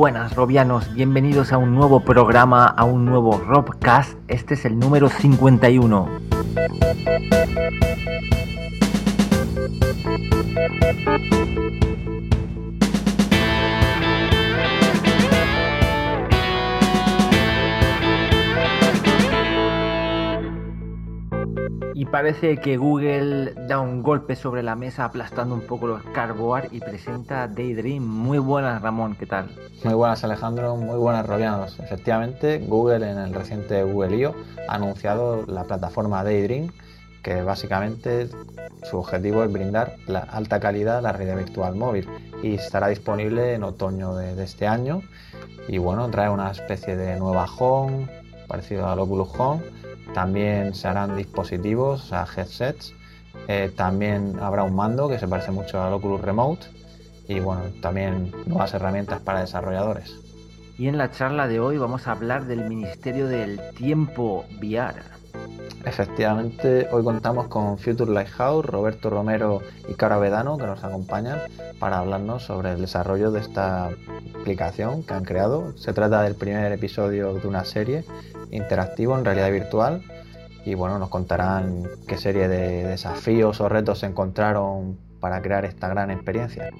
Buenas, 0.00 0.34
Robianos. 0.34 0.94
Bienvenidos 0.94 1.52
a 1.52 1.58
un 1.58 1.74
nuevo 1.74 2.00
programa, 2.00 2.64
a 2.64 2.84
un 2.84 3.04
nuevo 3.04 3.36
Robcast. 3.36 4.16
Este 4.28 4.54
es 4.54 4.64
el 4.64 4.78
número 4.78 5.10
51. 5.10 6.08
Y 21.94 22.06
parece 22.06 22.56
que 22.58 22.76
Google 22.76 23.54
da 23.66 23.80
un 23.80 24.02
golpe 24.02 24.36
sobre 24.36 24.62
la 24.62 24.76
mesa 24.76 25.04
aplastando 25.04 25.54
un 25.54 25.62
poco 25.62 25.86
los 25.86 26.02
cardboard 26.14 26.68
y 26.72 26.80
presenta 26.80 27.48
Daydream. 27.48 28.04
Muy 28.04 28.38
buenas, 28.38 28.80
Ramón, 28.80 29.16
¿qué 29.16 29.26
tal? 29.26 29.50
Muy 29.84 29.94
buenas, 29.94 30.22
Alejandro, 30.24 30.76
muy 30.76 30.96
buenas, 30.96 31.26
Robianos. 31.26 31.78
Efectivamente, 31.80 32.58
Google 32.58 33.10
en 33.10 33.18
el 33.18 33.34
reciente 33.34 33.82
Google 33.82 34.16
I.O. 34.16 34.34
ha 34.68 34.74
anunciado 34.74 35.44
la 35.46 35.64
plataforma 35.64 36.22
Daydream, 36.22 36.68
que 37.22 37.42
básicamente 37.42 38.28
su 38.88 38.98
objetivo 38.98 39.42
es 39.44 39.52
brindar 39.52 39.96
la 40.06 40.20
alta 40.20 40.60
calidad 40.60 40.98
a 40.98 41.02
la 41.02 41.12
realidad 41.12 41.38
virtual 41.38 41.74
móvil 41.74 42.08
y 42.42 42.54
estará 42.54 42.88
disponible 42.88 43.54
en 43.54 43.64
otoño 43.64 44.14
de, 44.14 44.34
de 44.34 44.44
este 44.44 44.66
año. 44.66 45.02
Y 45.68 45.78
bueno, 45.78 46.08
trae 46.10 46.30
una 46.30 46.50
especie 46.50 46.96
de 46.96 47.18
nueva 47.18 47.46
home, 47.58 48.08
parecido 48.46 48.88
al 48.88 48.98
Oculus 48.98 49.28
Home 49.38 49.79
también 50.14 50.74
se 50.74 50.88
harán 50.88 51.16
dispositivos, 51.16 52.12
a 52.12 52.24
headsets. 52.24 52.94
Eh, 53.48 53.72
también 53.76 54.38
habrá 54.40 54.64
un 54.64 54.74
mando 54.74 55.08
que 55.08 55.18
se 55.18 55.28
parece 55.28 55.50
mucho 55.50 55.80
al 55.82 55.92
Oculus 55.92 56.20
Remote. 56.20 56.66
Y 57.28 57.40
bueno, 57.40 57.62
también 57.80 58.32
nuevas 58.46 58.74
herramientas 58.74 59.20
para 59.20 59.40
desarrolladores. 59.40 60.16
Y 60.78 60.88
en 60.88 60.98
la 60.98 61.10
charla 61.10 61.46
de 61.46 61.60
hoy 61.60 61.78
vamos 61.78 62.08
a 62.08 62.12
hablar 62.12 62.46
del 62.46 62.68
Ministerio 62.68 63.28
del 63.28 63.60
Tiempo 63.76 64.44
VR. 64.60 65.19
Efectivamente, 65.84 66.88
hoy 66.92 67.02
contamos 67.02 67.48
con 67.48 67.78
Future 67.78 68.12
Lighthouse, 68.12 68.66
Roberto 68.66 69.08
Romero 69.08 69.62
y 69.88 69.94
Cara 69.94 70.18
Vedano 70.18 70.58
que 70.58 70.66
nos 70.66 70.84
acompañan 70.84 71.38
para 71.78 71.98
hablarnos 71.98 72.42
sobre 72.42 72.72
el 72.72 72.80
desarrollo 72.82 73.30
de 73.30 73.40
esta 73.40 73.90
aplicación 74.38 75.02
que 75.02 75.14
han 75.14 75.24
creado. 75.24 75.76
Se 75.78 75.94
trata 75.94 76.22
del 76.22 76.34
primer 76.34 76.70
episodio 76.72 77.32
de 77.34 77.48
una 77.48 77.64
serie 77.64 78.04
interactivo 78.50 79.16
en 79.16 79.24
realidad 79.24 79.50
virtual 79.50 80.02
y 80.66 80.74
bueno, 80.74 80.98
nos 80.98 81.08
contarán 81.08 81.84
qué 82.06 82.18
serie 82.18 82.48
de 82.48 82.84
desafíos 82.84 83.60
o 83.60 83.68
retos 83.68 84.00
se 84.00 84.06
encontraron 84.06 84.98
para 85.18 85.40
crear 85.40 85.64
esta 85.64 85.88
gran 85.88 86.10
experiencia. 86.10 86.70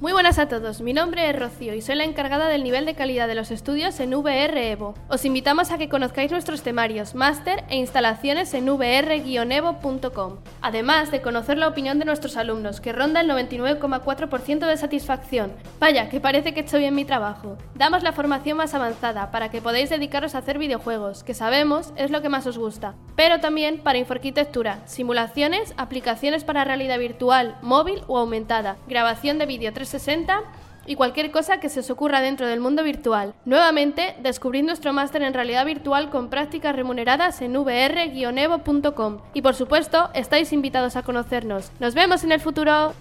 Muy 0.00 0.12
buenas 0.12 0.38
a 0.38 0.48
todos, 0.48 0.80
mi 0.80 0.94
nombre 0.94 1.28
es 1.28 1.38
Rocío 1.38 1.74
y 1.74 1.82
soy 1.82 1.94
la 1.94 2.04
encargada 2.04 2.48
del 2.48 2.64
nivel 2.64 2.86
de 2.86 2.94
calidad 2.94 3.28
de 3.28 3.34
los 3.34 3.50
estudios 3.50 4.00
en 4.00 4.14
VR 4.14 4.70
Evo. 4.70 4.94
Os 5.08 5.26
invitamos 5.26 5.70
a 5.70 5.76
que 5.76 5.90
conozcáis 5.90 6.30
nuestros 6.30 6.62
temarios, 6.62 7.14
máster 7.14 7.64
e 7.68 7.76
instalaciones 7.76 8.54
en 8.54 8.64
vr-evo.com, 8.64 10.38
además 10.62 11.10
de 11.10 11.20
conocer 11.20 11.58
la 11.58 11.68
opinión 11.68 11.98
de 11.98 12.06
nuestros 12.06 12.38
alumnos, 12.38 12.80
que 12.80 12.94
ronda 12.94 13.20
el 13.20 13.28
99,4% 13.28 14.66
de 14.66 14.76
satisfacción. 14.78 15.52
Vaya, 15.78 16.08
que 16.08 16.18
parece 16.18 16.54
que 16.54 16.60
he 16.60 16.62
hecho 16.62 16.78
bien 16.78 16.94
mi 16.94 17.04
trabajo. 17.04 17.58
Damos 17.74 18.02
la 18.02 18.12
formación 18.12 18.56
más 18.56 18.72
avanzada 18.72 19.30
para 19.30 19.50
que 19.50 19.60
podáis 19.60 19.90
dedicaros 19.90 20.34
a 20.34 20.38
hacer 20.38 20.56
videojuegos, 20.56 21.24
que 21.24 21.34
sabemos 21.34 21.92
es 21.96 22.10
lo 22.10 22.22
que 22.22 22.30
más 22.30 22.46
os 22.46 22.56
gusta, 22.56 22.94
pero 23.16 23.40
también 23.40 23.82
para 23.82 23.98
infoarquitectura, 23.98 24.80
simulaciones, 24.86 25.74
aplicaciones 25.76 26.42
para 26.42 26.64
realidad 26.64 26.98
virtual, 26.98 27.58
móvil 27.60 28.00
o 28.06 28.16
aumentada, 28.16 28.78
grabación 28.88 29.36
de 29.36 29.44
vídeo 29.44 29.74
3 29.74 29.89
60 29.90 30.42
y 30.86 30.96
cualquier 30.96 31.30
cosa 31.30 31.60
que 31.60 31.68
se 31.68 31.80
os 31.80 31.90
ocurra 31.90 32.20
dentro 32.20 32.46
del 32.46 32.60
mundo 32.60 32.82
virtual. 32.82 33.34
Nuevamente, 33.44 34.16
descubrid 34.22 34.64
nuestro 34.64 34.92
máster 34.92 35.22
en 35.22 35.34
realidad 35.34 35.66
virtual 35.66 36.10
con 36.10 36.30
prácticas 36.30 36.74
remuneradas 36.74 37.42
en 37.42 37.52
vr-evo.com. 37.52 39.18
Y 39.34 39.42
por 39.42 39.54
supuesto, 39.54 40.10
estáis 40.14 40.52
invitados 40.52 40.96
a 40.96 41.02
conocernos. 41.02 41.70
¡Nos 41.80 41.94
vemos 41.94 42.24
en 42.24 42.32
el 42.32 42.40
futuro! 42.40 42.92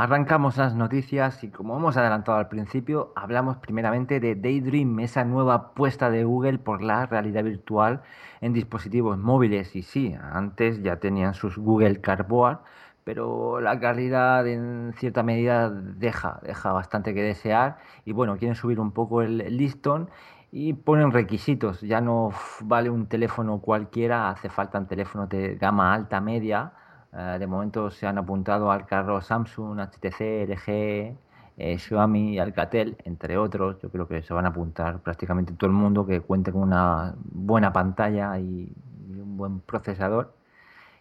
Arrancamos 0.00 0.56
las 0.56 0.76
noticias 0.76 1.42
y 1.42 1.48
como 1.48 1.76
hemos 1.76 1.96
adelantado 1.96 2.38
al 2.38 2.46
principio, 2.46 3.12
hablamos 3.16 3.56
primeramente 3.56 4.20
de 4.20 4.36
Daydream, 4.36 5.00
esa 5.00 5.24
nueva 5.24 5.54
apuesta 5.54 6.08
de 6.08 6.22
Google 6.22 6.58
por 6.58 6.82
la 6.82 7.06
realidad 7.06 7.42
virtual 7.42 8.02
en 8.40 8.52
dispositivos 8.52 9.18
móviles. 9.18 9.74
Y 9.74 9.82
sí, 9.82 10.14
antes 10.32 10.84
ya 10.84 11.00
tenían 11.00 11.34
sus 11.34 11.58
Google 11.58 12.00
Cardboard, 12.00 12.60
pero 13.08 13.58
la 13.62 13.80
calidad 13.80 14.46
en 14.46 14.92
cierta 14.98 15.22
medida 15.22 15.70
deja, 15.70 16.40
deja 16.42 16.72
bastante 16.72 17.14
que 17.14 17.22
desear 17.22 17.78
y 18.04 18.12
bueno, 18.12 18.36
quieren 18.36 18.54
subir 18.54 18.78
un 18.78 18.92
poco 18.92 19.22
el 19.22 19.38
listón 19.56 20.10
y 20.52 20.74
ponen 20.74 21.10
requisitos, 21.10 21.80
ya 21.80 22.02
no 22.02 22.32
vale 22.60 22.90
un 22.90 23.06
teléfono 23.06 23.60
cualquiera, 23.60 24.28
hace 24.28 24.50
falta 24.50 24.78
un 24.78 24.86
teléfono 24.86 25.26
de 25.26 25.54
gama 25.54 25.94
alta, 25.94 26.20
media, 26.20 26.74
eh, 27.14 27.38
de 27.38 27.46
momento 27.46 27.90
se 27.90 28.06
han 28.06 28.18
apuntado 28.18 28.70
al 28.70 28.84
carro 28.84 29.22
Samsung, 29.22 29.80
HTC, 29.80 30.44
LG, 30.46 31.16
eh, 31.56 31.78
Xiaomi, 31.78 32.38
Alcatel, 32.38 32.98
entre 33.04 33.38
otros. 33.38 33.80
Yo 33.80 33.88
creo 33.90 34.06
que 34.06 34.20
se 34.20 34.34
van 34.34 34.44
a 34.44 34.50
apuntar 34.50 35.00
prácticamente 35.00 35.54
todo 35.54 35.70
el 35.70 35.76
mundo 35.76 36.04
que 36.06 36.20
cuente 36.20 36.52
con 36.52 36.62
una 36.62 37.14
buena 37.16 37.72
pantalla 37.72 38.38
y, 38.38 38.70
y 39.08 39.18
un 39.18 39.38
buen 39.38 39.60
procesador. 39.60 40.34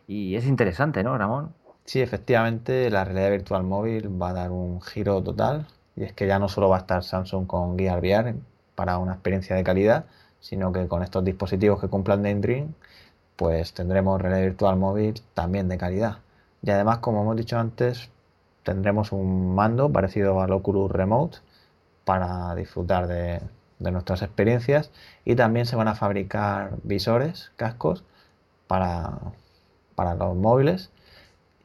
Y 0.07 0.35
es 0.35 0.47
interesante, 0.47 1.03
¿no, 1.03 1.17
Ramón? 1.17 1.51
Sí, 1.87 2.01
efectivamente, 2.01 2.89
la 2.89 3.05
realidad 3.05 3.31
virtual 3.31 3.63
móvil 3.63 4.21
va 4.21 4.29
a 4.29 4.33
dar 4.33 4.51
un 4.51 4.81
giro 4.81 5.23
total 5.23 5.67
y 5.95 6.03
es 6.03 6.11
que 6.13 6.27
ya 6.27 6.37
no 6.37 6.49
solo 6.49 6.67
va 6.69 6.75
a 6.77 6.79
estar 6.81 7.01
Samsung 7.03 7.47
con 7.47 7.77
Gear 7.79 7.99
VR 7.99 8.35
para 8.75 8.97
una 8.97 9.13
experiencia 9.13 9.55
de 9.55 9.63
calidad, 9.63 10.05
sino 10.41 10.71
que 10.73 10.87
con 10.89 11.01
estos 11.01 11.23
dispositivos 11.23 11.79
que 11.79 11.87
cumplan 11.87 12.23
Daydream, 12.23 12.73
pues 13.37 13.73
tendremos 13.73 14.21
realidad 14.21 14.43
virtual 14.43 14.75
móvil 14.77 15.21
también 15.33 15.69
de 15.69 15.77
calidad. 15.77 16.19
Y 16.61 16.71
además, 16.71 16.99
como 16.99 17.21
hemos 17.21 17.37
dicho 17.37 17.57
antes, 17.57 18.09
tendremos 18.63 19.11
un 19.13 19.55
mando 19.55 19.91
parecido 19.91 20.41
al 20.41 20.51
Oculus 20.51 20.91
Remote 20.91 21.39
para 22.05 22.53
disfrutar 22.55 23.07
de, 23.07 23.41
de 23.79 23.91
nuestras 23.91 24.21
experiencias 24.23 24.91
y 25.25 25.35
también 25.35 25.65
se 25.65 25.77
van 25.77 25.87
a 25.87 25.95
fabricar 25.95 26.73
visores, 26.83 27.51
cascos 27.55 28.03
para 28.67 29.31
los 29.95 30.35
móviles 30.35 30.91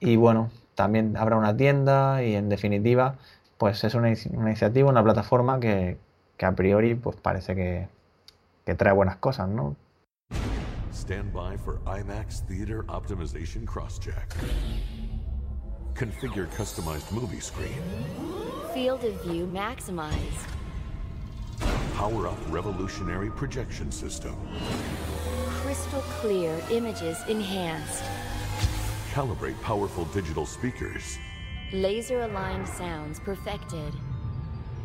y 0.02 0.16
bueno, 0.16 0.50
también 0.74 1.16
habrá 1.16 1.36
una 1.36 1.56
tienda 1.56 2.24
y 2.24 2.34
en 2.34 2.48
definitiva, 2.48 3.14
pues 3.56 3.84
es 3.84 3.94
una, 3.94 4.12
una 4.32 4.50
iniciativa, 4.50 4.90
una 4.90 5.02
plataforma 5.02 5.60
que, 5.60 5.96
que, 6.36 6.44
a 6.44 6.52
priori 6.52 6.96
pues 6.96 7.16
parece 7.16 7.54
que, 7.54 7.88
que 8.66 8.74
trae 8.74 8.92
buenas 8.92 9.16
cosas, 9.16 9.48
¿no? 9.48 9.76
Stand 10.92 11.32
by 11.32 11.56
for 11.56 11.78
IMAX 11.86 12.42
Theater 12.48 12.84
Optimization 12.88 13.64
Crosscheck. 13.64 14.34
Configure 15.94 16.48
customized 16.56 17.10
movie 17.12 17.40
screen. 17.40 17.80
Field 18.74 19.04
of 19.04 19.22
view 19.22 19.46
maximized. 19.46 20.48
Power 21.96 22.26
up 22.26 22.38
revolutionary 22.50 23.30
projection 23.30 23.92
system. 23.92 24.34
Crystal 25.62 26.02
clear 26.20 26.60
images 26.70 27.18
enhanced. 27.28 28.02
Calibrate 29.14 29.56
powerful 29.62 30.06
digital 30.14 30.46
speakers. 30.46 31.18
Laser 31.70 32.22
aligned 32.22 32.66
sounds 32.66 33.20
perfected. 33.20 33.92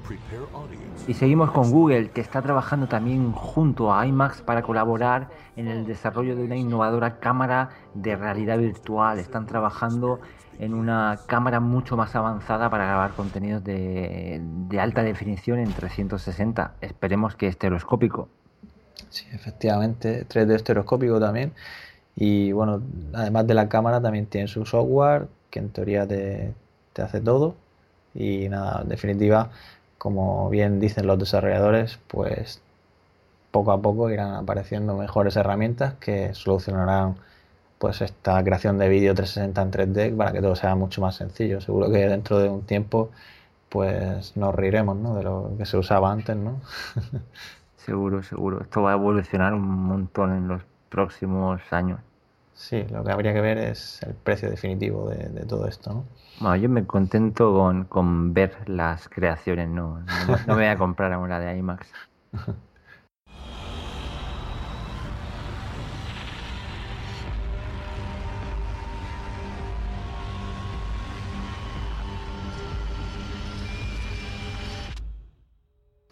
Prepare 0.06 0.46
audience. 0.54 1.10
Y 1.10 1.14
seguimos 1.14 1.52
con 1.52 1.72
Google, 1.72 2.10
que 2.10 2.20
está 2.20 2.42
trabajando 2.42 2.88
también 2.88 3.32
junto 3.32 3.94
a 3.94 4.06
IMAX 4.06 4.42
para 4.42 4.64
colaborar 4.64 5.30
en 5.56 5.70
el 5.70 5.86
desarrollo 5.86 6.36
de 6.36 6.44
una 6.44 6.58
innovadora 6.58 7.20
cámara 7.22 7.70
de 7.94 8.18
realidad 8.18 8.58
virtual. 8.58 9.18
Están 9.20 9.48
trabajando 9.48 10.20
en 10.60 10.74
una 10.74 11.20
cámara 11.26 11.62
mucho 11.62 11.96
más 11.96 12.14
avanzada 12.14 12.70
para 12.70 12.86
grabar 12.86 13.12
contenidos 13.12 13.64
de, 13.64 14.42
de 14.42 14.80
alta 14.82 15.04
definición 15.04 15.60
en 15.60 15.72
360. 15.72 16.74
Esperemos 16.82 17.38
que 17.38 17.48
estereoscópico. 17.48 18.28
Sí, 19.10 19.26
efectivamente, 19.32 20.28
3D 20.28 20.56
estereoscópico 20.56 21.18
también. 21.18 21.54
Y 22.18 22.52
bueno, 22.52 22.82
además 23.14 23.48
de 23.48 23.54
la 23.54 23.70
cámara 23.70 24.02
también 24.02 24.26
tiene 24.26 24.48
su 24.48 24.66
software 24.66 25.28
que 25.52 25.60
en 25.60 25.70
teoría 25.70 26.08
te, 26.08 26.54
te 26.94 27.02
hace 27.02 27.22
todo. 27.22 27.56
Y 28.16 28.50
nada, 28.50 28.82
en 28.82 28.90
definitiva, 28.90 29.52
como 29.98 30.50
bien 30.50 30.80
dicen 30.80 31.08
los 31.08 31.20
desarrolladores, 31.20 32.00
pues 32.08 32.62
poco 33.52 33.72
a 33.72 33.82
poco 33.82 34.10
irán 34.10 34.34
apareciendo 34.36 34.96
mejores 34.98 35.36
herramientas 35.36 35.96
que 35.96 36.34
solucionarán 36.34 37.18
pues 37.80 38.02
esta 38.02 38.44
creación 38.44 38.78
de 38.80 38.90
vídeo 38.90 39.14
360 39.16 39.62
en 39.62 39.72
3D 39.94 40.18
para 40.18 40.32
que 40.32 40.42
todo 40.42 40.56
sea 40.56 40.76
mucho 40.76 41.02
más 41.02 41.16
sencillo. 41.16 41.62
Seguro 41.62 41.92
que 41.92 42.08
dentro 42.08 42.40
de 42.40 42.50
un 42.50 42.64
tiempo 42.64 43.12
pues 43.70 44.36
nos 44.38 44.56
reiremos 44.56 44.98
¿no? 44.98 45.16
de 45.16 45.24
lo 45.24 45.54
que 45.58 45.66
se 45.66 45.78
usaba 45.78 46.12
antes, 46.12 46.36
¿no? 46.36 46.62
Seguro, 47.78 48.22
seguro. 48.22 48.62
Esto 48.62 48.82
va 48.82 48.92
a 48.92 48.96
evolucionar 48.96 49.54
un 49.54 49.62
montón 49.62 50.34
en 50.36 50.48
los 50.50 50.62
próximos 50.90 51.62
años. 51.72 52.02
Sí, 52.58 52.84
lo 52.90 53.04
que 53.04 53.12
habría 53.12 53.34
que 53.34 53.40
ver 53.42 53.60
es 53.60 54.02
el 54.02 54.16
precio 54.16 54.50
definitivo 54.50 55.08
de, 55.10 55.30
de 55.30 55.46
todo 55.46 55.68
esto, 55.68 55.94
¿no? 55.94 56.06
Bueno, 56.40 56.56
yo 56.56 56.70
me 56.70 56.86
contento 56.86 57.54
con, 57.54 57.86
con 57.86 58.34
ver 58.34 58.68
las 58.68 59.08
creaciones, 59.10 59.70
no, 59.70 60.00
no 60.00 60.38
me 60.48 60.54
voy 60.56 60.66
a 60.66 60.76
comprar 60.76 61.16
una 61.18 61.40
de 61.40 61.56
IMAX. 61.56 61.88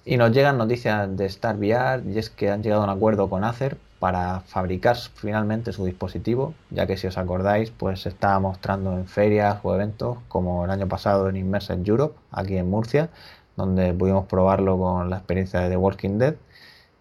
Y 0.05 0.17
nos 0.17 0.31
llegan 0.31 0.59
noticias 0.59 1.17
de 1.17 1.25
Star 1.25 1.57
VR 1.57 2.03
y 2.07 2.19
es 2.19 2.29
que 2.29 2.51
han 2.51 2.61
llegado 2.61 2.83
a 2.83 2.85
un 2.85 2.91
acuerdo 2.91 3.27
con 3.27 3.43
Acer 3.43 3.77
para 3.99 4.41
fabricar 4.41 4.97
finalmente 4.97 5.71
su 5.71 5.85
dispositivo, 5.85 6.53
ya 6.69 6.85
que 6.85 6.97
si 6.97 7.07
os 7.07 7.17
acordáis, 7.17 7.71
pues 7.71 8.01
se 8.01 8.09
estaba 8.09 8.39
mostrando 8.39 8.93
en 8.93 9.07
ferias 9.07 9.59
o 9.63 9.73
eventos 9.73 10.17
como 10.27 10.65
el 10.65 10.71
año 10.71 10.87
pasado 10.87 11.29
en 11.29 11.37
Immersive 11.37 11.81
Europe, 11.85 12.17
aquí 12.31 12.57
en 12.57 12.69
Murcia, 12.69 13.09
donde 13.55 13.93
pudimos 13.93 14.25
probarlo 14.25 14.77
con 14.77 15.09
la 15.09 15.17
experiencia 15.17 15.61
de 15.61 15.69
The 15.69 15.77
Walking 15.77 16.17
Dead. 16.17 16.35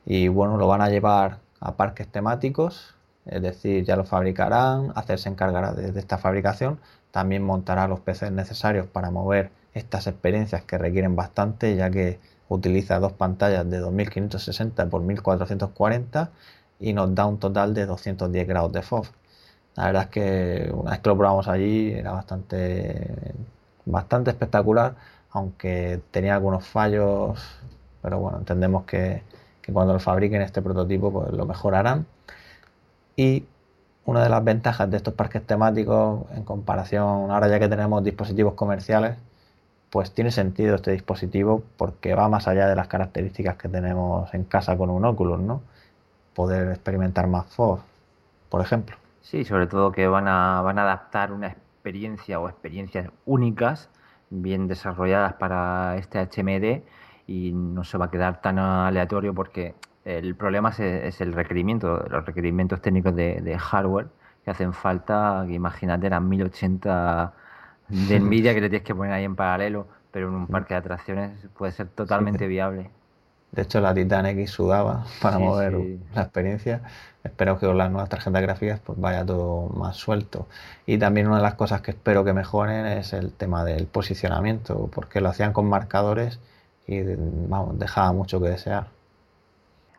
Y 0.06 0.29
bueno, 0.29 0.56
lo 0.56 0.69
van 0.69 0.82
a 0.82 0.88
llevar 0.88 1.38
a 1.61 1.76
parques 1.76 2.08
temáticos, 2.08 2.94
es 3.26 3.43
decir, 3.43 3.85
ya 3.85 3.96
lo 3.96 4.05
fabricarán, 4.05 4.93
Acer 4.94 5.19
se 5.19 5.29
encargará 5.31 5.73
de, 5.73 5.93
de 5.93 6.00
esta 6.00 6.19
fabricación, 6.19 6.79
también 7.11 7.43
montará 7.43 7.88
los 7.88 8.00
PCs 8.00 8.32
necesarios 8.32 8.87
para 8.87 9.11
mover 9.11 9.50
estas 9.73 10.06
experiencias 10.06 10.64
que 10.64 10.79
requieren 10.79 11.17
bastante, 11.17 11.75
ya 11.76 11.91
que 11.91 12.20
utiliza 12.49 12.99
dos 13.00 13.12
pantallas 13.12 13.69
de 13.69 13.79
2560 13.79 14.82
x 14.82 15.00
1440 15.00 16.31
y 16.81 16.93
nos 16.93 17.15
da 17.15 17.26
un 17.26 17.38
total 17.38 17.75
de 17.75 17.87
210 17.87 18.49
grados 18.49 18.73
de 18.73 18.82
FOV. 18.82 19.06
La 19.76 19.87
verdad 19.87 20.03
es 20.05 20.09
que 20.09 20.71
una 20.73 20.93
vez 20.93 21.00
que 21.00 21.09
lo 21.09 21.17
probamos 21.17 21.49
allí 21.49 21.93
era 21.93 22.12
bastante, 22.12 23.35
bastante 23.85 24.31
espectacular, 24.31 24.94
aunque 25.31 26.00
tenía 26.11 26.35
algunos 26.35 26.67
fallos, 26.67 27.41
pero 28.03 28.19
bueno, 28.21 28.38
entendemos 28.38 28.85
que, 28.85 29.23
que 29.62 29.73
cuando 29.73 29.93
lo 29.94 30.00
fabriquen 30.00 30.43
este 30.43 30.62
prototipo 30.62 31.12
pues 31.12 31.32
lo 31.32 31.47
mejorarán. 31.47 32.06
Y 33.17 33.47
una 34.05 34.23
de 34.23 34.29
las 34.29 34.44
ventajas 34.44 34.91
de 34.91 34.97
estos 34.99 35.15
parques 35.15 35.47
temáticos 35.47 36.25
en 36.32 36.44
comparación, 36.44 37.31
ahora 37.31 37.49
ya 37.49 37.59
que 37.59 37.69
tenemos 37.69 38.05
dispositivos 38.05 38.55
comerciales, 38.55 39.17
pues 39.91 40.12
tiene 40.12 40.31
sentido 40.32 40.75
este 40.75 40.93
dispositivo 40.93 41.62
porque 41.77 42.15
va 42.15 42.29
más 42.29 42.49
allá 42.49 42.69
de 42.69 42.77
las 42.77 42.88
características 42.88 43.56
que 43.56 43.69
tenemos 43.69 44.32
en 44.35 44.44
casa 44.44 44.77
con 44.77 44.91
un 44.91 45.05
Oculus, 45.05 45.41
¿no? 45.41 45.62
Poder 46.35 46.69
experimentar 46.69 47.27
más 47.27 47.47
FOV, 47.47 47.81
por 48.49 48.61
ejemplo. 48.61 48.97
Sí, 49.23 49.45
sobre 49.45 49.67
todo 49.67 49.93
que 49.93 50.07
van 50.07 50.29
a, 50.29 50.61
van 50.63 50.79
a 50.79 50.83
adaptar 50.83 51.33
una 51.33 51.49
experiencia 51.49 52.41
o 52.41 52.49
experiencias 52.49 53.11
únicas, 53.25 53.89
bien 54.31 54.69
desarrolladas 54.69 55.35
para 55.35 55.97
este 55.97 56.19
HMD 56.19 56.83
y 57.27 57.53
no 57.53 57.85
se 57.85 57.99
va 57.99 58.07
a 58.07 58.11
quedar 58.11 58.41
tan 58.43 58.59
aleatorio 58.59 59.35
porque 59.35 59.75
el 60.05 60.35
problema 60.35 60.71
es, 60.71 60.81
es 60.81 61.21
el 61.21 61.33
requerimiento, 61.33 62.05
los 62.11 62.27
requerimientos 62.27 62.83
técnicos 62.83 63.15
de, 63.17 63.41
de 63.41 63.59
hardware 63.59 64.09
que 64.45 64.51
hacen 64.51 64.75
falta, 64.75 65.45
que 65.47 65.55
imagínate, 65.55 66.07
eran 66.07 66.29
1080 66.29 67.33
de 67.89 68.21
Nvidia 68.21 68.55
que 68.55 68.61
le 68.61 68.69
tienes 68.69 68.87
que 68.87 68.95
poner 68.95 69.13
ahí 69.13 69.25
en 69.25 69.37
paralelo, 69.37 69.87
pero 70.11 70.29
en 70.29 70.35
un 70.35 70.47
parque 70.47 70.75
de 70.75 70.79
atracciones 70.79 71.49
puede 71.57 71.73
ser 71.73 71.89
totalmente 71.89 72.47
viable. 72.47 72.91
De 73.55 73.62
hecho, 73.62 73.81
la 73.81 73.95
Titan 73.95 74.27
X 74.27 74.51
sudaba 74.51 75.05
para 75.23 75.39
Sí, 75.39 75.43
mover 75.43 75.73
sí. 75.77 76.01
la 76.15 76.23
experiencia. 76.23 76.83
Espero 77.23 77.59
que 77.59 77.67
con 77.67 77.79
las 77.79 77.91
nuevas 77.91 78.09
tarjetas 78.11 78.43
gráficas 78.43 78.81
pues 78.81 78.99
vaya 79.01 79.25
todo 79.25 79.69
más 79.71 79.97
suelto. 79.97 80.47
Y 80.87 80.99
también 80.99 81.29
una 81.29 81.37
de 81.37 81.43
las 81.43 81.55
cosas 81.55 81.81
que 81.81 81.93
espero 81.93 82.25
que 82.25 82.33
mejoren 82.33 82.85
es 82.87 83.12
el 83.12 83.33
tema 83.33 83.65
del 83.65 83.87
posicionamiento, 83.87 84.89
porque 84.93 85.21
lo 85.21 85.29
hacían 85.29 85.53
con 85.53 85.69
marcadores 85.69 86.41
y 86.87 87.01
vamos, 87.49 87.79
dejaba 87.79 88.12
mucho 88.12 88.41
que 88.41 88.49
desear. 88.51 88.89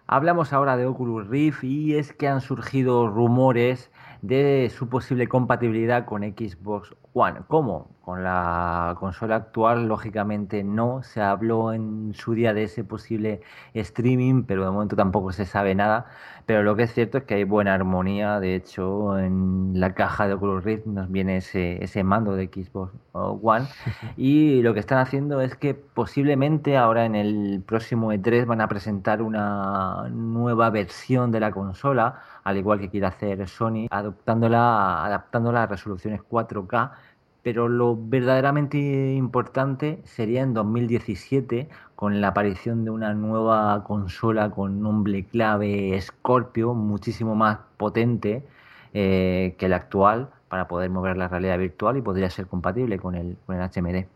Hablamos 0.08 0.54
ahora 0.54 0.78
de 0.78 0.86
Oculus 0.86 1.28
Rift 1.28 1.64
y 1.64 1.96
es 1.96 2.14
que 2.14 2.28
han 2.28 2.42
surgido 2.42 3.08
rumores 3.08 3.90
de 4.22 4.72
su 4.76 4.88
posible 4.90 5.28
compatibilidad 5.28 6.06
con 6.06 6.22
Xbox 6.24 6.94
One. 7.18 7.40
¿Cómo? 7.48 7.96
Con 8.02 8.24
la 8.26 8.96
consola 9.00 9.38
actual, 9.38 9.88
lógicamente 9.88 10.66
no. 10.66 11.02
Se 11.02 11.22
habló 11.22 11.72
en 11.72 12.14
su 12.14 12.34
día 12.34 12.54
de 12.54 12.64
ese 12.64 12.84
posible 12.84 13.42
streaming, 13.74 14.44
pero 14.44 14.66
de 14.66 14.72
momento 14.72 14.98
tampoco 14.98 15.32
se 15.32 15.46
sabe 15.46 15.76
nada. 15.76 16.08
Pero 16.46 16.62
lo 16.62 16.76
que 16.76 16.84
es 16.84 16.94
cierto 16.94 17.18
es 17.20 17.24
que 17.24 17.36
hay 17.36 17.46
buena 17.46 17.74
armonía. 17.74 18.40
De 18.42 18.56
hecho, 18.56 19.18
en 19.18 19.80
la 19.80 19.94
caja 19.96 20.28
de 20.28 20.34
Oculus 20.34 20.64
Rift 20.66 20.86
nos 20.88 21.10
viene 21.10 21.38
ese, 21.38 21.82
ese 21.84 22.04
mando 22.04 22.36
de 22.36 22.48
Xbox 22.48 22.94
One. 23.14 23.66
Y 24.18 24.62
lo 24.62 24.74
que 24.74 24.82
están 24.82 25.00
haciendo 25.00 25.42
es 25.42 25.56
que 25.56 25.74
posiblemente 25.74 26.78
ahora 26.78 27.06
en 27.06 27.16
el 27.16 27.64
próximo 27.66 28.12
E3 28.12 28.46
van 28.46 28.62
a 28.62 28.68
presentar 28.68 29.22
una 29.22 30.10
nueva 30.12 30.70
versión 30.70 31.32
de 31.32 31.40
la 31.40 31.52
consola, 31.52 32.20
al 32.44 32.58
igual 32.58 32.80
que 32.80 32.90
quiere 32.90 33.08
hacer 33.08 33.48
Sony, 33.48 33.88
adaptándola, 33.90 35.06
adaptándola 35.06 35.64
a 35.64 35.68
resoluciones 35.68 36.22
4K. 36.22 36.92
Pero 37.46 37.70
lo 37.70 37.96
verdaderamente 37.96 38.80
importante 39.14 40.00
sería 40.04 40.42
en 40.42 40.56
2017 40.56 41.70
con 41.96 42.20
la 42.20 42.30
aparición 42.30 42.86
de 42.86 42.90
una 42.90 43.14
nueva 43.14 43.84
consola 43.84 44.50
con 44.50 44.82
nombre 44.82 45.26
clave 45.26 45.96
Scorpio, 46.02 46.74
muchísimo 46.74 47.36
más 47.36 47.60
potente 47.78 48.44
eh, 48.96 49.54
que 49.60 49.70
la 49.70 49.76
actual 49.76 50.30
para 50.50 50.68
poder 50.68 50.90
mover 50.90 51.18
la 51.18 51.28
realidad 51.28 51.60
virtual 51.60 51.98
y 51.98 52.02
podría 52.02 52.32
ser 52.32 52.48
compatible 52.48 52.98
con 52.98 53.14
el, 53.14 53.38
con 53.46 53.62
el 53.62 53.70
HMD. 53.70 54.08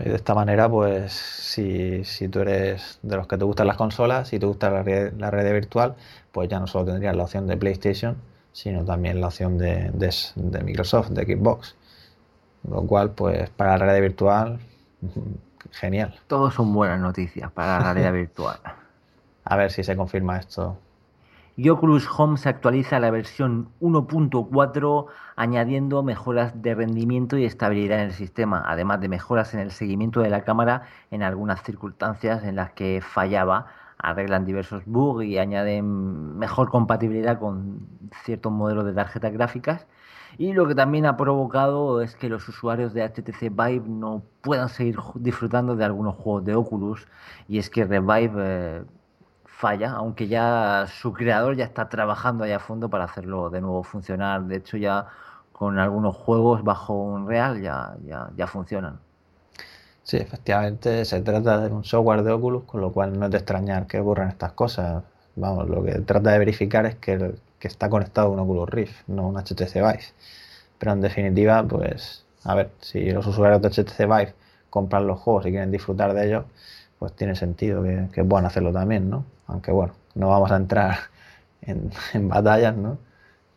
Y 0.00 0.08
de 0.08 0.14
esta 0.14 0.36
manera, 0.36 0.68
pues 0.68 1.12
si, 1.12 2.04
si, 2.04 2.28
tú 2.28 2.38
eres 2.38 3.00
de 3.02 3.16
los 3.16 3.26
que 3.26 3.36
te 3.36 3.42
gustan 3.42 3.66
las 3.66 3.76
consolas, 3.76 4.28
si 4.28 4.38
te 4.38 4.46
gusta 4.46 4.70
la, 4.70 4.84
red, 4.84 5.12
la 5.18 5.28
realidad 5.28 5.54
virtual, 5.54 5.96
pues 6.30 6.48
ya 6.48 6.60
no 6.60 6.68
solo 6.68 6.84
tendrías 6.84 7.16
la 7.16 7.24
opción 7.24 7.48
de 7.48 7.56
PlayStation, 7.56 8.16
sino 8.54 8.84
también 8.84 9.20
la 9.20 9.26
opción 9.26 9.58
de, 9.58 9.90
de, 9.92 10.14
de 10.36 10.62
Microsoft, 10.62 11.10
de 11.10 11.24
Xbox. 11.24 11.74
Lo 12.70 12.82
cual, 12.82 13.10
pues 13.10 13.50
para 13.50 13.72
la 13.72 13.78
realidad 13.78 14.00
virtual, 14.00 14.60
genial. 15.72 16.14
Todo 16.28 16.50
son 16.52 16.72
buenas 16.72 17.00
noticias 17.00 17.50
para 17.50 17.78
la 17.78 17.92
realidad 17.92 18.12
virtual. 18.24 18.58
A 19.44 19.56
ver 19.56 19.72
si 19.72 19.82
se 19.82 19.96
confirma 19.96 20.38
esto. 20.38 20.78
Y 21.56 21.68
Oculus 21.68 22.08
Home 22.16 22.38
se 22.38 22.48
actualiza 22.48 22.96
a 22.96 23.00
la 23.00 23.10
versión 23.10 23.68
1.4 23.80 25.06
añadiendo 25.36 26.02
mejoras 26.04 26.62
de 26.62 26.74
rendimiento 26.74 27.36
y 27.36 27.44
estabilidad 27.44 28.00
en 28.00 28.06
el 28.06 28.12
sistema, 28.12 28.64
además 28.66 29.00
de 29.00 29.08
mejoras 29.08 29.52
en 29.54 29.60
el 29.60 29.72
seguimiento 29.72 30.20
de 30.20 30.30
la 30.30 30.42
cámara 30.42 30.82
en 31.10 31.22
algunas 31.22 31.62
circunstancias 31.62 32.44
en 32.44 32.56
las 32.56 32.70
que 32.70 33.02
fallaba. 33.02 33.66
Arreglan 34.10 34.44
diversos 34.44 34.82
bugs 34.86 35.24
y 35.24 35.38
añaden 35.38 36.38
mejor 36.38 36.70
compatibilidad 36.70 37.38
con 37.38 37.88
ciertos 38.24 38.52
modelos 38.52 38.84
de 38.84 38.92
tarjetas 38.92 39.32
gráficas. 39.32 39.86
Y 40.36 40.52
lo 40.52 40.66
que 40.66 40.74
también 40.74 41.06
ha 41.06 41.16
provocado 41.16 42.00
es 42.02 42.16
que 42.16 42.28
los 42.28 42.48
usuarios 42.48 42.92
de 42.92 43.02
HTC 43.02 43.50
Vive 43.50 43.88
no 43.88 44.22
puedan 44.40 44.68
seguir 44.68 44.96
disfrutando 45.14 45.76
de 45.76 45.84
algunos 45.84 46.16
juegos 46.16 46.44
de 46.44 46.54
Oculus. 46.56 47.06
Y 47.48 47.58
es 47.58 47.70
que 47.70 47.84
Revive 47.84 48.32
eh, 48.36 48.82
falla, 49.46 49.92
aunque 49.92 50.28
ya 50.28 50.86
su 50.88 51.12
creador 51.12 51.56
ya 51.56 51.64
está 51.64 51.88
trabajando 51.88 52.44
ahí 52.44 52.52
a 52.52 52.58
fondo 52.58 52.90
para 52.90 53.04
hacerlo 53.04 53.50
de 53.50 53.60
nuevo 53.60 53.84
funcionar. 53.84 54.44
De 54.44 54.56
hecho, 54.56 54.76
ya 54.76 55.06
con 55.52 55.78
algunos 55.78 56.16
juegos 56.16 56.64
bajo 56.64 56.94
Unreal 56.94 57.62
ya, 57.62 57.96
ya, 58.04 58.30
ya 58.36 58.46
funcionan. 58.46 59.00
Sí, 60.04 60.18
efectivamente 60.18 61.04
se 61.06 61.22
trata 61.22 61.60
de 61.62 61.72
un 61.72 61.82
software 61.82 62.22
de 62.22 62.32
Oculus, 62.32 62.64
con 62.64 62.80
lo 62.82 62.92
cual 62.92 63.18
no 63.18 63.24
es 63.24 63.32
de 63.32 63.38
extrañar 63.38 63.86
que 63.86 63.98
ocurran 64.00 64.28
estas 64.28 64.52
cosas. 64.52 65.02
Vamos, 65.34 65.68
lo 65.68 65.82
que 65.82 65.92
trata 66.00 66.30
de 66.30 66.38
verificar 66.38 66.84
es 66.86 66.96
que, 66.96 67.34
que 67.58 67.68
está 67.68 67.88
conectado 67.88 68.28
a 68.28 68.30
un 68.30 68.38
Oculus 68.38 68.68
Rift, 68.68 69.08
no 69.08 69.26
un 69.28 69.36
HTC 69.36 69.74
Vive. 69.74 70.04
Pero 70.78 70.92
en 70.92 71.00
definitiva, 71.00 71.62
pues, 71.64 72.26
a 72.44 72.54
ver, 72.54 72.70
si 72.80 73.10
los 73.10 73.26
usuarios 73.26 73.62
de 73.62 73.70
HTC 73.70 74.00
Vive 74.00 74.34
compran 74.68 75.06
los 75.06 75.20
juegos 75.20 75.46
y 75.46 75.50
quieren 75.50 75.70
disfrutar 75.70 76.12
de 76.12 76.26
ellos, 76.26 76.44
pues 76.98 77.12
tiene 77.14 77.34
sentido 77.34 77.82
que, 77.82 78.08
que 78.12 78.24
puedan 78.24 78.44
hacerlo 78.44 78.72
también, 78.72 79.08
¿no? 79.08 79.24
Aunque 79.46 79.72
bueno, 79.72 79.94
no 80.14 80.28
vamos 80.28 80.50
a 80.52 80.56
entrar 80.56 80.98
en, 81.62 81.90
en 82.12 82.28
batallas, 82.28 82.76
¿no? 82.76 82.98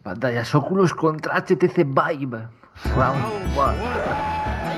Batallas 0.01 0.56
Oculus 0.56 0.94
contra 0.94 1.42
HTC 1.42 1.84
Vive. 1.86 2.48
Round 2.96 3.58
one. 3.58 4.76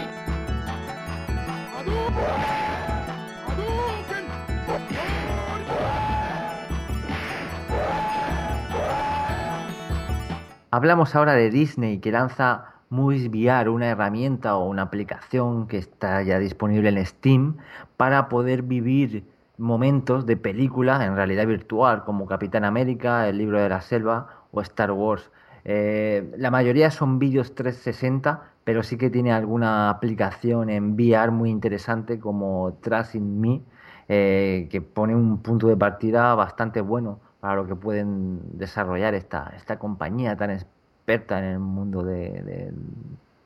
Hablamos 10.71 11.15
ahora 11.15 11.33
de 11.33 11.49
Disney 11.49 11.97
que 11.97 12.11
lanza 12.11 12.75
Movies 12.91 13.27
VR, 13.29 13.69
una 13.69 13.87
herramienta 13.87 14.55
o 14.55 14.69
una 14.69 14.83
aplicación 14.83 15.65
que 15.65 15.79
está 15.79 16.21
ya 16.21 16.37
disponible 16.37 16.89
en 16.89 17.03
Steam 17.03 17.57
para 17.97 18.29
poder 18.29 18.61
vivir 18.61 19.23
momentos 19.57 20.27
de 20.27 20.37
películas 20.37 21.01
en 21.01 21.15
realidad 21.15 21.47
virtual, 21.47 22.03
como 22.03 22.27
Capitán 22.27 22.65
América, 22.65 23.27
El 23.27 23.39
libro 23.39 23.59
de 23.59 23.67
la 23.67 23.81
selva 23.81 24.45
o 24.51 24.61
Star 24.61 24.91
Wars. 24.91 25.31
Eh, 25.65 26.31
la 26.37 26.51
mayoría 26.51 26.91
son 26.91 27.17
vídeos 27.17 27.55
360, 27.55 28.43
pero 28.63 28.83
sí 28.83 28.95
que 28.95 29.09
tiene 29.09 29.31
alguna 29.33 29.89
aplicación 29.89 30.69
en 30.69 30.93
VR 30.93 31.31
muy 31.31 31.49
interesante 31.49 32.19
como 32.19 32.77
Tracing 32.81 33.41
Me, 33.41 33.63
eh, 34.07 34.67
que 34.69 34.81
pone 34.81 35.15
un 35.15 35.41
punto 35.41 35.65
de 35.65 35.77
partida 35.77 36.35
bastante 36.35 36.81
bueno 36.81 37.21
para 37.39 37.55
lo 37.55 37.67
que 37.67 37.75
pueden 37.75 38.39
desarrollar 38.57 39.13
esta, 39.13 39.53
esta 39.55 39.79
compañía 39.79 40.35
tan 40.35 40.51
experta 40.51 41.39
en 41.39 41.45
el 41.45 41.59
mundo 41.59 42.03
de, 42.03 42.71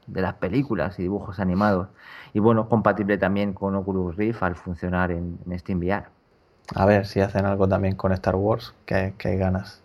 de, 0.08 0.22
las 0.22 0.34
películas 0.36 0.98
y 1.00 1.04
dibujos 1.04 1.40
animados. 1.40 1.88
Y 2.34 2.40
bueno, 2.40 2.68
compatible 2.68 3.18
también 3.18 3.54
con 3.54 3.76
Oculus 3.76 4.16
Rift 4.16 4.44
al 4.44 4.56
funcionar 4.56 5.12
en, 5.12 5.38
en 5.46 5.60
SteamVR. 5.60 6.06
A 6.76 6.86
ver 6.86 7.06
si 7.06 7.20
hacen 7.22 7.46
algo 7.46 7.68
también 7.68 7.96
con 7.96 8.12
Star 8.14 8.36
Wars, 8.36 8.74
que, 8.86 9.14
que 9.18 9.30
hay 9.30 9.38
ganas. 9.38 9.82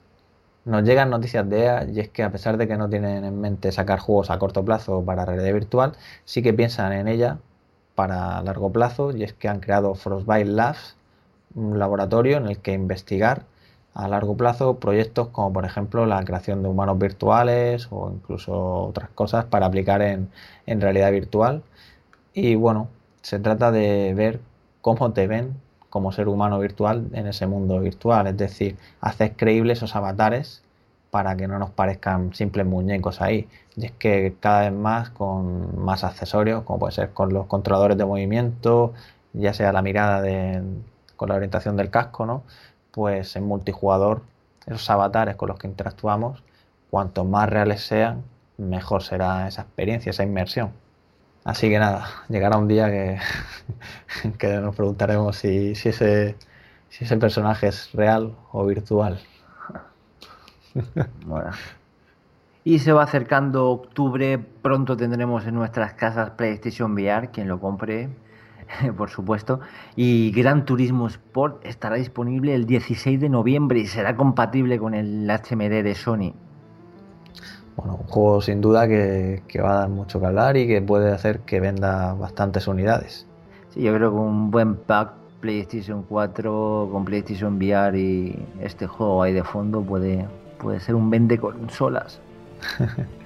Nos 0.64 0.84
llegan 0.84 1.10
noticias 1.10 1.48
de 1.48 1.64
EA 1.64 1.84
y 1.84 2.00
es 2.00 2.08
que 2.10 2.22
a 2.22 2.30
pesar 2.30 2.56
de 2.56 2.68
que 2.68 2.76
no 2.76 2.88
tienen 2.88 3.24
en 3.24 3.40
mente 3.40 3.72
sacar 3.72 4.00
juegos 4.00 4.30
a 4.30 4.38
corto 4.38 4.64
plazo 4.64 5.02
para 5.04 5.24
realidad 5.24 5.54
virtual, 5.54 5.92
sí 6.24 6.42
que 6.42 6.52
piensan 6.52 6.92
en 6.92 7.08
ella 7.08 7.38
para 7.94 8.42
largo 8.42 8.70
plazo 8.70 9.16
y 9.16 9.24
es 9.24 9.32
que 9.32 9.48
han 9.48 9.60
creado 9.60 9.94
Frostbite 9.94 10.44
Labs, 10.44 10.96
un 11.54 11.78
laboratorio 11.78 12.36
en 12.36 12.46
el 12.46 12.58
que 12.58 12.72
investigar 12.72 13.44
a 13.98 14.06
largo 14.06 14.36
plazo 14.36 14.78
proyectos 14.78 15.28
como 15.28 15.52
por 15.52 15.64
ejemplo 15.64 16.06
la 16.06 16.24
creación 16.24 16.62
de 16.62 16.68
humanos 16.68 16.98
virtuales 17.00 17.88
o 17.90 18.12
incluso 18.14 18.84
otras 18.84 19.10
cosas 19.10 19.44
para 19.46 19.66
aplicar 19.66 20.02
en, 20.02 20.30
en 20.66 20.80
realidad 20.80 21.10
virtual. 21.10 21.64
Y 22.32 22.54
bueno, 22.54 22.88
se 23.22 23.40
trata 23.40 23.72
de 23.72 24.14
ver 24.14 24.40
cómo 24.82 25.12
te 25.12 25.26
ven 25.26 25.54
como 25.90 26.12
ser 26.12 26.28
humano 26.28 26.60
virtual 26.60 27.08
en 27.12 27.26
ese 27.26 27.48
mundo 27.48 27.80
virtual, 27.80 28.28
es 28.28 28.36
decir, 28.36 28.76
hacer 29.00 29.34
creíbles 29.34 29.78
esos 29.78 29.96
avatares 29.96 30.62
para 31.10 31.36
que 31.36 31.48
no 31.48 31.58
nos 31.58 31.70
parezcan 31.70 32.32
simples 32.34 32.66
muñecos 32.66 33.20
ahí. 33.20 33.48
Y 33.76 33.86
es 33.86 33.92
que 33.92 34.36
cada 34.38 34.62
vez 34.62 34.72
más 34.72 35.10
con 35.10 35.82
más 35.84 36.04
accesorios, 36.04 36.62
como 36.62 36.78
puede 36.78 36.92
ser 36.92 37.10
con 37.10 37.32
los 37.32 37.46
controladores 37.46 37.98
de 37.98 38.04
movimiento, 38.04 38.92
ya 39.32 39.52
sea 39.54 39.72
la 39.72 39.82
mirada 39.82 40.22
de, 40.22 40.62
con 41.16 41.30
la 41.30 41.34
orientación 41.34 41.76
del 41.76 41.90
casco, 41.90 42.26
¿no? 42.26 42.44
Pues 42.92 43.37
en 43.37 43.45
multijugador, 43.45 44.23
esos 44.66 44.88
avatares 44.90 45.37
con 45.37 45.49
los 45.49 45.59
que 45.59 45.66
interactuamos, 45.66 46.42
cuanto 46.90 47.25
más 47.25 47.49
reales 47.49 47.83
sean, 47.83 48.25
mejor 48.57 49.02
será 49.02 49.49
esa 49.49 49.62
experiencia, 49.62 50.11
esa 50.11 50.25
inmersión. 50.25 50.73
Así 51.45 51.71
que 51.71 51.78
nada, 51.78 52.07
llegará 52.28 52.59
un 52.59 52.68
día 52.68 52.90
que, 52.90 53.18
que 54.38 54.49
nos 54.59 54.75
preguntaremos 54.75 55.37
si, 55.37 55.75
si, 55.75 55.90
ese, 55.90 56.37
si 56.88 57.04
ese 57.04 57.16
personaje 57.16 57.68
es 57.68 57.92
real 57.92 58.37
o 58.52 58.66
virtual. 58.66 59.21
Bueno. 61.26 61.50
Y 62.62 62.78
se 62.80 62.92
va 62.92 63.02
acercando 63.02 63.71
octubre, 63.71 64.38
pronto 64.38 64.97
tendremos 64.97 65.47
en 65.47 65.54
nuestras 65.54 65.95
casas 65.95 66.30
PlayStation 66.30 66.92
VR, 66.92 67.30
quien 67.30 67.49
lo 67.49 67.59
compre, 67.59 68.11
por 68.96 69.10
supuesto. 69.10 69.60
Y 69.96 70.30
Gran 70.32 70.64
Turismo 70.64 71.06
Sport 71.06 71.64
estará 71.64 71.96
disponible 71.96 72.54
el 72.54 72.66
16 72.66 73.20
de 73.20 73.28
noviembre 73.28 73.80
y 73.80 73.87
será 73.87 74.16
compatible 74.16 74.78
con 74.78 74.94
el 74.94 75.28
HMD 75.28 75.82
de 75.82 75.94
Sony. 75.94 76.32
Bueno, 77.76 77.94
un 77.94 78.06
juego 78.06 78.40
sin 78.40 78.60
duda 78.60 78.88
que, 78.88 79.42
que 79.46 79.60
va 79.60 79.72
a 79.72 79.78
dar 79.80 79.88
mucho 79.88 80.18
que 80.18 80.26
hablar 80.26 80.56
y 80.56 80.66
que 80.66 80.82
puede 80.82 81.12
hacer 81.12 81.40
que 81.40 81.60
venda 81.60 82.12
bastantes 82.14 82.66
unidades. 82.66 83.26
Sí, 83.70 83.82
yo 83.82 83.94
creo 83.94 84.10
que 84.10 84.16
un 84.16 84.50
buen 84.50 84.75
pack 84.75 85.12
PlayStation 85.40 86.02
4 86.02 86.88
con 86.90 87.04
PlayStation 87.04 87.56
VR 87.56 87.96
y 87.96 88.46
este 88.60 88.87
juego 88.88 89.22
ahí 89.22 89.32
de 89.32 89.44
fondo 89.44 89.80
puede, 89.80 90.26
puede 90.58 90.80
ser 90.80 90.96
un 90.96 91.08
vende 91.10 91.38
consolas. 91.38 92.20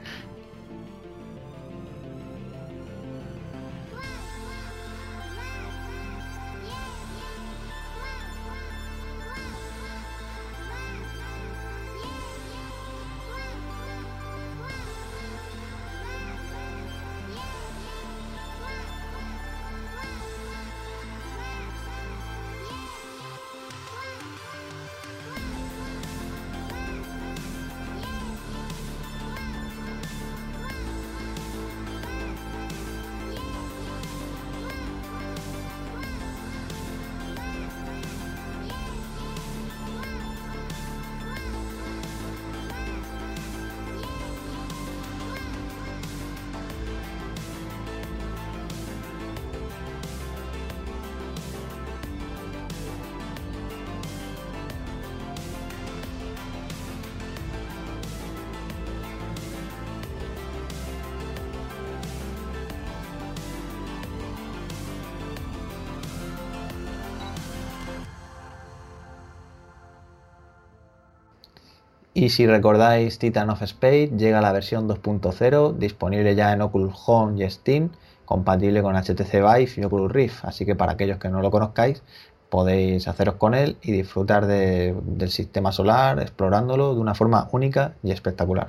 Y 72.22 72.28
si 72.28 72.46
recordáis 72.46 73.18
Titan 73.18 73.50
of 73.50 73.62
Space, 73.62 74.12
llega 74.16 74.40
la 74.40 74.52
versión 74.52 74.88
2.0, 74.88 75.74
disponible 75.74 76.36
ya 76.36 76.52
en 76.52 76.62
Oculus 76.62 76.94
Home 77.06 77.44
y 77.44 77.50
Steam, 77.50 77.90
compatible 78.26 78.80
con 78.80 78.94
HTC 78.94 79.32
Vive 79.32 79.72
y 79.76 79.82
Oculus 79.82 80.12
Rift. 80.12 80.44
Así 80.44 80.64
que 80.64 80.76
para 80.76 80.92
aquellos 80.92 81.18
que 81.18 81.30
no 81.30 81.42
lo 81.42 81.50
conozcáis, 81.50 82.04
podéis 82.48 83.08
haceros 83.08 83.34
con 83.34 83.54
él 83.54 83.76
y 83.82 83.90
disfrutar 83.90 84.46
de, 84.46 84.94
del 85.02 85.30
sistema 85.30 85.72
solar, 85.72 86.20
explorándolo 86.20 86.94
de 86.94 87.00
una 87.00 87.16
forma 87.16 87.48
única 87.50 87.94
y 88.04 88.12
espectacular. 88.12 88.68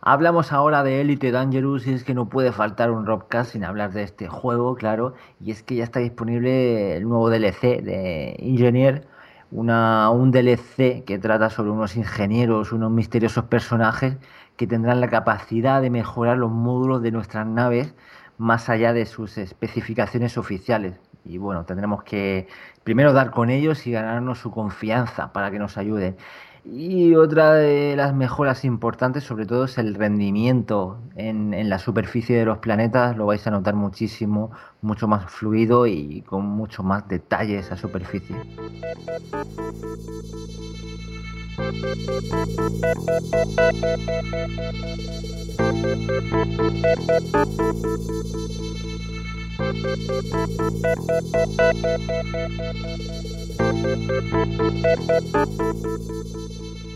Hablamos 0.00 0.50
ahora 0.50 0.82
de 0.82 1.02
Elite 1.02 1.30
Dangerous 1.30 1.86
y 1.86 1.92
es 1.92 2.04
que 2.04 2.14
no 2.14 2.30
puede 2.30 2.52
faltar 2.52 2.90
un 2.90 3.04
Robcast 3.04 3.52
sin 3.52 3.64
hablar 3.64 3.92
de 3.92 4.02
este 4.02 4.28
juego, 4.28 4.76
claro, 4.76 5.12
y 5.44 5.50
es 5.50 5.62
que 5.62 5.74
ya 5.74 5.84
está 5.84 6.00
disponible 6.00 6.96
el 6.96 7.06
nuevo 7.06 7.28
DLC 7.28 7.82
de 7.82 8.34
Engineer, 8.38 9.06
una, 9.52 10.10
un 10.10 10.30
DLC 10.32 11.04
que 11.04 11.18
trata 11.20 11.50
sobre 11.50 11.70
unos 11.70 11.96
ingenieros, 11.96 12.72
unos 12.72 12.90
misteriosos 12.90 13.44
personajes 13.44 14.16
que 14.56 14.66
tendrán 14.66 15.00
la 15.00 15.08
capacidad 15.08 15.82
de 15.82 15.90
mejorar 15.90 16.38
los 16.38 16.50
módulos 16.50 17.02
de 17.02 17.12
nuestras 17.12 17.46
naves 17.46 17.94
más 18.38 18.68
allá 18.68 18.92
de 18.92 19.06
sus 19.06 19.38
especificaciones 19.38 20.38
oficiales. 20.38 20.94
Y 21.24 21.38
bueno, 21.38 21.64
tendremos 21.64 22.02
que 22.02 22.48
primero 22.82 23.12
dar 23.12 23.30
con 23.30 23.50
ellos 23.50 23.86
y 23.86 23.92
ganarnos 23.92 24.38
su 24.38 24.50
confianza 24.50 25.32
para 25.32 25.50
que 25.50 25.58
nos 25.58 25.78
ayuden. 25.78 26.16
Y 26.64 27.16
otra 27.16 27.54
de 27.54 27.96
las 27.96 28.14
mejoras 28.14 28.64
importantes, 28.64 29.24
sobre 29.24 29.46
todo, 29.46 29.64
es 29.64 29.78
el 29.78 29.94
rendimiento 29.94 30.98
en, 31.16 31.54
en, 31.54 31.68
la 31.68 31.78
superficie 31.80 32.36
de 32.38 32.44
los 32.44 32.58
planetas. 32.58 33.16
Lo 33.16 33.26
vais 33.26 33.44
a 33.46 33.50
notar 33.50 33.74
muchísimo, 33.74 34.52
mucho 34.80 35.08
más 35.08 35.30
fluido 35.30 35.86
y 35.88 36.22
con 36.22 36.44
mucho 36.46 36.84
más 36.84 37.08
detalle 37.08 37.58
esa 37.58 37.76
superficie. 37.76 38.36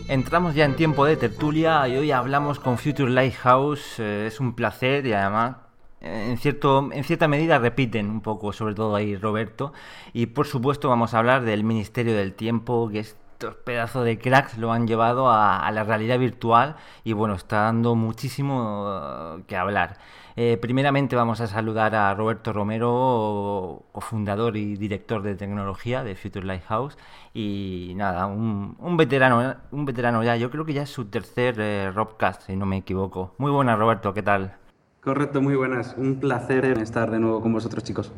Entramos 0.09 0.55
ya 0.55 0.63
en 0.63 0.77
tiempo 0.77 1.03
de 1.03 1.17
tertulia 1.17 1.85
y 1.89 1.97
hoy 1.97 2.11
hablamos 2.11 2.61
con 2.61 2.77
Future 2.77 3.11
Lighthouse. 3.11 3.99
Eh, 3.99 4.27
es 4.27 4.39
un 4.39 4.55
placer 4.55 5.05
y 5.05 5.11
además 5.11 5.57
eh, 5.99 6.27
en, 6.29 6.37
cierto, 6.37 6.89
en 6.93 7.03
cierta 7.03 7.27
medida 7.27 7.59
repiten 7.59 8.09
un 8.09 8.21
poco, 8.21 8.53
sobre 8.53 8.73
todo 8.73 8.95
ahí 8.95 9.17
Roberto. 9.17 9.73
Y 10.13 10.27
por 10.27 10.47
supuesto 10.47 10.87
vamos 10.87 11.13
a 11.13 11.19
hablar 11.19 11.43
del 11.43 11.65
Ministerio 11.65 12.15
del 12.15 12.35
Tiempo, 12.35 12.87
que 12.89 12.99
estos 12.99 13.55
pedazos 13.55 14.05
de 14.05 14.17
cracks 14.17 14.57
lo 14.57 14.71
han 14.71 14.87
llevado 14.87 15.29
a, 15.29 15.69
la 15.71 15.83
realidad 15.83 16.17
virtual 16.19 16.77
y 17.03 17.11
bueno, 17.11 17.35
está 17.35 17.63
dando 17.63 17.93
muchísimo 17.95 18.85
uh, 18.87 19.43
que 19.45 19.57
hablar. 19.57 19.97
Eh, 20.39 20.59
primeramente 20.61 21.15
vamos 21.15 21.41
a 21.41 21.47
saludar 21.47 21.95
a 21.95 22.13
Roberto 22.13 22.53
Romero, 22.53 23.85
cofundador 23.91 24.55
y 24.55 24.75
director 24.75 25.23
de 25.23 25.33
tecnología 25.33 26.03
de 26.03 26.13
Future 26.13 26.45
Lighthouse. 26.45 26.95
Y 27.33 27.93
nada, 27.95 28.27
un, 28.27 28.77
veterano, 28.97 29.55
un 29.71 29.85
veterano 29.85 30.23
ya, 30.23 30.35
yo 30.35 30.51
creo 30.51 30.63
que 30.63 30.73
ya 30.73 30.83
es 30.83 30.91
su 30.91 31.05
tercer 31.05 31.55
eh, 31.57 31.91
Robcast, 31.91 32.43
si 32.43 32.55
no 32.55 32.67
me 32.67 32.77
equivoco. 32.77 33.33
Muy 33.39 33.49
buenas, 33.49 33.79
Roberto, 33.79 34.13
¿qué 34.13 34.21
tal? 34.21 34.53
Correcto, 35.01 35.41
muy 35.41 35.55
buenas. 35.55 35.95
Un 35.97 36.19
placer 36.19 36.65
estar 36.65 37.09
de 37.09 37.17
nuevo 37.17 37.41
con 37.41 37.51
vosotros, 37.51 37.83
chicos. 37.83 38.11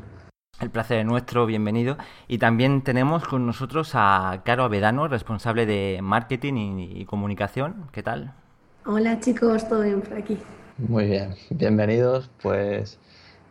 El 0.59 0.71
placer 0.71 0.99
es 0.99 1.05
nuestro, 1.05 1.45
bienvenido. 1.45 1.95
Y 2.27 2.37
también 2.37 2.81
tenemos 2.81 3.25
con 3.25 3.45
nosotros 3.45 3.91
a 3.93 4.41
Caro 4.43 4.65
Avedano, 4.65 5.07
responsable 5.07 5.65
de 5.65 6.01
marketing 6.03 6.79
y, 6.79 7.05
comunicación. 7.05 7.85
¿Qué 7.93 8.03
tal? 8.03 8.33
Hola 8.85 9.21
chicos, 9.21 9.69
todo 9.69 9.83
bien 9.83 10.01
por 10.01 10.17
aquí. 10.17 10.37
Muy 10.87 11.07
bien, 11.07 11.35
bienvenidos. 11.49 12.29
Pues 12.41 12.97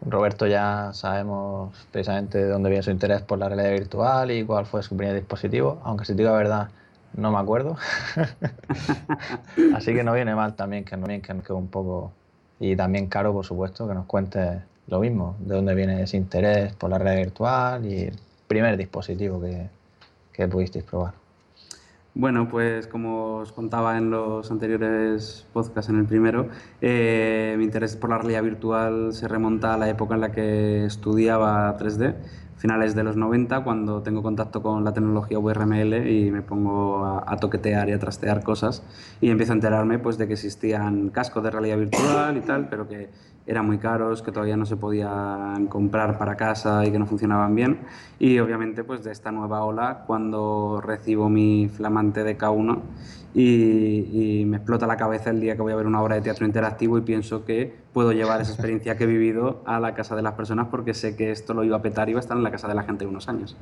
Roberto 0.01 0.47
ya 0.47 0.93
sabemos 0.95 1.77
precisamente 1.93 2.39
de 2.39 2.49
dónde 2.49 2.71
viene 2.71 2.83
su 2.83 2.91
interés 2.91 3.21
por 3.21 3.39
la 3.39 3.51
realidad 3.51 3.73
virtual 3.73 4.31
y 4.31 4.45
cuál 4.45 4.65
fue 4.65 4.83
su 4.83 4.97
primer 4.97 5.15
dispositivo, 5.15 5.79
aunque 5.85 6.07
si 6.07 6.13
te 6.13 6.23
digo 6.23 6.31
la 6.31 6.39
verdad, 6.39 6.69
no 7.13 7.31
me 7.31 7.37
acuerdo. 7.39 7.77
Así 9.75 9.93
que 9.93 10.05
no 10.05 10.15
viene 10.15 10.35
mal 10.35 10.55
también 10.55 10.85
que, 10.85 10.97
que, 11.21 11.41
que 11.43 11.53
un 11.53 11.69
poco... 11.69 12.13
Y 12.61 12.77
también 12.77 13.09
Caro, 13.09 13.35
por 13.35 13.45
supuesto, 13.45 13.87
que 13.87 13.93
nos 13.93 14.07
cuente 14.07 14.63
lo 14.87 15.01
mismo, 15.01 15.37
de 15.41 15.55
dónde 15.55 15.75
viene 15.75 16.03
ese 16.03 16.17
interés 16.17 16.75
por 16.77 16.89
la 16.89 16.97
red 16.97 17.19
virtual 17.19 17.85
y 17.85 18.05
el 18.05 18.19
primer 18.47 18.79
dispositivo 18.79 19.39
que, 19.39 19.69
que 20.33 20.49
pudisteis 20.49 20.85
probar. 20.85 21.13
Bueno, 22.19 22.49
pues 22.49 22.89
como 22.89 23.37
os 23.37 23.53
contaba 23.53 23.97
en 23.97 24.11
los 24.11 24.51
anteriores 24.51 25.47
podcasts, 25.53 25.89
en 25.89 26.01
el 26.01 26.05
primero, 26.05 26.49
eh, 26.81 27.55
mi 27.59 27.63
interés 27.63 27.95
por 27.95 28.11
la 28.11 28.19
realidad 28.19 28.43
virtual 28.43 29.13
se 29.13 29.29
remonta 29.29 29.75
a 29.75 29.77
la 29.77 29.89
época 29.89 30.17
en 30.17 30.23
la 30.23 30.33
que 30.33 30.85
estudiaba 30.85 31.79
3D, 31.79 32.17
finales 32.57 32.97
de 32.97 33.05
los 33.05 33.17
90, 33.17 33.63
cuando 33.63 34.03
tengo 34.03 34.25
contacto 34.25 34.63
con 34.63 34.83
la 34.83 34.93
tecnología 34.93 35.39
VRML 35.39 36.09
y 36.11 36.33
me 36.33 36.43
pongo 36.43 37.05
a, 37.05 37.23
a, 37.25 37.37
toquetear 37.37 37.89
y 37.89 37.93
a 37.93 38.01
trastear 38.01 38.43
cosas 38.43 38.83
y 39.21 39.31
empiezo 39.31 39.53
a 39.53 39.55
enterarme 39.55 40.01
pues, 40.01 40.19
de 40.19 40.27
que 40.27 40.33
existían 40.33 41.11
cascos 41.11 41.45
de 41.45 41.53
realidad 41.53 41.79
virtual 41.79 42.37
y 42.37 42.41
tal, 42.41 42.69
pero 42.69 42.89
que 42.89 43.11
eran 43.49 43.67
muy 43.67 43.79
caros, 43.79 44.21
que 44.21 44.31
todavía 44.31 44.59
no 44.59 44.67
se 44.67 44.77
podían 44.77 45.67
comprar 45.69 46.19
para 46.19 46.37
casa 46.37 46.85
y 46.85 46.93
que 46.93 46.99
no 46.99 47.07
funcionaban 47.07 47.55
bien. 47.55 47.81
Y 48.19 48.39
obviamente 48.41 48.85
pues 48.85 49.03
de 49.03 49.11
esta 49.11 49.33
nueva 49.33 49.65
ola, 49.65 50.05
cuando 50.07 50.83
recibo 50.83 51.31
mi 51.31 51.69
flamante 51.69 52.25
de 52.25 52.37
K1 52.37 52.79
y, 53.35 54.45
me 54.47 54.59
explota 54.59 54.87
la 54.87 54.97
cabeza 54.97 55.31
el 55.31 55.41
día 55.41 55.57
que 55.57 55.63
voy 55.63 55.73
a 55.73 55.77
ver 55.77 55.87
una 55.87 56.03
obra 56.03 56.17
de 56.17 56.21
teatro 56.21 56.45
interactivo 56.45 56.99
y 56.99 57.01
pienso 57.01 57.45
que 57.47 57.75
puedo 57.93 58.13
llevar 58.13 58.41
esa 58.43 58.53
experiencia 58.53 58.97
que 58.97 59.05
he 59.05 59.07
vivido 59.07 59.63
a 59.65 59.81
la 59.81 59.95
casa 59.95 60.15
de 60.15 60.23
las 60.23 60.35
personas 60.35 60.69
porque 60.71 60.93
sé 60.93 61.17
que 61.17 61.31
esto 61.31 61.55
lo 61.55 61.65
iba 61.65 61.79
a 61.79 61.83
petar 61.83 62.09
y 62.09 62.13
iba 62.13 62.21
a 62.21 62.23
estar 62.23 62.37
en 62.37 62.43
la 62.43 62.51
casa 62.51 62.69
de 62.69 62.75
la 62.75 62.83
gente 62.83 63.07
unos 63.07 63.29
años. 63.29 63.57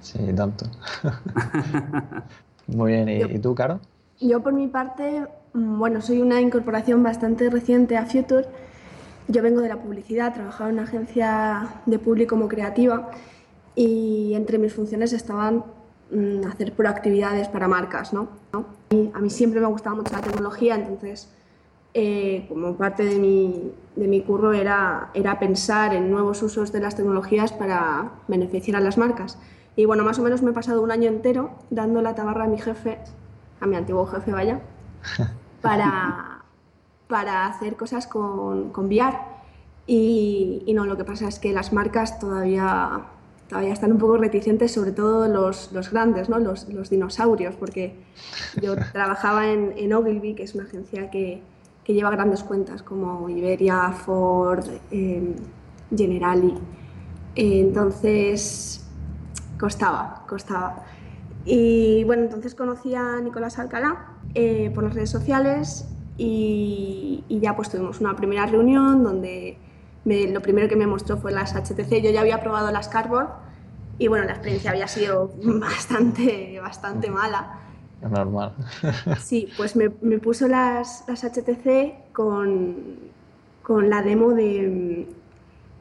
Sí, 0.00 0.18
tanto. 0.34 0.66
Muy 2.66 2.92
bien, 2.92 3.08
¿y, 3.08 3.22
¿y 3.22 3.38
tú, 3.38 3.54
Caro? 3.54 3.80
Yo 4.20 4.42
por 4.42 4.52
mi 4.52 4.66
parte, 4.66 5.26
mm, 5.52 5.78
bueno, 5.78 6.00
soy 6.00 6.20
una 6.20 6.40
incorporación 6.40 7.02
bastante 7.02 7.50
reciente 7.50 7.96
a 7.96 8.06
Future 8.06 8.46
yo 9.28 9.42
vengo 9.42 9.60
de 9.60 9.68
la 9.68 9.76
publicidad, 9.76 10.34
trabajaba 10.34 10.70
en 10.70 10.76
una 10.76 10.84
agencia 10.84 11.68
de 11.86 11.98
público 11.98 12.36
como 12.36 12.48
creativa 12.48 13.10
y 13.74 14.34
entre 14.34 14.58
mis 14.58 14.74
funciones 14.74 15.12
estaban 15.12 15.64
mm, 16.10 16.46
hacer 16.46 16.72
proactividades 16.72 17.48
para 17.48 17.68
marcas. 17.68 18.12
¿no? 18.12 18.28
a 19.14 19.20
mí 19.20 19.30
siempre 19.30 19.60
me 19.60 19.66
ha 19.66 19.68
gustado 19.68 19.96
mucho 19.96 20.12
la 20.12 20.20
tecnología, 20.20 20.74
entonces 20.74 21.28
eh, 21.94 22.46
como 22.48 22.76
parte 22.76 23.04
de 23.04 23.18
mi, 23.18 23.72
de 23.96 24.08
mi 24.08 24.22
curro 24.22 24.52
era, 24.52 25.10
era 25.14 25.38
pensar 25.38 25.94
en 25.94 26.10
nuevos 26.10 26.42
usos 26.42 26.72
de 26.72 26.80
las 26.80 26.96
tecnologías 26.96 27.52
para 27.52 28.10
beneficiar 28.28 28.76
a 28.76 28.80
las 28.80 28.98
marcas. 28.98 29.38
Y 29.76 29.84
bueno, 29.84 30.04
más 30.04 30.18
o 30.18 30.22
menos 30.22 30.42
me 30.42 30.50
he 30.50 30.54
pasado 30.54 30.82
un 30.82 30.90
año 30.90 31.08
entero 31.08 31.50
dando 31.70 32.02
la 32.02 32.14
tabarra 32.14 32.44
a 32.44 32.48
mi 32.48 32.58
jefe, 32.58 32.98
a 33.60 33.66
mi 33.66 33.76
antiguo 33.76 34.06
jefe, 34.06 34.32
vaya, 34.32 34.60
para, 35.62 36.39
para 37.10 37.46
hacer 37.46 37.76
cosas 37.76 38.06
con, 38.06 38.70
con 38.70 38.86
VR. 38.86 39.18
Y, 39.86 40.72
no, 40.74 40.86
lo 40.86 40.96
que 40.96 41.04
pasa 41.04 41.26
es 41.26 41.40
que 41.40 41.52
las 41.52 41.72
marcas 41.72 42.20
todavía, 42.20 43.06
todavía 43.48 43.72
están 43.72 43.90
un 43.90 43.98
poco 43.98 44.16
reticentes, 44.16 44.72
sobre 44.72 44.92
todo 44.92 45.26
los, 45.26 45.72
los 45.72 45.90
grandes, 45.90 46.28
¿no? 46.28 46.38
los, 46.38 46.68
los, 46.68 46.88
dinosaurios, 46.88 47.56
porque 47.56 47.96
yo 48.62 48.76
trabajaba 48.92 49.50
en, 49.50 49.74
en, 49.76 49.92
Ogilvy, 49.92 50.34
que 50.34 50.44
es 50.44 50.54
una 50.54 50.64
agencia 50.64 51.10
que, 51.10 51.42
que 51.84 51.92
lleva 51.92 52.10
grandes 52.10 52.44
cuentas 52.44 52.84
como 52.84 53.28
Iberia, 53.28 53.90
Ford, 53.90 54.64
eh, 54.92 55.34
Generali. 55.94 56.54
entonces, 57.34 58.86
costaba, 59.58 60.24
costaba. 60.28 60.84
Y 61.44 62.04
bueno, 62.04 62.22
entonces 62.22 62.54
conocí 62.54 62.94
a 62.94 63.20
Nicolás 63.20 63.58
Alcalá 63.58 64.18
eh, 64.34 64.70
por 64.72 64.84
las 64.84 64.94
redes 64.94 65.10
sociales 65.10 65.88
y, 66.22 67.24
ya 67.40 67.56
pues 67.56 67.70
tuvimos 67.70 68.00
una 68.00 68.14
primera 68.14 68.44
reunión 68.44 69.02
donde 69.02 69.56
lo 70.04 70.42
primero 70.42 70.68
que 70.68 70.76
me 70.76 70.86
mostró 70.86 71.16
fue 71.16 71.32
las 71.32 71.54
HTC. 71.54 72.02
Yo 72.02 72.10
ya 72.10 72.20
había 72.20 72.40
probado 72.40 72.70
las 72.70 72.88
Cardboard 72.88 73.30
y 73.98 74.08
bueno, 74.08 74.26
la 74.26 74.32
experiencia 74.32 74.70
había 74.70 74.86
sido 74.86 75.32
bastante, 75.42 76.60
bastante 76.60 77.10
mala. 77.10 77.60
Normal. 78.02 78.54
sí, 79.20 79.48
pues 79.56 79.76
me, 79.76 79.90
me 80.02 80.18
puso 80.18 80.46
las, 80.46 81.04
las, 81.08 81.24
HTC 81.24 82.12
con, 82.12 82.76
con 83.62 83.88
la 83.88 84.02
demo 84.02 84.34
de 84.34 85.06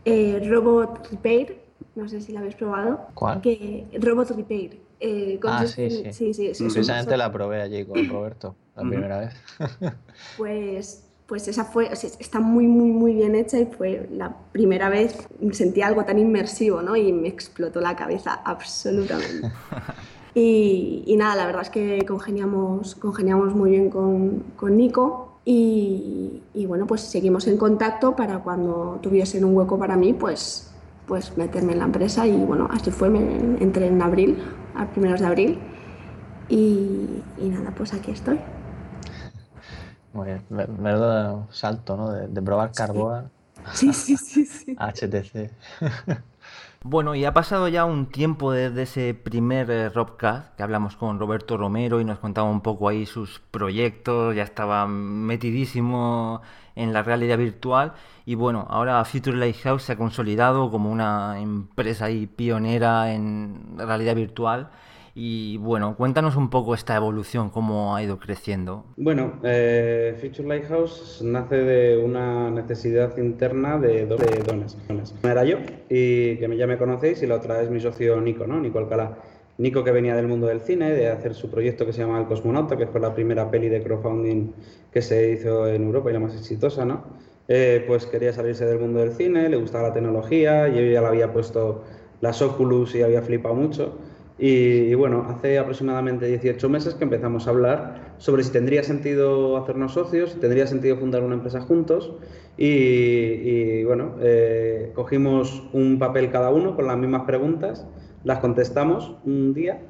eh, 0.05 0.49
Robot 0.49 1.09
Repair. 1.11 1.61
No 1.95 2.07
sé 2.07 2.21
si 2.21 2.31
la 2.31 2.39
habéis 2.39 2.55
probado. 2.55 3.07
¿Cuál? 3.13 3.41
Que, 3.41 3.85
Robot 3.99 4.31
Repair. 4.31 4.79
Eh, 4.99 5.39
ah, 5.45 5.65
sí, 5.65 5.89
sí. 5.89 6.03
sí, 6.11 6.33
sí, 6.33 6.53
sí 6.53 6.63
Precisamente 6.63 7.15
la 7.15 7.31
probé 7.31 7.61
allí 7.61 7.85
con 7.85 8.07
Roberto 8.09 8.55
la 8.75 8.83
primera 8.83 9.19
vez. 9.19 9.33
pues, 10.37 11.09
pues 11.25 11.47
esa 11.47 11.63
fue, 11.63 11.89
está 11.91 12.39
muy, 12.39 12.67
muy, 12.67 12.89
muy 12.89 13.13
bien 13.13 13.35
hecha 13.35 13.59
y 13.59 13.65
fue 13.65 14.09
la 14.11 14.35
primera 14.51 14.89
vez, 14.89 15.27
sentí 15.51 15.81
algo 15.81 16.03
tan 16.03 16.19
inmersivo, 16.19 16.81
¿no? 16.81 16.95
Y 16.95 17.13
me 17.13 17.27
explotó 17.27 17.79
la 17.81 17.95
cabeza 17.95 18.41
absolutamente. 18.43 19.51
Y, 20.35 21.15
nada, 21.17 21.35
la 21.35 21.45
verdad 21.47 21.63
es 21.63 21.69
que 21.69 22.05
congeniamos, 22.05 22.95
congeniamos 22.95 23.55
muy 23.55 23.71
bien 23.71 23.89
con, 23.89 24.43
con 24.55 24.77
Nico 24.77 25.39
y, 25.43 26.43
y, 26.53 26.65
bueno, 26.65 26.85
pues 26.85 27.01
seguimos 27.01 27.47
en 27.47 27.57
contacto 27.57 28.15
para 28.15 28.39
cuando 28.39 28.99
tuviesen 29.01 29.43
un 29.43 29.55
hueco 29.55 29.77
para 29.77 29.97
mí, 29.97 30.13
pues, 30.13 30.68
pues 31.09 31.35
meterme 31.37 31.73
en 31.73 31.79
la 31.79 31.85
empresa 31.85 32.27
y 32.27 32.37
bueno, 32.37 32.67
así 32.71 32.91
fue, 32.91 33.09
me 33.09 33.61
entré 33.61 33.87
en 33.87 33.99
abril, 33.99 34.37
a 34.75 34.85
primeros 34.85 35.19
de 35.19 35.25
abril 35.25 35.59
y, 36.47 37.23
y 37.39 37.49
nada, 37.49 37.71
pues 37.75 37.93
aquí 37.93 38.11
estoy. 38.11 38.39
Muy 40.13 40.27
bien, 40.27 40.43
menudo 40.49 41.47
salto, 41.51 41.97
¿no? 41.97 42.11
De, 42.11 42.41
probar 42.43 42.71
Carboa 42.71 43.25
sí. 43.73 43.91
sí, 43.91 44.17
sí, 44.17 44.45
sí, 44.45 44.77
HTC. 44.77 45.49
Bueno, 46.81 47.13
y 47.13 47.25
ha 47.25 47.33
pasado 47.33 47.67
ya 47.67 47.83
un 47.83 48.05
tiempo 48.05 48.53
desde 48.53 48.83
ese 48.83 49.13
primer 49.13 49.69
eh, 49.69 49.89
Robcast 49.89 50.55
que 50.55 50.63
hablamos 50.63 50.95
con 50.95 51.19
Roberto 51.19 51.57
Romero 51.57 51.99
y 51.99 52.05
nos 52.05 52.19
contaba 52.19 52.49
un 52.49 52.61
poco 52.61 52.87
ahí 52.87 53.05
sus 53.05 53.41
proyectos, 53.51 54.33
ya 54.33 54.43
estaba 54.43 54.87
metidísimo 54.87 56.41
en 56.75 56.93
la 56.93 57.03
realidad 57.03 57.37
virtual. 57.37 57.93
Y 58.25 58.35
bueno, 58.35 58.65
ahora 58.69 59.03
Future 59.03 59.35
Lighthouse 59.35 59.83
se 59.83 59.91
ha 59.93 59.97
consolidado 59.97 60.71
como 60.71 60.89
una 60.89 61.39
empresa 61.41 62.05
ahí 62.05 62.27
pionera 62.27 63.13
en 63.13 63.77
realidad 63.77 64.15
virtual 64.15 64.69
y 65.15 65.57
bueno, 65.57 65.95
cuéntanos 65.95 66.35
un 66.35 66.49
poco 66.49 66.73
esta 66.73 66.95
evolución, 66.95 67.49
cómo 67.49 67.95
ha 67.95 68.03
ido 68.03 68.19
creciendo. 68.19 68.85
Bueno, 68.97 69.33
eh, 69.43 70.17
Future 70.21 70.47
Lighthouse 70.47 71.21
nace 71.23 71.55
de 71.55 72.03
una 72.03 72.49
necesidad 72.49 73.17
interna 73.17 73.77
de 73.77 74.05
dos 74.05 74.19
de. 74.19 74.39
Una 74.89 75.31
era 75.31 75.43
yo, 75.43 75.57
y 75.89 76.37
que 76.37 76.55
ya 76.57 76.67
me 76.67 76.77
conocéis, 76.77 77.21
y 77.23 77.27
la 77.27 77.35
otra 77.35 77.61
es 77.61 77.69
mi 77.69 77.79
socio 77.79 78.19
Nico, 78.21 78.47
¿no? 78.47 78.59
Nico 78.59 78.79
Alcalá. 78.79 79.17
Nico 79.57 79.83
que 79.83 79.91
venía 79.91 80.15
del 80.15 80.27
mundo 80.27 80.47
del 80.47 80.61
cine, 80.61 80.91
de 80.91 81.09
hacer 81.09 81.33
su 81.33 81.51
proyecto 81.51 81.85
que 81.85 81.91
se 81.91 82.01
llama 82.01 82.19
El 82.19 82.27
Cosmonauta, 82.27 82.77
que 82.77 82.87
fue 82.87 83.01
la 83.01 83.13
primera 83.13 83.51
peli 83.51 83.67
de 83.67 83.83
crowdfunding 83.83 84.53
que 84.91 85.01
se 85.01 85.33
hizo 85.33 85.67
en 85.67 85.83
Europa 85.83 86.09
y 86.09 86.13
la 86.13 86.19
más 86.19 86.33
exitosa, 86.33 86.85
¿no? 86.85 87.03
Eh, 87.49 87.83
pues 87.85 88.05
quería 88.05 88.31
salirse 88.31 88.65
del 88.65 88.79
mundo 88.79 88.99
del 88.99 89.11
cine, 89.11 89.49
le 89.49 89.57
gustaba 89.57 89.89
la 89.89 89.93
tecnología, 89.93 90.67
yo 90.69 90.81
ya 90.81 91.01
le 91.01 91.07
había 91.07 91.33
puesto 91.33 91.83
las 92.21 92.41
Oculus 92.41 92.95
y 92.95 93.01
había 93.01 93.21
flipado 93.21 93.55
mucho. 93.55 93.97
Y, 94.41 94.93
bueno, 94.93 95.25
hace 95.29 95.59
aproximadamente 95.59 96.25
18 96.25 96.69
meses 96.69 96.93
que 96.93 97.03
empezamos 97.03 97.45
a 97.45 97.49
hablar 97.49 98.13
sobre 98.19 98.43
si 98.43 98.51
tendría 98.51 98.83
sentido 98.83 99.57
hacernos 99.57 99.93
socios, 99.93 100.31
si 100.31 100.39
tendría 100.39 100.65
sentido 100.65 100.95
fundar 100.95 101.23
una 101.23 101.35
empresa 101.35 101.59
juntos. 101.59 102.13
Y, 102.57 103.83
bueno, 103.83 104.15
eh, 104.21 104.91
cogimos 104.95 105.63
un 105.73 105.99
papel 105.99 106.31
cada 106.31 106.51
uno 106.51 106.75
con 106.75 106.87
las 106.87 106.97
mismas 106.97 107.23
preguntas, 107.23 107.85
las 108.23 108.39
contestamos 108.39 109.13
un 109.25 109.53
día 109.53 109.81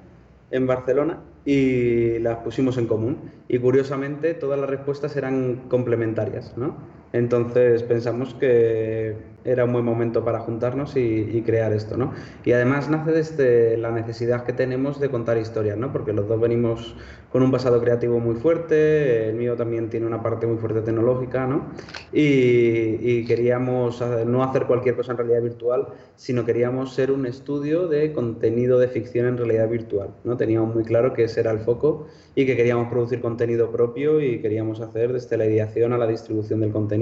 en 0.50 0.66
Barcelona 0.66 1.22
y 1.46 2.18
las 2.18 2.38
pusimos 2.38 2.78
en 2.80 2.88
común. 2.88 3.18
Y 3.48 3.60
curiosamente 3.60 4.34
todas 4.34 4.60
las 4.60 4.70
respuestas 4.70 5.16
eran 5.16 5.68
complementarias, 5.70 6.58
¿no? 6.58 6.99
Entonces 7.12 7.84
pensamos 7.84 8.34
que 8.36 9.16
era 9.46 9.64
un 9.66 9.74
buen 9.74 9.86
momento 9.86 10.24
para 10.24 10.40
juntarnos 10.40 10.96
y, 10.96 11.42
crear 11.46 11.72
esto, 11.74 11.98
¿no? 11.98 12.12
Y 12.44 12.52
además 12.52 12.90
nace 12.90 13.12
desde 13.12 13.78
la 13.78 13.92
necesidad 13.92 14.44
que 14.44 14.54
tenemos 14.54 15.00
de 15.00 15.10
contar 15.10 15.38
historias, 15.38 15.78
¿no? 15.78 15.92
Porque 15.92 16.14
los 16.14 16.28
dos 16.28 16.40
venimos 16.40 16.96
con 17.32 17.44
un 17.44 17.52
pasado 17.52 17.80
creativo 17.80 18.20
muy 18.20 18.36
fuerte, 18.36 19.30
el 19.30 19.36
mío 19.36 19.56
también 19.56 19.90
tiene 19.90 20.06
una 20.06 20.22
parte 20.22 20.46
muy 20.46 20.58
fuerte 20.58 20.82
tecnológica, 20.82 21.48
¿no? 21.48 21.68
Y, 22.12 23.26
queríamos 23.26 24.02
no 24.26 24.44
hacer 24.44 24.66
cualquier 24.66 24.96
cosa 24.96 25.12
en 25.12 25.18
realidad 25.18 25.42
virtual, 25.42 25.88
sino 26.16 26.46
queríamos 26.46 26.94
ser 26.94 27.12
un 27.12 27.26
estudio 27.26 27.88
de 27.88 28.12
contenido 28.14 28.80
de 28.80 28.88
ficción 28.88 29.28
en 29.28 29.38
realidad 29.38 29.70
virtual, 29.70 30.10
¿no? 30.24 30.36
Teníamos 30.38 30.74
muy 30.74 30.84
claro 30.84 31.14
que 31.14 31.24
ese 31.24 31.42
era 31.42 31.52
el 31.52 31.60
foco 31.60 32.08
y 32.36 32.46
que 32.46 32.56
queríamos 32.56 32.90
producir 32.90 33.22
contenido 33.22 33.72
propio 33.72 34.22
y 34.22 34.42
queríamos 34.42 34.80
hacer 34.82 35.14
desde 35.14 35.38
la 35.38 35.46
ideación 35.46 35.94
a 35.94 35.98
la 35.98 36.08
distribución 36.08 36.60
del 36.62 36.72
contenido 36.72 36.99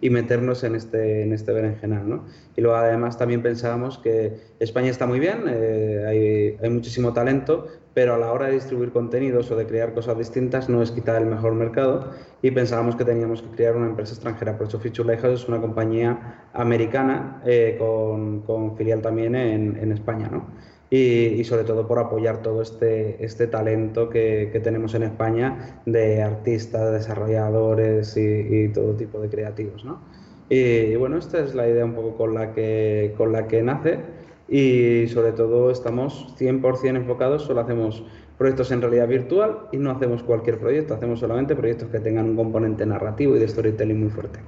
y 0.00 0.10
meternos 0.10 0.64
en 0.64 0.74
este, 0.74 1.22
en 1.22 1.32
este 1.32 1.52
berenjenal, 1.52 2.08
¿no? 2.08 2.24
Y 2.56 2.60
luego 2.60 2.76
además 2.76 3.18
también 3.18 3.42
pensábamos 3.42 3.98
que 3.98 4.38
España 4.58 4.90
está 4.90 5.06
muy 5.06 5.20
bien, 5.20 5.44
eh, 5.46 6.04
hay, 6.06 6.56
hay 6.62 6.70
muchísimo 6.70 7.12
talento, 7.12 7.66
pero 7.94 8.14
a 8.14 8.18
la 8.18 8.32
hora 8.32 8.46
de 8.46 8.52
distribuir 8.52 8.92
contenidos 8.92 9.50
o 9.50 9.56
de 9.56 9.66
crear 9.66 9.92
cosas 9.92 10.16
distintas 10.16 10.68
no 10.68 10.82
es 10.82 10.92
quitar 10.92 11.20
el 11.20 11.26
mejor 11.26 11.54
mercado 11.54 12.12
y 12.42 12.50
pensábamos 12.50 12.94
que 12.94 13.04
teníamos 13.04 13.42
que 13.42 13.48
crear 13.50 13.76
una 13.76 13.86
empresa 13.86 14.14
extranjera. 14.14 14.56
Por 14.56 14.68
eso 14.68 14.78
Feature 14.78 15.08
Lighthouse 15.08 15.42
es 15.42 15.48
una 15.48 15.60
compañía 15.60 16.48
americana 16.52 17.42
eh, 17.44 17.76
con, 17.78 18.42
con, 18.42 18.76
filial 18.76 19.02
también 19.02 19.34
en, 19.34 19.76
en 19.76 19.92
España, 19.92 20.28
¿no? 20.30 20.46
Y, 20.90 20.96
y, 21.38 21.44
sobre 21.44 21.64
todo 21.64 21.86
por 21.86 21.98
apoyar 21.98 22.40
todo 22.40 22.62
este, 22.62 23.22
este 23.22 23.46
talento 23.46 24.08
que, 24.08 24.48
que 24.50 24.60
tenemos 24.60 24.94
en 24.94 25.02
España 25.02 25.80
de 25.84 26.22
artistas, 26.22 26.92
desarrolladores 26.92 28.16
y, 28.16 28.20
y 28.20 28.68
todo 28.68 28.94
tipo 28.94 29.20
de 29.20 29.28
creativos, 29.28 29.84
¿no? 29.84 30.00
Y, 30.48 30.56
y, 30.56 30.96
bueno, 30.96 31.18
esta 31.18 31.40
es 31.40 31.54
la 31.54 31.68
idea 31.68 31.84
un 31.84 31.92
poco 31.92 32.16
con 32.16 32.32
la 32.32 32.54
que, 32.54 33.12
con 33.18 33.32
la 33.32 33.46
que 33.48 33.62
nace 33.62 33.98
y 34.48 35.06
sobre 35.08 35.32
todo 35.32 35.70
estamos 35.70 36.34
100% 36.38 36.96
enfocados, 36.96 37.42
solo 37.42 37.60
hacemos 37.60 38.02
proyectos 38.38 38.70
en 38.70 38.80
realidad 38.80 39.08
virtual 39.08 39.58
y 39.72 39.76
no 39.76 39.90
hacemos 39.90 40.22
cualquier 40.22 40.58
proyecto, 40.58 40.94
hacemos 40.94 41.20
solamente 41.20 41.54
proyectos 41.54 41.88
que 41.90 42.00
tengan 42.00 42.26
un 42.26 42.36
componente 42.36 42.86
narrativo 42.86 43.36
y 43.36 43.40
de 43.40 43.48
storytelling 43.48 44.00
muy 44.00 44.10
fuerte. 44.10 44.38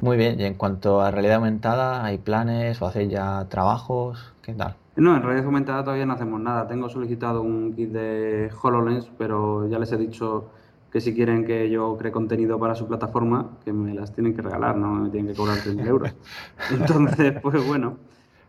Muy 0.00 0.16
bien, 0.16 0.40
y 0.40 0.44
en 0.44 0.54
cuanto 0.54 1.02
a 1.02 1.10
realidad 1.10 1.36
aumentada, 1.36 2.04
¿hay 2.04 2.16
planes 2.16 2.80
o 2.80 2.86
hacéis 2.86 3.10
ya 3.10 3.46
trabajos? 3.50 4.32
¿Qué 4.40 4.54
tal? 4.54 4.76
No, 4.96 5.16
en 5.16 5.22
realidad 5.22 5.46
aumentada 5.46 5.84
todavía 5.84 6.06
no 6.06 6.14
hacemos 6.14 6.40
nada. 6.40 6.66
Tengo 6.66 6.88
solicitado 6.88 7.42
un 7.42 7.72
kit 7.74 7.90
de 7.90 8.50
HoloLens, 8.60 9.10
pero 9.16 9.68
ya 9.68 9.78
les 9.78 9.92
he 9.92 9.96
dicho 9.96 10.50
que 10.90 11.00
si 11.00 11.14
quieren 11.14 11.44
que 11.44 11.70
yo 11.70 11.96
cree 11.96 12.10
contenido 12.10 12.58
para 12.58 12.74
su 12.74 12.86
plataforma, 12.86 13.58
que 13.64 13.72
me 13.72 13.94
las 13.94 14.12
tienen 14.12 14.34
que 14.34 14.42
regalar, 14.42 14.76
no 14.76 14.92
me 14.92 15.10
tienen 15.10 15.32
que 15.32 15.36
cobrar 15.36 15.58
30 15.58 15.84
euros. 15.84 16.14
Entonces, 16.70 17.34
pues 17.40 17.66
bueno, 17.66 17.96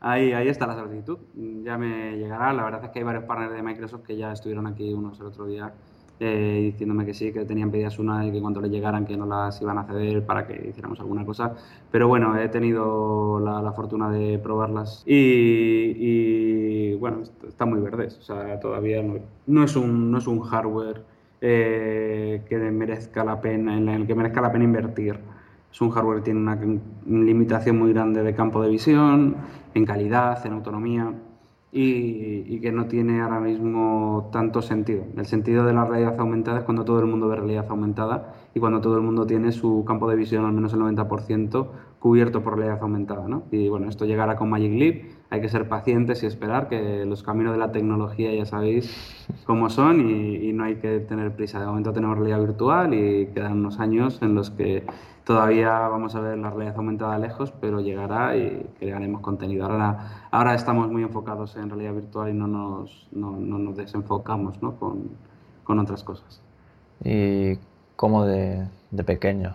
Ahí, 0.04 0.34
ahí 0.34 0.48
está 0.48 0.66
la 0.66 0.76
solicitud. 0.76 1.20
Ya 1.64 1.78
me 1.78 2.18
llegará. 2.18 2.52
La 2.54 2.64
verdad 2.64 2.84
es 2.86 2.90
que 2.90 3.00
hay 3.00 3.06
varios 3.06 3.24
partners 3.26 3.54
de 3.54 3.62
Microsoft 3.62 4.02
que 4.02 4.18
ya 4.18 4.32
estuvieron 4.32 4.66
aquí 4.66 4.92
unos 4.96 5.20
el 5.20 5.28
otro 5.28 5.46
día 5.46 5.72
diciéndome 6.26 7.06
que 7.06 7.14
sí, 7.14 7.32
que 7.32 7.46
tenían 7.46 7.72
pedidas 7.72 7.98
una 8.00 8.26
y 8.26 8.32
que 8.32 8.42
cuando 8.42 8.62
les 8.62 8.72
llegaran 8.72 9.06
que 9.06 9.18
no 9.18 9.26
las 9.26 9.62
iban 9.62 9.78
a 9.78 9.84
ceder 9.86 10.26
para 10.26 10.46
que 10.46 10.70
hiciéramos 10.70 11.00
alguna 11.00 11.26
cosa. 11.26 11.56
Pero 11.92 12.08
bueno, 12.08 12.38
he 12.38 12.50
tenido 12.50 13.40
la, 13.40 13.72
fortuna 13.74 14.10
de 14.12 14.38
probarlas 14.40 15.04
y, 15.06 16.94
bueno, 16.96 17.22
está 17.48 17.66
muy 17.66 17.80
verdes. 17.80 18.18
O 18.20 18.22
sea, 18.22 18.60
todavía 18.60 19.02
no, 19.48 19.64
es, 19.64 19.76
un, 19.76 20.12
no 20.12 20.18
es 20.18 20.28
un 20.28 20.42
hardware 20.42 21.04
eh, 21.42 22.44
que 22.48 22.58
merezca 22.58 23.24
la 23.24 23.42
pena, 23.42 23.78
en 23.78 23.90
el 23.90 24.06
que 24.06 24.16
merezca 24.16 24.42
la 24.42 24.52
pena 24.52 24.66
invertir. 24.66 25.20
Es 25.72 25.82
un 25.82 25.90
hardware 25.90 26.18
que 26.18 26.26
tiene 26.26 26.42
una 26.42 26.60
limitación 27.06 27.80
muy 27.80 27.94
grande 27.94 28.24
de 28.24 28.36
campo 28.36 28.62
de 28.62 28.70
visión, 28.70 29.38
en 29.74 29.86
calidad, 29.86 30.46
en 30.46 30.54
autonomía 30.54 31.14
y, 31.72 32.60
que 32.60 32.72
no 32.72 32.86
tiene 32.86 33.22
ahora 33.22 33.40
mismo 33.40 34.30
tanto 34.32 34.62
sentido. 34.62 35.06
El 35.18 35.26
sentido 35.26 35.66
de 35.66 35.74
la 35.74 35.86
realidad 35.86 36.20
aumentada 36.20 36.60
es 36.60 36.64
cuando 36.66 36.84
todo 36.86 37.00
el 37.00 37.08
mundo 37.08 37.28
ve 37.28 37.38
realidad 37.38 37.66
aumentada 37.70 38.36
y 38.54 38.60
cuando 38.60 38.82
todo 38.82 38.98
el 38.98 39.02
mundo 39.02 39.26
tiene 39.26 39.52
su 39.52 39.84
campo 39.88 40.10
de 40.10 40.16
visión 40.16 40.46
al 40.46 40.52
menos 40.52 40.74
el 40.74 40.82
90% 40.82 41.68
cubierto 42.00 42.44
por 42.44 42.58
realidad 42.58 42.80
aumentada. 42.82 43.28
¿no? 43.28 43.44
Y 43.52 43.70
bueno, 43.70 43.88
esto 43.88 44.06
llegará 44.06 44.36
con 44.36 44.50
Magic 44.50 44.72
Leap, 44.74 45.04
hay 45.30 45.42
que 45.42 45.50
ser 45.50 45.70
pacientes 45.70 46.22
y 46.24 46.26
esperar 46.26 46.68
que 46.68 47.06
los 47.06 47.24
caminos 47.24 47.54
de 47.54 47.60
la 47.60 47.72
tecnología 47.72 48.34
ya 48.34 48.46
sabéis 48.46 49.26
cómo 49.46 49.70
son 49.70 50.10
y, 50.10 50.50
y 50.50 50.54
no 50.54 50.66
hay 50.66 50.76
que 50.76 51.00
tener 51.00 51.36
prisa. 51.36 51.60
De 51.60 51.66
momento 51.66 51.94
tenemos 51.94 52.18
realidad 52.18 52.42
virtual 52.42 52.94
y 52.94 53.28
quedan 53.28 53.54
unos 53.54 53.80
años 53.80 54.22
en 54.22 54.36
los 54.36 54.52
que 54.52 54.84
Todavía 55.24 55.88
vamos 55.88 56.16
a 56.16 56.20
ver 56.20 56.38
la 56.38 56.50
realidad 56.50 56.76
aumentada 56.78 57.18
lejos, 57.20 57.54
pero 57.62 57.80
llegará 57.80 58.36
y 58.36 58.68
crearemos 58.80 59.22
contenido. 59.22 59.66
Ahora, 59.66 60.28
ahora 60.32 60.56
estamos 60.56 60.90
muy 60.92 61.04
enfocados 61.04 61.56
en 61.58 61.70
realidad 61.70 61.94
virtual 61.94 62.30
y 62.30 62.34
no 62.34 62.48
nos, 62.48 63.08
no, 63.12 63.32
no 63.32 63.60
nos 63.60 63.78
desenfocamos 63.78 64.62
¿no? 64.64 64.76
con, 64.78 65.10
con, 65.64 65.78
otras 65.78 66.04
cosas. 66.04 66.42
¿Y 67.04 67.60
cómo 67.96 68.26
de, 68.26 68.68
de 68.90 69.04
pequeño 69.04 69.54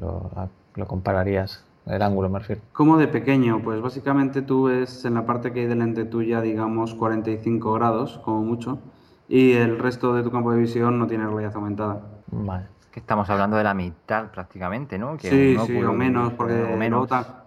lo, 0.00 0.30
lo 0.74 0.86
compararías? 0.86 1.64
el 1.86 2.02
ángulo 2.02 2.28
me 2.28 2.40
refiero. 2.40 2.60
¿Cómo 2.74 2.98
de 2.98 3.08
pequeño? 3.08 3.62
Pues 3.64 3.80
básicamente 3.80 4.42
tú 4.42 4.64
ves 4.64 5.06
en 5.06 5.14
la 5.14 5.24
parte 5.24 5.52
que 5.52 5.60
hay 5.60 5.66
del 5.66 5.78
lente 5.78 6.04
tuya, 6.04 6.42
digamos, 6.42 6.94
45 6.94 7.72
grados, 7.72 8.20
como 8.22 8.42
mucho, 8.42 8.78
y 9.26 9.52
el 9.52 9.78
resto 9.78 10.12
de 10.12 10.22
tu 10.22 10.30
campo 10.30 10.52
de 10.52 10.58
visión 10.58 10.98
no 10.98 11.06
tiene 11.06 11.26
realidad 11.26 11.56
aumentada. 11.56 12.02
Vale 12.30 12.77
estamos 12.94 13.28
hablando 13.30 13.56
de 13.56 13.64
la 13.64 13.74
mitad 13.74 14.30
prácticamente, 14.30 14.98
¿no? 14.98 15.18
sí, 15.18 15.56
sí, 15.66 15.82
o 15.82 15.92
menos, 15.92 16.32
porque 16.34 16.54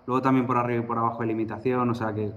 Luego, 0.07 0.21
también 0.21 0.47
por 0.47 0.57
arriba 0.57 0.83
y 0.83 0.85
por 0.85 0.97
abajo 0.97 1.21
hay 1.21 1.27
limitación, 1.27 1.89
o 1.89 1.95
sea 1.95 2.13
que 2.13 2.31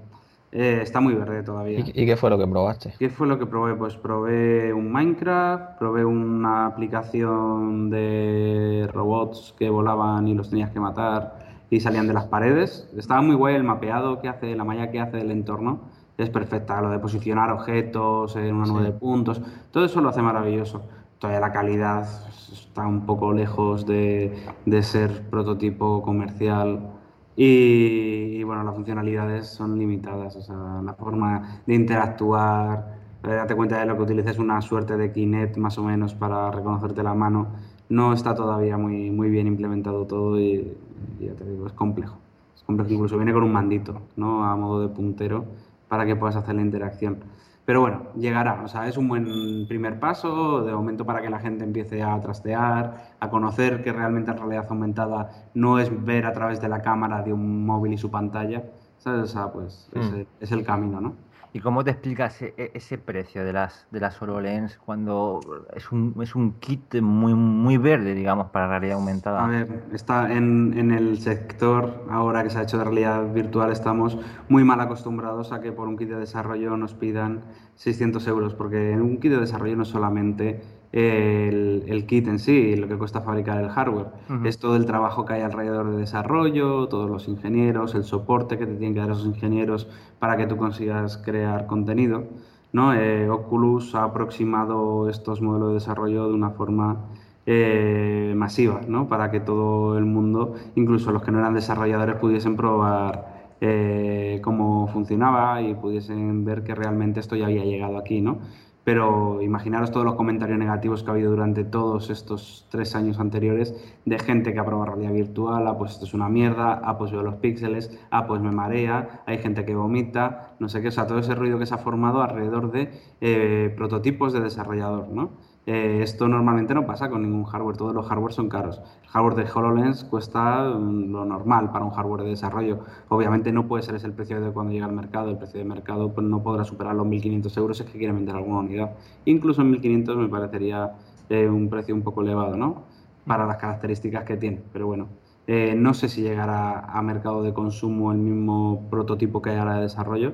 eh, 0.52 0.80
está 0.82 1.00
muy 1.00 1.14
verde 1.14 1.42
todavía. 1.42 1.80
¿Y, 1.80 2.06
qué 2.06 2.16
fue 2.16 2.30
lo 2.30 2.38
que 2.38 2.46
probaste? 2.46 2.94
¿Qué 2.98 3.10
fue 3.10 3.26
lo 3.26 3.38
que 3.38 3.46
probé? 3.46 3.74
Pues 3.74 3.96
probé 3.96 4.72
un 4.72 4.92
Minecraft, 4.92 5.78
probé 5.78 6.04
una 6.04 6.66
aplicación 6.66 7.90
de 7.90 8.88
robots 8.92 9.54
que 9.58 9.68
volaban 9.70 10.28
y 10.28 10.34
los 10.34 10.50
tenías 10.50 10.70
que 10.70 10.78
matar 10.78 11.44
y 11.70 11.80
salían 11.80 12.06
de 12.06 12.14
las 12.14 12.26
paredes. 12.26 12.88
Estaba 12.96 13.20
muy 13.22 13.34
guay 13.34 13.56
el 13.56 13.64
mapeado 13.64 14.20
que 14.20 14.28
hace, 14.28 14.54
la 14.54 14.62
malla 14.62 14.92
que 14.92 15.00
hace 15.00 15.16
del 15.16 15.32
entorno. 15.32 15.80
Es 16.16 16.30
perfecta, 16.30 16.80
lo 16.80 16.90
de 16.90 17.00
posicionar 17.00 17.50
objetos 17.50 18.36
en 18.36 18.54
una 18.54 18.66
nube 18.66 18.84
de 18.84 18.92
puntos, 18.92 19.42
todo 19.72 19.84
eso 19.84 20.00
lo 20.00 20.10
hace 20.10 20.22
maravilloso 20.22 20.88
todavía 21.24 21.40
la 21.40 21.52
calidad 21.52 22.06
está 22.52 22.86
un 22.86 23.06
poco 23.06 23.32
lejos 23.32 23.86
de, 23.86 24.36
de 24.66 24.82
ser 24.82 25.22
prototipo 25.30 26.02
comercial 26.02 26.90
y, 27.34 28.42
bueno, 28.42 28.62
las 28.62 28.74
funcionalidades 28.74 29.46
son 29.46 29.78
limitadas, 29.78 30.36
o 30.36 30.42
sea, 30.42 30.82
la 30.84 30.92
forma 30.92 31.62
de 31.66 31.74
interactuar, 31.76 32.98
eh, 33.22 33.28
date 33.28 33.54
cuenta 33.54 33.80
de 33.80 33.86
lo 33.86 33.96
que 33.96 34.02
utilices 34.02 34.38
una 34.38 34.60
suerte 34.60 34.98
de 34.98 35.12
Kinect 35.12 35.56
más 35.56 35.78
o 35.78 35.82
menos 35.82 36.12
para 36.12 36.50
reconocerte 36.50 37.02
la 37.02 37.14
mano, 37.14 37.46
no 37.88 38.12
está 38.12 38.34
todavía 38.34 38.76
muy, 38.76 39.10
muy 39.10 39.30
bien 39.30 39.46
implementado 39.46 40.06
todo 40.06 40.38
y, 40.38 40.76
y 41.18 41.24
ya 41.24 41.32
te 41.32 41.44
digo, 41.46 41.66
es 41.66 41.72
complejo. 41.72 42.18
Es 42.54 42.62
complejo, 42.64 42.92
incluso 42.92 43.16
viene 43.16 43.32
con 43.32 43.44
un 43.44 43.52
mandito, 43.52 44.02
¿no? 44.16 44.44
A 44.44 44.54
modo 44.56 44.82
de 44.82 44.94
puntero 44.94 45.46
para 45.88 46.04
que 46.04 46.16
puedas 46.16 46.36
hacer 46.36 46.54
la 46.54 46.60
interacción. 46.60 47.20
Pero 47.64 47.80
bueno, 47.80 48.08
llegará. 48.14 48.62
O 48.62 48.68
sea, 48.68 48.88
es 48.88 48.96
un 48.96 49.08
buen 49.08 49.66
primer 49.66 49.98
paso 49.98 50.62
de 50.62 50.72
momento 50.72 51.06
para 51.06 51.22
que 51.22 51.30
la 51.30 51.38
gente 51.38 51.64
empiece 51.64 52.02
a 52.02 52.20
trastear, 52.20 53.14
a 53.18 53.30
conocer 53.30 53.82
que 53.82 53.92
realmente 53.92 54.30
la 54.32 54.36
realidad 54.36 54.66
aumentada 54.68 55.30
no 55.54 55.78
es 55.78 56.04
ver 56.04 56.26
a 56.26 56.32
través 56.32 56.60
de 56.60 56.68
la 56.68 56.82
cámara 56.82 57.22
de 57.22 57.32
un 57.32 57.64
móvil 57.64 57.94
y 57.94 57.98
su 57.98 58.10
pantalla. 58.10 58.64
¿Sabes? 58.98 59.22
O 59.22 59.26
sea, 59.26 59.52
pues 59.52 59.90
mm. 59.94 60.20
es 60.40 60.52
el 60.52 60.64
camino, 60.64 61.00
¿no? 61.00 61.14
¿Y 61.54 61.60
cómo 61.60 61.84
te 61.84 61.92
explicas 61.92 62.42
e, 62.42 62.72
ese, 62.74 62.98
precio 62.98 63.44
de 63.44 63.52
las, 63.52 63.86
de 63.92 64.00
las 64.00 64.20
HoloLens 64.20 64.76
cuando 64.76 65.38
es 65.72 65.92
un, 65.92 66.12
es 66.20 66.34
un 66.34 66.54
kit 66.54 67.00
muy, 67.00 67.34
muy 67.34 67.76
verde, 67.76 68.12
digamos, 68.12 68.50
para 68.50 68.66
realidad 68.66 68.96
aumentada? 68.96 69.44
A 69.44 69.46
ver, 69.46 69.84
está 69.92 70.32
en, 70.32 70.74
en 70.76 70.90
el 70.90 71.16
sector, 71.18 72.06
ahora 72.10 72.42
que 72.42 72.50
se 72.50 72.58
ha 72.58 72.62
hecho 72.62 72.78
de 72.78 72.82
realidad 72.82 73.32
virtual, 73.32 73.70
estamos 73.70 74.18
muy 74.48 74.64
mal 74.64 74.80
acostumbrados 74.80 75.52
a 75.52 75.60
que 75.60 75.70
por 75.70 75.86
un 75.86 75.96
kit 75.96 76.08
de 76.08 76.16
desarrollo 76.16 76.76
nos 76.76 76.92
pidan 76.94 77.44
600 77.76 78.26
euros, 78.26 78.54
porque 78.56 78.90
en 78.90 79.00
un 79.00 79.20
kit 79.20 79.30
de 79.30 79.38
desarrollo 79.38 79.76
no 79.76 79.84
solamente 79.84 80.60
el, 80.94 82.04
kit 82.06 82.28
en 82.28 82.38
sí, 82.38 82.76
lo 82.76 82.86
que 82.86 82.96
cuesta 82.96 83.20
fabricar 83.20 83.60
el 83.60 83.68
hardware. 83.68 84.06
Es 84.44 84.58
todo 84.58 84.76
el 84.76 84.86
trabajo 84.86 85.24
que 85.24 85.34
hay 85.34 85.42
alrededor 85.42 85.90
de 85.90 85.96
desarrollo, 85.96 86.86
todos 86.88 87.10
los 87.10 87.26
ingenieros, 87.26 87.94
el 87.94 88.04
soporte 88.04 88.58
que 88.58 88.66
te 88.66 88.74
tienen 88.74 88.94
que 88.94 89.00
dar 89.00 89.10
esos 89.10 89.26
ingenieros 89.26 89.88
para 90.20 90.36
que 90.36 90.46
tú 90.46 90.56
consigas 90.56 91.16
crear 91.18 91.66
contenido. 91.66 92.24
¿no? 92.72 92.94
Eh, 92.94 93.28
Oculus 93.28 93.94
ha 93.96 94.04
aproximado 94.04 95.08
estos 95.08 95.40
modelos 95.40 95.68
de 95.68 95.74
desarrollo 95.74 96.28
de 96.28 96.34
una 96.34 96.50
forma 96.50 97.06
eh, 97.46 98.32
masiva, 98.36 98.80
¿no? 98.86 99.08
para 99.08 99.32
que 99.32 99.40
todo 99.40 99.98
el 99.98 100.04
mundo, 100.04 100.54
incluso 100.76 101.10
los 101.10 101.22
que 101.22 101.32
no 101.32 101.40
eran 101.40 101.54
desarrolladores, 101.54 102.16
pudiesen 102.16 102.56
probar 102.56 103.48
eh, 103.60 104.40
cómo 104.44 104.86
funcionaba 104.88 105.60
y 105.60 105.74
pudiesen 105.74 106.44
ver 106.44 106.62
que 106.62 106.74
realmente 106.74 107.18
esto 107.18 107.34
ya 107.34 107.46
había 107.46 107.64
llegado 107.64 107.98
aquí. 107.98 108.20
¿no? 108.20 108.38
Pero 108.84 109.40
imaginaros 109.40 109.90
todos 109.90 110.04
los 110.04 110.14
comentarios 110.14 110.58
negativos 110.58 111.02
que 111.02 111.10
ha 111.10 111.14
habido 111.14 111.30
durante 111.30 111.64
todos 111.64 112.10
estos 112.10 112.66
tres 112.70 112.94
años 112.94 113.18
anteriores 113.18 113.74
de 114.04 114.18
gente 114.18 114.52
que 114.52 114.60
ha 114.60 114.64
probado 114.64 114.92
realidad 114.92 115.12
virtual, 115.12 115.66
ah, 115.66 115.78
pues 115.78 115.92
esto 115.92 116.04
es 116.04 116.14
una 116.14 116.28
mierda, 116.28 116.80
ah, 116.84 116.98
pues 116.98 117.10
veo 117.10 117.22
los 117.22 117.36
píxeles, 117.36 117.98
ah, 118.10 118.26
pues 118.26 118.42
me 118.42 118.52
marea, 118.52 119.22
hay 119.26 119.38
gente 119.38 119.64
que 119.64 119.74
vomita, 119.74 120.54
no 120.58 120.68
sé 120.68 120.82
qué, 120.82 120.88
o 120.88 120.92
sea, 120.92 121.06
todo 121.06 121.18
ese 121.18 121.34
ruido 121.34 121.58
que 121.58 121.66
se 121.66 121.74
ha 121.74 121.78
formado 121.78 122.22
alrededor 122.22 122.70
de 122.70 122.90
eh, 123.20 123.72
prototipos 123.76 124.32
de 124.32 124.40
desarrollador, 124.40 125.08
¿no? 125.08 125.30
Eh, 125.66 126.00
esto 126.02 126.28
normalmente 126.28 126.74
no 126.74 126.84
pasa 126.84 127.08
con 127.08 127.22
ningún 127.22 127.44
hardware, 127.44 127.76
todos 127.76 127.94
los 127.94 128.06
hardware 128.06 128.34
son 128.34 128.48
caros. 128.48 128.82
El 129.02 129.08
hardware 129.08 129.34
de 129.34 129.50
HoloLens 129.50 130.04
cuesta 130.04 130.68
mm, 130.68 131.10
lo 131.10 131.24
normal 131.24 131.70
para 131.72 131.84
un 131.86 131.90
hardware 131.90 132.22
de 132.22 132.30
desarrollo. 132.30 132.80
Obviamente 133.08 133.50
no 133.50 133.66
puede 133.66 133.82
ser 133.82 133.94
ese 133.94 134.06
el 134.06 134.12
precio 134.12 134.40
de 134.40 134.50
cuando 134.52 134.72
llega 134.72 134.84
al 134.86 134.92
mercado, 134.92 135.30
el 135.30 135.38
precio 135.38 135.58
de 135.58 135.64
mercado 135.64 136.12
pues, 136.12 136.26
no 136.26 136.42
podrá 136.42 136.64
superar 136.64 136.94
los 136.94 137.06
1.500 137.06 137.56
euros 137.56 137.78
si 137.78 137.84
es 137.84 137.90
que 137.90 137.98
quiere 137.98 138.12
vender 138.12 138.36
alguna 138.36 138.58
unidad. 138.58 138.92
Incluso 139.24 139.62
en 139.62 139.72
1.500 139.72 140.16
me 140.16 140.28
parecería 140.28 140.92
eh, 141.30 141.48
un 141.48 141.70
precio 141.70 141.94
un 141.94 142.02
poco 142.02 142.20
elevado, 142.22 142.56
¿no? 142.56 142.82
Para 143.26 143.46
las 143.46 143.56
características 143.56 144.24
que 144.24 144.36
tiene, 144.36 144.62
pero 144.72 144.86
bueno. 144.86 145.08
Eh, 145.46 145.74
no 145.76 145.92
sé 145.92 146.08
si 146.08 146.22
llegará 146.22 146.80
a 146.80 147.02
mercado 147.02 147.42
de 147.42 147.52
consumo 147.52 148.12
el 148.12 148.18
mismo 148.18 148.88
prototipo 148.90 149.42
que 149.42 149.50
hay 149.50 149.58
ahora 149.58 149.76
de 149.76 149.82
desarrollo, 149.82 150.32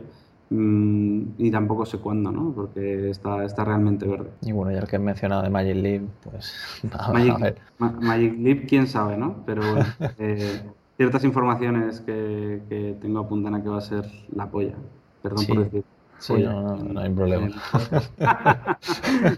y 0.53 1.51
tampoco 1.53 1.87
sé 1.87 1.99
cuándo, 1.99 2.33
¿no? 2.33 2.53
Porque 2.53 3.09
está, 3.11 3.45
está 3.45 3.65
realmente 3.65 4.07
verde. 4.07 4.31
Y 4.43 4.51
bueno, 4.51 4.73
ya 4.73 4.81
el 4.81 4.89
que 4.89 4.97
he 4.97 4.99
mencionado 4.99 5.43
de 5.43 5.51
Magic 5.51 5.77
Leap, 5.77 6.03
pues 6.25 6.53
Magic, 7.13 7.57
Magic 7.79 8.39
Leap, 8.39 8.67
quién 8.69 8.89
sabe, 8.89 9.17
¿no? 9.17 9.45
Pero 9.47 9.63
eh, 10.19 10.63
ciertas 10.97 11.23
informaciones 11.23 12.01
que, 12.01 12.63
que, 12.69 12.97
tengo 13.01 13.21
apuntan 13.21 13.55
a 13.55 13.63
que 13.63 13.69
va 13.69 13.79
a 13.79 13.83
ser 13.83 14.05
la 14.35 14.51
polla. 14.51 14.75
Perdón 15.23 15.47
por 15.47 15.65
decir. 15.65 15.85
Sí, 16.19 16.35
no, 16.35 16.77
no, 16.77 17.01
hay 17.01 17.11
problema. 17.11 17.49
va 18.21 18.79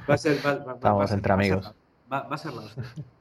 a 0.08 0.18
ser, 0.18 0.38
va, 0.44 0.72
Estamos 0.74 1.12
entre 1.12 1.32
amigos. 1.32 1.74
Va, 2.12 2.18
a 2.28 2.36
ser 2.36 2.52
la 2.52 2.62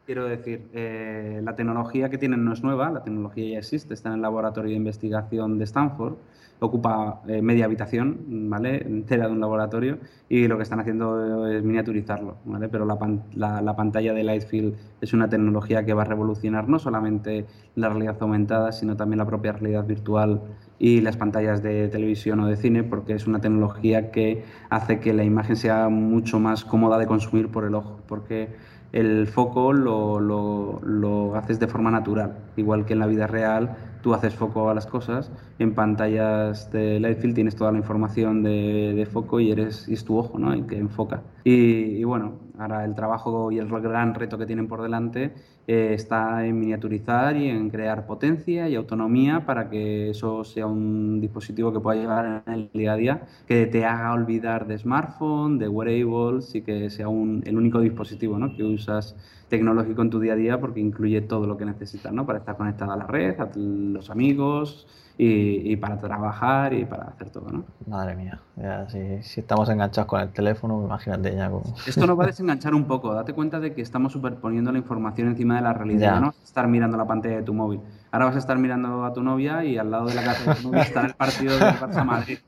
Quiero 0.05 0.25
decir, 0.25 0.69
eh, 0.73 1.39
la 1.43 1.55
tecnología 1.55 2.09
que 2.09 2.17
tienen 2.17 2.43
no 2.43 2.51
es 2.51 2.61
nueva, 2.61 2.89
la 2.89 3.03
tecnología 3.03 3.53
ya 3.53 3.59
existe, 3.59 3.93
está 3.93 4.09
en 4.09 4.15
el 4.15 4.21
laboratorio 4.21 4.71
de 4.71 4.75
investigación 4.75 5.57
de 5.57 5.63
Stanford 5.63 6.15
ocupa 6.63 7.21
eh, 7.27 7.41
media 7.41 7.65
habitación, 7.65 8.49
¿vale? 8.49 8.83
Entera 8.85 9.25
de 9.25 9.33
un 9.33 9.39
laboratorio 9.39 9.97
y 10.29 10.47
lo 10.47 10.57
que 10.57 10.63
están 10.63 10.79
haciendo 10.79 11.47
es 11.47 11.63
miniaturizarlo, 11.63 12.37
¿vale? 12.45 12.69
Pero 12.69 12.85
la, 12.85 13.61
la, 13.61 13.75
pantalla 13.75 14.13
de 14.13 14.23
Lightfield 14.23 14.75
es 15.01 15.11
una 15.13 15.27
tecnología 15.27 15.83
que 15.83 15.95
va 15.95 16.03
a 16.03 16.05
revolucionar 16.05 16.69
no 16.69 16.77
solamente 16.77 17.47
la 17.73 17.89
realidad 17.89 18.17
aumentada, 18.19 18.71
sino 18.73 18.95
también 18.95 19.17
la 19.17 19.25
propia 19.25 19.53
realidad 19.53 19.87
virtual 19.87 20.41
y 20.77 21.01
las 21.01 21.17
pantallas 21.17 21.63
de 21.63 21.87
televisión 21.87 22.39
o 22.41 22.47
de 22.47 22.55
cine, 22.55 22.83
porque 22.83 23.13
es 23.13 23.25
una 23.25 23.41
tecnología 23.41 24.11
que 24.11 24.43
hace 24.69 24.99
que 24.99 25.13
la 25.13 25.23
imagen 25.23 25.55
sea 25.55 25.89
mucho 25.89 26.39
más 26.39 26.63
cómoda 26.63 26.99
de 26.99 27.07
consumir 27.07 27.49
por 27.49 27.65
el 27.65 27.73
ojo, 27.73 28.01
porque 28.07 28.49
el 28.93 29.27
foco 29.27 29.73
lo, 29.73 30.19
lo, 30.19 30.81
lo 30.83 31.35
haces 31.35 31.59
de 31.59 31.67
forma 31.67 31.91
natural, 31.91 32.37
igual 32.57 32.85
que 32.85 32.93
en 32.93 32.99
la 32.99 33.07
vida 33.07 33.27
real 33.27 33.75
tú 34.01 34.13
haces 34.13 34.35
foco 34.35 34.69
a 34.69 34.73
las 34.73 34.85
cosas, 34.85 35.31
en 35.59 35.73
pantallas 35.73 36.71
de 36.71 36.99
Lightfield 36.99 37.35
tienes 37.35 37.55
toda 37.55 37.71
la 37.71 37.77
información 37.77 38.43
de, 38.43 39.07
foco 39.11 39.39
y 39.39 39.51
eres 39.51 39.87
es 39.87 40.03
tu 40.05 40.17
ojo, 40.17 40.39
¿no? 40.39 40.53
El 40.53 40.65
que 40.65 40.77
enfoca. 40.77 41.21
Y, 41.43 42.03
bueno, 42.03 42.33
ahora 42.57 42.85
el 42.85 42.95
trabajo 42.95 43.51
y 43.51 43.59
el 43.59 43.67
gran 43.67 44.13
reto 44.13 44.37
que 44.37 44.45
tienen 44.45 44.67
por 44.67 44.81
delante 44.81 45.33
eh, 45.67 45.93
está 45.93 46.45
en 46.45 46.59
miniaturizar 46.59 47.37
y 47.37 47.49
en 47.49 47.69
crear 47.69 48.05
potencia 48.05 48.67
y 48.67 48.75
autonomía 48.75 49.45
para 49.45 49.69
que 49.69 50.09
eso 50.09 50.43
sea 50.43 50.67
un 50.67 51.21
dispositivo 51.21 51.71
que 51.71 51.79
pueda 51.79 51.99
llegar 51.99 52.43
en 52.45 52.53
el 52.53 52.69
día 52.73 52.93
a 52.93 52.95
día, 52.95 53.21
que 53.47 53.67
te 53.67 53.85
haga 53.85 54.13
olvidar 54.13 54.67
de 54.67 54.77
smartphone, 54.77 55.59
de 55.59 55.67
wearables 55.67 56.53
y 56.55 56.61
que 56.61 56.89
sea 56.89 57.07
un, 57.07 57.43
el 57.45 57.57
único 57.57 57.79
dispositivo 57.79 58.37
¿no? 58.37 58.55
que 58.55 58.63
usas 58.63 59.15
tecnológico 59.49 60.01
en 60.01 60.09
tu 60.09 60.19
día 60.19 60.33
a 60.33 60.35
día 60.37 60.59
porque 60.59 60.79
incluye 60.79 61.21
todo 61.21 61.45
lo 61.45 61.57
que 61.57 61.65
necesitas, 61.65 62.13
¿no? 62.13 62.25
Para 62.25 62.39
estar 62.39 62.55
conectado 62.55 62.93
a 62.93 62.95
la 62.95 63.05
red, 63.05 63.37
a 63.39 63.49
los 63.55 64.09
amigos 64.09 64.87
y, 65.23 65.75
para 65.75 65.99
trabajar 65.99 66.73
y 66.73 66.83
para 66.83 67.03
hacer 67.03 67.29
todo, 67.29 67.47
¿no? 67.51 67.63
Madre 67.85 68.15
mía, 68.15 68.39
si, 68.87 69.39
estamos 69.39 69.69
enganchados 69.69 70.07
con 70.07 70.19
el 70.19 70.29
teléfono, 70.29 70.83
imagínate 70.83 71.35
ya 71.35 71.47
como... 71.47 71.75
Esto 71.85 72.07
nos 72.07 72.17
va 72.17 72.23
a 72.23 72.27
desenganchar 72.33 72.73
un 72.73 72.85
poco, 72.85 73.13
date 73.13 73.33
cuenta 73.33 73.59
de 73.59 73.75
que 73.75 73.83
estamos 73.83 74.13
superponiendo 74.13 74.71
la 74.71 74.79
información 74.79 75.27
encima 75.27 75.57
de 75.57 75.61
la 75.61 75.73
realidad, 75.73 76.19
no 76.19 76.27
vas 76.27 76.39
a 76.39 76.43
estar 76.43 76.67
mirando 76.67 76.97
la 76.97 77.05
pantalla 77.05 77.35
de 77.35 77.43
tu 77.43 77.53
móvil. 77.53 77.81
Ahora 78.11 78.25
vas 78.25 78.35
a 78.35 78.39
estar 78.39 78.57
mirando 78.57 79.05
a 79.05 79.13
tu 79.13 79.21
novia 79.21 79.63
y 79.63 79.77
al 79.77 79.91
lado 79.91 80.07
de 80.07 80.15
la 80.15 80.23
casa 80.23 80.55
de 80.55 80.59
tu 80.59 80.69
novia 80.69 80.81
está 80.81 81.05
el 81.05 81.13
partido 81.13 81.53
del 81.53 81.75
Barça 81.75 82.03
Madrid. 82.03 82.39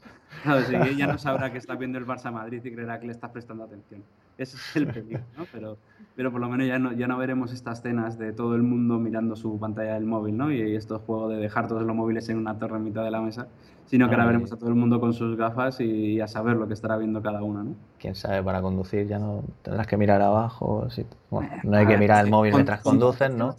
Y 0.46 0.90
ella 0.90 1.08
no 1.08 1.18
sabrá 1.18 1.52
que 1.52 1.58
está 1.58 1.76
viendo 1.76 1.98
el 1.98 2.06
Barça 2.06 2.32
Madrid 2.32 2.62
y 2.64 2.72
creerá 2.72 3.00
que 3.00 3.06
le 3.06 3.14
estás 3.14 3.32
prestando 3.32 3.64
atención. 3.64 4.04
Ese 4.38 4.58
es 4.58 4.76
el 4.76 4.88
peligro, 4.88 5.24
¿no? 5.38 5.46
Pero, 5.52 5.78
pero 6.16 6.32
por 6.32 6.42
lo 6.42 6.50
menos 6.50 6.68
ya 6.68 6.80
no, 6.80 6.92
ya 6.92 7.08
no 7.08 7.18
veremos 7.18 7.54
estas 7.54 7.80
escenas 7.80 8.18
de 8.18 8.34
todo 8.34 8.56
el 8.56 8.64
mundo 8.64 9.00
mirando 9.00 9.36
su 9.36 9.60
pantalla 9.60 9.94
del 9.94 10.06
móvil, 10.06 10.38
¿no? 10.38 10.52
Y, 10.52 10.76
estos 10.76 11.02
juegos 11.04 11.32
de 11.32 11.38
dejar 11.38 11.68
todos 11.68 11.84
los 11.84 11.96
móviles 11.96 12.28
en 12.30 12.38
una 12.38 12.58
torre 12.58 12.78
en 12.78 12.84
mitad 12.84 13.04
de 13.04 13.12
la 13.12 13.22
mesa, 13.22 13.48
sino 13.86 14.08
que 14.08 14.16
ahora 14.16 14.26
veremos 14.26 14.52
a 14.52 14.58
todo 14.58 14.70
el 14.70 14.76
mundo 14.76 15.00
con 15.00 15.14
sus 15.14 15.36
gafas 15.38 15.80
y, 15.80 16.20
a 16.22 16.28
saber 16.28 16.56
lo 16.56 16.68
que 16.68 16.74
estará 16.74 16.98
viendo 16.98 17.22
cada 17.22 17.44
uno, 17.44 17.64
¿no? 17.64 17.76
Quién 18.00 18.16
sabe, 18.16 18.42
para 18.44 18.62
conducir 18.62 19.08
ya 19.08 19.20
no 19.20 19.44
tendrás 19.62 19.88
que 19.88 19.98
mirar 19.98 20.22
abajo, 20.22 20.88
bueno, 21.30 21.50
no 21.64 21.78
hay 21.78 21.86
que 21.86 21.98
mirar 21.98 22.26
el 22.26 22.32
móvil 22.32 22.54
mientras 22.54 22.82
conducen, 22.82 23.38
¿no? 23.38 23.56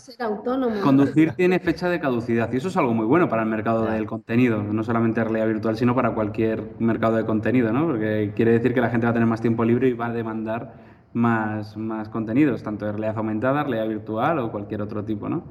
Conducir 0.82 1.32
tiene 1.32 1.58
fecha 1.58 1.88
de 1.88 2.00
caducidad 2.00 2.52
y 2.52 2.56
eso 2.56 2.68
es 2.68 2.76
algo 2.76 2.94
muy 2.94 3.06
bueno 3.06 3.28
para 3.28 3.42
el 3.42 3.48
mercado 3.48 3.84
del 3.84 4.06
contenido, 4.06 4.62
no 4.62 4.82
solamente 4.82 5.22
realidad 5.22 5.46
virtual, 5.46 5.76
sino 5.76 5.94
para 5.94 6.14
cualquier 6.14 6.62
mercado 6.78 7.16
de 7.16 7.24
contenido, 7.24 7.72
¿no? 7.72 7.86
Porque 7.86 8.32
quiere 8.34 8.52
decir 8.52 8.74
que 8.74 8.80
la 8.80 8.90
gente 8.90 9.06
va 9.06 9.10
a 9.10 9.14
tener 9.14 9.28
más 9.28 9.40
tiempo 9.40 9.64
libre 9.64 9.88
y 9.88 9.92
va 9.92 10.06
a 10.06 10.12
demandar 10.12 10.72
más, 11.14 11.76
más 11.76 12.08
contenidos, 12.08 12.62
tanto 12.62 12.86
de 12.86 12.92
realidad 12.92 13.16
aumentada, 13.16 13.62
realidad 13.62 13.88
virtual 13.88 14.38
o 14.40 14.50
cualquier 14.50 14.82
otro 14.82 15.04
tipo, 15.04 15.28
¿no? 15.28 15.44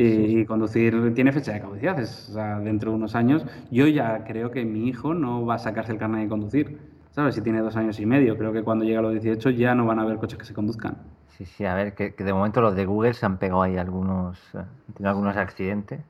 Y, 0.00 0.44
conducir 0.44 1.12
tiene 1.14 1.32
fecha 1.32 1.52
de 1.52 1.60
caducidad, 1.60 1.98
o 2.00 2.06
sea, 2.06 2.60
dentro 2.60 2.92
de 2.92 2.96
unos 2.96 3.16
años 3.16 3.44
yo 3.70 3.88
ya 3.88 4.24
creo 4.24 4.52
que 4.52 4.64
mi 4.64 4.88
hijo 4.88 5.12
no 5.12 5.44
va 5.44 5.54
a 5.56 5.58
sacarse 5.58 5.90
el 5.90 5.98
carnet 5.98 6.22
de 6.22 6.28
conducir, 6.28 6.78
¿sabes? 7.10 7.34
Si 7.34 7.40
tiene 7.40 7.60
dos 7.60 7.76
años 7.76 7.98
y 7.98 8.06
medio, 8.06 8.38
creo 8.38 8.52
que 8.52 8.62
cuando 8.62 8.84
llegue 8.84 8.98
a 8.98 9.02
los 9.02 9.12
18 9.12 9.50
ya 9.50 9.74
no 9.74 9.86
van 9.86 9.98
a 9.98 10.02
haber 10.02 10.18
coches 10.18 10.38
que 10.38 10.44
se 10.44 10.54
conduzcan. 10.54 10.98
Sí, 11.36 11.44
sí, 11.44 11.64
a 11.64 11.74
ver, 11.74 11.94
que, 11.94 12.10
de 12.10 12.32
momento 12.32 12.60
los 12.60 12.76
de 12.76 12.84
Google 12.86 13.14
se 13.14 13.26
han 13.26 13.38
pegado 13.38 13.62
ahí 13.62 13.76
algunos, 13.76 14.38
eh, 14.54 15.04
algunos 15.04 15.36
accidentes. 15.36 16.00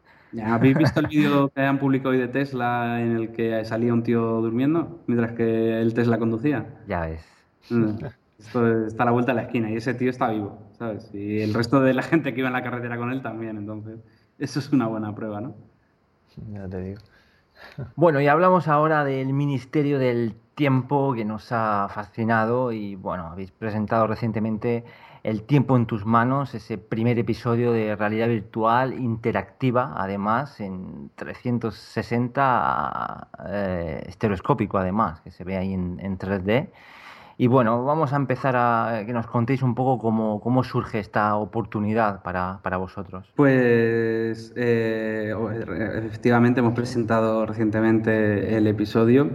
¿Habéis 0.44 0.76
visto 0.76 1.00
el 1.00 1.06
vídeo 1.06 1.48
que 1.48 1.62
han 1.62 1.78
publicado 1.78 2.10
hoy 2.10 2.18
de 2.18 2.28
Tesla 2.28 3.00
en 3.00 3.16
el 3.16 3.32
que 3.32 3.64
salía 3.64 3.94
un 3.94 4.02
tío 4.02 4.42
durmiendo 4.42 5.00
mientras 5.06 5.32
que 5.32 5.80
el 5.80 5.94
Tesla 5.94 6.18
conducía? 6.18 6.66
Ya 6.86 7.06
ves. 7.06 7.24
Mm. 7.70 7.96
Esto 8.38 8.86
está 8.86 9.02
a 9.02 9.06
la 9.06 9.12
vuelta 9.12 9.32
de 9.32 9.36
la 9.36 9.42
esquina 9.42 9.70
y 9.70 9.76
ese 9.76 9.94
tío 9.94 10.10
está 10.10 10.30
vivo, 10.30 10.58
¿sabes? 10.78 11.10
Y 11.12 11.40
el 11.40 11.54
resto 11.54 11.80
de 11.80 11.92
la 11.92 12.02
gente 12.02 12.32
que 12.32 12.40
iba 12.40 12.48
en 12.48 12.54
la 12.54 12.62
carretera 12.62 12.96
con 12.96 13.10
él 13.10 13.20
también, 13.20 13.56
entonces 13.56 13.98
eso 14.38 14.60
es 14.60 14.72
una 14.72 14.86
buena 14.86 15.14
prueba, 15.14 15.40
¿no? 15.40 15.56
Ya 16.52 16.68
te 16.68 16.80
digo. 16.80 17.00
Bueno, 17.96 18.20
y 18.20 18.28
hablamos 18.28 18.68
ahora 18.68 19.04
del 19.04 19.32
Ministerio 19.32 19.98
del 19.98 20.34
Tiempo 20.54 21.14
que 21.14 21.24
nos 21.24 21.50
ha 21.52 21.88
fascinado 21.88 22.72
y 22.72 22.94
bueno, 22.96 23.26
habéis 23.26 23.50
presentado 23.52 24.06
recientemente 24.06 24.84
El 25.24 25.42
tiempo 25.42 25.76
en 25.76 25.86
tus 25.86 26.06
manos, 26.06 26.54
ese 26.54 26.78
primer 26.78 27.18
episodio 27.18 27.72
de 27.72 27.96
realidad 27.96 28.28
virtual 28.28 28.94
interactiva, 28.94 29.94
además 29.96 30.60
en 30.60 31.10
360 31.16 33.28
eh, 33.48 34.04
estereoscópico, 34.06 34.78
además, 34.78 35.20
que 35.20 35.30
se 35.32 35.42
ve 35.44 35.56
ahí 35.56 35.72
en, 35.74 35.98
en 36.00 36.18
3D. 36.18 36.70
Y 37.40 37.46
bueno, 37.46 37.84
vamos 37.84 38.12
a 38.12 38.16
empezar 38.16 38.56
a 38.56 39.04
que 39.06 39.12
nos 39.12 39.28
contéis 39.28 39.62
un 39.62 39.76
poco 39.76 39.96
cómo, 40.02 40.40
cómo 40.40 40.64
surge 40.64 40.98
esta 40.98 41.36
oportunidad 41.36 42.20
para, 42.22 42.58
para 42.64 42.78
vosotros. 42.78 43.32
Pues 43.36 44.52
eh, 44.56 45.32
efectivamente 46.04 46.58
hemos 46.58 46.74
presentado 46.74 47.46
recientemente 47.46 48.56
el 48.56 48.66
episodio 48.66 49.30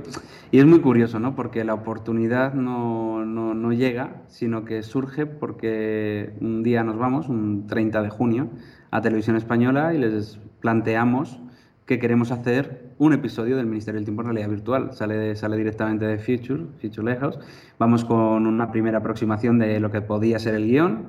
y 0.52 0.60
es 0.60 0.66
muy 0.66 0.82
curioso, 0.82 1.18
¿no? 1.18 1.34
Porque 1.34 1.64
la 1.64 1.76
oportunidad 1.76 2.54
no, 2.54 3.24
no, 3.24 3.54
no 3.54 3.72
llega, 3.72 4.24
sino 4.28 4.66
que 4.66 4.84
surge 4.84 5.26
porque 5.26 6.34
un 6.42 6.62
día 6.62 6.84
nos 6.84 6.98
vamos, 6.98 7.30
un 7.30 7.68
30 7.68 8.02
de 8.02 8.10
junio, 8.10 8.50
a 8.92 9.02
Televisión 9.02 9.38
Española 9.38 9.94
y 9.94 10.00
les 10.00 10.42
planteamos 10.60 11.40
que 11.86 12.00
queremos 12.00 12.32
hacer 12.32 12.83
un 13.04 13.12
episodio 13.12 13.58
del 13.58 13.66
Ministerio 13.66 14.00
del 14.00 14.06
Tiempo 14.06 14.22
en 14.22 14.28
realidad 14.28 14.50
virtual. 14.50 14.94
Sale, 14.94 15.36
sale 15.36 15.58
directamente 15.58 16.06
de 16.06 16.18
Future, 16.18 16.64
Future 16.82 17.04
Lejos. 17.04 17.38
Vamos 17.78 18.06
con 18.06 18.48
una 18.48 18.72
primera 18.72 19.00
aproximación 19.00 19.60
de 19.60 19.80
lo 19.82 19.92
que 19.92 20.02
podía 20.02 20.40
ser 20.40 20.56
el 20.56 20.66
guion 20.66 21.08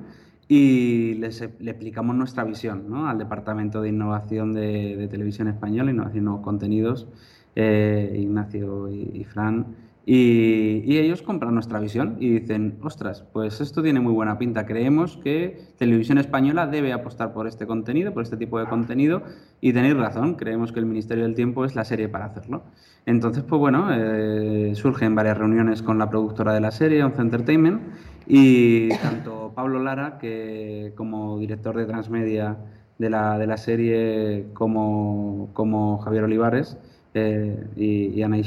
y 0.49 1.13
les, 1.15 1.41
le 1.59 1.71
explicamos 1.71 2.15
nuestra 2.15 2.43
visión 2.43 2.93
al 2.93 3.17
Departamento 3.17 3.81
de 3.81 3.89
Innovación 3.89 4.51
de, 4.53 5.07
Televisión 5.09 5.47
Española, 5.47 5.89
Innovación 5.91 6.25
Nuevos 6.25 6.43
Contenidos, 6.43 7.07
eh, 7.55 8.13
Ignacio 8.19 8.89
y, 8.89 9.23
Fran. 9.23 9.65
Y, 10.07 10.97
ellos 10.97 11.23
compran 11.23 11.55
nuestra 11.55 11.79
visión 11.79 12.17
y 12.19 12.29
dicen, 12.39 12.77
ostras, 12.83 13.23
pues 13.33 13.59
esto 13.59 13.81
tiene 13.81 13.99
muy 13.99 14.13
buena 14.13 14.37
pinta. 14.37 14.65
Creemos 14.65 15.17
que 15.17 15.59
Televisión 15.77 16.19
Española 16.19 16.67
debe 16.67 16.93
apostar 16.93 17.33
por 17.33 17.47
este 17.47 17.65
contenido, 17.65 18.13
por 18.13 18.21
este 18.21 18.37
tipo 18.37 18.59
de 18.59 18.65
contenido, 18.65 19.23
y 19.61 19.73
tenéis 19.73 19.97
razón, 19.97 20.35
creemos 20.35 20.71
que 20.71 20.79
el 20.79 20.85
Ministerio 20.85 21.23
del 21.23 21.33
Tiempo 21.33 21.65
es 21.65 21.75
la 21.75 21.85
serie 21.85 22.07
para 22.07 22.25
hacerlo. 22.25 22.63
Entonces, 23.07 23.43
pues 23.43 23.59
bueno, 23.59 23.87
eh, 23.91 24.73
surgen 24.75 25.15
varias 25.15 25.37
reuniones 25.37 25.81
con 25.81 25.97
la 25.97 26.09
productora 26.09 26.53
de 26.53 26.61
la 26.61 26.71
serie, 26.71 27.03
Once 27.03 27.21
Entertainment, 27.21 27.81
y 28.27 28.89
tanto 28.89 29.53
Pablo 29.55 29.79
Lara, 29.81 30.19
que 30.19 30.93
como 30.95 31.39
director 31.39 31.75
de 31.77 31.85
Transmedia 31.85 32.57
de 32.99 33.09
la, 33.09 33.37
de 33.39 33.47
la 33.47 33.57
serie, 33.57 34.47
como, 34.53 35.49
como 35.53 35.97
Javier 35.99 36.25
Olivares, 36.25 36.77
eh, 37.17 37.67
y, 37.77 38.07
y 38.07 38.23
Ana 38.23 38.37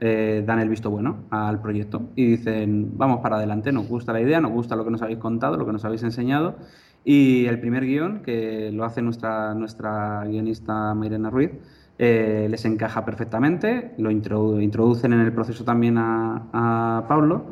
eh, 0.00 0.44
dan 0.46 0.60
el 0.60 0.68
visto 0.68 0.90
bueno 0.90 1.24
al 1.30 1.60
proyecto 1.60 2.02
y 2.14 2.24
dicen, 2.26 2.92
vamos 2.96 3.18
para 3.18 3.36
adelante, 3.36 3.72
nos 3.72 3.88
gusta 3.88 4.12
la 4.12 4.20
idea, 4.20 4.40
nos 4.40 4.52
gusta 4.52 4.76
lo 4.76 4.84
que 4.84 4.92
nos 4.92 5.02
habéis 5.02 5.18
contado, 5.18 5.56
lo 5.56 5.66
que 5.66 5.72
nos 5.72 5.84
habéis 5.84 6.04
enseñado. 6.04 6.54
Y 7.04 7.46
el 7.46 7.58
primer 7.58 7.84
guion, 7.84 8.22
que 8.22 8.70
lo 8.72 8.84
hace 8.84 9.02
nuestra, 9.02 9.54
nuestra 9.54 10.24
guionista 10.24 10.94
Mairena 10.94 11.30
Ruiz, 11.30 11.50
eh, 11.98 12.46
les 12.48 12.64
encaja 12.64 13.04
perfectamente, 13.04 13.92
lo 13.98 14.12
introducen 14.12 15.12
en 15.12 15.20
el 15.20 15.32
proceso 15.32 15.64
también 15.64 15.98
a, 15.98 16.46
a 16.52 17.08
Pablo 17.08 17.46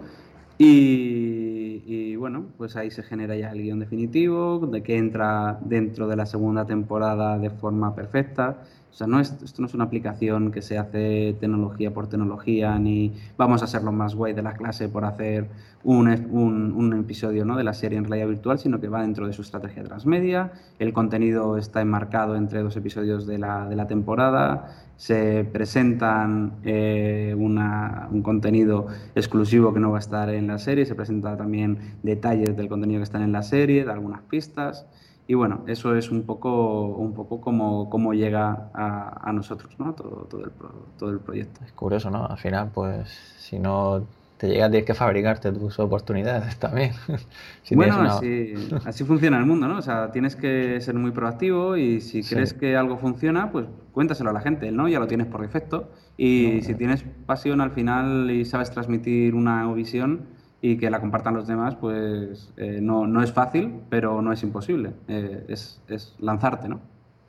y, 0.57 1.83
y, 1.85 2.15
bueno, 2.15 2.45
pues 2.57 2.77
ahí 2.77 2.93
se 2.93 3.03
genera 3.03 3.35
ya 3.35 3.51
el 3.51 3.63
guion 3.63 3.81
definitivo, 3.81 4.61
de 4.69 4.83
que 4.85 4.99
entra 4.99 5.59
dentro 5.63 6.07
de 6.07 6.15
la 6.15 6.27
segunda 6.27 6.65
temporada 6.65 7.39
de 7.39 7.51
forma 7.51 7.95
perfecta 7.95 8.63
o 8.91 8.95
sea, 8.95 9.07
no 9.07 9.21
es, 9.21 9.37
esto 9.43 9.63
no 9.63 9.69
es 9.69 9.75
una 9.75 9.85
aplicación 9.85 10.51
que 10.51 10.63
se 10.63 10.77
hace 10.77 11.37
tecnología 11.39 11.93
por 11.93 12.09
tecnología, 12.09 12.79
ni 12.79 13.13
vamos 13.37 13.63
a 13.63 13.67
ser 13.67 13.83
los 13.83 13.95
más 13.95 14.15
guay 14.15 14.33
de 14.33 14.43
la 14.43 14.55
clase 14.55 14.89
por 14.89 15.05
hacer 15.05 15.49
un, 15.85 16.09
un, 16.09 16.73
un, 16.73 16.93
episodio 16.99 17.45
¿no? 17.45 17.57
de 17.57 17.65
la 17.65 17.73
serie 17.73 17.99
en 17.99 18.05
realidad 18.05 18.29
virtual, 18.29 18.59
sino 18.59 18.81
que 18.81 18.89
va 18.89 19.03
dentro 19.03 19.27
de 19.27 19.33
su 19.33 19.43
estrategia 19.43 19.85
transmedia. 19.85 20.53
El 20.79 20.93
contenido 20.93 21.57
está 21.57 21.81
enmarcado 21.81 22.37
entre 22.37 22.63
dos 22.63 22.77
episodios 22.77 23.27
de 23.27 23.39
la, 23.39 23.69
de 23.69 23.77
la 23.77 23.87
temporada. 23.87 24.75
Se 24.97 25.45
presentan 25.45 26.55
eh, 26.65 27.35
una, 27.39 28.09
un 28.11 28.23
contenido 28.23 28.89
exclusivo 29.15 29.73
que 29.73 29.81
no 29.81 29.93
va 29.93 29.99
a 29.99 30.01
estar 30.01 30.29
en 30.31 30.49
la 30.49 30.59
serie. 30.59 30.85
Se 30.85 30.95
presenta 30.95 31.37
también 31.37 31.79
detalles 32.03 32.57
del 32.57 32.69
contenido 32.69 32.99
que 32.99 33.05
están 33.05 33.23
en 33.23 33.33
la 33.33 33.43
serie, 33.43 33.85
de 33.85 33.93
algunas 33.93 34.21
pistas. 34.23 34.87
Y 35.31 35.35
bueno, 35.35 35.63
eso 35.69 35.95
es 35.95 36.11
un 36.11 36.25
poco, 36.25 36.87
un 36.87 37.15
poco 37.15 37.41
como, 37.41 37.89
como 37.89 38.15
llega 38.15 38.69
a, 38.75 39.29
a 39.29 39.33
nosotros, 39.33 39.73
¿no? 39.79 39.95
Todo, 39.95 40.27
todo, 40.29 40.45
el, 40.45 40.51
todo 40.99 41.11
el 41.11 41.21
proyecto. 41.21 41.61
Es 41.65 41.71
curioso, 41.71 42.11
¿no? 42.11 42.27
Al 42.27 42.37
final, 42.37 42.73
pues, 42.75 43.09
si 43.39 43.61
no 43.61 44.09
te 44.39 44.49
llega, 44.49 44.69
tienes 44.69 44.87
que 44.87 44.95
fabricarte 44.95 45.53
tus 45.53 45.79
oportunidades 45.79 46.57
también. 46.59 46.95
si 47.63 47.77
bueno, 47.77 48.01
una... 48.01 48.15
así, 48.15 48.55
así, 48.85 49.05
funciona 49.05 49.39
el 49.39 49.47
mundo, 49.47 49.69
¿no? 49.69 49.79
O 49.79 49.83
sea, 49.83 50.11
tienes 50.11 50.35
que 50.35 50.81
ser 50.81 50.97
muy 50.97 51.13
proactivo 51.13 51.77
y 51.77 52.01
si 52.01 52.25
sí. 52.25 52.35
crees 52.35 52.53
que 52.53 52.77
algo 52.77 52.97
funciona, 52.99 53.53
pues 53.53 53.67
cuéntaselo 53.93 54.31
a 54.31 54.33
la 54.33 54.41
gente, 54.41 54.73
¿no? 54.73 54.89
Ya 54.89 54.99
lo 54.99 55.07
tienes 55.07 55.29
por 55.29 55.43
defecto. 55.43 55.93
Y 56.17 56.55
no, 56.57 56.63
si 56.65 56.75
tienes 56.75 57.05
pasión 57.27 57.61
al 57.61 57.71
final 57.71 58.33
y 58.33 58.45
sabes 58.45 58.73
transmitir 58.73 59.37
una 59.37 59.73
visión, 59.75 60.23
y 60.63 60.77
que 60.77 60.91
la 60.91 61.01
compartan 61.01 61.35
los 61.35 61.47
demás, 61.47 61.77
pues 61.77 62.53
eh, 62.57 62.81
no, 62.83 63.07
no, 63.07 63.23
es 63.23 63.33
fácil, 63.33 63.83
pero 63.89 64.21
no 64.23 64.33
es 64.33 64.43
imposible. 64.43 64.93
Eh, 65.09 65.47
es, 65.49 65.81
es, 65.89 66.15
lanzarte, 66.19 66.69
¿no? 66.69 66.81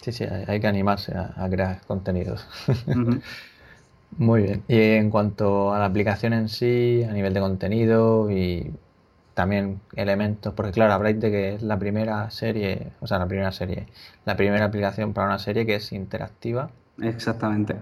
Sí, 0.01 0.11
sí, 0.11 0.25
hay 0.25 0.59
que 0.59 0.67
animarse 0.67 1.15
a, 1.15 1.33
a 1.37 1.49
crear 1.49 1.81
contenidos. 1.87 2.47
Uh 2.87 2.91
-huh. 2.91 3.21
Muy 4.17 4.43
bien. 4.43 4.63
Y 4.67 4.77
en 4.95 5.09
cuanto 5.09 5.73
a 5.73 5.79
la 5.79 5.85
aplicación 5.85 6.33
en 6.33 6.49
sí, 6.49 7.03
a 7.09 7.13
nivel 7.13 7.33
de 7.33 7.39
contenido 7.39 8.29
y 8.29 8.73
también 9.33 9.81
elementos, 9.95 10.53
porque 10.53 10.71
claro, 10.71 10.93
habláis 10.93 11.19
de 11.19 11.31
que 11.31 11.55
es 11.55 11.63
la 11.63 11.79
primera 11.79 12.29
serie, 12.31 12.91
o 12.99 13.07
sea, 13.07 13.17
la 13.19 13.27
primera 13.27 13.51
serie, 13.51 13.87
la 14.25 14.35
primera 14.35 14.65
aplicación 14.65 15.13
para 15.13 15.27
una 15.27 15.39
serie 15.39 15.65
que 15.65 15.75
es 15.75 15.91
interactiva. 15.93 16.69
Exactamente. 17.01 17.75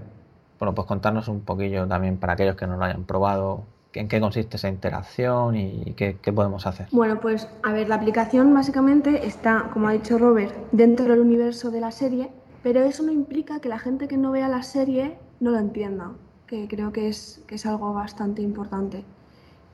Bueno, 0.60 0.76
pues 0.76 0.88
contarnos 0.88 1.28
un 1.28 1.42
poquillo 1.42 1.88
también 1.88 2.18
para 2.18 2.34
aquellos 2.34 2.56
que 2.56 2.68
no 2.68 2.78
lo 2.78 2.86
hayan 2.86 3.04
probado, 3.06 3.66
en 3.94 4.08
qué 4.08 4.20
consiste 4.20 4.58
esa 4.58 4.70
interacción 4.70 5.56
y 5.56 5.94
qué, 5.96 6.16
podemos 6.34 6.68
hacer. 6.68 6.88
Bueno, 6.92 7.20
pues 7.20 7.48
a 7.64 7.74
ver, 7.74 7.90
la 7.90 7.96
aplicación 7.96 8.54
básicamente 8.54 9.26
está, 9.26 9.70
como 9.74 9.88
ha 9.88 9.94
dicho 9.94 10.18
Robert, 10.18 10.54
dentro 10.72 11.08
del 11.08 11.20
universo 11.20 11.72
de 11.72 11.82
la 11.82 11.92
serie, 11.92 12.30
pero 12.62 12.82
eso 12.82 13.04
no 13.04 13.12
implica 13.12 13.60
que 13.60 13.70
la 13.70 13.80
gente 13.80 14.08
que 14.08 14.18
no 14.18 14.32
vea 14.32 14.48
la 14.48 14.64
serie 14.64 15.18
no 15.40 15.52
lo 15.52 15.58
entienda, 15.58 16.12
que 16.46 16.68
creo 16.68 16.92
que 16.92 17.08
es, 17.08 17.42
que 17.48 17.56
es 17.56 17.66
algo 17.66 17.94
bastante 17.94 18.42
importante. 18.42 19.04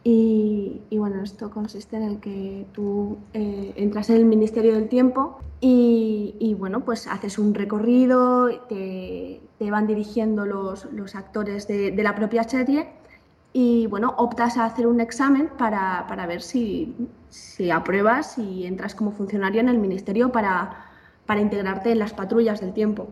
Y, 0.04 0.82
y, 0.92 1.00
bueno, 1.00 1.24
esto 1.24 1.50
consiste 1.50 1.98
en 1.98 2.20
que 2.20 2.68
tú 2.74 3.18
eh, 3.34 3.74
entras 3.76 4.12
en 4.12 4.18
el 4.18 4.26
Ministerio 4.26 4.76
del 4.76 4.88
Tiempo 4.88 5.40
y, 5.60 6.36
y 6.38 6.54
bueno, 6.54 6.86
pues 6.86 7.08
haces 7.08 7.40
un 7.40 7.56
recorrido, 7.56 8.50
te, 8.70 9.42
te 9.58 9.72
van 9.72 9.88
dirigiendo 9.88 10.46
los, 10.46 10.86
los 10.94 11.16
actores 11.16 11.68
de, 11.68 11.90
de 11.90 12.04
la 12.04 12.14
propia 12.14 12.44
serie 12.44 12.88
y 13.58 13.88
bueno, 13.88 14.14
optas 14.18 14.58
a 14.58 14.66
hacer 14.66 14.86
un 14.86 15.00
examen 15.00 15.50
para, 15.58 16.08
para 16.10 16.28
ver 16.28 16.42
si, 16.42 16.94
si, 17.30 17.72
apruebas 17.72 18.38
y 18.38 18.66
entras 18.66 18.94
como 18.94 19.14
funcionario 19.14 19.62
en 19.62 19.70
el 19.70 19.78
ministerio 19.78 20.34
para, 20.34 20.88
para 21.26 21.40
integrarte 21.40 21.94
en 21.94 22.00
las 22.00 22.14
patrullas 22.14 22.60
del 22.60 22.74
tiempo. 22.74 23.08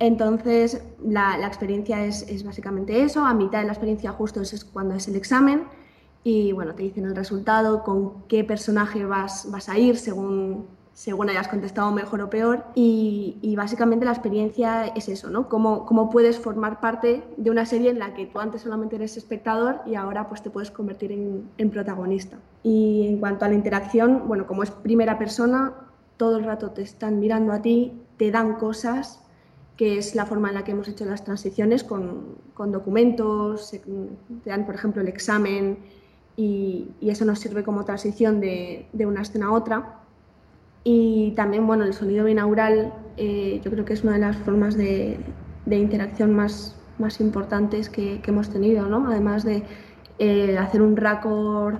Entonces, 0.00 0.82
la, 1.00 1.38
la 1.38 1.46
experiencia 1.46 2.04
es, 2.04 2.22
es, 2.22 2.42
básicamente 2.42 3.00
eso, 3.02 3.24
a 3.24 3.32
mitad 3.32 3.60
de 3.60 3.66
la 3.66 3.74
experiencia 3.74 4.10
justo 4.10 4.40
es 4.40 4.64
cuando 4.64 4.96
es 4.96 5.06
el 5.06 5.14
examen 5.14 5.68
y 6.24 6.50
bueno, 6.50 6.74
te 6.74 6.82
dicen 6.82 7.04
el 7.04 7.14
resultado, 7.14 7.84
con 7.84 8.24
qué 8.26 8.42
personaje 8.42 9.04
vas, 9.04 9.48
vas 9.52 9.68
a 9.68 9.78
ir 9.78 9.98
según, 9.98 10.66
según 10.96 11.28
hayas 11.28 11.46
contestado 11.46 11.92
mejor 11.92 12.22
o 12.22 12.30
peor. 12.30 12.64
Y, 12.74 13.54
básicamente 13.54 14.06
la 14.06 14.12
experiencia 14.12 14.86
es 14.86 15.10
eso, 15.10 15.28
¿no? 15.28 15.46
Cómo, 15.46 15.84
cómo 15.84 16.08
puedes 16.08 16.38
formar 16.38 16.80
parte 16.80 17.22
de 17.36 17.50
una 17.50 17.66
serie 17.66 17.90
en 17.90 17.98
la 17.98 18.14
que 18.14 18.24
tú 18.24 18.38
antes 18.38 18.62
solamente 18.62 18.96
eres 18.96 19.18
espectador 19.18 19.82
y 19.84 19.94
ahora 19.94 20.26
pues 20.26 20.42
te 20.42 20.48
puedes 20.48 20.70
convertir 20.70 21.12
en, 21.12 21.50
en 21.58 21.70
protagonista. 21.70 22.38
Y 22.62 23.08
en 23.08 23.18
cuanto 23.18 23.44
a 23.44 23.48
la 23.48 23.54
interacción, 23.54 24.26
bueno, 24.26 24.46
como 24.46 24.62
es 24.62 24.70
primera 24.70 25.18
persona, 25.18 25.74
todo 26.16 26.38
el 26.38 26.44
rato 26.44 26.70
te 26.70 26.80
están 26.80 27.20
mirando 27.20 27.52
a 27.52 27.60
ti, 27.60 27.92
te 28.16 28.30
dan 28.30 28.54
cosas, 28.54 29.20
que 29.76 29.98
es 29.98 30.14
la 30.14 30.24
forma 30.24 30.48
en 30.48 30.54
la 30.54 30.64
que 30.64 30.72
hemos 30.72 30.88
hecho 30.88 31.04
las 31.04 31.24
transiciones 31.24 31.84
con, 31.84 32.38
con 32.54 32.72
documentos, 32.72 33.70
te 33.70 34.48
dan, 34.50 34.64
por 34.64 34.74
ejemplo, 34.74 35.02
el 35.02 35.08
examen 35.08 35.76
y, 36.36 36.88
y 37.02 37.10
eso 37.10 37.26
nos 37.26 37.38
sirve 37.38 37.64
como 37.64 37.84
transición 37.84 38.40
de, 38.40 38.88
de 38.94 39.04
una 39.04 39.20
escena 39.20 39.48
a 39.48 39.52
otra. 39.52 40.05
Y 40.88 41.32
también, 41.32 41.66
bueno, 41.66 41.82
el 41.82 41.94
sonido 41.94 42.26
binaural 42.26 42.92
eh, 43.16 43.60
yo 43.64 43.72
creo 43.72 43.84
que 43.84 43.92
es 43.92 44.04
una 44.04 44.12
de 44.12 44.20
las 44.20 44.36
formas 44.36 44.76
de, 44.76 45.18
de 45.64 45.76
interacción 45.78 46.32
más, 46.32 46.76
más 47.00 47.20
importantes 47.20 47.90
que, 47.90 48.20
que, 48.20 48.30
hemos 48.30 48.50
tenido, 48.50 48.86
¿no? 48.86 49.04
Además 49.08 49.42
de 49.42 49.64
eh, 50.20 50.56
hacer 50.56 50.82
un 50.82 50.96
récord 50.96 51.78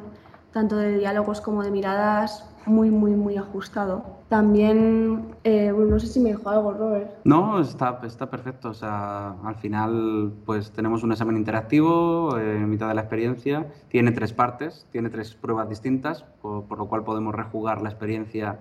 tanto 0.52 0.76
de 0.76 0.98
diálogos 0.98 1.40
como 1.40 1.62
de 1.62 1.70
miradas 1.70 2.50
muy, 2.66 2.90
muy, 2.90 3.12
muy 3.12 3.36
ajustado. 3.36 4.16
También, 4.28 5.36
eh, 5.44 5.72
no 5.72 6.00
sé 6.00 6.08
si 6.08 6.18
me 6.18 6.30
dijo 6.30 6.50
algo, 6.50 6.72
Robert. 6.72 7.10
No, 7.22 7.60
está, 7.60 8.00
está 8.02 8.28
perfecto. 8.28 8.70
O 8.70 8.74
sea, 8.74 9.36
al 9.44 9.54
final, 9.54 10.32
pues 10.44 10.72
tenemos 10.72 11.04
un 11.04 11.12
examen 11.12 11.36
interactivo 11.36 12.36
eh, 12.36 12.56
en 12.56 12.68
mitad 12.68 12.88
de 12.88 12.94
la 12.94 13.02
experiencia. 13.02 13.68
Tiene 13.88 14.10
tres 14.10 14.32
partes, 14.32 14.84
tiene 14.90 15.10
tres 15.10 15.36
pruebas 15.36 15.68
distintas, 15.68 16.24
por, 16.42 16.64
por 16.64 16.78
lo 16.78 16.88
cual 16.88 17.04
podemos 17.04 17.32
rejugar 17.36 17.82
la 17.82 17.88
experiencia 17.88 18.58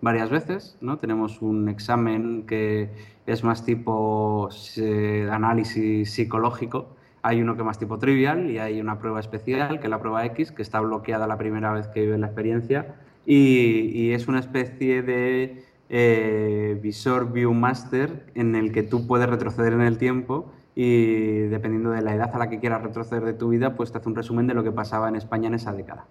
varias 0.00 0.30
veces, 0.30 0.76
¿no? 0.80 0.98
Tenemos 0.98 1.42
un 1.42 1.68
examen 1.68 2.44
que 2.46 2.90
es 3.26 3.44
más 3.44 3.64
tipo 3.64 4.48
eh, 4.76 5.28
análisis 5.30 6.12
psicológico, 6.12 6.96
hay 7.22 7.42
uno 7.42 7.54
que 7.54 7.62
es 7.62 7.66
más 7.66 7.78
tipo 7.78 7.98
trivial 7.98 8.50
y 8.50 8.58
hay 8.58 8.80
una 8.80 8.98
prueba 8.98 9.20
especial, 9.20 9.80
que 9.80 9.86
es 9.86 9.90
la 9.90 10.00
prueba 10.00 10.24
X, 10.26 10.52
que 10.52 10.62
está 10.62 10.80
bloqueada 10.80 11.26
la 11.26 11.36
primera 11.36 11.72
vez 11.72 11.88
que 11.88 12.00
vive 12.02 12.16
la 12.16 12.26
experiencia 12.26 12.94
y, 13.26 14.12
es 14.12 14.26
una 14.26 14.38
especie 14.38 15.02
de 15.02 15.62
eh, 15.90 16.78
visor 16.82 17.30
Viewmaster 17.30 18.24
en 18.34 18.56
el 18.56 18.72
que 18.72 18.82
tú 18.82 19.06
puedes 19.06 19.28
retroceder 19.28 19.74
en 19.74 19.82
el 19.82 19.98
tiempo 19.98 20.50
y 20.74 21.40
dependiendo 21.48 21.90
de 21.90 22.00
la 22.00 22.14
edad 22.14 22.34
a 22.34 22.38
la 22.38 22.48
que 22.48 22.58
quieras 22.58 22.82
retroceder 22.82 23.24
de 23.24 23.34
tu 23.34 23.50
vida, 23.50 23.76
pues 23.76 23.92
te 23.92 23.98
hace 23.98 24.08
un 24.08 24.14
resumen 24.14 24.46
de 24.46 24.54
lo 24.54 24.64
que 24.64 24.72
pasaba 24.72 25.08
en 25.08 25.16
España 25.16 25.48
en 25.48 25.54
esa 25.54 25.72
década, 25.72 26.06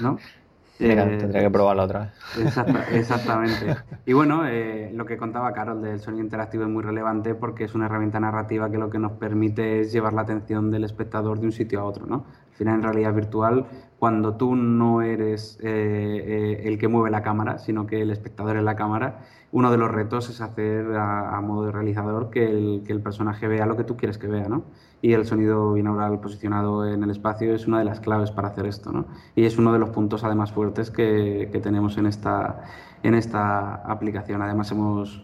¿no? 0.00 0.18
Eh, 0.80 1.16
tendría 1.20 1.42
que 1.42 1.50
probarlo 1.50 1.84
otra 1.84 2.00
vez. 2.00 2.10
Exacta, 2.46 2.84
exactamente. 2.92 3.76
Y 4.06 4.12
bueno, 4.12 4.44
eh, 4.46 4.90
lo 4.92 5.06
que 5.06 5.16
contaba 5.16 5.52
Carol 5.52 5.80
del 5.80 6.00
sonido 6.00 6.24
interactivo 6.24 6.64
es 6.64 6.68
muy 6.68 6.82
relevante 6.82 7.34
porque 7.34 7.64
es 7.64 7.74
una 7.74 7.86
herramienta 7.86 8.18
narrativa 8.18 8.70
que 8.70 8.78
lo 8.78 8.90
que 8.90 8.98
nos 8.98 9.12
permite 9.12 9.80
es 9.80 9.92
llevar 9.92 10.12
la 10.12 10.22
atención 10.22 10.70
del 10.70 10.84
espectador 10.84 11.38
de 11.38 11.46
un 11.46 11.52
sitio 11.52 11.80
a 11.80 11.84
otro, 11.84 12.06
¿no? 12.06 12.26
Al 12.50 12.56
final, 12.56 12.74
en 12.76 12.82
realidad 12.82 13.14
virtual, 13.14 13.66
cuando 13.98 14.34
tú 14.34 14.56
no 14.56 15.02
eres 15.02 15.58
eh, 15.62 16.62
el 16.64 16.78
que 16.78 16.88
mueve 16.88 17.10
la 17.10 17.22
cámara, 17.22 17.58
sino 17.58 17.86
que 17.86 18.02
el 18.02 18.10
espectador 18.10 18.56
es 18.56 18.62
la 18.62 18.74
cámara, 18.74 19.20
uno 19.52 19.70
de 19.70 19.78
los 19.78 19.90
retos 19.90 20.28
es 20.30 20.40
hacer 20.40 20.96
a, 20.96 21.36
a 21.36 21.40
modo 21.40 21.66
de 21.66 21.72
realizador 21.72 22.30
que 22.30 22.44
el, 22.44 22.82
que 22.84 22.92
el, 22.92 23.00
personaje 23.00 23.46
vea 23.46 23.66
lo 23.66 23.76
que 23.76 23.84
tú 23.84 23.96
quieres 23.96 24.18
que 24.18 24.26
vea, 24.26 24.48
¿no? 24.48 24.64
Y 25.04 25.12
el 25.12 25.26
sonido 25.26 25.74
binaural 25.74 26.18
posicionado 26.18 26.88
en 26.88 27.02
el 27.02 27.10
espacio 27.10 27.54
es 27.54 27.66
una 27.66 27.78
de 27.78 27.84
las 27.84 28.00
claves 28.00 28.30
para 28.30 28.48
hacer 28.48 28.64
esto, 28.64 28.90
¿no? 28.90 29.04
Y 29.36 29.44
es 29.44 29.58
uno 29.58 29.70
de 29.70 29.78
los 29.78 29.90
puntos 29.90 30.24
además 30.24 30.50
fuertes 30.50 30.90
que, 30.90 31.50
que 31.52 31.60
tenemos 31.60 31.98
en 31.98 32.06
esta, 32.06 32.64
en 33.02 33.14
esta 33.14 33.74
aplicación. 33.74 34.40
Además 34.40 34.72
hemos, 34.72 35.22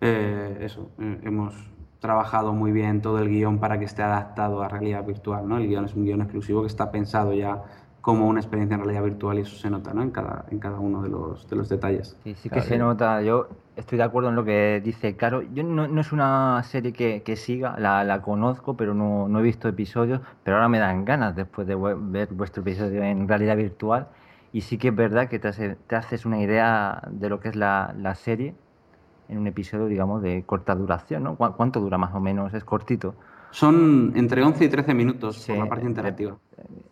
eh, 0.00 0.58
eso, 0.60 0.90
eh, 1.00 1.18
hemos 1.24 1.52
trabajado 1.98 2.52
muy 2.52 2.70
bien 2.70 3.02
todo 3.02 3.18
el 3.18 3.28
guion 3.28 3.58
para 3.58 3.80
que 3.80 3.86
esté 3.86 4.04
adaptado 4.04 4.62
a 4.62 4.68
realidad 4.68 5.04
virtual, 5.04 5.48
¿no? 5.48 5.56
El 5.56 5.66
guion 5.66 5.86
es 5.86 5.96
un 5.96 6.04
guion 6.04 6.20
exclusivo 6.20 6.60
que 6.60 6.68
está 6.68 6.92
pensado 6.92 7.32
ya 7.32 7.64
como 8.08 8.26
una 8.26 8.40
experiencia 8.40 8.74
en 8.74 8.80
realidad 8.80 9.04
virtual 9.04 9.36
y 9.36 9.42
eso 9.42 9.54
se 9.54 9.68
nota 9.68 9.92
¿no? 9.92 10.00
en, 10.00 10.10
cada, 10.10 10.46
en 10.50 10.58
cada 10.60 10.80
uno 10.80 11.02
de 11.02 11.10
los, 11.10 11.46
de 11.46 11.56
los 11.56 11.68
detalles. 11.68 12.16
Sí, 12.24 12.34
sí 12.36 12.48
que 12.48 12.62
se 12.62 12.78
nota. 12.78 13.20
Yo 13.20 13.48
estoy 13.76 13.98
de 13.98 14.04
acuerdo 14.04 14.30
en 14.30 14.34
lo 14.34 14.46
que 14.46 14.80
dice 14.82 15.14
Caro. 15.14 15.42
Yo 15.42 15.62
no, 15.62 15.86
no 15.86 16.00
es 16.00 16.10
una 16.10 16.62
serie 16.62 16.94
que, 16.94 17.22
que 17.22 17.36
siga, 17.36 17.78
la, 17.78 18.04
la, 18.04 18.22
conozco, 18.22 18.78
pero 18.78 18.94
no, 18.94 19.28
no, 19.28 19.40
he 19.40 19.42
visto 19.42 19.68
episodios, 19.68 20.22
pero 20.42 20.56
ahora 20.56 20.70
me 20.70 20.78
dan 20.78 21.04
ganas 21.04 21.36
después 21.36 21.66
de 21.66 21.74
ver 21.74 22.32
vuestro 22.32 22.62
episodio 22.62 23.02
en 23.02 23.28
realidad 23.28 23.58
virtual. 23.58 24.08
Y 24.54 24.62
sí 24.62 24.78
que 24.78 24.88
es 24.88 24.96
verdad 24.96 25.28
que 25.28 25.38
te, 25.38 25.48
hace, 25.48 25.76
te 25.86 25.94
haces 25.94 26.24
una 26.24 26.40
idea 26.40 27.02
de 27.10 27.28
lo 27.28 27.40
que 27.40 27.50
es 27.50 27.56
la, 27.56 27.94
la, 27.98 28.14
serie 28.14 28.54
en 29.28 29.36
un 29.36 29.46
episodio, 29.48 29.84
digamos, 29.84 30.22
de 30.22 30.44
corta 30.46 30.74
duración, 30.74 31.24
¿no? 31.24 31.36
¿Cuánto 31.36 31.78
dura 31.78 31.98
más 31.98 32.14
o 32.14 32.20
menos? 32.20 32.54
¿Es 32.54 32.64
cortito? 32.64 33.16
Son 33.50 34.12
entre 34.16 34.42
11 34.42 34.64
y 34.64 34.68
13 34.68 34.94
minutos 34.94 35.36
sí, 35.36 35.52
por 35.52 35.64
la 35.64 35.68
parte 35.68 35.86
interactiva. 35.86 36.38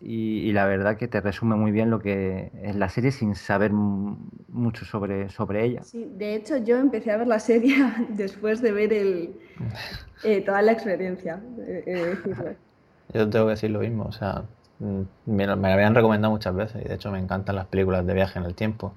Y, 0.01 0.41
y, 0.41 0.53
la 0.53 0.67
verdad 0.67 0.97
que 0.97 1.09
te 1.09 1.21
resume 1.21 1.57
muy 1.57 1.73
bien 1.73 1.91
lo 1.91 1.99
que 1.99 2.53
es 2.63 2.77
la 2.77 2.89
serie 2.89 3.11
sin 3.11 3.35
saber 3.35 3.73
mucho 3.73 4.85
sobre, 4.85 5.29
sobre 5.29 5.65
ella. 5.65 5.83
Sí, 5.83 6.09
de 6.15 6.35
hecho 6.35 6.57
yo 6.59 6.77
empecé 6.77 7.11
a 7.11 7.17
ver 7.17 7.27
la 7.27 7.41
serie 7.41 7.77
después 8.11 8.63
de 8.63 8.73
ver 8.73 8.93
el, 8.93 9.35
eh, 10.25 10.41
toda 10.43 10.63
la 10.63 10.73
experiencia. 10.73 11.43
Eh, 11.67 11.85
eh, 11.87 12.57
yo 13.13 13.29
tengo 13.29 13.47
que 13.47 13.51
decir 13.51 13.71
lo 13.71 13.81
mismo, 13.81 14.05
o 14.05 14.13
sea, 14.13 14.45
me, 14.79 15.07
me 15.27 15.47
la 15.47 15.75
habían 15.75 15.95
recomendado 15.95 16.33
muchas 16.33 16.55
veces 16.55 16.85
y 16.85 16.89
de 16.89 16.95
hecho 16.95 17.11
me 17.11 17.19
encantan 17.19 17.57
las 17.57 17.67
películas 17.67 18.07
de 18.07 18.15
viaje 18.15 18.39
en 18.39 18.45
el 18.45 18.55
tiempo. 18.55 18.95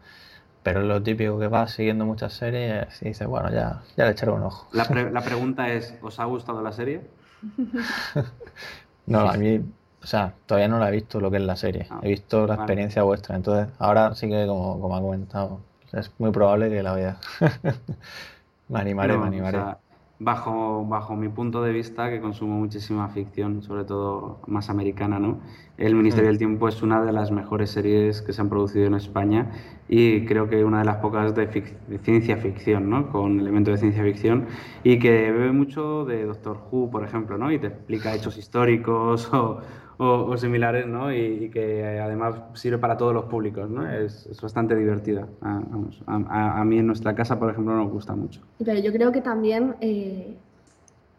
Pero 0.61 0.81
es 0.81 0.87
lo 0.87 1.01
típico 1.01 1.39
que 1.39 1.47
vas 1.47 1.71
siguiendo 1.71 2.05
muchas 2.05 2.33
series 2.33 3.01
y 3.01 3.05
dices, 3.05 3.27
bueno, 3.27 3.49
ya, 3.49 3.81
ya 3.95 4.05
le 4.05 4.11
echaré 4.11 4.31
un 4.31 4.43
ojo. 4.43 4.67
La, 4.73 4.85
pre 4.85 5.09
la 5.11 5.21
pregunta 5.21 5.71
es, 5.71 5.95
¿os 6.01 6.19
ha 6.19 6.25
gustado 6.25 6.61
la 6.61 6.71
serie? 6.71 7.01
no, 9.05 9.19
a 9.29 9.33
mí, 9.33 9.61
o 10.03 10.07
sea, 10.07 10.33
todavía 10.45 10.67
no 10.67 10.79
la 10.79 10.89
he 10.89 10.91
visto 10.91 11.19
lo 11.19 11.31
que 11.31 11.37
es 11.37 11.43
la 11.43 11.55
serie. 11.55 11.87
Ah, 11.89 11.99
he 12.03 12.09
visto 12.09 12.41
la 12.41 12.47
vale. 12.47 12.61
experiencia 12.61 13.03
vuestra. 13.03 13.35
Entonces, 13.35 13.73
ahora 13.79 14.15
sí 14.15 14.29
que, 14.29 14.45
como, 14.47 14.79
como 14.79 14.95
ha 14.95 15.01
comentado, 15.01 15.59
es 15.91 16.11
muy 16.19 16.31
probable 16.31 16.69
que 16.69 16.83
la 16.83 16.93
vea. 16.93 17.17
me 18.69 18.79
animaré, 18.79 19.17
me 19.17 19.27
animaré. 19.27 19.57
o 19.57 19.61
sea, 19.61 19.77
bajo, 20.19 20.85
bajo 20.85 21.15
mi 21.15 21.29
punto 21.29 21.61
de 21.63 21.71
vista, 21.71 22.09
que 22.09 22.19
consumo 22.19 22.57
muchísima 22.59 23.07
ficción, 23.09 23.61
sobre 23.63 23.85
todo 23.85 24.41
más 24.47 24.69
americana, 24.69 25.17
¿no? 25.19 25.39
El 25.77 25.95
Ministerio 25.95 26.25
Mm. 26.27 26.31
del 26.31 26.37
Tiempo 26.37 26.67
es 26.67 26.81
una 26.83 27.01
de 27.03 27.13
las 27.13 27.31
mejores 27.31 27.71
series 27.71 28.21
que 28.21 28.33
se 28.33 28.41
han 28.41 28.49
producido 28.49 28.85
en 28.87 28.95
España 28.95 29.51
y 29.87 30.25
creo 30.25 30.49
que 30.49 30.63
una 30.65 30.79
de 30.79 30.85
las 30.85 30.97
pocas 30.97 31.33
de, 31.35 31.49
fic- 31.49 31.73
de 31.87 31.99
ciencia 31.99 32.35
ficción, 32.37 32.89
¿no? 32.89 33.09
Con 33.09 33.39
elementos 33.39 33.73
de 33.75 33.77
ciencia 33.79 34.03
ficción 34.03 34.47
y 34.83 34.99
que 34.99 35.09
bebe 35.31 35.51
mucho 35.53 36.03
de 36.05 36.25
Doctor 36.25 36.57
Who, 36.69 36.91
por 36.91 37.03
ejemplo, 37.05 37.37
¿no? 37.37 37.51
Y 37.51 37.57
te 37.59 37.67
explica 37.67 38.13
hechos 38.13 38.37
históricos 38.37 39.33
o, 39.33 39.61
o- 39.99 40.37
similares, 40.37 40.87
¿no? 40.87 41.13
Y, 41.13 41.49
que 41.49 41.99
además 42.01 42.35
sirve 42.53 42.77
para 42.77 42.97
todos 42.97 43.13
los 43.13 43.25
públicos, 43.25 43.69
¿no? 43.69 43.89
Es, 43.89 44.27
bastante 44.41 44.75
divertida. 44.75 45.27
A, 45.41 46.63
mí 46.65 46.79
en 46.79 46.87
nuestra 46.87 47.13
casa, 47.13 47.37
por 47.37 47.51
ejemplo, 47.51 47.75
nos 47.75 47.91
gusta 47.91 48.15
mucho. 48.15 48.41
Pero 48.57 48.79
yo 48.79 48.91
creo 48.91 49.11
que 49.11 49.21
también 49.21 49.75
eh, 49.81 50.37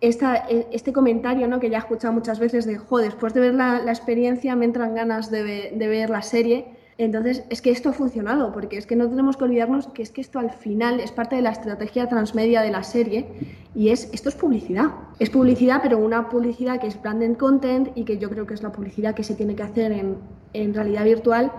eh, 0.00 0.66
este 0.72 0.92
comentario 0.92 1.46
¿no? 1.46 1.60
que 1.60 1.70
ya 1.70 1.76
he 1.76 1.80
escuchado 1.80 2.12
muchas 2.12 2.38
veces 2.38 2.64
de, 2.64 2.78
jo, 2.78 2.98
después 2.98 3.34
de 3.34 3.40
ver 3.40 3.54
la, 3.54 3.82
experiencia 3.86 4.56
me 4.56 4.64
entran 4.64 4.94
ganas 4.94 5.30
de 5.30 5.72
ver 5.76 6.10
la 6.10 6.22
serie. 6.22 6.79
Entonces, 7.00 7.44
es 7.48 7.62
que 7.62 7.70
esto 7.70 7.88
ha 7.88 7.92
funcionado, 7.94 8.52
porque 8.52 8.76
es 8.76 8.86
que 8.86 8.94
no 8.94 9.08
tenemos 9.08 9.38
que 9.38 9.44
olvidarnos 9.44 9.86
que 9.86 10.02
es 10.02 10.10
que 10.10 10.20
esto 10.20 10.38
al 10.38 10.50
final 10.50 11.00
es 11.00 11.12
parte 11.12 11.34
de 11.34 11.40
la 11.40 11.48
estrategia 11.48 12.06
transmedia 12.10 12.60
de 12.60 12.70
la 12.70 12.82
serie 12.82 13.26
y 13.74 13.88
es, 13.88 14.10
esto 14.12 14.28
es 14.28 14.34
publicidad. 14.34 14.90
Es 15.18 15.30
publicidad, 15.30 15.80
pero 15.82 15.96
una 15.96 16.28
publicidad 16.28 16.78
que 16.78 16.88
es 16.88 17.00
branded 17.00 17.38
content 17.38 17.88
y 17.94 18.04
que 18.04 18.18
yo 18.18 18.28
creo 18.28 18.46
que 18.46 18.52
es 18.52 18.62
la 18.62 18.70
publicidad 18.70 19.14
que 19.14 19.24
se 19.24 19.34
tiene 19.34 19.54
que 19.54 19.62
hacer 19.62 19.92
en, 19.92 20.16
en 20.52 20.74
realidad 20.74 21.04
virtual 21.04 21.50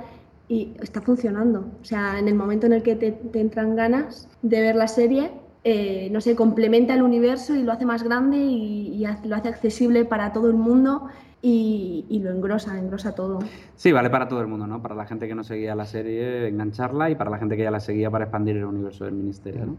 y 0.47 0.75
está 0.79 1.01
funcionando. 1.01 1.65
O 1.81 1.85
sea, 1.85 2.19
en 2.19 2.27
el 2.27 2.35
momento 2.35 2.67
en 2.67 2.73
el 2.73 2.83
que 2.83 2.95
te, 2.95 3.11
te 3.11 3.39
entran 3.39 3.75
ganas 3.75 4.29
de 4.43 4.61
ver 4.61 4.75
la 4.75 4.87
serie, 4.87 5.31
eh, 5.63 6.09
no 6.11 6.21
sé, 6.21 6.35
complementa 6.35 6.93
el 6.93 7.01
universo 7.01 7.55
y 7.55 7.63
lo 7.63 7.71
hace 7.71 7.85
más 7.85 8.03
grande 8.03 8.37
y, 8.37 9.03
lo 9.23 9.35
hace 9.35 9.49
accesible 9.49 10.05
para 10.05 10.33
todo 10.33 10.47
el 10.47 10.55
mundo 10.55 11.07
y, 11.41 12.05
y 12.09 12.19
lo 12.19 12.29
engrosa, 12.31 12.77
engrosa 12.77 13.13
todo. 13.15 13.39
Sí, 13.75 13.91
vale 13.91 14.09
para 14.09 14.27
todo 14.27 14.41
el 14.41 14.47
mundo, 14.47 14.67
¿no? 14.67 14.81
Para 14.81 14.95
la 14.95 15.05
gente 15.05 15.27
que 15.27 15.35
no 15.35 15.43
seguía 15.43 15.75
la 15.75 15.85
serie, 15.85 16.47
engancharla 16.47 17.09
y 17.09 17.15
para 17.15 17.29
la 17.31 17.37
gente 17.39 17.57
que 17.57 17.63
ya 17.63 17.71
la 17.71 17.79
seguía 17.79 18.11
para 18.11 18.25
expandir 18.25 18.57
el 18.57 18.65
universo 18.65 19.05
del 19.05 19.13
ministerio, 19.15 19.65
¿no? 19.65 19.77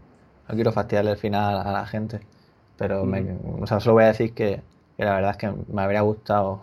No 0.49 0.55
quiero 0.55 0.71
fastidiarle 0.73 1.11
el 1.11 1.17
final 1.17 1.55
a 1.65 1.71
la 1.71 1.85
gente, 1.85 2.19
pero 2.77 3.05
me- 3.05 3.21
Ujú. 3.21 3.63
o 3.63 3.67
sea, 3.67 3.79
solo 3.79 3.93
voy 3.95 4.03
a 4.03 4.07
decir 4.07 4.33
que, 4.33 4.61
que 4.97 5.05
la 5.05 5.15
verdad 5.15 5.31
es 5.31 5.37
que 5.37 5.53
me 5.71 5.81
habría 5.81 6.01
gustado 6.01 6.61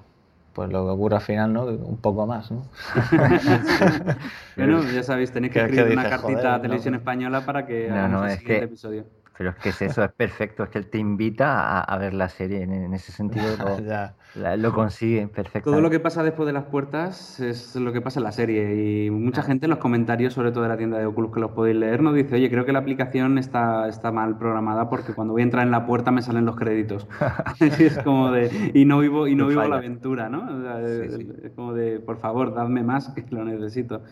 pues 0.53 0.68
lo 0.70 0.84
que 0.84 0.90
ocurre 0.90 1.16
al 1.16 1.22
final, 1.22 1.53
¿no? 1.53 1.64
Un 1.64 1.96
poco 1.96 2.26
más, 2.26 2.51
¿no? 2.51 2.62
Bueno, 4.57 4.82
ya 4.92 5.03
sabéis, 5.03 5.32
tenéis 5.32 5.53
que 5.55 5.61
Que- 5.61 5.66
que 5.66 5.72
escribir 5.76 5.92
una 5.98 6.03
dices, 6.05 6.18
cartita 6.18 6.38
joder, 6.40 6.46
a 6.59 6.62
Televisión 6.62 6.92
no. 6.92 6.98
Española 6.98 7.46
para 7.46 7.66
que 7.66 7.88
No, 7.88 7.94
hagamos 7.94 8.11
no, 8.20 8.24
el 8.26 8.30
es 8.32 8.38
siguiente 8.38 8.59
que- 8.61 8.64
episodio. 8.66 9.05
Pero 9.38 9.51
es 9.51 9.57
que 9.57 9.68
es 9.70 9.82
eso, 9.82 10.05
es 10.05 10.12
perfecto, 10.12 10.64
es 10.64 10.68
que 10.68 10.78
él 10.78 10.90
te 10.90 10.98
invita 10.98 11.61
a, 11.62 11.80
a 11.80 11.96
ver 11.98 12.12
la 12.12 12.28
serie, 12.28 12.62
en, 12.62 12.72
en 12.74 12.92
ese 12.92 13.11
sentido 13.12 13.57
lo, 13.57 13.78
Ya. 13.80 14.14
La- 14.35 14.57
lo 14.57 14.72
consigue 14.72 15.26
perfectamente. 15.28 15.70
Todo 15.70 15.81
lo 15.81 15.91
que 15.91 16.01
pasa 16.01 16.22
después 16.22 16.47
de 16.47 16.53
las 16.53 16.64
puertas 16.64 17.41
es 17.41 17.74
lo 17.76 17.93
que 17.93 18.01
pasa 18.01 18.20
en 18.20 18.24
la 18.24 18.33
serie 18.33 19.07
y 19.07 19.11
mucha 19.11 19.43
gente 19.43 19.66
en 19.66 19.70
los 19.70 19.78
comentarios, 19.78 20.33
sobre 20.35 20.53
todo 20.53 20.62
de 20.62 20.68
la 20.68 20.76
tienda 20.76 20.99
de 20.99 21.07
Oculus 21.07 21.33
que 21.33 21.41
los 21.41 21.51
podéis 21.51 21.76
leer, 21.76 22.03
nos 22.03 22.14
dice, 22.14 22.37
oye, 22.37 22.49
creo 22.51 22.64
que 22.64 22.72
la 22.72 22.78
aplicación 22.78 23.39
está, 23.39 23.89
está 23.89 24.12
mal 24.12 24.39
programada 24.39 24.89
porque 24.89 25.12
cuando 25.14 25.33
voy 25.33 25.43
a 25.43 25.45
entrar 25.45 25.64
en 25.64 25.70
la 25.72 25.87
puerta 25.87 26.11
me 26.11 26.22
salen 26.22 26.45
los 26.45 26.57
créditos. 26.57 27.07
Y 27.61 27.85
es 27.85 27.99
como 27.99 28.31
de, 28.31 28.70
y 28.74 28.85
no 28.85 29.01
vivo, 29.01 29.26
y 29.26 29.35
no 29.35 29.49
vivo 29.49 29.62
la 29.64 29.76
aventura, 29.76 30.28
¿no? 30.28 30.45
O 30.45 30.62
sea, 30.62 30.76
Sí, 30.87 30.93
es, 31.07 31.14
sí. 31.14 31.28
es 31.45 31.51
como 31.53 31.72
de, 31.74 32.01
por 32.01 32.18
favor, 32.18 32.55
dadme 32.55 32.83
más 32.83 33.09
que 33.11 33.24
lo 33.31 33.45
necesito. 33.45 34.03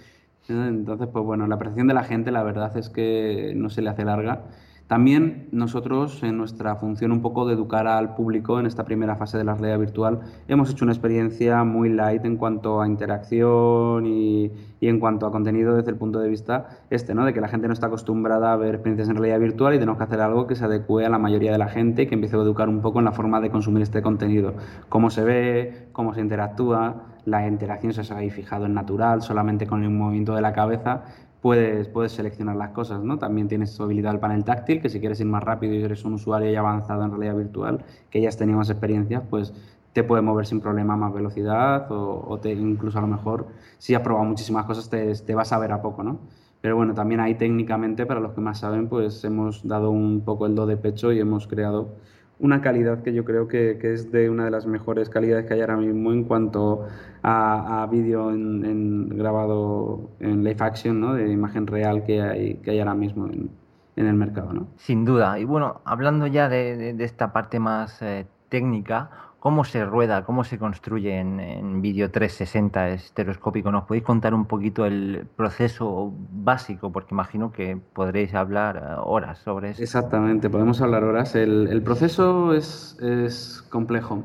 Entonces, 0.49 1.09
pues 1.12 1.25
bueno, 1.25 1.47
la 1.47 1.57
apreciación 1.57 1.89
de 1.89 1.95
la 1.95 2.05
gente, 2.05 2.31
la 2.31 2.43
verdad 2.43 2.75
es 2.79 2.89
que 2.89 3.53
no 3.55 3.69
se 3.69 3.83
le 3.83 3.91
hace 3.91 4.05
larga. 4.05 4.45
También 4.89 5.49
nosotros, 5.53 6.22
en 6.22 6.39
nuestra 6.39 6.76
función 6.76 7.12
un 7.12 7.20
poco 7.20 7.47
de 7.47 7.53
educar 7.53 7.86
al 7.86 8.14
público 8.14 8.59
en 8.59 8.64
esta 8.64 8.84
primera 8.84 9.16
fase 9.16 9.36
de 9.36 9.45
la 9.45 9.55
realidad 9.55 9.78
virtual, 9.78 10.20
hemos 10.49 10.70
hecho 10.70 10.86
una 10.86 10.93
experiencia 10.93 11.62
muy 11.62 11.91
light 11.91 12.24
en 12.24 12.39
cuanto 12.39 12.80
a 12.80 12.89
interacción 12.89 14.07
y, 14.07 14.51
y 14.80 14.89
en 14.89 14.99
cuanto 14.99 15.26
a 15.26 15.30
contenido 15.30 15.76
desde 15.76 15.91
el 15.91 15.99
punto 15.99 16.20
de 16.20 16.30
vista 16.30 16.68
este, 16.89 17.14
¿no? 17.14 17.26
De 17.26 17.34
que 17.34 17.41
la 17.43 17.49
gente 17.49 17.66
no 17.66 17.74
está 17.74 17.89
acostumbrada 17.89 18.55
a 18.55 18.57
ver 18.57 18.76
experiencias 18.76 19.11
en 19.11 19.16
realidad 19.16 19.41
virtual 19.41 19.74
y 19.74 19.78
tenemos 19.78 19.99
que 19.99 20.05
hacer 20.05 20.22
algo 20.22 20.47
que 20.47 20.55
se 20.55 20.64
adecue 20.64 21.05
a 21.05 21.11
la 21.11 21.18
mayoría 21.18 21.53
de 21.53 21.59
la 21.59 21.68
gente 21.68 22.03
y 22.03 22.07
que 22.07 22.14
empiece 22.14 22.36
a 22.36 22.41
educar 22.41 22.70
un 22.70 22.80
poco 22.80 22.99
en 23.01 23.05
la 23.05 23.12
forma 23.12 23.43
de 23.43 23.51
consumir 23.51 23.82
este 23.82 24.01
contenido. 24.01 24.55
Cómo 24.89 25.11
se 25.11 25.22
ve, 25.22 25.89
cómo 25.93 26.14
se 26.14 26.22
interactúa, 26.22 27.09
la 27.26 27.47
interacción 27.47 27.93
se 27.93 28.01
os 28.01 28.11
habéis 28.11 28.32
fijado 28.32 28.64
en 28.64 28.72
natural, 28.72 29.20
solamente 29.20 29.66
con 29.66 29.84
el 29.84 29.91
movimiento 29.91 30.34
de 30.34 30.41
la 30.41 30.55
cabeza, 30.55 31.03
puedes, 31.41 31.89
puedes 31.89 32.12
seleccionar 32.12 32.57
las 32.57 32.70
cosas, 32.70 33.03
¿no? 33.03 33.18
También 33.18 33.49
tienes 33.49 33.78
habilidad 33.80 34.14
el 34.14 34.20
panel 34.20 34.45
táctil, 34.45 34.80
que 34.80 34.89
si 34.89 35.01
quieres 35.01 35.20
ir 35.20 35.26
más 35.26 35.43
rápido 35.43 35.74
y 35.74 35.82
eres 35.82 36.05
un 36.05 36.14
usuario 36.14 36.51
ya 36.51 36.61
avanzado 36.61 37.05
en 37.05 37.11
realidad 37.11 37.36
virtual, 37.36 37.84
que 38.11 38.20
ya 38.20 38.28
has 38.28 38.36
tenido 38.36 38.59
más 38.59 38.70
experiencias, 38.70 39.22
pues 39.28 39.53
te 39.93 40.05
puede 40.05 40.22
mover 40.22 40.47
sin 40.47 40.61
problema 40.61 40.95
a 40.95 40.97
más 40.97 41.12
velocidad 41.12 41.86
o, 41.91 42.39
te, 42.41 42.53
incluso 42.53 42.99
a 42.99 43.01
lo 43.01 43.07
mejor, 43.09 43.47
si 43.78 43.95
has 43.95 44.03
probado 44.03 44.26
muchísimas 44.26 44.64
cosas, 44.66 44.89
te, 44.91 45.14
te 45.14 45.34
vas 45.34 45.53
a 45.53 45.59
ver 45.59 45.72
a 45.72 45.82
poco, 45.82 46.03
¿no? 46.03 46.18
Pero 46.61 46.76
bueno, 46.76 46.95
también 46.95 47.20
ahí 47.20 47.36
técnicamente, 47.36 48.05
para 48.05 48.20
los 48.20 48.32
que 48.32 48.41
más 48.41 48.59
saben, 48.59 48.89
pues 48.89 49.22
hemos 49.24 49.66
dado 49.66 49.91
un 49.91 50.22
poco 50.22 50.47
el 50.47 50.55
do 50.55 50.66
de 50.66 50.76
pecho 50.76 51.12
y 51.12 51.20
hemos 51.20 51.47
creado 51.47 51.95
una 52.41 52.61
calidad 52.61 53.03
que 53.03 53.12
yo 53.12 53.24
creo 53.24 53.49
que, 53.49 53.78
que 53.80 53.93
es 53.93 54.12
de 54.12 54.30
una 54.30 54.45
de 54.45 54.51
las 54.51 54.66
mejores 54.66 55.09
calidades 55.09 55.47
que 55.47 55.55
hay 55.55 55.61
ahora 55.61 55.76
mismo 55.76 56.12
en 56.12 56.24
cuanto 56.24 56.86
a, 57.22 57.82
a 57.82 57.86
vídeo 57.86 58.30
en, 58.30 59.09
grabado 59.09 60.11
en 60.20 60.45
live 60.45 60.57
action, 60.61 61.01
¿no? 61.01 61.14
De 61.14 61.28
imagen 61.30 61.66
real 61.66 62.05
que 62.05 62.22
hay, 62.22 62.55
que 62.57 62.70
hay 62.72 62.78
ahora 62.78 62.95
mismo 62.95 63.26
en, 63.26 63.51
en 63.97 64.07
el 64.07 64.14
mercado, 64.14 64.53
¿no? 64.53 64.68
Sin 64.76 65.05
duda. 65.05 65.39
Y 65.41 65.45
bueno, 65.45 65.80
hablando 65.84 66.26
ya 66.28 66.49
de, 66.49 66.76
de- 66.76 66.95
de 66.95 67.05
esta 67.05 67.32
parte 67.32 67.59
más 67.59 68.01
eh, 68.03 68.26
técnica, 68.49 69.11
¿cómo 69.39 69.64
se 69.64 69.84
rueda, 69.84 70.24
cómo 70.24 70.45
se 70.45 70.59
construye 70.59 71.18
en, 71.18 71.41
en 71.41 71.80
vídeo 71.80 72.11
360 72.11 72.89
estereoscópico? 72.91 73.70
¿Nos 73.70 73.84
podéis 73.84 74.05
contar 74.05 74.34
un 74.34 74.47
poquito 74.47 74.86
el 74.86 75.26
proceso 75.36 76.12
básico? 76.32 76.91
Porque 76.91 77.14
imagino 77.14 77.53
que 77.53 77.78
podréis 77.93 78.34
hablar 78.34 78.76
eh, 78.76 78.95
horas 79.05 79.39
sobre 79.39 79.70
eso. 79.70 79.82
Exactamente, 79.82 80.51
podemos 80.51 80.80
hablar 80.80 81.05
horas. 81.05 81.34
El, 81.34 81.68
el 81.68 81.82
proceso 81.82 82.53
es, 82.53 82.97
es 83.01 83.62
complejo, 83.68 84.24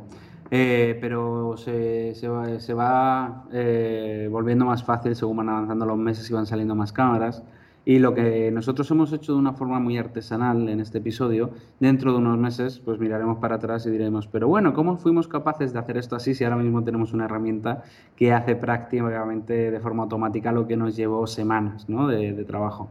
eh, 0.52 0.98
pero 1.02 1.56
se, 1.58 2.16
se 2.16 2.28
va, 2.28 2.60
se 2.60 2.74
va, 2.74 3.46
eh, 3.52 4.28
volviendo 4.32 4.66
más 4.66 4.84
fácil 4.84 5.16
según 5.16 5.38
van 5.38 5.50
avanzando 5.50 5.86
los 5.86 5.98
meses 5.98 6.30
y 6.30 6.34
van 6.34 6.46
saliendo 6.46 6.76
más 6.76 6.92
cámaras. 6.92 7.44
Y 7.86 8.00
lo 8.00 8.14
que 8.14 8.50
nosotros 8.52 8.90
hemos 8.92 9.12
hecho 9.12 9.34
de 9.34 9.40
una 9.40 9.54
forma 9.54 9.78
muy 9.80 9.98
artesanal 9.98 10.70
en 10.70 10.80
este 10.80 11.00
episodio, 11.00 11.52
dentro 11.82 12.14
de 12.14 12.20
unos 12.20 12.38
meses, 12.38 12.80
pues 12.80 12.98
miraremos 12.98 13.40
para 13.40 13.56
atrás 13.56 13.86
y 13.86 13.90
diremos, 13.90 14.28
pero 14.28 14.48
bueno, 14.48 14.74
¿cómo 14.74 14.96
fuimos 14.96 15.28
capaces 15.28 15.74
de 15.74 15.80
hacer 15.80 15.98
esto 15.98 16.16
así 16.16 16.34
si 16.34 16.46
ahora 16.46 16.56
mismo 16.56 16.82
tenemos 16.86 17.12
una 17.12 17.26
herramienta 17.26 17.84
que 18.16 18.32
hace 18.32 18.56
prácticamente 18.56 19.70
de 19.70 19.80
forma 19.82 20.04
automática 20.04 20.54
lo 20.54 20.66
que 20.66 20.78
nos 20.78 20.96
llevó 20.96 21.28
semanas 21.28 21.90
¿no? 21.90 22.08
de, 22.08 22.46
trabajo? 22.46 22.90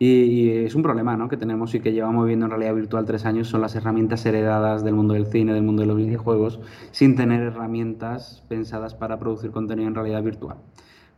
Y, 0.00 0.50
es 0.50 0.74
un 0.74 0.82
problema 0.82 1.16
¿no? 1.16 1.28
que 1.28 1.36
tenemos 1.36 1.72
y 1.76 1.80
que 1.80 1.92
llevamos 1.92 2.26
viendo 2.26 2.46
en 2.46 2.50
realidad 2.50 2.74
virtual 2.74 3.04
tres 3.04 3.24
años, 3.24 3.46
son 3.46 3.60
las 3.60 3.76
herramientas 3.76 4.26
heredadas 4.26 4.82
del 4.82 4.94
mundo 4.94 5.14
del 5.14 5.26
cine, 5.26 5.54
del 5.54 5.62
mundo 5.62 5.82
de 5.82 5.86
los 5.86 5.96
videojuegos, 5.96 6.58
sin 6.90 7.14
tener 7.14 7.42
herramientas 7.42 8.42
pensadas 8.48 8.96
para 8.96 9.20
producir 9.20 9.52
contenido 9.52 9.86
en 9.86 9.94
realidad 9.94 10.24
virtual. 10.24 10.56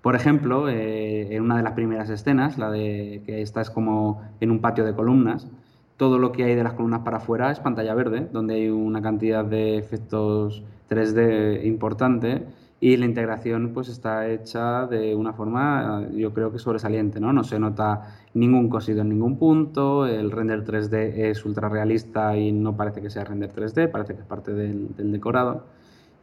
Por 0.04 0.16
ejemplo, 0.16 0.68
eh, 0.68 1.34
en 1.34 1.42
una 1.42 1.56
de 1.56 1.62
las 1.62 1.72
primeras 1.72 2.10
escenas, 2.10 2.58
la 2.58 2.70
de 2.70 3.22
que 3.24 3.40
estás 3.40 3.70
como 3.70 4.20
en 4.38 4.50
un 4.50 4.60
patio 4.60 4.84
de 4.84 4.94
columnas, 4.94 5.48
todo 5.96 6.18
lo 6.18 6.30
que 6.30 6.44
hay 6.44 6.54
de 6.54 6.62
las 6.62 6.74
columnas 6.74 7.00
para 7.00 7.16
afuera 7.16 7.50
es 7.50 7.58
pantalla 7.58 7.94
verde, 7.94 8.28
donde 8.30 8.56
hay 8.56 8.68
una 8.68 9.00
cantidad 9.00 9.46
de 9.46 9.78
efectos 9.78 10.62
3D 10.90 11.64
importante 11.64 12.44
y 12.80 12.98
la 12.98 13.06
integración 13.06 13.70
pues 13.72 13.88
está 13.88 14.28
hecha 14.28 14.86
de 14.86 15.14
una 15.14 15.32
forma 15.32 16.06
yo 16.12 16.34
creo 16.34 16.52
que 16.52 16.58
sobresaliente, 16.58 17.18
¿no? 17.18 17.32
No 17.32 17.42
se 17.42 17.58
nota 17.58 18.14
ningún 18.34 18.68
cosido 18.68 19.00
en 19.00 19.08
ningún 19.08 19.38
punto, 19.38 20.04
el 20.04 20.30
render 20.30 20.66
3D 20.66 21.30
es 21.30 21.46
ultra 21.46 21.70
realista 21.70 22.36
y 22.36 22.52
no 22.52 22.76
parece 22.76 23.00
que 23.00 23.08
sea 23.08 23.24
render 23.24 23.54
3D, 23.54 23.90
parece 23.90 24.12
que 24.14 24.20
es 24.20 24.26
parte 24.26 24.52
del, 24.52 24.94
del 24.96 25.12
decorado. 25.12 25.64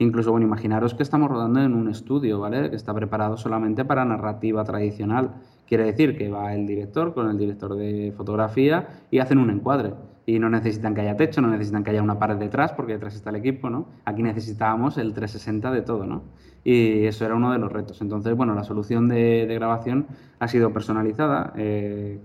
Incluso, 0.01 0.31
bueno, 0.31 0.47
imaginaros 0.47 0.95
que 0.95 1.03
estamos 1.03 1.29
rodando 1.29 1.61
en 1.61 1.75
un 1.75 1.87
estudio, 1.87 2.39
¿vale? 2.39 2.71
Que 2.71 2.75
está 2.75 2.91
preparado 2.91 3.37
solamente 3.37 3.85
para 3.85 4.03
narrativa 4.03 4.63
tradicional. 4.63 5.35
Quiere 5.67 5.83
decir 5.83 6.17
que 6.17 6.27
va 6.27 6.55
el 6.55 6.65
director 6.65 7.13
con 7.13 7.29
el 7.29 7.37
director 7.37 7.75
de 7.75 8.11
fotografía 8.17 8.87
y 9.11 9.19
hacen 9.19 9.37
un 9.37 9.51
encuadre. 9.51 9.93
Y 10.25 10.39
no 10.39 10.49
necesitan 10.49 10.95
que 10.95 11.01
haya 11.01 11.15
techo, 11.15 11.39
no 11.39 11.49
necesitan 11.49 11.83
que 11.83 11.91
haya 11.91 12.01
una 12.01 12.17
pared 12.17 12.37
detrás, 12.37 12.71
porque 12.71 12.93
detrás 12.93 13.13
está 13.13 13.29
el 13.29 13.35
equipo, 13.35 13.69
¿no? 13.69 13.89
Aquí 14.03 14.23
necesitábamos 14.23 14.97
el 14.97 15.13
360 15.13 15.69
de 15.69 15.81
todo, 15.83 16.07
¿no? 16.07 16.23
Y 16.63 17.05
eso 17.05 17.23
era 17.23 17.35
uno 17.35 17.51
de 17.51 17.59
los 17.59 17.71
retos. 17.71 18.01
Entonces, 18.01 18.35
bueno, 18.35 18.55
la 18.55 18.63
solución 18.63 19.07
de, 19.07 19.45
grabación 19.53 20.07
ha 20.39 20.47
sido 20.47 20.73
personalizada 20.73 21.53
eh, 21.57 22.19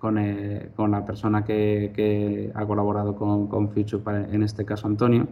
con, 0.00 0.18
eh, 0.18 0.70
con, 0.74 0.90
la 0.90 1.04
persona 1.04 1.44
que, 1.44 2.50
ha 2.52 2.66
colaborado 2.66 3.14
con, 3.14 3.46
con 3.46 3.70
en 3.76 4.42
este 4.42 4.64
caso 4.64 4.88
Antonio. 4.88 5.28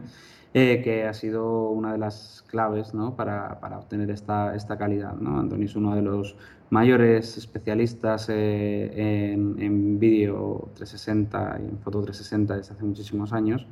Eh, 0.56 0.82
que 0.84 1.02
ha 1.04 1.12
sido 1.12 1.70
una 1.70 1.90
de 1.90 1.98
las 1.98 2.44
claves 2.46 2.94
¿no? 2.94 3.16
para, 3.16 3.58
para, 3.58 3.76
obtener 3.76 4.08
esta, 4.10 4.54
esta 4.54 4.78
calidad. 4.78 5.16
¿no? 5.16 5.40
Antonio 5.40 5.66
es 5.66 5.74
uno 5.74 5.96
de 5.96 6.02
los 6.02 6.36
mayores 6.70 7.36
especialistas 7.36 8.28
eh, 8.28 9.32
en, 9.32 9.60
en 9.60 9.98
vídeo 9.98 10.70
360 10.76 11.58
y 11.60 11.68
en 11.70 11.78
foto 11.80 12.02
360 12.02 12.56
desde 12.56 12.72
hace 12.72 12.84
muchísimos 12.84 13.32
años 13.32 13.66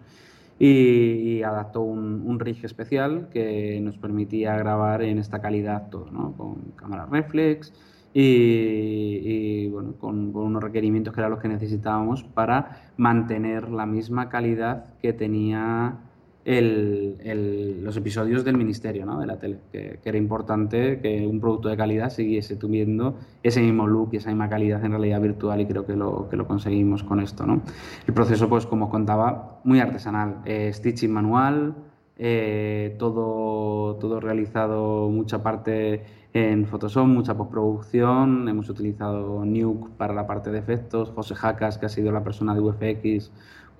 y, 0.59 0.67
y 0.67 1.43
adaptó 1.45 1.83
un, 1.83 2.25
un, 2.27 2.41
rig 2.41 2.65
especial 2.65 3.29
que 3.31 3.81
nos 3.81 3.97
permitía 3.97 4.57
grabar 4.57 5.03
en 5.03 5.19
esta 5.19 5.41
calidad 5.41 5.89
todo, 5.89 6.11
¿no? 6.11 6.33
con 6.33 6.73
cámara 6.75 7.07
reflex, 7.07 7.73
y, 8.13 9.21
y, 9.23 9.69
bueno, 9.69 9.95
con, 9.99 10.33
con, 10.33 10.43
unos 10.43 10.63
requerimientos 10.65 11.15
que 11.15 11.21
eran 11.21 11.31
los 11.31 11.41
que 11.41 11.49
necesitábamos 11.49 12.25
para 12.25 12.91
mantener 12.97 13.71
la 13.71 13.87
misma 13.87 14.29
calidad 14.29 14.95
que 15.01 15.13
tenía 15.13 15.97
el, 16.45 17.17
el, 17.21 17.85
los 17.85 17.97
episodios 17.97 18.45
del 18.45 18.57
ministerio, 18.57 19.07
¿no? 19.07 19.21
de 19.21 19.27
la 19.27 19.39
tele, 19.39 19.59
que, 19.71 20.01
que, 20.03 20.09
era 20.09 20.19
importante 20.19 21.01
que 21.01 21.27
un 21.27 21.41
producto 21.41 21.69
de 21.69 21.77
calidad 21.77 22.11
siguiese 22.11 22.57
tuviendo 22.57 23.15
ese 23.43 23.61
mismo 23.61 23.87
look 23.87 24.11
y 24.13 24.17
esa 24.17 24.31
misma 24.31 24.49
calidad 24.49 24.85
en 24.85 24.91
realidad 24.91 25.21
virtual 25.21 25.61
y 25.61 25.67
creo 25.67 25.87
que 25.87 25.95
lo, 25.95 26.29
que 26.29 26.37
lo 26.37 26.47
conseguimos 26.47 27.05
con 27.05 27.21
esto. 27.21 27.47
¿no? 27.47 27.63
El 28.07 28.15
proceso, 28.15 28.49
pues 28.49 28.67
como 28.67 28.87
os 28.87 28.91
contaba, 28.91 29.61
muy 29.65 29.81
artesanal, 29.81 30.39
eh, 30.45 30.73
stitching 30.73 31.13
manual, 31.13 31.75
eh, 32.19 32.97
todo, 32.99 33.97
todo 33.97 34.21
realizado, 34.21 35.09
mucha 35.09 35.43
parte 35.43 36.05
en 36.35 36.67
Photoshop, 36.67 37.07
mucha 37.07 37.37
postproducción, 37.37 38.49
hemos 38.49 38.69
utilizado 38.69 39.45
Nuke 39.45 39.91
para 39.97 40.15
la 40.15 40.27
parte 40.27 40.51
de 40.51 40.59
efectos, 40.59 41.11
José 41.15 41.35
Jacas, 41.35 41.79
que 41.79 41.87
ha 41.87 41.89
sido 41.89 42.11
la 42.11 42.25
persona 42.25 42.55
de 42.55 42.61
VFX, 42.61 43.33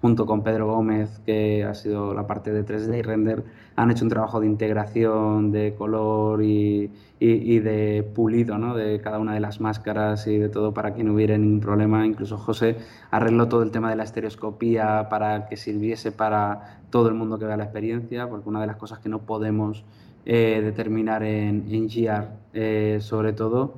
junto 0.03 0.27
con 0.27 0.43
Pedro 0.43 0.67
Gómez, 0.67 1.21
que 1.25 1.65
ha 1.65 1.75
sido 1.75 2.13
la 2.13 2.27
parte 2.27 2.53
de 2.53 2.67
3D 2.67 2.99
y 2.99 3.03
render, 3.03 3.45
han 3.77 3.91
hecho 3.93 4.05
un 4.05 4.11
trabajo 4.11 4.41
de 4.41 4.47
integración 4.49 5.53
de 5.53 5.75
color 5.79 6.43
y, 6.43 6.91
y, 7.21 7.61
de 7.61 8.03
pulido 8.03 8.59
¿no? 8.59 8.75
de 8.75 9.01
cada 9.01 9.21
una 9.21 9.33
de 9.33 9.39
las 9.39 9.61
máscaras 9.61 10.27
y 10.27 10.39
de 10.39 10.49
todo 10.49 10.75
para 10.75 10.93
que 10.93 11.05
no 11.05 11.15
hubiera 11.15 11.39
ningún 11.39 11.61
problema. 11.61 12.05
Incluso 12.05 12.37
José 12.37 12.77
arregló 13.13 13.49
todo 13.49 13.63
el 13.63 13.71
tema 13.71 13.91
de 13.91 13.97
la 13.97 14.03
estereoscopía 14.03 15.09
para 15.09 15.47
que 15.47 15.57
sirviese 15.57 16.11
para 16.11 16.81
todo 16.91 17.09
el 17.09 17.15
mundo 17.15 17.39
que 17.39 17.45
vea 17.45 17.57
la 17.57 17.65
experiencia, 17.65 18.29
porque 18.29 18.49
una 18.49 18.61
de 18.61 18.67
las 18.67 18.77
cosas 18.77 18.99
que 18.99 19.09
no 19.09 19.21
podemos 19.21 19.85
eh, 20.27 20.61
determinar 20.65 21.23
en, 21.23 21.65
en 21.71 21.87
GR, 21.87 22.27
eh, 22.55 22.99
sobre 23.01 23.33
todo, 23.35 23.75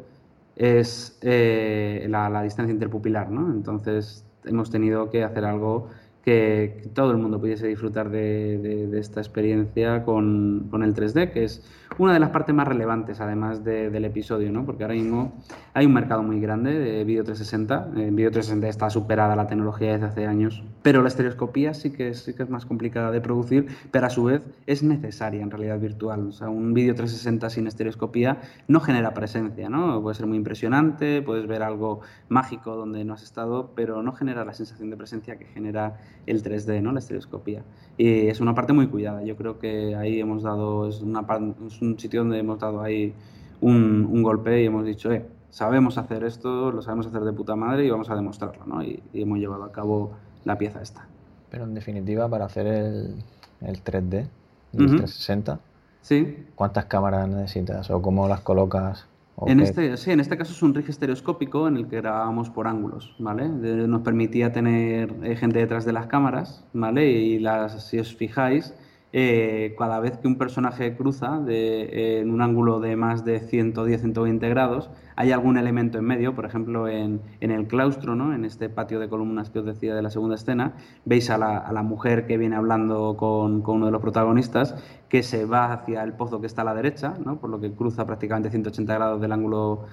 es 0.56 1.18
eh, 1.20 2.06
la, 2.08 2.30
la, 2.30 2.42
distancia 2.42 2.72
interpupilar. 2.72 3.30
¿no? 3.30 3.52
Entonces 3.52 4.24
hemos 4.44 4.70
tenido 4.70 5.10
que 5.10 5.22
hacer 5.22 5.44
algo 5.44 5.90
que, 6.24 6.90
todo 6.94 7.10
el 7.10 7.18
mundo 7.18 7.38
pudiese 7.38 7.66
disfrutar 7.66 8.10
de, 8.10 8.58
de, 8.58 8.86
de 8.86 9.00
esta 9.00 9.20
experiencia 9.20 10.04
con, 10.04 10.70
el 10.72 10.94
3D, 10.94 11.32
que 11.32 11.44
es 11.44 11.62
una 11.98 12.12
de 12.14 12.20
las 12.20 12.30
partes 12.30 12.54
más 12.54 12.66
relevantes, 12.66 13.20
además 13.20 13.64
de, 13.64 13.90
del 13.90 14.04
episodio, 14.04 14.50
¿no? 14.50 14.64
porque 14.64 14.84
ahora 14.84 14.94
mismo 14.94 15.34
hay 15.74 15.86
un 15.86 15.92
mercado 15.92 16.22
muy 16.22 16.40
grande 16.40 16.78
de 16.78 17.04
Video 17.04 17.24
360. 17.24 17.92
En 17.96 18.16
Video 18.16 18.30
360 18.30 18.68
está 18.68 18.90
superada 18.90 19.36
la 19.36 19.46
tecnología 19.46 19.92
desde 19.92 20.06
hace 20.06 20.26
años, 20.26 20.62
pero 20.84 21.00
la 21.00 21.08
estereoscopía 21.08 21.72
sí 21.72 21.92
que, 21.92 22.12
sí 22.12 22.34
que 22.34 22.42
es 22.42 22.50
más 22.50 22.66
complicada 22.66 23.10
de 23.10 23.22
producir, 23.22 23.68
pero 23.90 24.06
a 24.06 24.10
su 24.10 24.24
vez 24.24 24.42
es 24.66 24.82
necesaria 24.82 25.42
en 25.42 25.50
realidad 25.50 25.80
virtual. 25.80 26.28
O 26.28 26.32
sea, 26.32 26.50
un 26.50 26.74
Video 26.74 26.94
360 26.94 27.48
sin 27.48 27.66
estereoscopía 27.66 28.42
no 28.68 28.80
genera 28.80 29.14
presencia, 29.14 29.70
¿no? 29.70 30.02
puede 30.02 30.14
ser 30.14 30.26
muy 30.26 30.36
impresionante, 30.36 31.22
puedes 31.22 31.46
ver 31.46 31.62
algo 31.62 32.00
mágico 32.28 32.76
donde 32.76 33.02
no 33.06 33.14
has 33.14 33.22
estado, 33.22 33.70
pero 33.74 34.02
no 34.02 34.12
genera 34.12 34.44
la 34.44 34.52
sensación 34.52 34.90
de 34.90 34.98
presencia 34.98 35.38
que 35.38 35.46
genera 35.46 35.98
el 36.26 36.42
3D, 36.42 36.82
¿no? 36.82 36.92
la 36.92 36.98
estereoscopía. 36.98 37.62
Y 37.96 38.26
es 38.26 38.40
una 38.40 38.54
parte 38.54 38.74
muy 38.74 38.88
cuidada. 38.88 39.24
Yo 39.24 39.36
creo 39.36 39.58
que 39.58 39.96
ahí 39.96 40.20
hemos 40.20 40.42
dado, 40.42 40.86
es, 40.86 41.00
una, 41.00 41.24
es 41.66 41.80
un 41.80 41.98
sitio 41.98 42.20
donde 42.20 42.38
hemos 42.40 42.58
dado 42.58 42.82
ahí 42.82 43.14
un, 43.62 44.06
un, 44.12 44.22
golpe 44.22 44.62
y 44.62 44.66
hemos 44.66 44.84
dicho, 44.84 45.10
eh, 45.10 45.24
sabemos 45.48 45.96
hacer 45.96 46.24
esto, 46.24 46.70
lo 46.70 46.82
sabemos 46.82 47.06
hacer 47.06 47.22
de 47.22 47.32
puta 47.32 47.56
madre 47.56 47.86
y 47.86 47.90
vamos 47.90 48.10
a 48.10 48.16
demostrarlo, 48.16 48.66
¿no? 48.66 48.82
Y, 48.82 49.02
y 49.14 49.22
hemos 49.22 49.38
llevado 49.38 49.64
a 49.64 49.72
cabo 49.72 50.12
la 50.44 50.58
pieza 50.58 50.80
esta. 50.82 51.06
Pero 51.50 51.64
en 51.64 51.74
definitiva, 51.74 52.28
para 52.28 52.46
hacer 52.46 52.66
el, 52.66 53.14
el 53.60 53.84
3D, 53.84 54.26
el 54.74 54.82
uh 54.82 54.86
-huh. 54.86 54.98
360, 54.98 55.60
¿Sí? 56.02 56.46
¿cuántas 56.54 56.84
cámaras 56.86 57.28
necesitas 57.28 57.90
o 57.90 58.02
cómo 58.02 58.28
las 58.28 58.40
colocas? 58.40 59.06
En 59.46 59.60
este, 59.60 59.96
sí, 59.96 60.12
en 60.12 60.20
este 60.20 60.36
caso 60.36 60.52
es 60.52 60.62
un 60.62 60.74
rig 60.74 60.88
estereoscópico 60.88 61.66
en 61.66 61.76
el 61.76 61.88
que 61.88 61.96
grabábamos 61.96 62.50
por 62.50 62.68
ángulos, 62.68 63.16
¿vale? 63.18 63.48
De, 63.48 63.88
nos 63.88 64.02
permitía 64.02 64.52
tener 64.52 65.12
eh, 65.24 65.34
gente 65.34 65.58
detrás 65.58 65.84
de 65.84 65.92
las 65.92 66.06
cámaras, 66.06 66.64
¿vale? 66.72 67.10
Y 67.10 67.40
las, 67.40 67.88
si 67.88 67.98
os 67.98 68.14
fijáis, 68.14 68.74
eh, 69.16 69.76
cada 69.78 70.00
vez 70.00 70.18
que 70.18 70.26
un 70.26 70.38
personaje 70.38 70.96
cruza 70.96 71.40
en 71.46 72.32
un 72.32 72.42
ángulo 72.42 72.80
de 72.80 72.96
más 72.96 73.24
de 73.24 73.38
110, 73.38 74.00
120 74.00 74.48
grados, 74.48 74.90
hay 75.14 75.30
algún 75.30 75.56
elemento 75.56 75.98
en 75.98 76.04
medio, 76.04 76.34
por 76.34 76.46
ejemplo, 76.46 76.88
en, 76.88 77.20
en, 77.38 77.52
el 77.52 77.68
claustro, 77.68 78.16
¿no? 78.16 78.34
en 78.34 78.44
este 78.44 78.68
patio 78.68 78.98
de 78.98 79.08
columnas 79.08 79.50
que 79.50 79.60
os 79.60 79.66
decía 79.66 79.94
de 79.94 80.02
la 80.02 80.10
segunda 80.10 80.34
escena, 80.34 80.72
veis 81.04 81.30
a 81.30 81.38
la, 81.38 81.58
a 81.58 81.72
la 81.72 81.84
mujer 81.84 82.26
que 82.26 82.38
viene 82.38 82.56
hablando 82.56 83.16
con, 83.16 83.62
con, 83.62 83.76
uno 83.76 83.86
de 83.86 83.92
los 83.92 84.02
protagonistas, 84.02 84.74
que 85.08 85.22
se 85.22 85.44
va 85.44 85.72
hacia 85.72 86.02
el 86.02 86.14
pozo 86.14 86.40
que 86.40 86.48
está 86.48 86.62
a 86.62 86.64
la 86.64 86.74
derecha, 86.74 87.14
¿no? 87.24 87.36
por 87.36 87.50
lo 87.50 87.60
que 87.60 87.70
cruza 87.70 88.04
prácticamente 88.06 88.50
180 88.50 88.94
grados 88.94 89.20
del 89.20 89.30
ángulo 89.30 89.84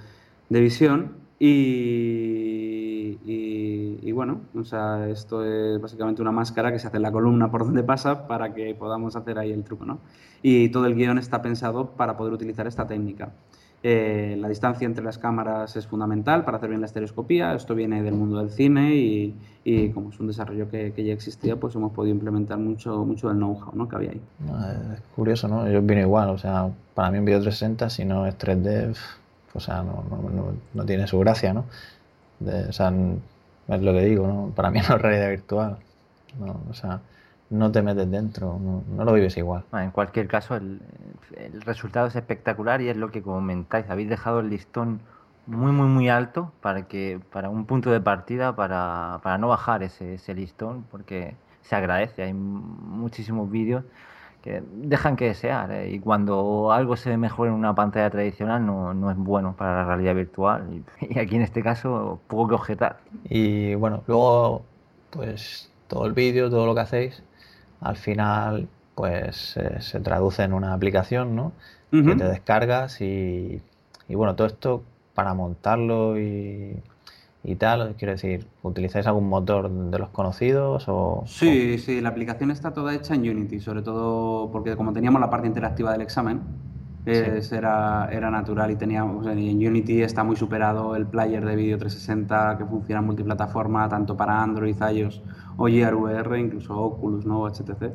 de 0.50 0.62
visión. 0.62 1.12
Y, 1.38 2.51
y, 3.26 4.00
y, 4.02 4.12
bueno, 4.12 4.42
o 4.56 4.64
sea, 4.64 5.08
esto 5.10 5.46
es 5.46 5.82
básicamente 5.82 6.22
una 6.22 6.32
máscara 6.32 6.72
que 6.72 6.80
se 6.80 6.88
hace 6.88 6.98
en 6.98 7.04
la 7.04 7.12
columna 7.12 7.52
por 7.52 7.66
donde 7.66 7.84
pasa 7.84 8.28
para 8.28 8.54
que 8.54 8.76
podamos 8.76 9.16
hacer 9.16 9.40
ahí 9.40 9.52
el 9.52 9.64
truco, 9.64 9.86
¿no? 9.86 10.00
Y 10.42 10.70
todo 10.70 10.86
el 10.86 10.96
guion 10.96 11.18
está 11.18 11.42
pensado 11.42 11.92
para 11.92 12.18
poder 12.18 12.34
utilizar 12.34 12.68
esta 12.68 12.88
técnica. 12.88 13.32
Eh, 13.84 14.38
la 14.40 14.48
distancia 14.48 14.86
entre 14.86 15.04
las 15.04 15.18
cámaras 15.18 15.76
es 15.76 15.88
fundamental 15.88 16.46
para 16.46 16.58
hacer 16.58 16.70
bien 16.70 16.82
la 16.82 16.86
estereoscopía. 16.86 17.56
Esto 17.56 17.74
viene 17.74 18.04
del 18.04 18.14
mundo 18.14 18.38
del 18.38 18.52
cine 18.52 18.96
y, 18.96 19.36
y 19.64 19.90
como 19.90 20.12
es 20.12 20.20
un 20.20 20.28
desarrollo 20.28 20.70
que, 20.70 20.94
que, 20.94 21.04
ya 21.04 21.14
existía, 21.14 21.56
pues 21.56 21.74
hemos 21.76 21.92
podido 21.92 22.14
implementar 22.14 22.60
mucho, 22.60 23.04
mucho 23.06 23.30
del 23.30 23.38
know-how 23.38 23.72
¿no? 23.74 23.90
que 23.90 23.96
había 23.96 24.12
ahí. 24.12 24.22
Es 24.94 25.02
curioso, 25.16 25.48
¿no? 25.48 25.68
Yo 25.70 25.82
vino 25.82 26.02
igual. 26.02 26.30
O 26.30 26.38
sea, 26.38 26.70
para 26.94 27.10
mí 27.10 27.18
un 27.18 27.26
video 27.26 27.42
360, 27.42 27.90
si 27.90 28.06
no 28.06 28.28
es 28.28 28.38
3D, 28.38 28.96
o 29.54 29.60
sea, 29.60 29.82
no, 29.82 30.04
no, 30.10 30.30
no, 30.30 30.46
no 30.74 30.86
tiene 30.86 31.08
su 31.08 31.18
gracia, 31.18 31.54
¿no? 31.54 31.66
De, 32.42 32.70
o 32.70 32.72
sea, 32.72 32.94
es 33.68 33.82
lo 33.82 33.94
que 33.94 34.02
digo, 34.02 34.28
¿no? 34.28 34.52
Para 34.56 34.72
mí 34.72 34.80
no 34.80 34.96
es 34.96 35.02
realidad 35.02 35.30
virtual. 35.30 35.78
No, 36.40 36.62
o 36.70 36.74
sea, 36.74 37.02
no 37.50 37.72
te 37.72 37.82
metes 37.82 38.10
dentro, 38.10 38.58
no, 38.60 38.84
no 38.90 39.06
lo 39.06 39.14
vives 39.14 39.38
igual. 39.38 39.64
Bueno, 39.72 39.86
en 39.86 39.92
cualquier 39.92 40.28
caso, 40.28 40.56
el, 40.56 40.82
el, 41.36 41.62
resultado 41.62 42.08
es 42.08 42.16
espectacular 42.16 42.82
y 42.82 42.90
es 42.90 42.98
lo 42.98 43.12
que 43.12 43.22
comentáis. 43.22 43.90
Habéis 43.90 44.10
dejado 44.10 44.40
el 44.40 44.50
listón 44.50 45.02
muy, 45.48 45.72
muy, 45.72 45.88
muy 45.88 46.10
alto 46.10 46.52
para 46.62 46.88
que 46.88 47.20
para 47.32 47.50
un 47.50 47.66
punto 47.66 47.92
de 47.92 48.00
partida 48.00 48.56
para, 48.56 49.20
para 49.24 49.38
no 49.38 49.50
bajar 49.50 49.84
ese, 49.84 50.16
ese 50.16 50.34
listón, 50.34 50.86
porque 50.92 51.36
se 51.62 51.76
agradece. 51.76 52.24
Hay 52.24 52.34
muchísimos 52.34 53.52
vídeos 53.52 53.84
que 54.42 54.64
dejan 54.74 55.16
que 55.16 55.26
desear 55.26 55.72
¿eh? 55.72 55.92
y 55.92 56.00
cuando 56.00 56.72
algo 56.72 56.96
se 56.98 57.12
ve 57.12 57.18
mejor 57.18 57.48
en 57.48 57.54
una 57.54 57.76
pantalla 57.76 58.10
tradicional 58.10 58.66
no, 58.66 58.94
no 58.94 59.12
es 59.12 59.18
bueno 59.18 59.56
para 59.56 59.76
la 59.76 59.86
realidad 59.86 60.16
virtual 60.16 60.84
y, 61.00 61.06
y, 61.14 61.20
aquí 61.20 61.36
en 61.36 61.44
este 61.44 61.62
caso 61.62 62.20
poco 62.28 62.50
que 62.50 62.56
objetar. 62.56 62.98
Y 63.30 63.76
bueno, 63.76 64.04
luego 64.08 64.64
pues 65.12 65.72
todo 65.88 66.06
el 66.06 66.14
vídeo, 66.14 66.50
todo 66.50 66.66
lo 66.66 66.74
que 66.74 66.82
hacéis, 66.82 67.24
al 67.82 67.98
final 67.98 68.68
pues 68.96 69.58
eh, 69.58 69.82
se 69.82 70.00
traduce 70.00 70.44
en 70.44 70.54
una 70.54 70.74
aplicación, 70.74 71.36
¿no? 71.36 71.52
Uh 71.92 71.98
-huh. 71.98 72.06
Que 72.06 72.16
te 72.16 72.24
descargas 72.26 73.02
y, 73.02 73.62
y 74.08 74.16
bueno, 74.16 74.36
todo 74.36 74.48
esto 74.48 74.84
para 75.14 75.34
montarlo 75.34 76.20
y, 76.20 76.82
y 77.44 77.56
tal? 77.56 77.96
Quiero 77.98 78.14
decir, 78.14 78.48
¿utilizáis 78.62 79.08
algún 79.08 79.28
motor 79.28 79.70
de 79.70 80.00
los 80.00 80.10
conocidos? 80.10 80.86
O, 80.88 81.24
sí, 81.26 81.78
sí, 81.78 82.02
la 82.02 82.10
aplicación 82.10 82.52
está 82.52 82.74
toda 82.74 82.94
hecha 82.94 83.16
en 83.16 83.22
Unity, 83.22 83.60
sobre 83.60 83.82
todo 83.82 84.52
porque 84.52 84.76
como 84.76 84.94
teníamos 84.94 85.22
la 85.22 85.30
parte 85.30 85.48
interactiva 85.48 85.92
del 85.92 86.02
examen, 86.02 86.42
es, 87.06 87.48
sí. 87.48 87.56
era, 87.56 88.10
era 88.12 88.30
natural 88.30 88.70
y 88.70 88.76
teníamos, 88.76 89.26
en 89.26 89.40
Unity 89.40 90.04
está 90.04 90.24
muy 90.24 90.36
superado 90.36 90.96
el 90.96 91.08
player 91.08 91.44
de 91.44 91.56
vídeo 91.56 91.78
360 91.80 92.60
que 92.60 92.66
funciona 92.66 93.02
multiplataforma 93.02 93.90
tanto 93.90 94.16
para 94.16 94.42
Android, 94.42 94.76
iOS 94.94 95.22
o 95.58 95.66
Gear 95.66 95.96
VR, 95.96 96.40
incluso 96.40 96.78
Oculus, 96.78 97.26
¿no? 97.26 97.48
HTC. 97.48 97.92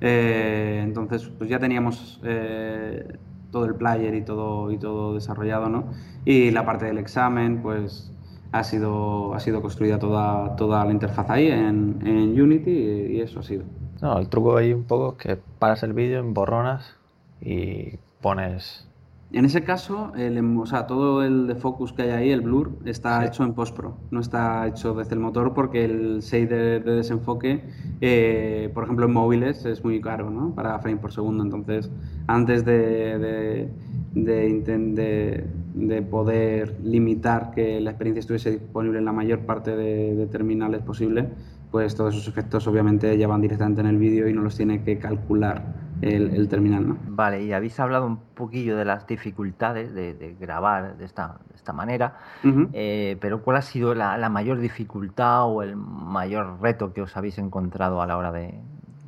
Eh, 0.00 0.80
entonces, 0.84 1.28
pues 1.36 1.50
ya 1.50 1.58
teníamos 1.58 2.20
eh, 2.22 3.18
todo 3.50 3.64
el 3.64 3.74
player 3.74 4.14
y 4.14 4.22
todo, 4.22 4.70
y 4.70 4.78
todo 4.78 5.14
desarrollado, 5.14 5.68
¿no? 5.68 5.84
Y 6.24 6.50
la 6.50 6.64
parte 6.64 6.86
del 6.86 6.98
examen, 6.98 7.60
pues 7.62 8.13
ha 8.54 8.62
sido, 8.62 9.34
ha 9.34 9.40
sido 9.40 9.60
construida 9.60 9.98
toda, 9.98 10.54
toda 10.54 10.84
la 10.84 10.92
interfaz 10.92 11.28
ahí 11.28 11.48
en, 11.48 11.98
en 12.06 12.40
Unity 12.40 12.70
y, 12.70 13.16
y, 13.16 13.20
eso 13.20 13.40
ha 13.40 13.42
sido. 13.42 13.64
No, 14.00 14.16
el 14.16 14.28
truco 14.28 14.56
ahí 14.56 14.72
un 14.72 14.84
poco 14.84 15.16
es 15.18 15.26
que 15.26 15.42
paras 15.58 15.82
el 15.82 15.92
vídeo 15.92 16.20
en 16.20 16.34
borronas 16.34 16.94
y 17.40 17.98
pones... 18.20 18.88
En 19.32 19.44
ese 19.44 19.64
caso, 19.64 20.12
el, 20.14 20.38
o 20.56 20.66
sea, 20.66 20.86
todo 20.86 21.24
el 21.24 21.48
de 21.48 21.56
focus 21.56 21.92
que 21.92 22.02
hay 22.02 22.10
ahí, 22.10 22.30
el 22.30 22.42
blur, 22.42 22.78
está 22.84 23.20
sí. 23.22 23.26
hecho 23.26 23.42
en 23.42 23.54
postpro, 23.54 23.96
no 24.12 24.20
está 24.20 24.64
hecho 24.68 24.94
desde 24.94 25.14
el 25.14 25.20
motor 25.20 25.52
porque 25.52 25.84
el 25.84 26.20
shader 26.20 26.84
de 26.84 26.94
desenfoque, 26.94 27.64
eh, 28.00 28.70
por 28.72 28.84
ejemplo, 28.84 29.06
en 29.06 29.12
móviles 29.12 29.64
es 29.64 29.82
muy 29.82 30.00
caro, 30.00 30.30
¿no? 30.30 30.54
Para 30.54 30.78
frame 30.78 30.98
por 30.98 31.10
segundo, 31.10 31.42
entonces 31.42 31.90
antes 32.28 32.64
de, 32.64 33.18
de, 33.18 33.68
de, 34.14 34.62
de 34.62 35.44
de 35.74 36.02
poder 36.02 36.78
limitar 36.84 37.50
que 37.50 37.80
la 37.80 37.90
experiencia 37.90 38.20
estuviese 38.20 38.52
disponible 38.52 39.00
en 39.00 39.04
la 39.04 39.12
mayor 39.12 39.40
parte 39.40 39.76
de, 39.76 40.14
de, 40.14 40.26
terminales 40.26 40.82
posible, 40.82 41.28
pues 41.72 41.96
todos 41.96 42.14
esos 42.14 42.28
efectos 42.28 42.66
obviamente 42.68 43.18
ya 43.18 43.26
van 43.26 43.40
directamente 43.40 43.80
en 43.80 43.88
el 43.88 43.98
vídeo 43.98 44.28
y 44.28 44.32
no 44.32 44.42
los 44.42 44.56
tiene 44.56 44.84
que 44.84 44.98
calcular 44.98 45.74
el, 46.00 46.30
el, 46.30 46.48
terminal. 46.48 46.88
¿no? 46.88 46.98
Vale, 47.08 47.42
y 47.42 47.52
habéis 47.52 47.80
hablado 47.80 48.06
un 48.06 48.18
poquillo 48.18 48.76
de 48.76 48.84
las 48.84 49.04
dificultades 49.08 49.92
de, 49.92 50.36
grabar 50.38 50.96
de 50.96 51.04
esta, 51.04 51.38
de 51.48 51.56
esta 51.56 51.72
manera, 51.72 52.18
uh 52.44 52.48
-huh. 52.48 52.68
eh, 52.72 53.16
pero 53.20 53.42
¿cuál 53.42 53.56
ha 53.56 53.62
sido 53.62 53.96
la, 53.96 54.16
la, 54.16 54.28
mayor 54.28 54.60
dificultad 54.60 55.44
o 55.50 55.62
el 55.62 55.74
mayor 55.74 56.60
reto 56.62 56.92
que 56.92 57.02
os 57.02 57.16
habéis 57.16 57.38
encontrado 57.38 58.00
a 58.00 58.06
la 58.06 58.16
hora 58.16 58.30
de, 58.30 58.54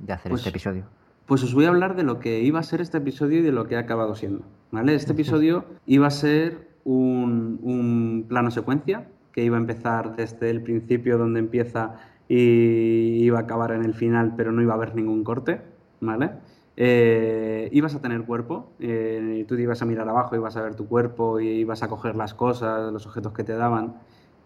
de 0.00 0.12
hacer 0.12 0.30
pues, 0.30 0.40
este 0.40 0.50
episodio? 0.50 0.84
Pues 1.26 1.42
os 1.44 1.54
voy 1.54 1.64
a 1.64 1.68
hablar 1.68 1.94
de 1.94 2.02
lo 2.02 2.18
que 2.18 2.40
iba 2.40 2.58
a 2.58 2.62
ser 2.62 2.80
este 2.80 2.98
episodio 2.98 3.38
y 3.38 3.42
de 3.42 3.52
lo 3.52 3.66
que 3.66 3.76
ha 3.76 3.80
acabado 3.80 4.14
siendo. 4.14 4.42
¿Vale? 4.76 4.94
Este 4.94 5.12
episodio 5.12 5.64
iba 5.86 6.06
a 6.06 6.10
ser 6.10 6.68
un, 6.84 7.58
un, 7.62 8.26
plano 8.28 8.50
secuencia 8.50 9.08
que 9.32 9.42
iba 9.42 9.56
a 9.56 9.60
empezar 9.60 10.16
desde 10.16 10.50
el 10.50 10.60
principio 10.60 11.16
donde 11.16 11.40
empieza 11.40 11.94
y 12.28 13.24
iba 13.24 13.38
a 13.38 13.42
acabar 13.42 13.72
en 13.72 13.86
el 13.86 13.94
final, 13.94 14.34
pero 14.36 14.52
no 14.52 14.60
iba 14.60 14.74
a 14.74 14.76
haber 14.76 14.94
ningún 14.94 15.24
corte. 15.24 15.62
¿vale? 16.00 16.30
Eh, 16.76 17.70
ibas 17.72 17.94
a 17.94 18.02
tener 18.02 18.24
cuerpo, 18.24 18.72
eh, 18.80 19.46
tú 19.48 19.54
ibas 19.54 19.80
a 19.80 19.86
mirar 19.86 20.06
abajo, 20.10 20.36
ibas 20.36 20.58
a 20.58 20.62
ver 20.62 20.74
tu 20.74 20.86
cuerpo 20.86 21.40
y 21.40 21.48
ibas 21.48 21.82
a 21.82 21.88
coger 21.88 22.14
las 22.14 22.34
cosas, 22.34 22.92
los 22.92 23.06
objetos 23.06 23.32
que 23.32 23.44
te 23.44 23.54
daban, 23.54 23.94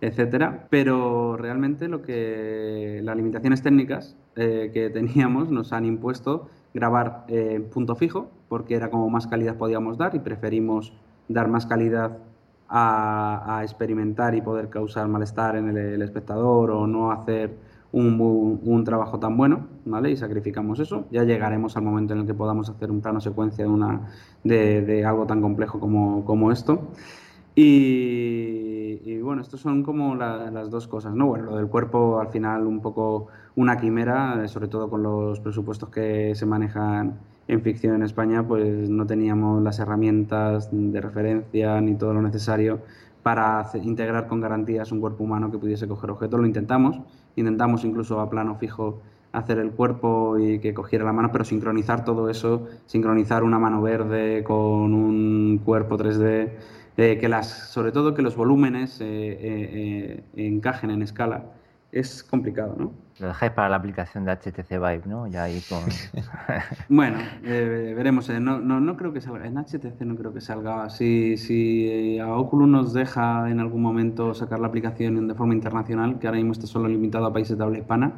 etcétera. 0.01 0.69
Pero 0.71 1.37
realmente 1.37 1.89
lo 1.89 2.03
que 2.03 3.01
las 3.03 3.17
limitaciones 3.17 3.63
técnicas 3.63 4.17
eh, 4.37 4.71
que 4.73 4.91
teníamos 4.91 5.51
nos 5.51 5.73
han 5.73 5.85
impuesto 5.85 6.49
grabar 6.75 7.25
eh, 7.29 7.61
punto 7.73 7.95
fijo, 7.97 8.29
porque 8.49 8.75
era 8.75 8.91
como 8.91 9.09
más 9.11 9.27
calidad 9.27 9.57
podíamos 9.57 9.99
dar 9.99 10.15
y 10.15 10.19
preferimos 10.19 10.93
dar 11.29 11.49
más 11.49 11.67
calidad 11.67 12.19
a, 12.69 13.61
experimentar 13.63 14.35
y 14.35 14.41
poder 14.41 14.69
causar 14.69 15.09
malestar 15.09 15.57
en 15.57 15.77
el, 15.77 16.03
espectador 16.03 16.71
o 16.71 16.87
no 16.87 17.11
hacer 17.11 17.51
un, 17.93 18.21
un, 18.21 18.61
un, 18.65 18.85
trabajo 18.85 19.19
tan 19.19 19.37
bueno, 19.37 19.67
¿vale? 19.85 20.13
Y 20.13 20.17
sacrificamos 20.17 20.79
eso. 20.79 21.07
Ya 21.11 21.25
llegaremos 21.25 21.77
al 21.77 21.83
momento 21.83 22.15
en 22.15 22.21
el 22.21 22.27
que 22.27 22.35
podamos 22.35 22.71
hacer 22.71 22.91
un 22.93 23.01
plano 23.01 23.21
secuencia 23.21 23.65
de, 23.65 23.71
una, 23.71 24.09
de, 24.45 24.83
de 24.83 25.05
algo 25.05 25.27
tan 25.27 25.41
complejo 25.41 25.81
como, 25.81 26.25
como 26.25 26.53
esto. 26.53 26.93
Y, 27.57 28.80
y, 29.05 29.21
bueno, 29.21 29.43
estos 29.43 29.61
son 29.61 29.83
como 29.83 30.15
la, 30.15 30.51
las 30.51 30.71
dos 30.71 30.87
cosas, 30.87 31.15
¿no? 31.15 31.27
Bueno, 31.27 31.47
lo 31.47 31.57
del 31.57 31.67
cuerpo 31.67 32.21
al 32.21 32.29
final 32.29 32.67
un 32.67 32.81
poco 32.81 33.29
una 33.57 33.79
quimera, 33.79 34.47
sobre 34.49 34.69
todo 34.69 34.89
con 34.89 35.03
los 35.03 35.41
presupuestos 35.41 35.89
que 35.89 36.35
se 36.35 36.47
manejan 36.47 37.19
en 37.49 37.63
ficción 37.63 37.97
en 37.97 38.03
España, 38.03 38.47
pues 38.47 38.89
no 38.89 39.07
teníamos 39.07 39.63
las 39.63 39.79
herramientas 39.81 40.69
de 40.71 41.01
referencia 41.01 41.81
ni 41.81 41.95
todo 41.97 42.15
lo 42.15 42.23
necesario 42.23 42.81
para 43.23 43.69
integrar 43.83 44.29
con 44.29 44.41
garantías 44.41 44.93
un 44.93 45.01
cuerpo 45.01 45.25
humano 45.25 45.51
que 45.51 45.59
pudiese 45.59 45.87
coger 45.89 46.11
objetos. 46.11 46.41
Lo 46.41 46.47
intentamos, 46.47 47.01
intentamos 47.37 47.85
incluso 47.85 48.21
a 48.21 48.31
plano 48.31 48.55
fijo 48.57 49.01
hacer 49.33 49.59
el 49.59 49.71
cuerpo 49.71 50.39
y 50.39 50.59
que 50.59 50.75
cogiera 50.75 51.05
la 51.05 51.13
mano, 51.13 51.31
pero 51.33 51.45
sincronizar 51.45 52.05
todo 52.05 52.31
eso, 52.31 52.67
sincronizar 52.87 53.43
una 53.45 53.59
mano 53.59 53.83
verde 53.83 54.43
con 54.43 54.95
un 54.95 55.61
cuerpo 55.65 55.97
3D 55.97 56.51
eh, 57.01 57.19
que 57.19 57.29
las, 57.29 57.49
sobre 57.71 57.93
todo 57.93 58.15
que 58.15 58.21
los 58.21 58.37
volúmenes 58.37 59.01
eh, 59.01 59.05
eh, 59.07 60.25
encajen 60.37 60.91
en 60.91 61.03
escala, 61.03 61.45
es 61.93 62.23
complicado, 62.23 62.77
¿no? 62.79 62.93
Lo 63.19 63.29
dejáis 63.29 63.53
para 63.53 63.69
la 63.69 63.77
aplicación 63.77 64.25
de 64.25 64.33
HTC 64.33 64.71
Vive, 64.71 65.03
¿no? 65.07 65.27
Ya 65.27 65.45
ahí 65.45 65.61
con... 65.69 65.81
bueno, 66.89 67.19
veremos. 67.43 68.29
No, 68.29 68.61
no, 68.61 68.81
no, 68.81 68.97
creo 68.97 69.13
que 69.13 69.21
salga. 69.21 69.47
En 69.47 69.57
HTC 69.57 70.01
no 70.03 70.15
creo 70.15 70.33
que 70.33 70.41
salga. 70.41 70.89
Si, 70.89 71.37
si 71.37 72.19
a 72.19 72.29
Oculus 72.35 72.69
nos 72.69 72.93
deja 72.93 73.51
en 73.51 73.61
algún 73.61 73.83
momento 73.83 74.35
sacar 74.35 74.61
la 74.61 74.69
aplicación 74.69 75.27
de 75.27 75.35
forma 75.35 75.55
internacional, 75.55 76.19
que 76.19 76.29
ahora 76.29 76.37
mismo 76.37 76.53
está 76.53 76.67
solo 76.67 76.87
limitado 76.87 77.27
a 77.27 77.33
países 77.33 77.59
de 77.59 77.65
habla 77.65 77.79
hispana, 77.79 78.13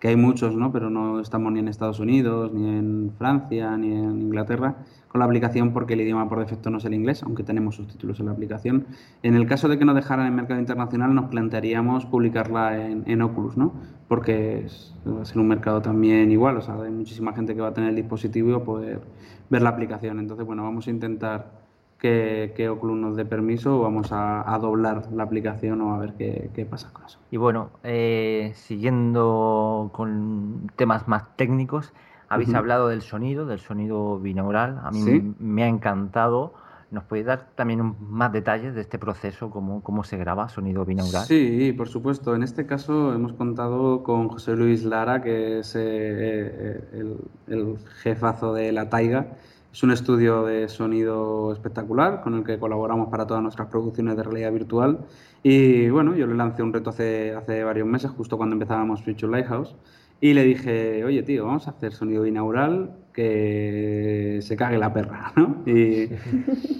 que 0.00 0.08
hay 0.08 0.16
muchos, 0.16 0.54
¿no? 0.54 0.72
Pero 0.72 0.90
no 0.90 1.20
estamos 1.20 1.52
ni 1.52 1.58
en 1.58 1.68
Estados 1.68 2.00
Unidos, 2.00 2.52
ni 2.52 2.66
en 2.66 3.12
Francia, 3.18 3.76
ni 3.76 3.92
en 3.92 4.22
Inglaterra 4.22 4.76
con 5.08 5.20
la 5.20 5.24
aplicación 5.24 5.72
porque 5.72 5.94
el 5.94 6.02
idioma 6.02 6.28
por 6.28 6.38
defecto 6.38 6.70
no 6.70 6.78
es 6.78 6.84
el 6.84 6.94
inglés, 6.94 7.22
aunque 7.22 7.42
tenemos 7.42 7.76
subtítulos 7.76 8.20
en 8.20 8.26
la 8.26 8.32
aplicación. 8.32 8.86
En 9.22 9.34
el 9.34 9.46
caso 9.46 9.68
de 9.68 9.78
que 9.78 9.84
nos 9.84 9.94
dejaran 9.94 10.26
en 10.26 10.32
el 10.32 10.36
mercado 10.36 10.60
internacional, 10.60 11.14
nos 11.14 11.26
plantearíamos 11.26 12.06
publicarla 12.06 12.76
en, 12.76 13.22
Oculus, 13.22 13.56
¿no? 13.56 13.72
Porque 14.06 14.64
es, 14.66 14.94
va 15.06 15.22
a 15.22 15.24
ser 15.24 15.38
un 15.38 15.48
mercado 15.48 15.80
también 15.82 16.30
igual, 16.30 16.58
o 16.58 16.60
sea, 16.60 16.74
hay 16.82 16.90
muchísima 16.90 17.32
gente 17.32 17.54
que 17.54 17.60
va 17.60 17.68
a 17.68 17.74
tener 17.74 17.90
el 17.90 17.96
dispositivo 17.96 18.48
y 18.48 18.52
va 18.52 18.58
a 18.58 18.64
poder 18.64 19.00
ver 19.48 19.62
la 19.62 19.70
aplicación. 19.70 20.18
Entonces, 20.18 20.46
bueno, 20.46 20.62
vamos 20.62 20.86
a 20.86 20.90
intentar 20.90 21.68
que, 21.98 22.68
Oculus 22.70 22.96
nos 22.96 23.16
dé 23.16 23.24
permiso, 23.24 23.80
vamos 23.80 24.12
a, 24.12 24.54
a, 24.54 24.58
doblar 24.58 25.10
la 25.12 25.24
aplicación 25.24 25.80
o 25.80 25.94
a 25.94 25.98
ver 25.98 26.14
qué, 26.14 26.50
qué 26.54 26.64
pasa 26.64 26.92
con 26.92 27.04
eso. 27.06 27.18
Y 27.30 27.38
bueno, 27.38 27.70
eh, 27.82 28.52
siguiendo 28.54 29.90
con 29.92 30.70
temas 30.76 31.08
más 31.08 31.36
técnicos, 31.36 31.92
habéis 32.28 32.50
uh 32.50 32.52
-huh. 32.52 32.58
hablado 32.58 32.88
del 32.88 33.02
sonido, 33.02 33.46
del 33.46 33.58
sonido 33.58 34.18
binaural. 34.18 34.80
A 34.82 34.90
mí 34.90 35.02
¿Sí? 35.02 35.34
me 35.38 35.64
ha 35.64 35.68
encantado. 35.68 36.54
¿Nos 36.90 37.04
podéis 37.04 37.26
dar 37.26 37.48
también 37.54 37.82
un, 37.82 37.96
más 38.00 38.32
detalles 38.32 38.74
de 38.74 38.80
este 38.80 38.98
proceso, 38.98 39.50
cómo, 39.50 39.82
cómo 39.82 40.04
se 40.04 40.16
graba 40.16 40.48
sonido 40.48 40.86
binaural? 40.86 41.24
Sí, 41.26 41.74
por 41.76 41.88
supuesto. 41.88 42.34
En 42.34 42.42
este 42.42 42.64
caso 42.64 43.12
hemos 43.12 43.34
contado 43.34 44.02
con 44.02 44.28
José 44.28 44.56
Luis 44.56 44.84
Lara, 44.84 45.20
que 45.20 45.58
es 45.58 45.74
eh, 45.76 46.80
el, 46.92 47.16
el, 47.46 47.76
jefazo 48.02 48.54
de 48.54 48.72
La 48.72 48.88
Taiga. 48.88 49.36
Es 49.70 49.82
un 49.82 49.90
estudio 49.90 50.44
de 50.44 50.66
sonido 50.68 51.52
espectacular 51.52 52.22
con 52.22 52.34
el 52.34 52.42
que 52.42 52.58
colaboramos 52.58 53.10
para 53.10 53.26
todas 53.26 53.42
nuestras 53.42 53.68
producciones 53.68 54.16
de 54.16 54.22
realidad 54.22 54.50
virtual. 54.50 55.00
Y 55.42 55.90
bueno, 55.90 56.16
yo 56.16 56.26
le 56.26 56.34
lancé 56.34 56.62
un 56.62 56.72
reto 56.72 56.88
hace, 56.88 57.34
hace 57.34 57.64
varios 57.64 57.86
meses, 57.86 58.10
justo 58.10 58.38
cuando 58.38 58.54
empezábamos 58.54 59.02
Future 59.02 59.30
Lighthouse. 59.30 59.76
Y 60.20 60.34
le 60.34 60.42
dije, 60.44 61.04
oye, 61.04 61.22
tío, 61.22 61.44
vamos 61.46 61.68
a 61.68 61.70
hacer 61.70 61.92
sonido 61.92 62.22
binaural 62.24 62.96
que 63.12 64.38
se 64.42 64.56
cague 64.56 64.78
la 64.78 64.92
perra, 64.92 65.32
¿no? 65.36 65.62
Y, 65.66 66.08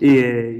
y, 0.01 0.09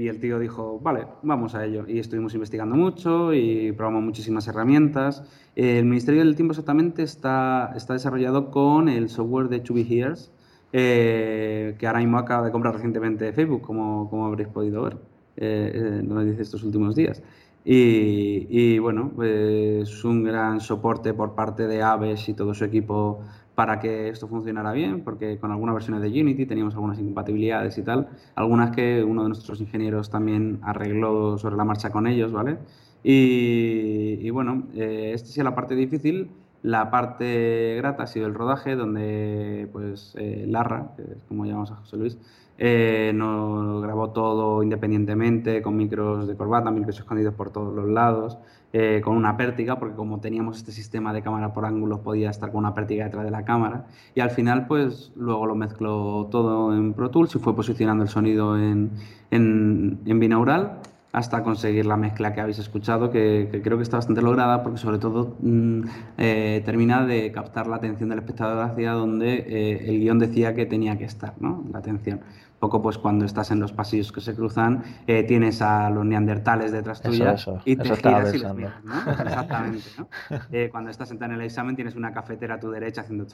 y, 0.01 0.07
el 0.07 0.19
tío 0.19 0.39
dijo, 0.39 0.79
vale, 0.79 1.05
vamos 1.21 1.55
a 1.55 1.65
ello. 1.65 1.85
Y 1.87 1.99
estuvimos 1.99 2.33
investigando 2.33 2.75
mucho 2.75 3.33
y 3.33 3.73
probamos 3.73 4.03
muchísimas 4.03 4.47
herramientas. 4.47 5.23
El 5.55 5.85
Ministerio 5.85 6.21
del 6.21 6.35
Tiempo 6.35 6.53
exactamente 6.53 7.03
está, 7.03 7.73
está 7.75 7.93
desarrollado 7.93 8.49
con 8.49 8.87
el 8.87 9.09
software 9.09 9.49
de 9.49 9.61
Chubby 9.61 9.83
Hears, 9.89 10.31
eh, 10.71 11.75
que 11.77 11.87
ahora 11.87 11.99
mismo 11.99 12.17
acaba 12.17 12.45
de 12.45 12.51
comprar 12.51 12.73
recientemente 12.73 13.33
Facebook, 13.33 13.61
como, 13.61 14.09
como 14.09 14.25
habréis 14.25 14.49
podido 14.49 14.83
ver. 14.83 14.97
eh, 15.37 16.01
nos 16.03 16.25
dice 16.25 16.41
estos 16.43 16.63
últimos 16.63 16.95
días. 16.95 17.21
Y, 17.65 18.79
bueno, 18.79 19.11
pues 19.15 20.03
un 20.05 20.23
gran 20.23 20.61
soporte 20.61 21.13
por 21.13 21.35
parte 21.35 21.67
de 21.67 21.81
Aves 21.83 22.27
y 22.29 22.33
todo 22.33 22.53
su 22.53 22.65
equipo 22.65 23.21
para 23.55 23.79
que 23.79 24.07
esto 24.07 24.27
funcionara 24.27 24.71
bien, 24.71 25.03
porque 25.03 25.37
con 25.37 25.51
algunas 25.51 25.75
versiones 25.75 26.01
de 26.01 26.21
Unity 26.21 26.45
teníamos 26.45 26.73
algunas 26.75 26.97
incompatibilidades 26.97 27.77
y 27.77 27.83
tal, 27.83 28.07
algunas 28.35 28.73
que 28.73 29.03
uno 29.03 29.23
de 29.23 29.29
nuestros 29.29 29.59
ingenieros 29.59 30.09
también 30.09 30.59
arregló 30.63 31.37
sobre 31.37 31.57
la 31.57 31.65
marcha 31.65 31.89
con 31.89 32.07
ellos, 32.07 32.31
¿vale? 32.31 32.57
Y, 33.03 34.29
bueno, 34.29 34.63
eh, 34.75 35.11
esta 35.13 35.29
sí 35.29 35.43
la 35.43 35.55
parte 35.55 35.75
difícil. 35.75 36.31
La 36.61 36.91
parte 36.91 37.75
grata 37.77 38.03
ha 38.03 38.07
sido 38.07 38.27
el 38.27 38.33
rodaje, 38.33 38.75
donde 38.75 39.69
pues 39.71 40.13
eh, 40.17 40.45
Larra, 40.47 40.91
que 40.97 41.03
es 41.03 41.23
como 41.23 41.45
llamamos 41.45 41.71
a 41.71 41.75
José 41.75 41.95
Luis, 41.97 42.17
eh, 42.61 43.13
nos 43.15 43.81
grabó 43.81 44.09
todo 44.09 44.61
independientemente, 44.61 45.61
con 45.61 45.77
micros 45.77 46.27
de 46.27 46.35
corbata, 46.35 46.69
micros 46.71 46.99
escondidos 46.99 47.33
por 47.33 47.51
todos 47.51 47.73
los 47.73 47.87
lados, 47.87 48.37
eh, 48.73 49.01
con 49.03 49.15
una 49.15 49.37
pértiga, 49.37 49.79
porque 49.79 49.95
como 49.95 50.19
teníamos 50.19 50.57
este 50.57 50.73
sistema 50.73 51.13
de 51.13 51.21
cámara 51.21 51.53
por 51.53 51.65
ángulos, 51.65 52.01
podía 52.01 52.29
estar 52.29 52.51
con 52.51 52.59
una 52.59 52.75
pértiga 52.75 53.05
detrás 53.05 53.23
de 53.23 53.31
la 53.31 53.45
cámara. 53.45 53.85
Y 54.13 54.19
al 54.19 54.29
final, 54.29 54.67
pues 54.67 55.13
luego 55.15 55.47
lo 55.47 55.55
mezcló 55.55 56.27
todo 56.29 56.75
en 56.75 56.93
Pro 56.93 57.09
Tools 57.09 57.33
y 57.35 57.39
fue 57.39 57.55
posicionando 57.55 58.03
el 58.03 58.09
sonido 58.09 58.59
en, 58.59 58.91
en, 59.31 60.19
binaural 60.19 60.81
hasta 61.13 61.41
conseguir 61.41 61.87
la 61.87 61.97
mezcla 61.97 62.33
que 62.35 62.41
habéis 62.41 62.59
escuchado, 62.59 63.09
que, 63.09 63.61
creo 63.63 63.77
que 63.77 63.83
está 63.83 63.97
bastante 63.97 64.21
lograda, 64.21 64.61
porque 64.61 64.77
sobre 64.77 64.99
todo 64.99 65.37
mm, 65.41 65.81
eh, 66.19 66.61
termina 66.63 67.05
de 67.05 67.31
captar 67.31 67.65
la 67.67 67.77
atención 67.77 68.09
del 68.09 68.19
espectador 68.19 68.61
hacia 68.61 68.91
donde 68.91 69.45
eh, 69.47 69.89
el 69.89 69.99
guion 69.99 70.19
decía 70.19 70.53
que 70.53 70.67
tenía 70.67 70.97
que 70.97 71.05
estar, 71.05 71.33
¿no? 71.39 71.63
La 71.71 71.79
atención. 71.79 72.19
Un 72.59 72.67
poco 72.67 72.81
pues 72.81 72.97
cuando 72.97 73.23
estás 73.23 73.51
en 73.51 73.61
los 73.61 73.71
pasillos 73.71 74.11
que 74.11 74.19
se 74.19 74.35
cruzan, 74.35 74.83
eh, 75.07 75.23
tienes 75.23 75.61
a 75.61 75.89
los 75.89 76.05
neandertales 76.05 76.73
detrás 76.73 77.01
tuya 77.01 77.35
y 77.63 77.77
te 77.77 77.95
giras 77.95 78.33
y 78.33 78.39
los 78.39 78.53
miras, 78.53 78.83
¿no? 78.83 79.11
Exactamente, 79.11 79.85
¿no? 79.97 80.09
cuando 80.71 80.89
estás 80.91 81.07
sentado 81.07 81.31
en 81.31 81.39
el 81.39 81.45
examen 81.45 81.77
tienes 81.77 81.95
una 81.95 82.11
cafetera 82.11 82.55
a 82.55 82.59
tu 82.59 82.69
derecha 82.69 83.01
haciendo 83.01 83.27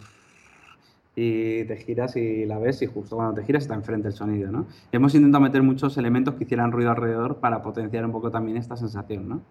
y 1.15 1.63
te 1.63 1.77
giras 1.77 2.15
y 2.17 2.45
la 2.45 2.59
ves 2.59 2.81
y 2.81 2.87
justo 2.87 3.15
cuando 3.15 3.33
te 3.33 3.43
giras 3.43 3.63
está 3.63 3.73
enfrente 3.73 4.09
el 4.09 4.13
sonido, 4.13 4.51
¿no? 4.51 4.67
Hemos 4.91 5.15
intentado 5.15 5.41
meter 5.41 5.63
muchos 5.63 5.97
elementos 5.97 6.35
que 6.35 6.43
hicieran 6.43 6.71
ruido 6.71 6.91
alrededor 6.91 7.37
para 7.37 7.63
potenciar 7.63 8.05
un 8.05 8.11
poco 8.11 8.29
también 8.29 8.57
esta 8.57 8.75
sensación, 8.75 9.29
¿no? 9.29 9.41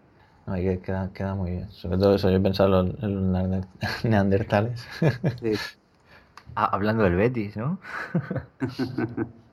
Queda, 0.55 1.11
queda 1.12 1.35
muy 1.35 1.53
bien. 1.53 1.70
Sobre 1.70 1.97
todo 1.97 2.14
eso, 2.14 2.29
yo 2.31 2.37
he 2.37 2.41
pensado 2.41 2.83
en 2.83 3.33
los 3.33 3.66
neandertales. 4.05 4.87
Sí. 5.41 5.53
Ah, 6.55 6.68
hablando 6.70 7.03
del 7.03 7.16
Betis, 7.16 7.57
¿no? 7.57 7.79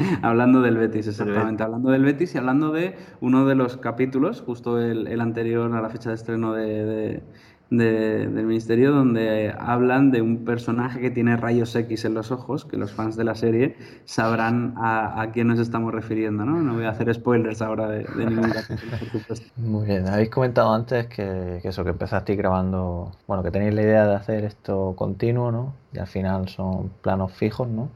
hablando 0.22 0.62
del 0.62 0.76
Betis, 0.76 1.06
exactamente. 1.08 1.62
Hablando 1.62 1.90
del 1.90 2.04
Betis 2.04 2.34
y 2.34 2.38
hablando 2.38 2.72
de 2.72 2.96
uno 3.20 3.46
de 3.46 3.54
los 3.54 3.76
capítulos, 3.76 4.42
justo 4.42 4.80
el, 4.80 5.06
el 5.06 5.20
anterior 5.20 5.74
a 5.74 5.80
la 5.80 5.90
fecha 5.90 6.10
de 6.10 6.14
estreno 6.16 6.52
de 6.52 7.22
del 7.70 8.46
Ministerio 8.46 8.90
donde 8.90 9.54
hablan 9.56 10.10
de 10.10 10.22
un 10.22 10.44
personaje 10.44 11.00
que 11.00 11.10
tiene 11.10 11.36
rayos 11.36 11.74
X 11.76 12.04
en 12.04 12.14
los 12.14 12.32
ojos, 12.32 12.64
que 12.64 12.76
los 12.76 12.92
fans 12.92 13.16
de 13.16 13.22
la 13.22 13.36
serie 13.36 13.76
sabrán 14.04 14.74
a, 14.76 15.22
a 15.22 15.30
quién 15.30 15.46
nos 15.46 15.60
estamos 15.60 15.94
refiriendo, 15.94 16.44
¿no? 16.44 16.60
No 16.60 16.74
voy 16.74 16.84
a 16.84 16.90
hacer 16.90 17.14
spoilers 17.14 17.62
ahora 17.62 17.88
de, 17.88 18.04
ningún 18.16 18.50
capítulo, 18.50 18.98
por 18.98 19.08
supuesto. 19.08 19.46
Muy 19.56 19.86
bien, 19.86 20.08
habéis 20.08 20.30
comentado 20.30 20.74
antes 20.74 21.06
que, 21.06 21.60
que, 21.62 21.68
eso, 21.68 21.84
que 21.84 21.90
empezasteis 21.90 22.36
grabando, 22.36 23.12
bueno, 23.28 23.44
que 23.44 23.52
tenéis 23.52 23.74
la 23.74 23.82
idea 23.82 24.06
de 24.06 24.16
hacer 24.16 24.44
esto 24.44 24.94
continuo, 24.96 25.52
¿no? 25.52 25.74
Y 25.92 26.00
al 26.00 26.08
final 26.08 26.48
son 26.48 26.90
planos 27.02 27.32
fijos, 27.32 27.68
¿no? 27.68 27.90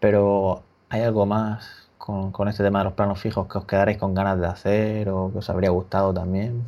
Pero 0.00 0.62
¿hay 0.90 1.02
algo 1.02 1.24
más 1.26 1.88
con, 1.98 2.48
este 2.48 2.62
tema 2.62 2.80
de 2.80 2.84
los 2.84 2.92
planos 2.92 3.18
fijos 3.18 3.46
que 3.48 3.58
os 3.58 3.64
quedaréis 3.64 3.98
con 3.98 4.14
ganas 4.14 4.38
de 4.38 4.46
hacer 4.46 5.08
o 5.08 5.32
que 5.32 5.38
os 5.38 5.50
habría 5.50 5.70
gustado 5.70 6.12
también 6.12 6.62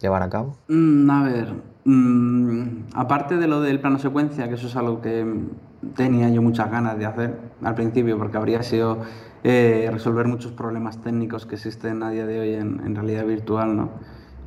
llevar 0.00 0.22
a 0.22 0.28
cabo? 0.28 0.56
Mm, 0.68 1.10
a 1.10 1.22
ver, 1.22 1.54
Mm, 1.90 2.90
aparte 2.92 3.38
de 3.38 3.46
lo 3.48 3.62
del 3.62 3.80
plano 3.80 3.98
secuencia, 3.98 4.46
que 4.46 4.56
eso 4.56 4.66
es 4.66 4.76
algo 4.76 5.00
que 5.00 5.24
tenía 5.96 6.28
yo 6.28 6.42
muchas 6.42 6.70
ganas 6.70 6.98
de 6.98 7.06
hacer 7.06 7.38
al 7.62 7.74
principio, 7.74 8.18
porque 8.18 8.36
habría 8.36 8.62
sido 8.62 8.98
eh, 9.42 9.88
resolver 9.90 10.26
muchos 10.26 10.52
problemas 10.52 11.00
técnicos 11.00 11.46
que 11.46 11.54
existen 11.54 12.02
a 12.02 12.10
día 12.10 12.26
de 12.26 12.40
hoy 12.40 12.52
en, 12.52 12.94
realidad 12.94 13.24
virtual, 13.24 13.74
¿no? 13.74 13.88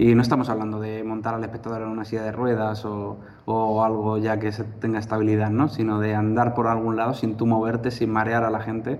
Y 0.01 0.15
no 0.15 0.23
estamos 0.23 0.49
hablando 0.49 0.79
de 0.79 1.03
montar 1.03 1.35
al 1.35 1.43
espectador 1.43 1.83
en 1.83 1.89
una 1.89 2.05
silla 2.05 2.23
de 2.23 2.31
ruedas 2.31 2.85
o, 2.85 3.19
o, 3.45 3.83
algo 3.83 4.17
ya 4.17 4.39
que 4.39 4.51
se 4.51 4.63
tenga 4.63 4.97
estabilidad, 4.97 5.51
¿no? 5.51 5.67
Sino 5.69 5.99
de 5.99 6.15
andar 6.15 6.55
por 6.55 6.65
algún 6.65 6.95
lado 6.95 7.13
sin 7.13 7.37
tú 7.37 7.45
moverte, 7.45 7.91
sin 7.91 8.09
marear 8.11 8.43
a 8.43 8.49
la 8.49 8.61
gente. 8.61 8.99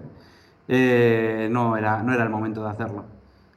Eh, 0.68 1.50
no, 1.52 1.76
era, 1.76 2.04
no 2.04 2.14
era 2.14 2.22
el 2.24 2.30
momento 2.30 2.64
de 2.64 2.70
hacerlo 2.70 3.06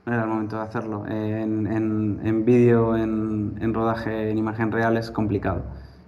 no 0.06 0.12
era 0.12 0.22
el 0.22 0.28
momento 0.28 0.56
de 0.56 0.62
hacerlo. 0.62 1.04
En, 1.06 1.66
en, 1.66 2.20
en 2.24 2.44
vídeo, 2.46 2.96
en, 2.96 3.58
en, 3.60 3.74
rodaje, 3.74 4.30
en 4.30 4.38
imagen 4.38 4.72
real 4.72 4.96
es 4.96 5.10
complicado. 5.10 5.64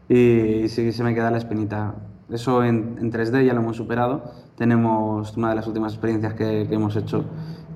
Y, 0.09 0.69
sí 0.69 0.91
se 0.91 1.05
me 1.05 1.15
queda 1.15 1.31
la 1.31 1.39
espinita. 1.39 1.97
Eso 2.31 2.65
en, 2.65 2.97
3D 3.13 3.45
ya 3.45 3.53
lo 3.53 3.61
hemos 3.61 3.77
superado. 3.77 4.33
Tenemos 4.57 5.37
una 5.37 5.51
de 5.51 5.55
las 5.55 5.67
últimas 5.67 5.93
experiencias 5.93 6.33
que, 6.33 6.67
que 6.67 6.75
hemos 6.75 6.97
hecho, 6.97 7.27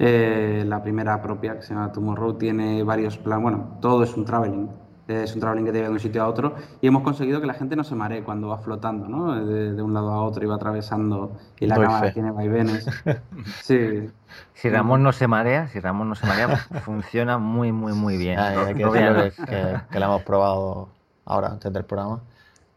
eh, 0.01 0.65
la 0.67 0.83
primera 0.83 1.23
propia, 1.23 1.55
que 1.55 1.63
se 1.63 1.75
llama 1.75 1.93
Tomorrow, 1.93 2.35
tiene 2.35 2.83
varios 2.83 3.17
planos. 3.17 3.43
Bueno, 3.43 3.79
todo 3.81 4.03
es 4.03 4.17
un 4.17 4.25
traveling 4.25 4.69
es 5.11 5.35
un 5.35 5.41
traveling 5.41 5.65
que 5.65 5.73
te 5.73 5.79
lleva 5.79 5.89
de 5.89 5.95
un 5.95 6.01
sitio 6.01 6.23
a 6.23 6.29
otro 6.29 6.55
y 6.81 6.87
hemos 6.87 7.03
conseguido 7.03 7.41
que 7.41 7.47
la 7.47 7.55
gente 7.55 7.77
no 7.77 7.85
se 7.85 7.95
maree 7.95 8.23
cuando 8.23 8.49
va 8.49 8.59
flotando, 8.59 9.09
¿no? 9.09 9.45
De, 9.45 9.83
un 9.83 9.95
lado 9.95 10.13
a 10.13 10.23
otro 10.23 10.45
y 10.45 10.47
va 10.47 10.57
atravesando 10.57 11.37
y 11.59 11.67
la 11.67 11.77
cámara 11.77 12.13
tiene 12.13 12.31
vaivenes. 12.31 12.87
Sí. 13.63 14.11
Si 14.55 14.69
Ramón 14.69 15.03
no 15.03 15.13
se 15.13 15.27
marea, 15.27 15.67
si 15.69 15.81
Ramón 15.81 16.09
no 16.09 16.15
se 16.15 16.27
marea, 16.27 16.57
funciona 16.85 17.39
muy, 17.39 17.73
muy, 17.73 17.93
muy 17.93 18.17
bien. 18.17 18.39
que, 18.69 18.75
que, 18.75 19.99
la 19.99 20.07
hemos 20.07 20.23
probado 20.23 20.89
ahora 21.25 21.49
antes 21.49 21.73
del 21.73 21.85
programa 21.85 22.21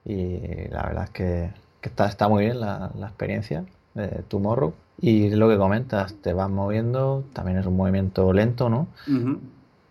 y 0.06 0.68
la 0.70 0.84
verdad 0.84 1.04
es 1.04 1.10
que, 1.12 1.54
está, 1.82 2.08
está 2.08 2.28
muy 2.28 2.46
bien 2.46 2.60
la, 2.60 2.92
la 2.96 3.08
experiencia 3.08 3.66
de 3.94 4.08
Tomorrow. 4.28 4.74
Y 5.00 5.30
lo 5.32 5.50
que 5.50 5.58
comentas, 5.58 6.14
te 6.16 6.34
vas 6.34 6.50
moviendo, 6.50 7.24
también 7.34 7.58
es 7.58 7.66
un 7.66 7.76
movimiento 7.76 8.32
lento, 8.32 8.70
¿no? 8.70 8.88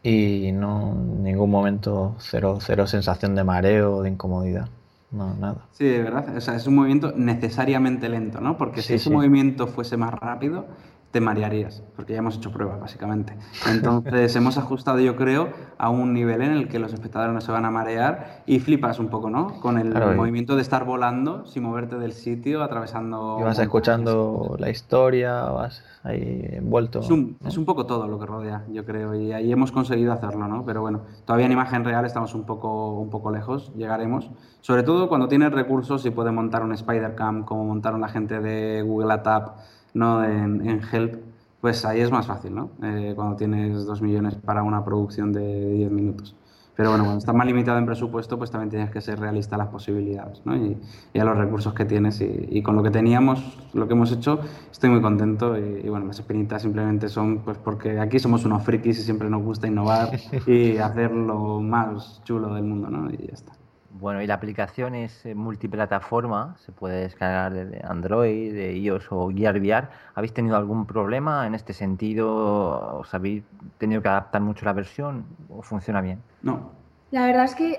y 0.03 0.51
no 0.53 0.93
en 0.93 1.23
ningún 1.23 1.51
momento 1.51 2.17
cero, 2.19 2.59
cero 2.61 2.87
sensación 2.87 3.35
de 3.35 3.45
mareo 3.45 3.97
o 3.97 4.03
de 4.03 4.11
incomodidad. 4.11 4.69
No, 5.13 5.35
nada. 5.35 5.67
Sí, 5.73 5.85
de 5.85 6.03
verdad. 6.03 6.37
O 6.37 6.41
sea, 6.41 6.57
es 6.57 6.67
un 6.67 6.75
movimiento 6.75 7.13
necesariamente 7.15 8.09
lento, 8.09 8.41
¿no? 8.41 8.57
Porque 8.57 8.81
si 8.83 8.95
ese 8.95 9.11
movimiento 9.11 9.67
fuese 9.67 9.97
más 9.97 10.15
rápido, 10.15 10.67
te 11.13 11.21
marearías, 11.21 11.83
porque 11.95 12.15
ya 12.15 12.21
hemos 12.21 12.37
hecho 12.37 12.51
pruebas, 12.51 12.81
básicamente. 12.81 13.37
Entonces, 13.69 14.35
hemos 14.37 14.57
ajustado, 14.57 14.99
yo 14.99 15.15
creo, 15.15 15.51
a 15.77 15.91
un 15.91 16.15
nivel 16.15 16.41
en 16.41 16.53
el 16.53 16.69
que 16.69 16.79
los 16.79 16.95
espectadores 16.95 17.35
no 17.35 17.43
se 17.43 17.53
van 17.53 17.67
a 17.67 17.71
marear 17.71 18.43
y 18.47 18.61
flipas 18.61 18.99
un 18.99 19.09
poco, 19.09 19.29
¿no? 19.29 19.61
Con 19.61 19.79
el 19.79 19.95
movimiento 20.17 20.57
de 20.57 20.63
estar 20.63 20.87
volando 20.87 21.45
sin 21.45 21.65
moverte 21.65 21.97
del 21.97 22.13
sitio, 22.13 22.63
atravesando. 22.63 23.37
Y 23.39 23.43
vas 23.43 23.59
escuchando 23.59 24.57
la 24.59 24.71
historia, 24.71 25.43
vas 25.43 25.85
ahí 26.03 26.49
envuelto. 26.53 27.01
Es 27.01 27.11
un, 27.11 27.37
es 27.47 27.59
un, 27.59 27.67
poco 27.67 27.85
todo 27.85 28.09
lo 28.09 28.19
que 28.19 28.25
rodea, 28.25 28.65
yo 28.73 28.87
creo, 28.87 29.15
y 29.15 29.33
ahí 29.33 29.53
hemos 29.53 29.71
conseguido 29.71 30.15
hacerlo, 30.15 30.49
¿no? 30.49 30.65
Pero 30.65 30.81
bueno, 30.81 31.03
todavía 31.27 31.45
en 31.45 31.53
imagen 31.53 31.85
real 31.85 32.07
estamos 32.07 32.35
un 32.35 32.45
poco, 32.45 32.99
un 32.99 33.11
poco 33.11 33.31
lejos, 33.31 33.71
llegaremos. 33.77 34.31
Sobre 34.63 34.83
todo 34.83 35.11
cuando 35.11 35.29
tienes 35.29 35.53
recursos 35.53 36.07
y 36.07 36.11
puedes 36.11 36.33
montar 36.33 36.63
un 36.63 36.73
Spider 36.73 37.15
Cam, 37.15 37.45
como 37.45 37.67
montaron 37.67 38.01
la 38.01 38.09
gente 38.09 38.41
de 38.41 38.81
Google 38.81 39.13
ATAP 39.13 39.59
¿no? 39.95 40.25
En, 40.25 40.67
en, 40.69 40.81
Help, 40.91 41.23
pues 41.61 41.85
ahí 41.85 42.01
es 42.01 42.11
más 42.11 42.27
fácil, 42.27 42.55
¿no? 42.55 42.71
Eh, 42.83 43.13
cuando 43.15 43.37
tienes 43.37 43.85
dos 43.85 44.03
millones 44.03 44.35
para 44.37 44.63
una 44.63 44.85
producción 44.85 45.33
de 45.33 45.73
10 45.75 45.91
minutos. 45.91 46.35
Pero 46.75 46.89
bueno, 46.89 47.05
cuando 47.05 47.19
estás 47.19 47.35
más 47.35 47.47
limitado 47.47 47.79
en 47.79 47.85
presupuesto, 47.85 48.39
pues 48.39 48.51
también 48.51 48.71
tienes 48.71 48.91
que 48.91 49.03
ser 49.03 49.21
realista 49.21 49.57
a 49.57 49.59
las 49.59 49.69
posibilidades 49.69 50.41
¿no? 50.47 50.57
y, 50.57 50.79
y, 51.13 51.19
a 51.21 51.25
los 51.25 51.37
recursos 51.37 51.75
que 51.75 51.85
tienes. 51.85 52.21
Y, 52.23 52.49
y, 52.51 52.63
con 52.63 52.77
lo 52.77 52.83
que 52.83 52.91
teníamos, 52.91 53.59
lo 53.75 53.87
que 53.87 53.93
hemos 53.93 54.11
hecho, 54.11 54.41
estoy 54.71 54.89
muy 54.89 55.03
contento. 55.03 55.59
Y, 55.59 55.83
y, 55.85 55.89
bueno, 55.91 56.07
las 56.07 56.19
espinitas 56.19 56.63
simplemente 56.63 57.09
son 57.09 57.41
pues 57.41 57.59
porque 57.59 58.01
aquí 58.01 58.19
somos 58.19 58.47
unos 58.47 58.63
frikis 58.65 58.99
y 58.99 59.03
siempre 59.03 59.29
nos 59.29 59.43
gusta 59.43 59.67
innovar 59.67 60.19
y 60.47 60.79
hacer 60.79 61.13
lo 61.13 61.61
más 61.61 62.23
chulo 62.25 62.55
del 62.55 62.65
mundo, 62.65 62.89
¿no? 62.89 63.11
Y 63.11 63.19
ya 63.19 63.35
está. 63.35 63.53
Bueno, 63.95 64.23
y 64.23 64.27
la 64.27 64.35
aplicación 64.35 64.95
es 64.95 65.27
eh, 65.27 65.35
multiplataforma, 65.35 66.57
se 66.65 66.73
puede 66.73 67.03
descargar 67.03 67.53
desde 67.53 67.85
Android, 67.87 68.53
de 68.53 68.77
iOS 68.79 69.07
o 69.11 69.29
Gear 69.29 69.59
VR. 69.59 69.89
¿Habéis 70.15 70.33
tenido 70.33 70.57
algún 70.57 70.87
problema 70.87 71.47
en 71.47 71.55
este 71.55 71.75
sentido? 71.75 72.99
¿Os 73.01 73.13
habéis 73.13 73.45
tenido 73.79 74.01
que 74.01 74.09
adaptar 74.09 74.41
mucho 74.41 74.65
la 74.65 74.73
versión 74.73 75.27
o 75.51 75.63
funciona 75.63 76.01
bien? 76.01 76.21
No. 76.43 76.71
La 77.11 77.27
verdad 77.27 77.45
es 77.45 77.55
que 77.55 77.79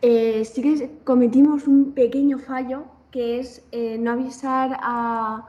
eh, 0.00 0.44
sí 0.46 0.62
que 0.62 0.98
cometimos 1.04 1.68
un 1.68 1.92
pequeño 1.92 2.38
fallo, 2.38 2.84
que 3.10 3.38
es 3.38 3.62
eh, 3.70 3.98
no 3.98 4.12
avisar 4.12 4.78
a, 4.80 5.46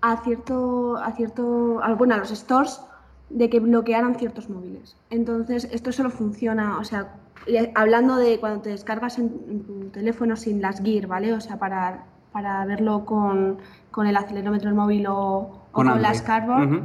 a, 0.00 0.16
cierto, 0.24 0.96
a 0.96 1.12
cierto, 1.12 1.80
a, 1.80 1.94
bueno, 1.94 2.14
a 2.14 2.18
los 2.18 2.30
stores 2.30 2.80
de 3.30 3.48
que 3.48 3.60
bloquearan 3.60 4.16
ciertos 4.16 4.50
móviles. 4.50 4.96
Entonces, 5.10 5.68
esto 5.70 5.92
solo 5.92 6.10
funciona, 6.10 6.78
o 6.78 6.84
sea, 6.84 7.14
hablando 7.74 8.16
de 8.16 8.38
cuando 8.40 8.62
te 8.62 8.70
descargas 8.70 9.18
en, 9.18 9.64
tu 9.64 9.88
teléfono 9.90 10.36
sin 10.36 10.60
las 10.60 10.80
gear, 10.82 11.06
¿vale? 11.06 11.32
O 11.32 11.40
sea, 11.40 11.58
para, 11.58 12.04
para 12.32 12.64
verlo 12.64 13.04
con, 13.04 13.58
con, 13.90 14.06
el 14.06 14.16
acelerómetro 14.16 14.68
del 14.68 14.76
móvil 14.76 15.06
o, 15.08 15.66
con, 15.72 16.00
las 16.00 16.22
cardboard. 16.22 16.82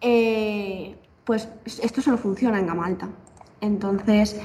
eh, 0.00 0.96
pues 1.24 1.48
esto 1.82 2.00
solo 2.00 2.18
funciona 2.18 2.58
en 2.58 2.66
gama 2.66 2.86
alta. 2.86 3.08
Entonces, 3.60 4.40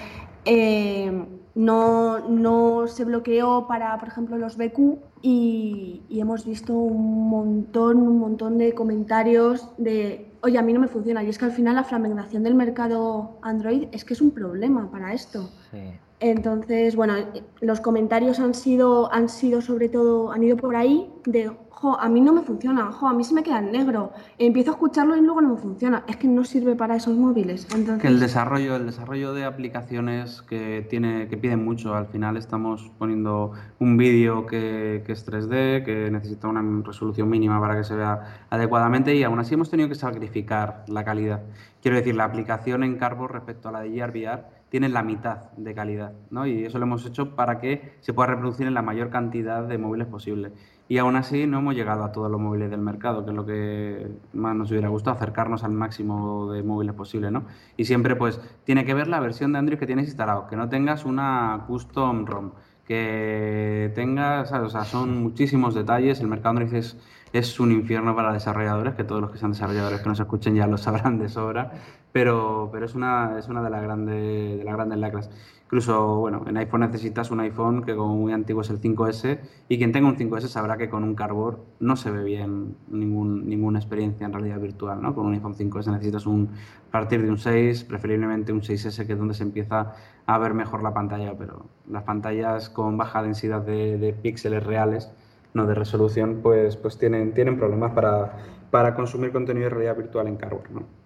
eh, 0.46 1.26
no, 1.54 2.20
no, 2.30 2.88
se 2.88 3.06
bloqueó 3.06 3.68
para, 3.68 3.98
por 4.00 4.08
ejemplo, 4.08 4.38
los 4.38 4.58
BQ 4.58 4.98
y, 5.22 6.02
y, 6.10 6.20
hemos 6.22 6.46
visto 6.46 6.74
un 6.74 7.30
montón, 7.30 7.98
un 7.98 8.20
montón 8.20 8.58
de 8.58 8.74
comentarios 8.74 9.70
de, 9.78 10.31
oye, 10.44 10.58
a 10.58 10.62
mí 10.62 10.74
no 10.74 10.80
me 10.80 10.88
funciona. 10.88 11.24
Y 11.24 11.30
es 11.30 11.38
que 11.38 11.46
al 11.46 11.52
final 11.52 11.76
la 11.76 11.84
fragmentación 11.84 12.44
del 12.44 12.56
mercado 12.56 13.38
Android 13.42 13.88
es 13.92 14.06
que 14.06 14.14
es 14.14 14.22
un 14.22 14.32
problema 14.32 14.90
para 14.92 15.14
esto. 15.14 15.50
Sí. 15.72 15.80
Entonces, 16.20 16.96
bueno, 16.96 17.16
los 17.62 17.82
comentarios 17.82 18.40
han 18.40 18.54
sido, 18.54 19.12
han 19.12 19.28
sido 19.28 19.62
sobre 19.62 19.90
todo, 19.90 20.32
han 20.32 20.44
ido 20.44 20.56
por 20.56 20.76
ahí 20.76 21.12
de, 21.26 21.52
a 22.00 22.10
mí 22.10 22.22
no 22.22 22.34
me 22.34 22.42
funciona, 22.42 22.92
a 23.02 23.14
mí 23.14 23.24
se 23.24 23.34
me 23.34 23.44
queda 23.44 23.60
en 23.60 23.72
negro. 23.72 24.12
Empiezo 24.38 24.72
a 24.72 24.74
escucharlo 24.74 25.16
y 25.18 25.22
luego 25.22 25.42
no 25.42 25.56
me 25.56 25.58
funciona. 25.58 26.04
Es 26.08 26.18
que 26.18 26.28
no 26.28 26.44
sirve 26.44 26.76
para 26.76 26.96
esos 26.96 27.18
móviles. 27.18 27.68
Entonces... 27.74 28.02
Que 28.02 28.08
el 28.08 28.20
desarrollo, 28.20 28.76
el 28.76 28.86
desarrollo 28.86 29.34
de 29.34 29.46
aplicaciones 29.46 30.42
que 30.44 30.86
tiene, 30.90 31.28
que 31.28 31.38
piden 31.38 31.64
mucho. 31.66 31.96
Al 31.96 32.08
final 32.08 32.38
estamos 32.38 32.92
poniendo 32.98 33.52
un 33.80 33.98
vídeo 33.98 34.46
que, 34.46 35.04
es 35.08 35.28
3D, 35.28 35.84
que 35.84 36.10
necesita 36.12 36.48
una 36.48 36.64
resolución 36.84 37.30
mínima 37.30 37.60
para 37.60 37.76
que 37.76 37.84
se 37.84 37.96
vea 37.96 38.46
adecuadamente 38.50 39.16
y 39.16 39.24
aún 39.24 39.40
así 39.40 39.56
hemos 39.56 39.70
tenido 39.70 39.90
que 39.90 39.96
sacrificar 39.96 40.86
la 40.88 41.04
calidad. 41.04 41.42
Quiero 41.82 41.98
decir, 41.98 42.16
la 42.16 42.26
aplicación 42.26 42.84
en 42.84 42.98
Carbo 42.98 43.28
respecto 43.28 43.70
a 43.70 43.72
la 43.72 43.82
de 43.82 43.90
GRVR 43.90 44.62
tienen 44.70 44.94
la 44.94 45.04
mitad 45.04 45.52
de 45.58 45.74
calidad, 45.74 46.14
¿no? 46.30 46.46
Y 46.46 46.64
eso 46.64 46.80
lo 46.80 46.86
hemos 46.86 47.06
hecho 47.06 47.36
para 47.36 47.60
que 47.60 47.96
se 48.00 48.14
pueda 48.14 48.30
reproducir 48.30 48.68
en 48.68 48.74
la 48.74 48.82
mayor 48.82 49.10
cantidad 49.10 49.64
de 49.64 49.78
móviles 49.78 50.08
posible. 50.08 50.54
Y 50.92 50.98
aún 50.98 51.16
así 51.16 51.48
no 51.48 51.60
hemos 51.60 51.74
llegado 51.74 52.04
a 52.04 52.12
todos 52.12 52.30
los 52.30 52.38
móviles 52.38 52.70
del 52.70 52.82
mercado, 52.82 53.24
que 53.24 53.32
es 53.32 53.36
lo 53.38 53.46
que 53.46 54.12
más 54.34 54.54
nos 54.58 54.72
hubiera 54.72 54.90
gustado, 54.90 55.16
acercarnos 55.16 55.64
al 55.64 55.72
máximo 55.72 56.52
de 56.52 56.64
móviles 56.64 56.94
posible, 56.94 57.32
¿no? 57.32 57.46
Y 57.78 57.86
siempre, 57.86 58.18
pues, 58.18 58.42
tiene 58.66 58.84
que 58.84 58.94
ver 58.94 59.08
la 59.08 59.22
versión 59.22 59.54
de 59.54 59.60
Android 59.60 59.80
que 59.80 59.86
tienes 59.86 60.08
instalado, 60.08 60.48
que 60.48 60.58
no 60.58 60.68
tengas 60.68 61.06
una 61.06 61.64
custom 61.66 62.26
ROM, 62.26 62.52
que 62.86 63.90
tengas, 63.96 64.52
o 64.52 64.70
sea, 64.70 64.84
son 64.84 65.24
muchísimos 65.24 65.76
detalles, 65.76 66.20
el 66.20 66.28
mercado 66.28 66.50
Android 66.50 66.74
es 66.74 66.98
es 67.34 67.60
un 67.60 67.72
infierno 67.72 68.16
para 68.16 68.34
desarrolladores, 68.34 68.96
que 68.96 69.04
todos 69.04 69.22
los 69.22 69.32
que 69.32 69.38
sean 69.38 69.52
desarrolladores 69.52 70.02
que 70.02 70.10
nos 70.10 70.20
escuchen 70.20 70.56
ya 70.56 70.68
lo 70.68 70.78
sabrán 70.78 71.18
de 71.20 71.30
sobra, 71.30 71.72
pero, 72.12 72.70
pero 72.72 72.86
es, 72.86 72.96
una, 72.96 73.38
es 73.40 73.48
una 73.48 73.62
de 73.64 73.70
las 73.70 73.82
grandes, 73.82 74.58
de 74.58 74.64
las 74.64 74.76
grandes 74.76 75.00
lacras. 75.00 75.30
Incluso, 75.72 76.18
bueno, 76.18 76.44
en 76.48 76.58
iPhone 76.58 76.82
necesitas 76.82 77.32
un 77.32 77.40
iPhone 77.40 77.86
que 77.86 77.96
como 77.96 78.14
muy 78.14 78.34
antiguo 78.34 78.62
es 78.62 78.70
el 78.70 78.82
5S 78.82 79.40
y 79.70 79.78
quien 79.78 79.94
tenga 79.94 80.10
un 80.10 80.18
5S 80.18 80.48
sabrá 80.50 80.76
que 80.76 80.90
con 80.90 81.06
un 81.06 81.16
Cardboard 81.16 81.60
no 81.80 81.96
se 81.96 82.12
ve 82.12 82.26
bien 82.26 82.76
ningún, 82.90 83.48
ninguna 83.48 83.80
experiencia 83.80 84.26
en 84.26 84.34
realidad 84.34 84.60
virtual, 84.60 85.02
¿no? 85.02 85.16
Con 85.16 85.28
un 85.28 85.34
iPhone 85.34 85.56
5S 85.56 85.90
necesitas 85.90 86.26
un, 86.26 86.50
partir 86.92 87.22
de 87.22 87.30
un 87.30 87.38
6, 87.38 87.86
preferiblemente 87.86 88.52
un 88.52 88.60
6S 88.60 89.08
que 89.08 89.14
es 89.14 89.18
donde 89.18 89.34
se 89.34 89.44
empieza 89.44 89.94
a 90.26 90.38
ver 90.40 90.54
mejor 90.54 90.84
la 90.84 90.94
pantalla, 90.94 91.38
pero 91.38 91.68
las 91.90 92.04
pantallas 92.04 92.70
con 92.70 92.98
baja 92.98 93.24
densidad 93.24 93.62
de, 93.62 93.98
de 93.98 94.12
píxeles 94.12 94.62
reales 94.66 95.10
no 95.54 95.66
de 95.68 95.74
resolución, 95.74 96.42
pues, 96.44 96.76
pues 96.76 96.98
tienen, 96.98 97.34
tienen 97.34 97.58
problemas 97.58 97.94
para, 97.94 98.40
para 98.72 98.94
consumir 98.94 99.32
contenido 99.32 99.66
de 99.66 99.70
realidad 99.70 99.96
virtual 99.96 100.28
en 100.28 100.36
Cardboard. 100.36 100.70
¿no? 100.72 101.01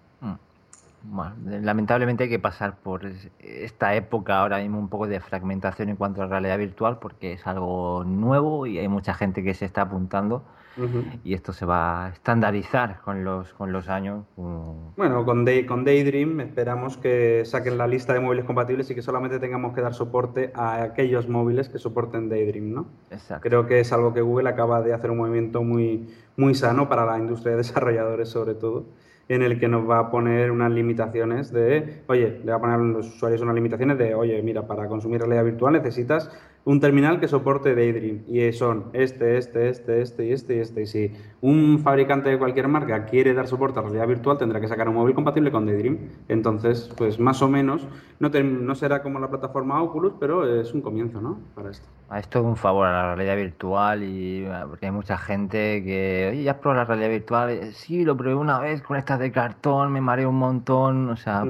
Bueno, 1.07 1.35
lamentablemente 1.61 2.23
hay 2.23 2.29
que 2.29 2.39
pasar 2.39 2.77
por 2.77 3.01
esta 3.39 3.95
época 3.95 4.39
ahora 4.39 4.59
mismo 4.59 4.79
un 4.79 4.89
poco 4.89 5.07
de 5.07 5.19
fragmentación 5.19 5.89
en 5.89 5.95
cuanto 5.95 6.21
a 6.21 6.27
realidad 6.27 6.57
virtual 6.57 6.99
porque 6.99 7.33
es 7.33 7.45
algo 7.47 8.03
nuevo 8.05 8.65
y 8.65 8.79
hay 8.79 8.87
mucha 8.87 9.13
gente 9.13 9.43
que 9.43 9.53
se 9.53 9.65
está 9.65 9.81
apuntando 9.81 10.43
y 11.23 11.33
esto 11.33 11.53
se 11.53 11.65
va 11.65 12.05
a 12.05 12.09
estandarizar 12.09 12.99
con 13.01 13.23
los, 13.23 13.53
con 13.53 13.71
los 13.71 13.87
años. 13.87 14.25
Bueno, 14.35 15.23
con, 15.23 15.45
Day, 15.45 15.65
con 15.65 15.85
Daydream 15.85 16.41
esperamos 16.41 16.97
que 16.97 17.43
saquen 17.45 17.77
la 17.77 17.87
lista 17.87 18.13
de 18.13 18.19
móviles 18.19 18.45
compatibles 18.45 18.89
y 18.91 18.95
que 18.95 19.01
solamente 19.01 19.39
tengamos 19.39 19.73
que 19.73 19.81
dar 19.81 19.93
soporte 19.93 20.51
a 20.53 20.83
aquellos 20.83 21.29
móviles 21.29 21.69
que 21.69 21.79
soporten 21.79 22.27
Daydream, 22.27 22.73
¿no? 22.73 22.87
Exacto. 23.09 23.47
Creo 23.47 23.67
que 23.67 23.79
es 23.79 23.93
algo 23.93 24.13
que 24.13 24.21
Google 24.21 24.49
acaba 24.49 24.81
de 24.81 24.93
hacer 24.93 25.11
un 25.11 25.17
movimiento 25.17 25.63
muy, 25.63 26.09
muy 26.35 26.55
sano 26.55 26.89
para 26.89 27.05
la 27.05 27.17
industria 27.17 27.51
de 27.51 27.57
desarrolladores 27.59 28.29
sobre 28.29 28.55
todo 28.55 28.85
en 29.27 29.41
el 29.41 29.59
que 29.59 29.67
nos 29.67 29.89
va 29.89 29.99
a 29.99 30.11
poner 30.11 30.51
unas 30.51 30.71
limitaciones 30.71 31.51
de, 31.51 32.03
oye, 32.07 32.41
le 32.43 32.51
va 32.51 32.57
a 32.57 32.61
poner 32.61 32.75
a 32.75 32.79
los 32.79 33.07
usuarios 33.07 33.41
unas 33.41 33.55
limitaciones 33.55 33.97
de, 33.97 34.13
oye, 34.13 34.41
mira, 34.43 34.67
para 34.67 34.87
consumir 34.87 35.19
realidad 35.19 35.45
virtual 35.45 35.73
necesitas 35.73 36.29
un 36.65 36.79
terminal 36.79 37.19
que 37.19 37.27
soporte 37.27 37.75
Daydream 37.75 38.23
y 38.27 38.51
son 38.51 38.85
este, 38.93 39.37
este, 39.37 39.69
este, 39.69 40.01
este 40.01 40.25
y 40.25 40.31
este 40.31 40.55
y 40.55 40.59
este. 40.59 40.81
Y 40.81 40.85
si 40.87 41.11
un 41.41 41.79
fabricante 41.79 42.29
de 42.29 42.39
cualquier 42.39 42.67
marca 42.67 43.05
quiere 43.05 43.35
dar 43.35 43.47
soporte 43.47 43.79
a 43.79 43.83
realidad 43.83 44.07
virtual, 44.07 44.39
tendrá 44.39 44.59
que 44.59 44.67
sacar 44.67 44.89
un 44.89 44.95
móvil 44.95 45.13
compatible 45.13 45.51
con 45.51 45.67
Daydream. 45.67 45.99
Entonces, 46.27 46.91
pues 46.97 47.19
más 47.19 47.43
o 47.43 47.47
menos, 47.47 47.87
no, 48.19 48.29
no 48.29 48.75
será 48.75 49.03
como 49.03 49.19
la 49.19 49.29
plataforma 49.29 49.81
Oculus, 49.81 50.13
pero 50.19 50.59
es 50.59 50.73
un 50.73 50.81
comienzo, 50.81 51.21
¿no? 51.21 51.39
Para 51.53 51.69
esto. 51.69 51.87
A 52.09 52.19
esto 52.19 52.41
un 52.41 52.55
favor 52.55 52.87
a 52.87 52.91
la 52.91 53.15
realidad 53.15 53.35
virtual 53.35 54.03
y 54.03 54.47
porque 54.67 54.87
hay 54.87 54.91
mucha 54.91 55.17
gente 55.17 55.83
que, 55.83 56.29
oye, 56.31 56.43
ya 56.43 56.53
has 56.53 56.57
probado 56.57 56.81
la 56.81 56.85
realidad 56.85 57.09
virtual, 57.09 57.49
eh, 57.51 57.71
sí, 57.73 58.03
lo 58.03 58.17
probé 58.17 58.35
una 58.35 58.59
vez 58.59 58.81
con 58.81 58.97
estas 58.97 59.19
de 59.19 59.31
cartón, 59.31 59.91
me 59.91 60.01
mareo 60.01 60.29
un 60.29 60.37
montón, 60.37 61.09
o 61.09 61.15
sea, 61.15 61.43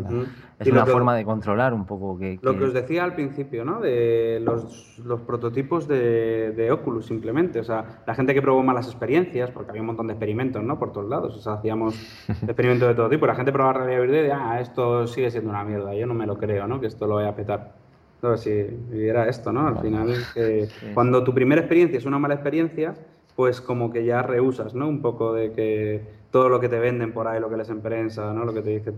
es 0.60 0.68
una 0.68 0.86
forma 0.86 1.16
de 1.16 1.26
controlar 1.26 1.74
un 1.74 1.86
poco 1.86 2.18
que, 2.18 2.40
Lo 2.42 2.58
que 2.58 2.66
os 2.66 2.74
decía 2.74 3.04
al 3.04 3.14
principio, 3.14 3.66
¿no? 3.66 3.82
De 3.82 4.40
los, 4.42 5.00
los 5.04 5.20
prototipos 5.22 5.88
de, 5.88 6.52
de, 6.52 6.72
Oculus 6.72 7.06
simplemente. 7.06 7.60
O 7.60 7.64
sea, 7.64 8.02
la 8.08 8.16
gente 8.16 8.34
que 8.34 8.42
probó 8.42 8.64
malas 8.64 8.88
experiencias, 8.88 9.52
porque 9.52 9.72
había 9.72 9.82
un 9.82 9.88
montón 9.88 10.08
de 10.08 10.14
experimentos, 10.14 10.64
¿no? 10.64 10.80
Por 10.80 10.94
todos 10.94 11.10
lados. 11.10 11.36
O 11.36 11.42
sea, 11.42 11.54
hacíamos 11.54 11.96
experimentos 12.44 12.88
de 12.88 12.96
todo 12.96 13.10
tipo. 13.10 13.28
La 13.28 13.36
gente 13.36 13.52
probaba 13.52 13.86
realidad 13.86 14.02
virtual 14.02 14.26
y 14.26 14.30
ah, 14.30 14.62
esto 14.62 15.08
sigue 15.08 15.30
siendo 15.30 15.50
una 15.50 15.64
mierda. 15.64 15.94
Yo 15.94 16.08
no 16.08 16.14
me 16.14 16.26
lo 16.26 16.38
creo, 16.38 16.68
¿no? 16.68 16.80
Que 16.80 16.88
esto 16.88 17.06
lo 17.06 17.16
voy 17.16 17.26
a 17.26 17.36
petar. 17.36 17.74
Entonces, 18.16 18.74
si 18.92 19.06
era 19.06 19.28
esto, 19.28 19.52
¿no? 19.52 19.68
Al 19.68 19.80
final, 19.80 20.16
cuando 20.94 21.24
tu 21.24 21.34
primera 21.34 21.62
experiencia 21.62 21.98
es 21.98 22.06
una 22.06 22.18
mala 22.18 22.36
experiencia, 22.36 22.96
pues 23.36 23.60
como 23.60 23.92
que 23.92 24.06
ya 24.06 24.22
rehusas, 24.22 24.74
¿no? 24.74 24.88
Un 24.88 25.02
poco 25.02 25.34
de 25.34 25.52
que 25.52 26.02
todo 26.32 26.50
lo 26.50 26.60
que 26.60 26.70
te 26.70 26.80
venden 26.80 27.14
por 27.14 27.28
ahí, 27.28 27.40
lo 27.40 27.50
que 27.50 27.58
les 27.58 27.70
en 27.70 27.82
prensa, 27.82 28.34
¿no? 28.34 28.46
Lo 28.46 28.54
que 28.54 28.62
te 28.62 28.70
dice 28.70 28.94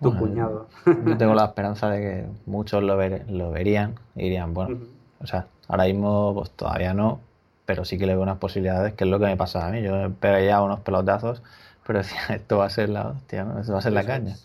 tu, 0.00 0.12
tu 0.12 0.18
cuñado. 0.18 0.68
Yo 0.86 1.16
tengo 1.16 1.34
la 1.34 1.44
esperanza 1.46 1.90
de 1.90 2.00
que 2.00 2.26
muchos 2.46 2.82
lo, 2.82 2.96
lo 2.96 3.50
verían 3.50 3.94
y 4.14 4.24
dirían, 4.24 4.54
bueno, 4.54 4.78
o 5.20 5.26
sea, 5.26 5.46
ahora 5.68 5.84
mismo 5.84 6.32
pues 6.34 6.50
todavía 6.50 6.94
no, 6.94 7.20
pero 7.66 7.84
sí 7.84 7.98
que 7.98 8.06
le 8.06 8.14
veo 8.14 8.22
unas 8.22 8.38
posibilidades, 8.38 8.94
que 8.94 9.04
es 9.04 9.10
lo 9.10 9.18
que 9.18 9.26
me 9.26 9.36
pasa 9.36 9.66
a 9.66 9.70
mí. 9.70 9.82
Yo 9.82 9.94
me 9.94 10.10
pegué 10.10 10.46
ya 10.46 10.62
unos 10.62 10.80
pelotazos, 10.80 11.42
pero 11.86 11.98
decía, 11.98 12.20
esto 12.30 12.58
va 12.58 12.66
a 12.66 12.70
ser 12.70 12.88
la 12.88 13.08
hostia, 13.08 13.44
¿no? 13.44 13.60
Esto 13.60 13.72
va 13.72 13.78
a 13.78 13.82
ser 13.82 13.92
la 13.92 14.06
caña. 14.06 14.36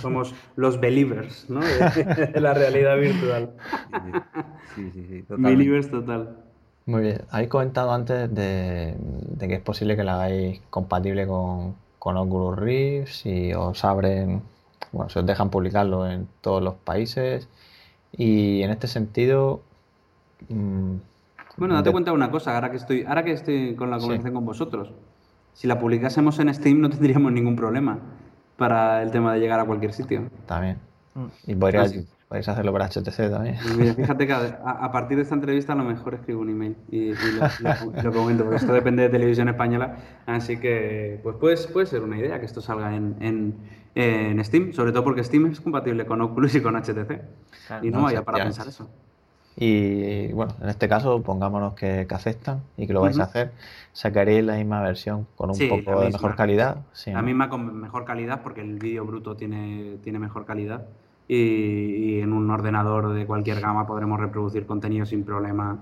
somos 0.00 0.34
los 0.56 0.80
believers, 0.80 1.48
¿no? 1.48 1.60
De, 2.34 2.40
la 2.40 2.54
realidad 2.54 2.96
virtual. 2.98 3.50
Sí, 4.74 4.90
sí, 4.92 5.06
sí, 5.08 5.24
Believers 5.28 5.90
total. 5.90 6.36
Muy 6.86 7.02
bien. 7.02 7.20
Habéis 7.30 7.50
comentado 7.50 7.92
antes 7.92 8.32
de, 8.32 8.94
de, 8.98 9.48
que 9.48 9.54
es 9.54 9.60
posible 9.60 9.96
que 9.96 10.04
la 10.04 10.14
hagáis 10.14 10.60
compatible 10.70 11.26
con, 11.26 11.74
con 11.98 12.16
Oculus 12.16 12.56
Rift 12.56 13.26
y 13.26 13.52
os 13.54 13.84
abren 13.84 14.42
bueno, 14.92 15.08
se 15.08 15.20
os 15.20 15.26
dejan 15.26 15.50
publicarlo 15.50 16.08
en 16.08 16.28
todos 16.40 16.62
los 16.62 16.74
países 16.74 17.48
y 18.12 18.62
en 18.62 18.70
este 18.70 18.86
sentido... 18.86 19.62
Mmm, 20.48 20.96
bueno, 21.56 21.74
date 21.74 21.90
cuenta 21.90 22.10
de 22.10 22.16
una 22.16 22.30
cosa, 22.30 22.54
ahora 22.54 22.70
que 22.70 22.76
estoy, 22.76 23.04
ahora 23.04 23.24
que 23.24 23.32
estoy 23.32 23.74
con 23.76 23.90
la 23.90 23.98
conversación 23.98 24.34
con 24.34 24.44
vosotros, 24.44 24.92
si 25.54 25.66
la 25.66 25.78
publicásemos 25.78 26.38
en 26.38 26.52
Steam 26.52 26.80
no 26.80 26.90
tendríamos 26.90 27.32
ningún 27.32 27.56
problema 27.56 27.98
para 28.58 29.02
el 29.02 29.10
tema 29.10 29.32
de 29.32 29.40
llegar 29.40 29.58
a 29.60 29.64
cualquier 29.64 29.94
sitio. 29.94 30.28
También. 30.46 30.78
Mm. 31.14 31.26
Y 31.46 31.54
podrías, 31.54 31.94
Podéis 32.28 32.48
hacerlo 32.48 32.72
para 32.72 32.88
HTC 32.88 33.30
también. 33.30 33.56
Mira, 33.78 33.94
fíjate 33.94 34.26
que 34.26 34.32
a, 34.64 34.90
partir 34.90 35.16
de 35.16 35.22
esta 35.22 35.36
entrevista 35.36 35.74
a 35.74 35.76
lo 35.76 35.84
mejor 35.84 36.14
escribo 36.14 36.40
un 36.40 36.50
email 36.50 36.76
y, 36.90 37.12
lo, 38.02 38.12
comento, 38.12 38.42
porque 38.42 38.56
esto 38.56 38.72
depende 38.72 39.04
de 39.04 39.10
televisión 39.10 39.48
española, 39.48 39.96
así 40.26 40.56
que 40.56 41.20
pues 41.22 41.36
puede, 41.36 41.56
puede 41.68 41.86
ser 41.86 42.02
una 42.02 42.18
idea 42.18 42.40
que 42.40 42.46
esto 42.46 42.60
salga 42.60 42.96
en, 42.96 43.14
en, 43.20 43.54
Steam, 44.44 44.72
sobre 44.72 44.92
todo 44.92 45.04
porque 45.04 45.24
Steam 45.24 45.46
es 45.46 45.60
compatible 45.60 46.04
con 46.06 46.20
Oculus 46.20 46.54
y 46.54 46.60
con 46.60 46.76
HTC. 46.76 47.22
y 47.82 47.90
no, 47.90 48.02
vaya 48.02 48.22
para 48.22 48.44
pensar 48.44 48.68
eso. 48.68 48.88
Y 49.58 50.32
bueno, 50.32 50.54
en 50.60 50.68
este 50.68 50.86
caso, 50.86 51.22
pongámonos 51.22 51.72
que, 51.74 52.06
aceptan 52.10 52.60
y 52.76 52.86
que 52.86 52.92
lo 52.92 53.00
vais 53.00 53.18
a 53.18 53.22
hacer, 53.22 53.52
sacaréis 53.92 54.44
la 54.44 54.56
misma 54.56 54.82
versión 54.82 55.26
con 55.34 55.50
un 55.50 55.58
poco 55.68 56.02
de 56.02 56.10
mejor 56.10 56.36
calidad. 56.36 56.84
Sí, 56.92 57.10
la 57.10 57.22
misma 57.22 57.48
con 57.48 57.80
mejor 57.80 58.04
calidad, 58.04 58.42
porque 58.42 58.60
el 58.60 58.78
vídeo 58.78 59.06
bruto 59.06 59.34
tiene, 59.34 59.96
tiene 60.02 60.18
mejor 60.18 60.44
calidad. 60.44 60.84
Y, 61.26 62.20
en 62.20 62.32
un 62.32 62.50
ordenador 62.50 63.14
de 63.14 63.26
cualquier 63.26 63.60
gama 63.60 63.86
podremos 63.86 64.20
reproducir 64.20 64.66
contenido 64.66 65.06
sin 65.06 65.24
problema 65.24 65.78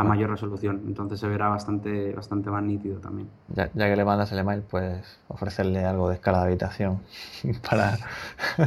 a 0.00 0.04
mayor 0.04 0.30
resolución. 0.30 0.82
Entonces 0.86 1.20
se 1.20 1.28
verá 1.28 1.48
bastante, 1.48 2.12
bastante 2.12 2.50
más 2.50 2.62
nítido 2.62 2.98
también. 3.00 3.28
Ya, 3.54 3.68
que 3.68 3.96
le 3.96 4.04
mandas 4.04 4.32
el 4.32 4.38
email, 4.38 4.62
pues 4.62 5.18
ofrecerle 5.28 5.84
algo 5.84 6.08
de 6.08 6.14
escala 6.14 6.40
de 6.40 6.46
habitación 6.46 7.00
para... 7.68 7.96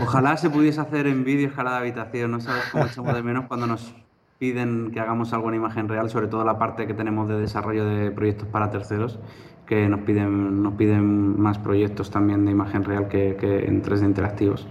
Ojalá 0.02 0.38
se 0.38 0.50
pudiese 0.52 0.82
hacer 0.82 1.08
en 1.08 1.24
vídeo 1.24 1.50
escala 1.50 1.72
de 1.72 1.78
habitación. 1.78 2.32
No 2.32 2.40
sabes 2.40 2.64
cómo 2.72 2.86
echamos 2.86 3.14
de 3.14 3.24
menos 3.24 3.46
cuando 3.46 3.68
nos 3.68 3.94
piden 4.40 4.92
que 4.92 5.00
hagamos 5.00 5.34
alguna 5.34 5.56
imagen 5.56 5.90
real, 5.90 6.10
sobre 6.10 6.28
todo 6.28 6.44
la 6.44 6.60
parte 6.60 6.86
que 6.86 6.94
tenemos 6.94 7.28
de 7.28 7.40
desarrollo 7.40 7.86
de 7.86 8.12
proyectos 8.12 8.48
para 8.48 8.70
terceros 8.70 9.20
que 9.68 9.88
nos 9.90 10.00
piden, 10.02 10.64
nos 10.64 10.74
piden 10.76 11.40
más 11.40 11.60
proyectos 11.60 12.10
también 12.10 12.46
de 12.46 12.52
imagen 12.52 12.84
real 12.84 13.08
que, 13.08 13.36
en 13.68 13.84
3D 13.84 14.06
interactivos. 14.06 14.66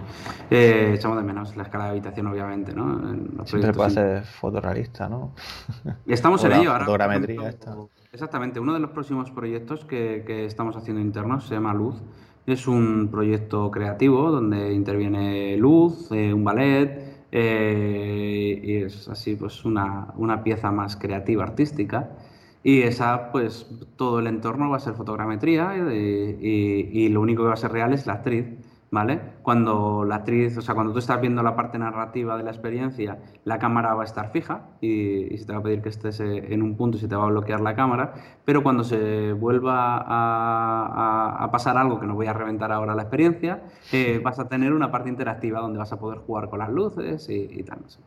Eh, 0.49 0.93
echamos 0.95 1.17
de 1.17 1.23
menos 1.23 1.55
la 1.55 1.63
escala 1.63 1.85
de 1.85 1.89
habitación, 1.91 2.27
obviamente, 2.27 2.73
¿no? 2.73 2.99
Siempre 3.45 3.73
puede 3.73 3.91
ser 3.91 4.23
fotorrealista, 4.23 5.07
¿no? 5.07 5.33
Estamos 6.07 6.43
en 6.43 6.53
ello 6.53 6.71
ahora. 6.71 6.85
Fotogrametría 6.85 7.53
Exactamente, 8.11 8.59
uno 8.59 8.73
de 8.73 8.79
los 8.79 8.89
próximos 8.91 9.29
proyectos 9.29 9.85
que, 9.85 10.23
que 10.25 10.45
estamos 10.45 10.75
haciendo 10.75 11.01
internos 11.01 11.45
se 11.45 11.53
llama 11.53 11.73
Luz. 11.73 11.95
Es 12.47 12.67
un 12.67 13.09
proyecto 13.11 13.69
creativo 13.69 14.31
donde 14.31 14.73
interviene 14.73 15.57
luz, 15.57 16.09
eh, 16.11 16.33
un 16.33 16.43
ballet, 16.43 17.27
eh, 17.31 18.61
y 18.63 18.75
es 18.77 19.07
así 19.09 19.35
pues 19.35 19.65
una, 19.65 20.07
una 20.15 20.43
pieza 20.43 20.71
más 20.71 20.95
creativa, 20.95 21.43
artística. 21.43 22.09
Y 22.63 22.81
esa, 22.81 23.31
pues, 23.31 23.67
todo 23.95 24.19
el 24.19 24.27
entorno 24.27 24.69
va 24.69 24.77
a 24.77 24.79
ser 24.79 24.93
fotogrametría 24.93 25.75
y, 25.77 27.09
lo 27.09 27.21
único 27.21 27.43
que 27.43 27.47
va 27.47 27.53
a 27.53 27.57
ser 27.57 27.71
real 27.71 27.93
es 27.93 28.05
la 28.07 28.13
actriz, 28.13 28.45
¿vale? 28.91 29.21
Cuando 29.41 30.03
la 30.05 30.15
actriz, 30.15 30.57
o 30.57 30.61
sea, 30.61 30.75
cuando 30.75 30.93
tú 30.93 30.99
estás 30.99 31.21
viendo 31.21 31.43
la 31.43 31.55
parte 31.55 31.77
narrativa 31.77 32.37
de 32.37 32.43
la 32.43 32.51
experiencia, 32.51 33.19
la 33.45 33.59
cámara 33.59 33.93
va 33.93 34.01
a 34.01 34.05
estar 34.05 34.31
fija 34.31 34.69
y, 34.81 35.37
se 35.37 35.45
te 35.45 35.53
va 35.53 35.59
a 35.59 35.63
pedir 35.63 35.81
que 35.81 35.89
estés 35.89 36.19
eh, 36.19 36.53
en 36.53 36.61
un 36.61 36.75
punto 36.75 36.97
y 36.97 36.99
se 36.99 37.07
te 37.07 37.15
va 37.15 37.25
a 37.25 37.29
bloquear 37.29 37.61
la 37.61 37.75
cámara, 37.75 38.13
pero 38.45 38.63
cuando 38.63 38.83
se 38.83 39.33
vuelva 39.33 40.03
a, 40.07 41.49
pasar 41.51 41.77
algo 41.77 41.99
que 41.99 42.07
no 42.07 42.15
voy 42.15 42.27
a 42.27 42.33
reventar 42.33 42.71
ahora 42.71 42.95
la 42.95 43.03
experiencia, 43.03 43.63
eh, 43.91 44.19
vas 44.23 44.39
a 44.39 44.47
tener 44.47 44.73
una 44.73 44.91
parte 44.91 45.09
interactiva 45.09 45.59
donde 45.61 45.79
vas 45.79 45.91
a 45.93 45.99
poder 45.99 46.19
jugar 46.19 46.49
con 46.49 46.59
las 46.59 46.69
luces 46.69 47.27
y, 47.29 47.63
tal, 47.63 47.79
no 47.81 47.89
sé 47.89 47.99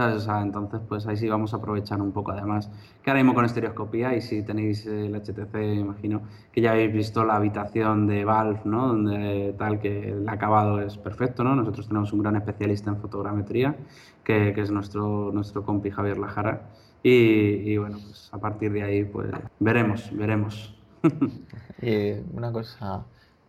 entonces, 0.00 0.80
pues 0.88 1.06
ahí 1.06 1.16
sí 1.16 1.28
vamos 1.28 1.52
a 1.54 1.58
aprovechar 1.58 2.00
un 2.00 2.12
poco. 2.12 2.32
Además, 2.32 2.70
que 3.02 3.10
ahora 3.10 3.22
mismo 3.22 3.34
con 3.34 3.44
estereoscopía, 3.44 4.14
y 4.16 4.20
si 4.20 4.42
tenéis 4.42 4.86
el 4.86 5.14
HTC, 5.14 5.54
imagino 5.78 6.22
que 6.52 6.60
ya 6.60 6.72
habéis 6.72 6.92
visto 6.92 7.24
la 7.24 7.36
habitación 7.36 8.06
de 8.06 8.24
Valve, 8.24 8.60
¿no? 8.64 8.88
Donde 8.88 9.54
tal 9.58 9.80
que 9.80 10.10
el 10.10 10.28
acabado 10.28 10.80
es 10.80 10.96
perfecto, 10.96 11.44
¿no? 11.44 11.54
Nosotros 11.54 11.88
tenemos 11.88 12.12
un 12.12 12.20
gran 12.20 12.36
especialista 12.36 12.90
en 12.90 12.96
fotogrametría, 12.98 13.76
que, 14.24 14.50
es 14.56 14.70
nuestro, 14.70 15.30
nuestro 15.32 15.64
compi 15.64 15.90
Javier 15.90 16.18
Lajara. 16.18 16.70
Y, 17.02 17.76
bueno, 17.78 17.98
pues 18.04 18.28
a 18.32 18.38
partir 18.38 18.72
de 18.72 18.82
ahí, 18.82 19.04
pues 19.04 19.30
veremos, 19.58 20.10
veremos. 20.12 20.76
y 21.82 22.12
una 22.34 22.52
cosa, 22.52 23.04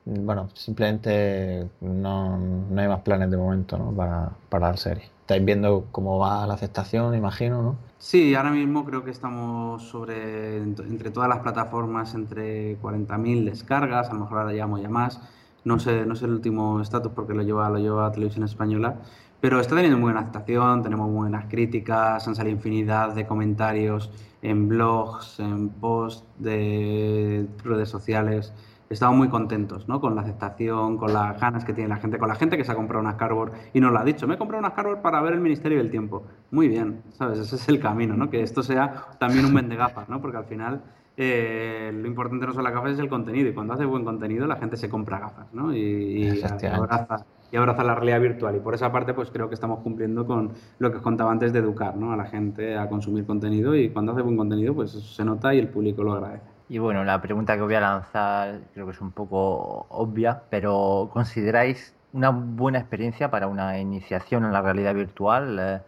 bueno, 0.05 0.49
simplemente 0.53 1.67
no, 1.81 2.37
no 2.37 2.81
hay 2.81 2.87
más 2.87 3.01
planes 3.01 3.29
de 3.29 3.37
momento, 3.37 3.77
¿no? 3.77 3.91
Para, 3.91 4.31
para 4.49 4.71
la 4.71 4.77
serie 4.77 5.11
estáis 5.31 5.45
viendo 5.45 5.87
cómo 5.93 6.19
va 6.19 6.45
la 6.45 6.55
aceptación, 6.55 7.15
imagino, 7.15 7.61
¿no? 7.61 7.77
Sí, 7.97 8.35
ahora 8.35 8.51
mismo 8.51 8.83
creo 8.83 9.05
que 9.05 9.11
estamos 9.11 9.83
sobre, 9.83 10.57
entre 10.57 11.09
todas 11.09 11.29
las 11.29 11.39
plataformas, 11.39 12.13
entre 12.15 12.77
40.000 12.81 13.45
descargas, 13.45 14.09
a 14.09 14.13
lo 14.13 14.21
mejor 14.21 14.39
ahora 14.39 14.51
llamo 14.51 14.77
ya 14.77 14.89
más. 14.89 15.21
No 15.63 15.79
sé, 15.79 16.05
no 16.05 16.15
sé 16.15 16.25
el 16.25 16.31
último 16.31 16.81
estatus 16.81 17.13
porque 17.15 17.33
lo 17.33 17.43
lleva, 17.43 17.69
lo 17.69 17.77
lleva 17.77 18.11
Televisión 18.11 18.43
Española, 18.43 18.95
pero 19.39 19.61
está 19.61 19.75
teniendo 19.75 19.97
muy 19.97 20.11
buena 20.11 20.19
aceptación, 20.19 20.83
tenemos 20.83 21.09
buenas 21.09 21.45
críticas, 21.45 22.27
han 22.27 22.35
salido 22.35 22.57
infinidad 22.57 23.13
de 23.13 23.25
comentarios 23.25 24.11
en 24.41 24.67
blogs, 24.67 25.39
en 25.39 25.69
posts 25.69 26.27
de 26.39 27.47
redes 27.63 27.87
sociales 27.87 28.51
estamos 28.93 29.17
muy 29.17 29.29
contentos 29.29 29.87
¿no? 29.87 30.01
con 30.01 30.15
la 30.15 30.21
aceptación, 30.21 30.97
con 30.97 31.13
las 31.13 31.39
ganas 31.39 31.63
que 31.65 31.73
tiene 31.73 31.89
la 31.89 31.97
gente, 31.97 32.17
con 32.17 32.27
la 32.27 32.35
gente 32.35 32.57
que 32.57 32.63
se 32.63 32.71
ha 32.71 32.75
comprado 32.75 33.01
una 33.01 33.17
Cardboard 33.17 33.53
y 33.73 33.79
nos 33.79 33.91
lo 33.91 33.99
ha 33.99 34.03
dicho, 34.03 34.27
me 34.27 34.35
he 34.35 34.37
comprado 34.37 34.59
una 34.59 34.73
Cardboard 34.73 35.01
para 35.01 35.21
ver 35.21 35.33
el 35.33 35.39
Ministerio 35.39 35.77
del 35.77 35.89
Tiempo. 35.89 36.23
Muy 36.51 36.67
bien, 36.67 37.01
¿sabes? 37.13 37.39
Ese 37.39 37.55
es 37.55 37.69
el 37.69 37.79
camino, 37.79 38.15
¿no? 38.15 38.29
que 38.29 38.41
esto 38.41 38.63
sea 38.63 39.07
también 39.19 39.45
un 39.45 39.53
vende 39.53 39.75
gafas, 39.75 40.09
¿no? 40.09 40.21
porque 40.21 40.37
al 40.37 40.45
final 40.45 40.81
eh, 41.17 41.91
lo 41.93 42.07
importante 42.07 42.45
no 42.45 42.53
son 42.53 42.63
las 42.63 42.73
gafas, 42.73 42.91
es 42.91 42.99
el 42.99 43.09
contenido 43.09 43.49
y 43.49 43.53
cuando 43.53 43.73
hace 43.73 43.85
buen 43.85 44.03
contenido 44.03 44.47
la 44.47 44.55
gente 44.57 44.77
se 44.77 44.89
compra 44.89 45.19
gafas 45.19 45.53
¿no? 45.53 45.75
y, 45.75 46.41
abraza, 46.73 47.25
y 47.51 47.57
abraza 47.57 47.83
la 47.83 47.95
realidad 47.95 48.21
virtual 48.21 48.55
y 48.55 48.59
por 48.59 48.73
esa 48.73 48.91
parte 48.91 49.13
pues 49.13 49.29
creo 49.29 49.47
que 49.47 49.55
estamos 49.55 49.79
cumpliendo 49.79 50.25
con 50.25 50.51
lo 50.79 50.91
que 50.91 50.97
os 50.97 51.03
contaba 51.03 51.31
antes 51.31 51.53
de 51.53 51.59
educar 51.59 51.95
¿no? 51.95 52.11
a 52.11 52.17
la 52.17 52.25
gente 52.25 52.77
a 52.77 52.89
consumir 52.89 53.25
contenido 53.25 53.75
y 53.75 53.89
cuando 53.89 54.13
hace 54.13 54.21
buen 54.21 54.37
contenido 54.37 54.73
pues 54.73 54.91
se 54.91 55.23
nota 55.23 55.53
y 55.53 55.59
el 55.59 55.67
público 55.67 56.03
lo 56.03 56.13
agradece. 56.13 56.60
Y 56.71 56.77
bueno, 56.79 57.03
la 57.03 57.21
pregunta 57.21 57.57
que 57.57 57.63
voy 57.63 57.75
a 57.75 57.81
lanzar 57.81 58.61
creo 58.73 58.85
que 58.85 58.93
es 58.93 59.01
un 59.01 59.11
poco 59.11 59.87
obvia, 59.89 60.43
pero 60.49 61.09
¿consideráis 61.11 61.93
una 62.13 62.29
buena 62.29 62.79
experiencia 62.79 63.29
para 63.29 63.47
una 63.47 63.77
iniciación 63.77 64.45
en 64.45 64.53
la 64.53 64.61
realidad 64.61 64.95
virtual 64.95 65.57
eh, 65.59 65.79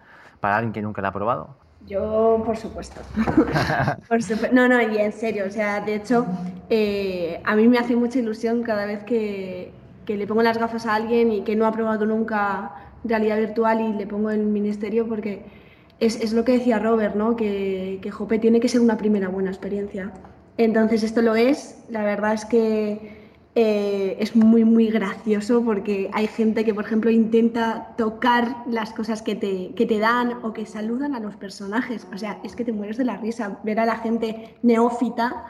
para 0.42 0.58
alguien 0.58 0.74
que 0.74 0.82
nunca 0.82 1.02
la 1.02 1.08
ha 1.08 1.14
probado? 1.14 1.56
Yo, 1.88 2.44
por 2.46 2.58
supuesto. 2.58 3.00
No, 4.52 4.68
no, 4.68 4.82
y 4.82 4.98
en 4.98 5.14
serio, 5.14 5.46
o 5.48 5.50
sea, 5.50 5.80
de 5.80 5.96
hecho, 5.96 6.26
eh, 6.70 7.42
a 7.46 7.56
mí 7.56 7.70
me 7.70 7.78
hace 7.78 7.96
mucha 7.96 8.20
ilusión 8.20 8.62
cada 8.62 8.86
vez 8.86 9.06
que, 9.06 9.72
le 10.06 10.28
pongo 10.28 10.44
las 10.44 10.58
gafas 10.58 10.86
a 10.86 10.96
alguien 10.96 11.32
y 11.32 11.44
que 11.44 11.56
no 11.56 11.66
ha 11.66 11.72
probado 11.72 12.06
nunca 12.06 12.74
realidad 13.06 13.38
virtual 13.38 13.80
y 13.80 13.94
le 13.94 14.06
pongo 14.06 14.32
el 14.32 14.46
ministerio 14.46 15.08
porque 15.08 15.46
es, 16.02 16.34
lo 16.34 16.44
que 16.44 16.58
decía 16.58 16.78
Robert, 16.78 17.16
¿no? 17.16 17.38
Que, 17.38 18.00
que 18.02 18.12
Jope 18.12 18.38
tiene 18.38 18.60
que 18.60 18.68
ser 18.68 18.82
una 18.82 18.98
primera 18.98 19.30
buena 19.30 19.50
experiencia. 19.50 20.12
Entonces 20.58 21.04
esto 21.04 21.22
lo 21.22 21.36
es, 21.36 21.84
la 21.90 22.04
verdad 22.04 22.34
es 22.34 22.46
que 22.46 23.24
eh, 23.56 24.18
es 24.20 24.36
muy, 24.36 24.66
muy 24.66 24.88
gracioso 24.88 25.64
porque 25.64 26.10
hay 26.14 26.26
gente 26.28 26.66
que, 26.66 26.74
por 26.74 26.86
ejemplo, 26.86 27.12
intenta 27.12 27.94
tocar 27.98 28.64
las 28.68 28.94
cosas 28.94 29.22
que 29.22 29.36
te, 29.36 29.74
que 29.76 29.86
te 29.86 30.00
dan 30.00 30.44
o 30.44 30.54
que 30.54 30.66
saludan 30.66 31.14
a 31.14 31.20
los 31.20 31.36
personajes. 31.36 32.08
O 32.14 32.18
sea, 32.18 32.40
es 32.44 32.56
que 32.56 32.66
te 32.66 32.72
mueres 32.72 32.98
de 32.98 33.06
la 33.06 33.18
risa 33.18 33.60
ver 33.64 33.80
a 33.80 33.86
la 33.86 33.98
gente 33.98 34.56
neófita 34.64 35.46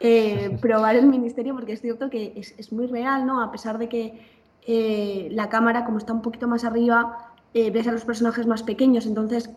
eh, 0.00 0.58
probar 0.62 0.96
el 0.96 1.06
ministerio 1.06 1.54
porque 1.54 1.72
es 1.72 1.80
cierto 1.80 2.10
que 2.10 2.34
es, 2.36 2.54
es, 2.58 2.72
muy 2.72 2.86
real, 2.86 3.26
¿no? 3.26 3.42
A 3.42 3.50
pesar 3.50 3.78
de 3.78 3.88
que 3.88 4.20
eh, 4.66 5.28
la 5.30 5.48
cámara, 5.48 5.86
como 5.86 5.96
está 5.96 6.12
un 6.12 6.22
poquito 6.22 6.46
más 6.46 6.64
arriba, 6.64 7.26
ves 7.52 7.88
a 7.88 7.92
los 7.92 8.04
personajes 8.04 8.46
más 8.46 8.62
pequeños, 8.62 9.06
entonces 9.06 9.50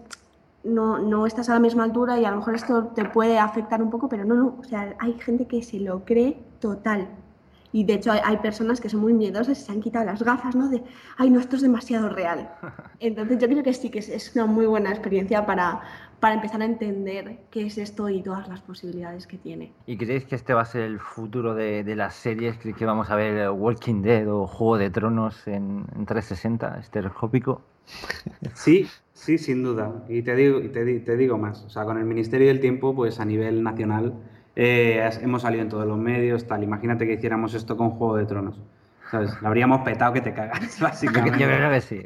no, 0.63 0.97
no 0.99 1.25
estás 1.25 1.49
a 1.49 1.53
la 1.53 1.59
misma 1.59 1.83
altura 1.83 2.19
y 2.19 2.25
a 2.25 2.31
lo 2.31 2.37
mejor 2.37 2.55
esto 2.55 2.85
te 2.95 3.05
puede 3.05 3.37
afectar 3.37 3.81
un 3.81 3.89
poco, 3.89 4.07
pero 4.07 4.25
no, 4.25 4.35
no, 4.35 4.55
o 4.59 4.63
sea, 4.63 4.95
hay 4.99 5.13
gente 5.13 5.45
que 5.47 5.61
se 5.61 5.79
lo 5.79 6.05
cree 6.05 6.37
total. 6.59 7.07
Y 7.73 7.85
de 7.85 7.95
hecho 7.95 8.11
hay, 8.11 8.37
personas 8.37 8.79
que 8.79 8.87
son 8.87 9.01
muy 9.01 9.13
miedosas 9.13 9.59
y 9.59 9.61
se 9.63 9.71
han 9.71 9.81
quitado 9.81 10.05
las 10.05 10.21
gafas, 10.21 10.55
¿no? 10.55 10.69
De, 10.69 10.83
ay, 11.17 11.31
no, 11.31 11.39
esto 11.39 11.55
es 11.55 11.63
demasiado 11.63 12.07
real. 12.07 12.47
Entonces 12.99 13.39
yo 13.39 13.47
creo 13.47 13.63
que 13.63 13.73
sí 13.73 13.89
que 13.89 13.97
es, 13.97 14.31
una 14.35 14.45
muy 14.45 14.67
buena 14.67 14.91
experiencia 14.91 15.43
para, 15.43 15.81
para 16.19 16.35
empezar 16.35 16.61
a 16.61 16.65
entender 16.65 17.39
qué 17.49 17.65
es 17.65 17.79
esto 17.79 18.09
y 18.09 18.21
todas 18.21 18.47
las 18.47 18.61
posibilidades 18.61 19.25
que 19.25 19.39
tiene. 19.39 19.73
¿Y 19.87 19.97
creéis 19.97 20.25
que 20.25 20.35
este 20.35 20.53
va 20.53 20.61
a 20.61 20.65
ser 20.65 20.83
el 20.83 20.99
futuro 20.99 21.55
de, 21.55 21.83
de 21.83 21.95
las 21.95 22.13
series? 22.13 22.59
¿Creéis 22.59 22.77
que 22.77 22.85
vamos 22.85 23.09
a 23.09 23.15
ver 23.15 23.49
Walking 23.49 24.03
Dead 24.03 24.31
o 24.31 24.45
Juego 24.45 24.77
de 24.77 24.91
Tronos 24.91 25.47
en, 25.47 25.87
en 25.95 26.05
360, 26.05 26.79
estereoscópico? 26.79 27.63
Sí, 28.53 28.87
Sí, 29.23 29.37
sin 29.37 29.63
duda. 29.63 30.03
Y 30.09 30.21
te 30.21 30.35
digo, 30.35 30.59
y 30.59 30.67
te, 30.67 30.99
te, 30.99 31.15
digo 31.15 31.37
más. 31.37 31.63
O 31.63 31.69
sea, 31.69 31.85
con 31.85 31.97
el 31.97 32.03
Ministerio 32.03 32.49
del 32.49 32.59
Tiempo, 32.59 32.93
pues 32.93 33.21
a 33.21 33.25
nivel 33.25 33.63
nacional, 33.63 34.15
eh, 34.57 35.09
hemos 35.21 35.43
salido 35.43 35.63
en 35.63 35.69
todos 35.69 35.87
los 35.87 35.97
medios, 35.97 36.45
tal. 36.45 36.61
Imagínate 36.61 37.07
que 37.07 37.13
hiciéramos 37.13 37.53
esto 37.53 37.77
con 37.77 37.91
Juego 37.91 38.17
de 38.17 38.25
Tronos. 38.25 38.59
¿Sabes? 39.09 39.41
Lo 39.41 39.47
habríamos 39.47 39.79
petado 39.81 40.11
que 40.11 40.19
te 40.19 40.33
cagas, 40.33 40.77
básicamente. 40.81 41.39
Yo 41.39 41.45
creo 41.45 41.71
que 41.71 41.79
sí. 41.79 42.01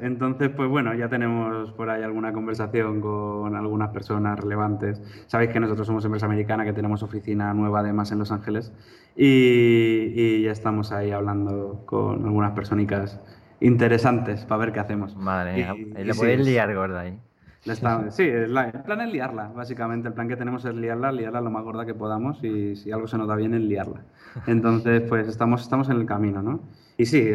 Entonces, 0.00 0.48
pues 0.48 0.70
bueno, 0.70 0.94
ya 0.94 1.10
tenemos 1.10 1.72
por 1.72 1.90
ahí 1.90 2.02
alguna 2.02 2.32
conversación 2.32 3.02
con 3.02 3.54
algunas 3.54 3.90
personas 3.90 4.40
relevantes. 4.40 5.02
Sabéis 5.26 5.50
que 5.50 5.60
nosotros 5.60 5.86
somos 5.86 6.06
empresa 6.06 6.24
americana, 6.24 6.64
que 6.64 6.72
tenemos 6.72 7.02
oficina 7.02 7.52
nueva 7.52 7.80
además 7.80 8.12
en 8.12 8.18
Los 8.18 8.32
Ángeles. 8.32 8.72
Y, 9.14 10.12
y 10.14 10.42
ya 10.42 10.52
estamos 10.52 10.90
ahí 10.90 11.10
hablando 11.10 11.82
con 11.84 12.24
algunas 12.24 12.52
personicas 12.52 13.20
interesantes 13.60 14.44
para 14.44 14.58
ver 14.58 14.72
qué 14.72 14.80
hacemos. 14.80 15.16
Madre 15.16 15.54
mía, 15.54 15.74
le 15.74 16.14
podéis 16.14 16.40
liar 16.40 16.74
gorda 16.74 17.00
ahí. 17.00 17.18
sí, 18.10 18.22
el 18.22 18.52
plan 18.84 19.00
es 19.00 19.12
liarla, 19.12 19.50
básicamente. 19.54 20.08
El 20.08 20.14
plan 20.14 20.28
que 20.28 20.36
tenemos 20.36 20.64
es 20.64 20.74
liarla, 20.74 21.10
liarla 21.10 21.40
lo 21.40 21.50
más 21.50 21.64
gorda 21.64 21.84
que 21.84 21.94
podamos 21.94 22.42
y 22.44 22.76
si 22.76 22.92
algo 22.92 23.08
se 23.08 23.18
nos 23.18 23.26
da 23.26 23.34
bien 23.34 23.54
es 23.54 23.62
liarla. 23.62 24.02
Entonces, 24.46 25.02
pues 25.08 25.26
estamos, 25.26 25.62
estamos 25.62 25.88
en 25.88 25.96
el 25.96 26.06
camino, 26.06 26.42
¿no? 26.42 26.60
Y 26.96 27.06
sí, 27.06 27.28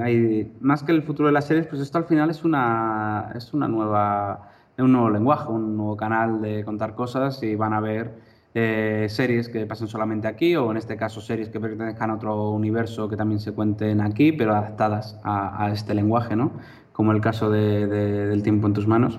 hay, 0.00 0.52
más 0.60 0.82
que 0.82 0.92
el 0.92 1.02
futuro 1.02 1.28
de 1.28 1.32
las 1.32 1.46
series, 1.46 1.66
pues 1.66 1.80
esto 1.82 1.98
al 1.98 2.04
final 2.04 2.30
es 2.30 2.42
una, 2.44 3.32
es 3.34 3.52
una 3.52 3.68
nueva, 3.68 4.50
un 4.78 4.92
nuevo 4.92 5.10
lenguaje, 5.10 5.48
un 5.50 5.76
nuevo 5.76 5.96
canal 5.96 6.40
de 6.40 6.64
contar 6.64 6.94
cosas 6.94 7.42
y 7.42 7.54
van 7.54 7.72
a 7.72 7.80
ver 7.80 8.14
eh, 8.58 9.06
series 9.10 9.50
que 9.50 9.66
pasen 9.66 9.86
solamente 9.86 10.26
aquí 10.26 10.56
o 10.56 10.70
en 10.70 10.78
este 10.78 10.96
caso 10.96 11.20
series 11.20 11.50
que 11.50 11.60
pertenezcan 11.60 12.08
a 12.08 12.14
otro 12.14 12.52
universo 12.52 13.06
que 13.06 13.14
también 13.14 13.38
se 13.38 13.52
cuenten 13.52 14.00
aquí, 14.00 14.32
pero 14.32 14.52
adaptadas 14.52 15.20
a, 15.24 15.68
este 15.74 15.92
lenguaje, 15.92 16.36
¿no? 16.36 16.52
Como 16.94 17.12
el 17.12 17.20
caso 17.20 17.50
de, 17.50 17.86
del 17.86 18.42
tiempo 18.42 18.66
en 18.66 18.72
tus 18.72 18.86
manos. 18.86 19.18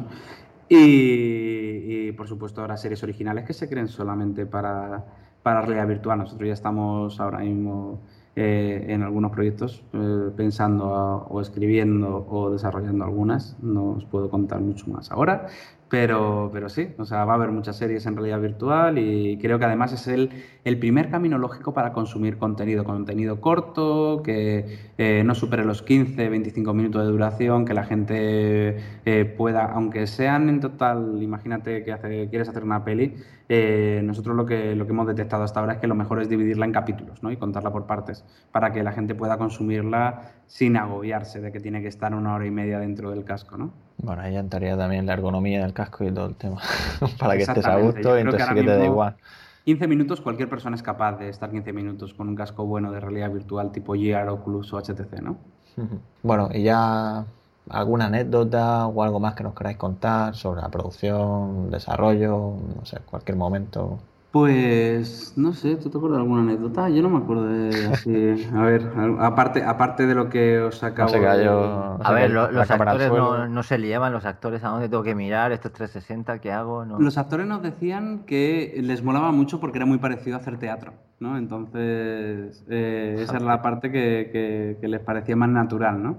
Y, 0.67 2.11
por 2.13 2.27
supuesto 2.27 2.61
ahora 2.61 2.77
series 2.77 3.03
originales 3.03 3.45
que 3.45 3.53
se 3.53 3.69
creen 3.69 3.89
solamente 3.89 4.47
para, 4.47 5.05
para 5.43 5.61
realidad 5.61 5.87
virtual. 5.87 6.17
Nosotros 6.17 6.47
ya 6.47 6.53
estamos 6.55 7.19
ahora 7.19 7.37
mismo 7.37 8.01
eh, 8.35 8.85
en 8.89 9.03
algunos 9.03 9.31
proyectos 9.31 9.83
eh, 9.93 10.31
pensando 10.35 11.27
o 11.29 11.41
escribiendo 11.41 12.25
o 12.27 12.49
desarrollando 12.49 13.05
algunas. 13.05 13.55
No 13.61 13.91
os 13.91 14.05
puedo 14.05 14.31
contar 14.31 14.61
mucho 14.61 14.87
más 14.89 15.11
ahora, 15.11 15.45
Pero, 15.89 16.49
pero 16.51 16.67
sí, 16.67 16.89
o 16.97 17.05
sea, 17.05 17.23
va 17.23 17.33
a 17.33 17.35
haber 17.37 17.51
muchas 17.51 17.77
series 17.77 18.05
en 18.05 18.17
realidad 18.17 18.41
virtual 18.41 18.97
y 18.99 19.37
creo 19.37 19.57
que 19.57 19.63
además 19.63 19.93
es 19.93 20.07
el, 20.07 20.31
el 20.65 20.77
primer 20.79 21.09
camino 21.09 21.37
lógico 21.37 21.73
para 21.73 21.93
consumir 21.93 22.37
contenido, 22.37 22.83
contenido 22.83 23.39
corto, 23.39 24.21
que 24.21 24.79
eh, 24.97 25.23
no 25.25 25.33
supere 25.33 25.63
los 25.63 25.83
15, 25.83 26.27
25 26.27 26.73
minutos 26.73 27.05
de 27.05 27.09
duración, 27.09 27.63
que 27.63 27.73
la 27.73 27.85
gente 27.85 28.77
eh, 29.05 29.25
pueda, 29.25 29.65
aunque 29.71 30.07
sean 30.07 30.49
en 30.49 30.59
total, 30.59 31.23
imagínate 31.23 31.85
que 31.85 31.93
hace, 31.93 32.27
quieres 32.29 32.49
hacer 32.49 32.65
una 32.65 32.83
peli, 32.83 33.15
eh, 33.47 34.01
nosotros 34.03 34.35
lo 34.35 34.45
que, 34.45 34.75
lo 34.75 34.85
que 34.85 34.91
hemos 34.91 35.07
detectado 35.07 35.43
hasta 35.43 35.61
ahora 35.61 35.73
es 35.73 35.79
que 35.79 35.87
lo 35.87 35.95
mejor 35.95 36.21
es 36.21 36.27
dividirla 36.27 36.65
en 36.65 36.73
capítulos 36.73 37.23
¿no? 37.23 37.31
y 37.31 37.37
contarla 37.37 37.71
por 37.71 37.87
partes, 37.87 38.25
para 38.51 38.73
que 38.73 38.83
la 38.83 38.91
gente 38.91 39.15
pueda 39.15 39.37
consumirla 39.37 40.33
sin 40.47 40.75
agobiarse 40.75 41.39
de 41.39 41.53
que 41.53 41.61
tiene 41.61 41.81
que 41.81 41.87
estar 41.87 42.13
una 42.13 42.35
hora 42.35 42.45
y 42.45 42.51
media 42.51 42.77
dentro 42.79 43.09
del 43.09 43.23
casco, 43.23 43.57
¿no? 43.57 43.86
Bueno, 43.97 44.21
ahí 44.21 44.35
entraría 44.35 44.77
también 44.77 45.05
la 45.05 45.13
ergonomía 45.13 45.61
del 45.61 45.73
casco 45.73 46.03
y 46.03 46.11
todo 46.11 46.27
el 46.27 46.35
tema, 46.35 46.61
para 47.19 47.35
que 47.35 47.43
estés 47.43 47.65
a 47.65 47.77
gusto 47.77 48.17
y 48.17 48.21
entonces 48.21 48.47
sí 48.47 48.55
que 48.55 48.63
te 48.63 48.77
da 48.77 48.85
igual. 48.85 49.15
15 49.65 49.87
minutos, 49.87 50.21
cualquier 50.21 50.49
persona 50.49 50.75
es 50.75 50.83
capaz 50.83 51.17
de 51.17 51.29
estar 51.29 51.51
15 51.51 51.73
minutos 51.73 52.13
con 52.13 52.29
un 52.29 52.35
casco 52.35 52.65
bueno 52.65 52.91
de 52.91 53.01
realidad 53.01 53.31
virtual 53.31 53.71
tipo 53.71 53.95
Gear, 53.95 54.29
Oculus 54.29 54.71
o 54.71 54.81
HTC, 54.81 55.21
¿no? 55.21 55.37
Bueno, 56.23 56.49
y 56.53 56.63
ya 56.63 57.25
alguna 57.69 58.05
anécdota 58.05 58.87
o 58.87 59.03
algo 59.03 59.19
más 59.19 59.35
que 59.35 59.43
nos 59.43 59.53
queráis 59.53 59.77
contar 59.77 60.35
sobre 60.35 60.61
la 60.61 60.69
producción, 60.69 61.69
desarrollo, 61.69 62.53
no 62.77 62.85
sé, 62.85 62.99
cualquier 63.05 63.37
momento. 63.37 63.99
Pues 64.31 65.33
no 65.37 65.53
sé, 65.53 65.77
¿tú 65.77 65.89
te 65.89 65.97
acuerdas 65.97 66.17
de 66.17 66.23
alguna 66.23 66.41
anécdota? 66.41 66.89
Yo 66.89 67.01
no 67.01 67.09
me 67.09 67.17
acuerdo 67.17 67.47
de 67.47 67.87
así. 67.87 68.45
A 68.53 68.61
ver, 68.63 68.91
aparte, 69.19 69.63
aparte 69.63 70.05
de 70.05 70.13
lo 70.15 70.29
que 70.29 70.59
os 70.59 70.83
acabo 70.83 71.09
se 71.09 71.21
cayó- 71.21 71.61
de- 71.61 71.67
no 71.67 71.99
A 72.03 72.07
sé, 72.09 72.13
ver, 72.13 72.27
que 72.27 72.33
lo- 72.33 72.41
la 72.51 72.51
los 72.51 72.71
actores 72.71 73.11
no, 73.11 73.47
no 73.47 73.63
se 73.63 73.77
liaban, 73.77 74.11
los 74.11 74.25
actores 74.25 74.63
a 74.65 74.69
dónde 74.69 74.89
tengo 74.89 75.01
que 75.03 75.15
mirar, 75.15 75.53
esto 75.53 75.69
es 75.69 75.73
360, 75.75 76.39
¿qué 76.39 76.51
hago? 76.51 76.83
No. 76.85 76.99
Los 76.99 77.17
actores 77.17 77.47
nos 77.47 77.61
decían 77.63 78.23
que 78.25 78.77
les 78.83 79.01
molaba 79.01 79.31
mucho 79.31 79.59
porque 79.61 79.77
era 79.77 79.85
muy 79.85 79.97
parecido 79.97 80.35
a 80.35 80.39
hacer 80.41 80.57
teatro, 80.59 80.93
¿no? 81.21 81.37
Entonces, 81.37 82.65
eh, 82.69 83.15
esa 83.21 83.37
es 83.37 83.43
la 83.43 83.61
parte 83.61 83.91
que, 83.91 84.29
que- 84.31 84.77
que 84.81 84.87
les 84.89 84.99
parecía 84.99 85.35
más 85.37 85.49
natural, 85.49 86.03
¿no? 86.03 86.17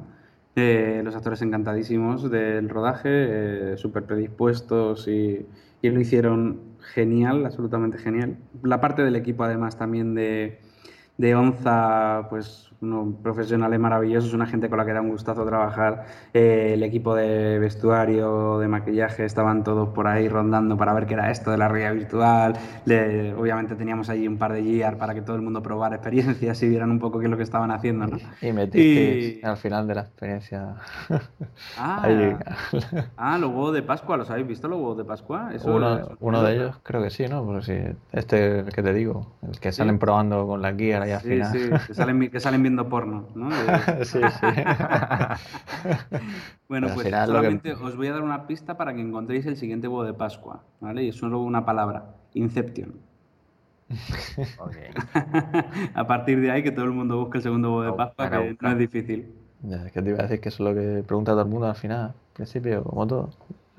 Eh, 0.57 1.03
los 1.05 1.15
actores 1.15 1.41
encantadísimos 1.43 2.31
del 2.31 2.69
rodaje, 2.69 3.11
eh, 3.11 3.77
súper 3.77 4.05
predispuestos 4.05 5.07
y, 5.07 5.47
y 5.83 5.91
lo 5.91 6.01
hicieron 6.01 6.68
genial, 6.95 7.45
absolutamente 7.47 7.99
genial. 7.99 8.39
La 8.63 8.81
parte 8.81 9.03
del 9.03 9.17
equipo, 9.17 9.45
además, 9.45 9.77
también 9.77 10.15
de, 10.15 10.61
de 11.17 11.35
Onza, 11.35 12.27
pues 12.31 12.68
unos 12.81 13.17
profesionales 13.23 13.81
maravillosos, 13.81 14.33
una 14.35 14.47
gente 14.47 14.69
con 14.69 14.79
la 14.79 14.87
que 14.87 14.93
da 14.93 15.01
un 15.01 15.09
gustazo 15.11 15.45
trabajar. 15.45 16.07
Eh, 16.33 16.71
el 16.75 16.83
equipo 16.85 17.15
de 17.15 17.59
vestuario, 17.59 18.59
de 18.61 18.69
maquillaje, 18.69 19.25
estaban 19.25 19.65
todos 19.65 19.89
por 19.89 20.07
ahí 20.07 20.29
rondando 20.29 20.77
para 20.77 20.93
ver 20.93 21.07
qué 21.07 21.15
era 21.15 21.31
esto 21.31 21.51
de 21.51 21.59
la 21.59 21.67
realidad 21.69 21.95
virtual. 21.95 22.53
Le- 22.85 23.35
obviamente 23.35 23.75
teníamos 23.75 24.09
allí 24.11 24.29
un 24.29 24.39
par 24.39 24.53
de 24.53 24.63
GR 24.63 24.97
para 24.97 25.13
que 25.15 25.23
todo 25.23 25.35
el 25.37 25.43
mundo 25.43 25.63
probara 25.63 25.97
experiencias 25.97 26.63
y 26.63 26.69
vieran 26.69 26.91
un 26.91 27.01
poco 27.01 27.19
qué 27.19 27.25
es 27.27 27.31
lo 27.31 27.37
que 27.37 27.43
estaban 27.43 27.71
haciendo, 27.73 28.07
¿no? 28.07 28.19
Y 28.41 28.53
metiste 28.53 29.41
Y- 29.43 29.45
al 29.45 29.57
final 29.57 29.87
de 29.89 29.95
la 29.97 30.01
experiencia. 30.03 30.75
Ah, 31.81 32.01
ahí. 32.03 32.35
ah, 33.17 33.39
los 33.39 33.51
huevos 33.51 33.73
de 33.73 33.83
Pascua, 33.83 34.17
¿los 34.17 34.29
habéis 34.31 34.49
visto 34.49 34.67
los 34.67 34.79
huevos 34.79 34.97
de 34.97 35.05
Pascua? 35.05 35.51
Eso 35.55 35.73
Uno, 35.75 35.97
es- 35.99 36.07
uno 36.21 36.43
de 36.43 36.55
ellos, 36.55 36.77
creo 36.83 37.03
que 37.03 37.11
sí, 37.11 37.27
¿no? 37.29 37.45
Porque 37.45 37.63
sí, 37.63 37.97
este 38.13 38.65
que 38.75 38.83
te 38.83 38.93
digo, 38.93 39.27
el 39.43 39.61
que 39.61 39.71
salen 39.71 39.99
probando 39.99 40.45
con 40.47 40.61
la 40.61 40.73
guía 40.73 41.03
ahí 41.03 41.13
al 41.13 41.21
Sí, 41.21 41.29
final. 41.29 41.53
sí, 41.53 41.71
que 41.87 41.95
salen, 41.95 42.31
que 42.31 42.41
salen 42.41 42.63
viendo 42.69 42.89
porno, 42.89 43.27
¿no? 43.35 43.49
De- 43.51 43.57
sí, 44.05 44.19
sí. 44.41 44.47
Bueno, 46.69 46.89
Pero 46.89 46.95
pues 46.97 47.09
que- 47.09 47.27
solamente 47.27 47.73
os 47.73 47.97
voy 47.97 48.09
a 48.09 48.13
dar 48.13 48.23
una 48.23 48.47
pista 48.47 48.77
para 48.77 48.95
que 48.95 49.01
encontréis 49.01 49.47
el 49.47 49.57
siguiente 49.57 49.89
huevo 49.89 50.05
de 50.05 50.13
Pascua, 50.13 50.61
¿vale? 50.81 51.05
Y 51.05 51.09
es 51.09 51.17
solo 51.17 51.41
una 51.41 51.65
palabra, 51.65 52.15
Inception. 52.35 52.93
A 55.95 56.07
partir 56.07 56.41
de 56.41 56.51
ahí 56.51 56.63
que 56.63 56.73
todo 56.73 56.85
el 56.85 56.93
mundo 56.93 57.19
busque 57.19 57.39
el 57.39 57.43
segundo 57.43 57.71
huevo 57.71 57.85
de 57.93 57.97
Pascua, 57.97 58.31
que 58.31 58.57
no 58.61 58.71
es 58.73 58.79
difícil. 58.79 59.33
Ya, 59.63 59.87
es 59.87 59.93
que 59.93 60.03
te 60.03 60.11
iba 60.11 60.19
a 60.19 60.23
decir 60.23 60.41
que 60.41 60.49
eso 60.51 60.69
es 60.69 60.75
lo 60.75 60.81
que 60.81 61.03
pregunta 61.05 61.33
todo 61.33 61.43
el 61.43 61.49
mundo 61.49 61.67
al 61.69 61.75
final, 61.75 62.01
al 62.09 62.15
principio, 62.35 62.85
como 62.85 63.07
todo, 63.07 63.31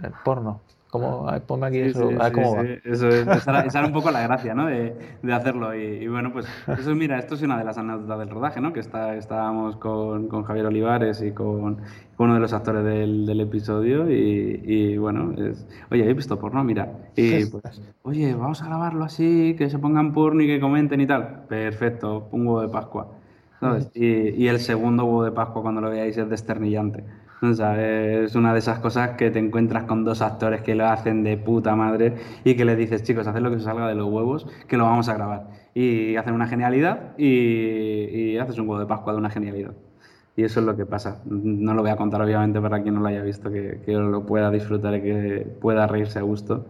el 0.04 0.12
porno. 0.24 0.60
¿Cómo? 0.90 1.28
A 1.30 1.34
ver, 1.34 1.46
ponme 1.46 1.68
aquí 1.68 1.84
Sí, 1.84 1.90
eso, 1.90 2.10
sí, 2.10 2.16
a 2.18 2.24
ver 2.24 2.32
sí, 2.32 2.32
cómo 2.32 2.56
va. 2.56 2.64
Eso 2.84 3.12
es, 3.12 3.28
esa 3.28 3.52
era, 3.52 3.62
esa 3.62 3.80
era 3.80 3.88
un 3.88 3.94
poco 3.94 4.10
la 4.12 4.22
gracia, 4.24 4.56
¿no? 4.56 4.66
De, 4.66 4.96
de 5.22 5.34
hacerlo. 5.34 5.76
Y, 5.76 5.82
y 6.04 6.08
bueno, 6.08 6.34
pues 6.34 6.48
eso, 6.76 6.96
mira, 6.96 7.20
esto 7.20 7.36
es 7.36 7.44
una 7.44 7.58
de 7.60 7.64
las 7.64 7.78
anécdotas 7.78 8.18
del 8.20 8.30
rodaje, 8.30 8.60
¿no? 8.60 8.74
Que 8.74 8.80
está, 8.80 9.16
estábamos 9.16 9.78
con, 9.78 10.28
con 10.28 10.44
Javier 10.44 10.66
Olivares 10.66 11.22
y 11.22 11.32
con, 11.32 11.76
con 12.16 12.26
uno 12.26 12.34
de 12.34 12.40
los 12.40 12.54
actores 12.54 12.84
del, 12.84 13.26
del 13.28 13.40
episodio 13.42 14.10
y, 14.10 14.62
y, 14.66 14.98
bueno, 14.98 15.34
es, 15.38 15.68
oye, 15.92 16.02
¿habéis 16.02 16.18
visto 16.18 16.40
porno? 16.40 16.64
Mira. 16.64 16.92
Y 17.16 17.46
pues, 17.46 17.82
oye, 18.02 18.34
vamos 18.34 18.62
a 18.64 18.66
grabarlo 18.66 19.04
así, 19.06 19.56
que 19.58 19.70
se 19.70 19.78
pongan 19.80 20.12
porno 20.14 20.42
y 20.42 20.48
que 20.48 20.60
comenten 20.60 21.02
y 21.02 21.08
tal. 21.08 21.46
Perfecto, 21.48 22.28
un 22.32 22.48
huevo 22.48 22.62
de 22.62 22.70
Pascua. 22.70 23.08
¿sabes? 23.60 23.90
Y, 23.94 24.06
y 24.44 24.48
el 24.48 24.60
segundo 24.60 25.04
huevo 25.06 25.24
de 25.24 25.32
Pascua, 25.32 25.62
cuando 25.62 25.82
lo 25.82 25.90
veáis, 25.90 26.18
es 26.18 26.30
desternillante. 26.30 27.04
Sea, 27.54 28.22
es 28.24 28.36
una 28.36 28.52
de 28.52 28.60
esas 28.60 28.80
cosas 28.80 29.12
que 29.12 29.32
te 29.32 29.40
encuentras 29.40 29.86
con 29.86 30.04
dos 30.04 30.22
actores 30.22 30.62
que 30.62 30.76
lo 30.76 30.86
hacen 30.88 31.24
de 31.24 31.38
puta 31.38 31.74
madre 31.74 32.16
y 32.44 32.56
que 32.56 32.66
les 32.66 32.78
dices, 32.78 33.04
chicos, 33.04 33.28
haced 33.28 33.40
lo 33.40 33.50
que 33.50 33.56
os 33.58 33.64
salga 33.64 33.88
de 33.88 33.96
los 33.96 34.08
huevos, 34.08 34.46
que 34.68 34.76
lo 34.76 34.84
vamos 34.84 35.08
a 35.08 35.14
grabar. 35.14 35.48
Y 35.74 36.18
hacen 36.18 36.34
una 36.34 36.48
genialidad 36.48 37.18
y, 37.18 37.28
y 37.28 38.38
haces 38.38 38.58
un 38.60 38.68
huevo 38.68 38.80
de 38.80 38.86
Pascua 38.88 39.14
de 39.14 39.20
una 39.20 39.30
genialidad. 39.30 39.72
Y 40.36 40.44
eso 40.44 40.60
es 40.60 40.66
lo 40.66 40.76
que 40.76 40.86
pasa. 40.86 41.22
No 41.26 41.74
lo 41.74 41.82
voy 41.82 41.92
a 41.92 41.96
contar, 41.96 42.22
obviamente, 42.22 42.60
para 42.60 42.82
quien 42.82 42.96
no 42.96 43.02
lo 43.02 43.08
haya 43.08 43.22
visto, 43.24 43.50
que, 43.52 43.82
que 43.86 43.94
lo 43.94 44.26
pueda 44.26 44.52
disfrutar 44.52 44.96
y 44.96 45.02
que 45.02 45.48
pueda 45.62 45.88
reírse 45.88 46.20
a 46.20 46.24
gusto. 46.24 46.66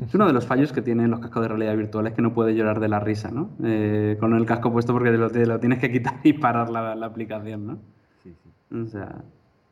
Es 0.00 0.14
uno 0.14 0.26
de 0.26 0.32
los 0.32 0.46
fallos 0.46 0.72
que 0.72 0.80
tienen 0.80 1.10
los 1.10 1.18
cascos 1.18 1.42
de 1.42 1.48
realidad 1.48 1.76
virtual, 1.76 2.06
es 2.06 2.14
que 2.14 2.22
no 2.22 2.32
puedes 2.32 2.56
llorar 2.56 2.78
de 2.78 2.88
la 2.88 3.00
risa, 3.00 3.30
¿no? 3.32 3.50
Eh, 3.64 4.16
con 4.20 4.32
el 4.34 4.46
casco 4.46 4.72
puesto 4.72 4.92
porque 4.92 5.10
te 5.10 5.18
lo, 5.18 5.28
te 5.28 5.44
lo 5.44 5.58
tienes 5.58 5.80
que 5.80 5.90
quitar 5.90 6.14
y 6.22 6.34
parar 6.34 6.70
la, 6.70 6.94
la 6.94 7.06
aplicación, 7.06 7.66
¿no? 7.66 7.78
Sí, 8.22 8.34
sí. 8.42 8.76
O 8.76 8.86
sea, 8.86 9.24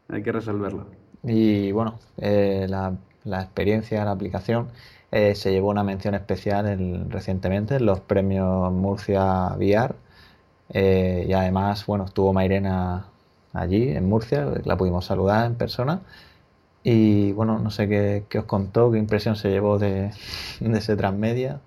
hay 0.09 0.23
que 0.23 0.33
resolverlo. 0.33 0.87
Y 1.23 1.73
bueno, 1.73 1.99
eh, 2.19 2.67
la, 2.69 2.97
experiencia, 3.43 4.05
la 4.05 4.13
aplicación, 4.13 4.69
eh, 5.11 5.35
se 5.35 5.51
llevó 5.53 5.71
una 5.71 5.83
mención 5.85 6.15
especial 6.15 6.67
en- 6.69 7.11
recientemente 7.11 7.77
en 7.77 7.87
los 7.87 8.01
premios 8.01 8.73
Murcia 8.73 9.55
VR. 9.57 9.95
Eh, 10.71 11.27
y 11.29 11.33
además, 11.33 11.87
bueno, 11.87 12.05
estuvo 12.07 12.33
Mairena 12.33 13.07
allí 13.53 13.89
en 13.91 14.09
Murcia, 14.09 14.47
la 14.65 14.77
pudimos 14.77 15.05
saludar 15.07 15.47
en 15.47 15.57
persona. 15.57 16.03
Y 16.85 17.33
bueno, 17.33 17.59
no 17.59 17.71
sé 17.71 17.89
qué, 17.89 18.27
qué 18.29 18.39
os 18.41 18.45
contó, 18.47 18.93
qué 18.93 18.99
impresión 18.99 19.37
se 19.37 19.51
llevó 19.51 19.79
de, 19.79 20.13
de 20.61 20.79
ese 20.79 20.97
transmedia. 20.97 21.61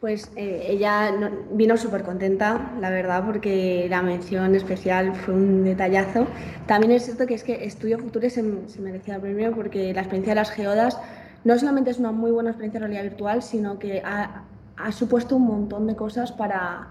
Pues 0.00 0.30
eh, 0.36 0.66
ella 0.68 1.10
no- 1.10 1.30
vino 1.52 1.76
súper 1.76 2.04
contenta, 2.04 2.70
la 2.80 2.88
verdad, 2.88 3.24
porque 3.26 3.86
la 3.90 4.00
mención 4.00 4.54
especial 4.54 5.14
fue 5.16 5.34
un 5.34 5.64
detallazo. 5.64 6.26
También 6.66 6.92
es 6.92 7.04
cierto 7.04 7.26
que 7.26 7.34
es 7.34 7.42
que 7.42 7.64
Estudio 7.64 7.98
Future 7.98 8.30
se, 8.30 8.44
se 8.68 8.80
merecía 8.80 9.16
el 9.16 9.20
premio 9.20 9.52
porque 9.56 9.92
la 9.92 10.02
experiencia 10.02 10.32
de 10.32 10.40
las 10.40 10.50
geodas 10.52 11.00
no 11.42 11.58
solamente 11.58 11.90
es 11.90 11.98
una 11.98 12.12
muy 12.12 12.30
buena 12.30 12.50
experiencia 12.50 12.78
de 12.80 12.86
realidad 12.86 13.10
virtual, 13.10 13.42
sino 13.42 13.78
que 13.80 14.00
ha, 14.04 14.44
ha 14.76 14.92
supuesto 14.92 15.34
un 15.34 15.46
montón 15.46 15.88
de 15.88 15.96
cosas 15.96 16.30
para, 16.30 16.86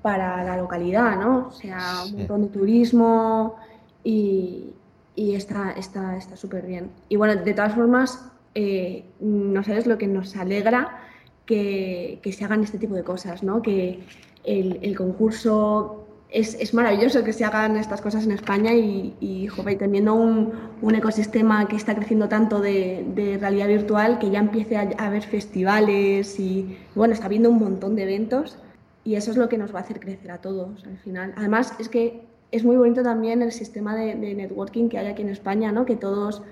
para 0.00 0.42
la 0.44 0.56
localidad, 0.56 1.16
¿no? 1.18 1.48
O 1.48 1.52
sea, 1.52 2.04
un 2.06 2.12
montón 2.20 2.42
de 2.42 2.48
turismo 2.48 3.56
y, 4.02 4.70
y 5.14 5.34
está 5.34 5.72
está 5.72 6.16
está 6.16 6.36
súper 6.36 6.66
bien. 6.66 6.90
Y 7.10 7.16
bueno, 7.16 7.36
de 7.42 7.52
todas 7.52 7.74
formas, 7.74 8.30
eh, 8.54 9.04
no 9.20 9.62
sabes 9.62 9.86
lo 9.86 9.98
que 9.98 10.06
nos 10.06 10.36
alegra 10.36 11.00
que, 11.46 12.18
que 12.22 12.32
se 12.32 12.44
hagan 12.44 12.62
este 12.62 12.78
tipo 12.78 12.94
de 12.94 13.02
cosas, 13.02 13.42
¿no? 13.42 13.62
Que 13.62 14.00
el, 14.44 14.78
el 14.82 14.96
concurso 14.96 16.06
es, 16.30 16.54
es 16.60 16.74
maravilloso 16.74 17.22
que 17.22 17.32
se 17.32 17.44
hagan 17.44 17.76
estas 17.76 18.00
cosas 18.00 18.24
en 18.24 18.32
España 18.32 18.74
y, 18.74 19.14
y 19.20 19.46
jope, 19.46 19.76
teniendo 19.76 20.14
un, 20.14 20.52
un 20.82 20.94
ecosistema 20.94 21.68
que 21.68 21.76
está 21.76 21.94
creciendo 21.94 22.28
tanto 22.28 22.60
de, 22.60 23.06
de 23.14 23.38
realidad 23.38 23.68
virtual, 23.68 24.18
que 24.18 24.30
ya 24.30 24.40
empiece 24.40 24.76
a, 24.76 24.90
a 24.98 25.06
haber 25.06 25.22
festivales 25.22 26.38
y 26.40 26.76
bueno, 26.94 27.14
está 27.14 27.26
habiendo 27.26 27.50
un 27.50 27.58
montón 27.58 27.94
de 27.94 28.02
eventos 28.02 28.58
y 29.04 29.14
eso 29.16 29.30
es 29.30 29.36
lo 29.36 29.48
que 29.48 29.58
nos 29.58 29.72
va 29.74 29.80
a 29.80 29.82
hacer 29.82 30.00
crecer 30.00 30.30
a 30.30 30.38
todos 30.38 30.84
al 30.84 30.98
final. 30.98 31.34
Además, 31.36 31.74
es 31.78 31.88
que 31.88 32.22
es 32.50 32.64
muy 32.64 32.76
bonito 32.76 33.02
también 33.02 33.42
el 33.42 33.52
sistema 33.52 33.94
de, 33.94 34.14
de 34.14 34.34
networking 34.34 34.88
que 34.88 34.98
hay 34.98 35.06
aquí 35.06 35.22
en 35.22 35.28
España, 35.28 35.72
¿no? 35.72 35.84
Que 35.84 35.96
todos 35.96 36.42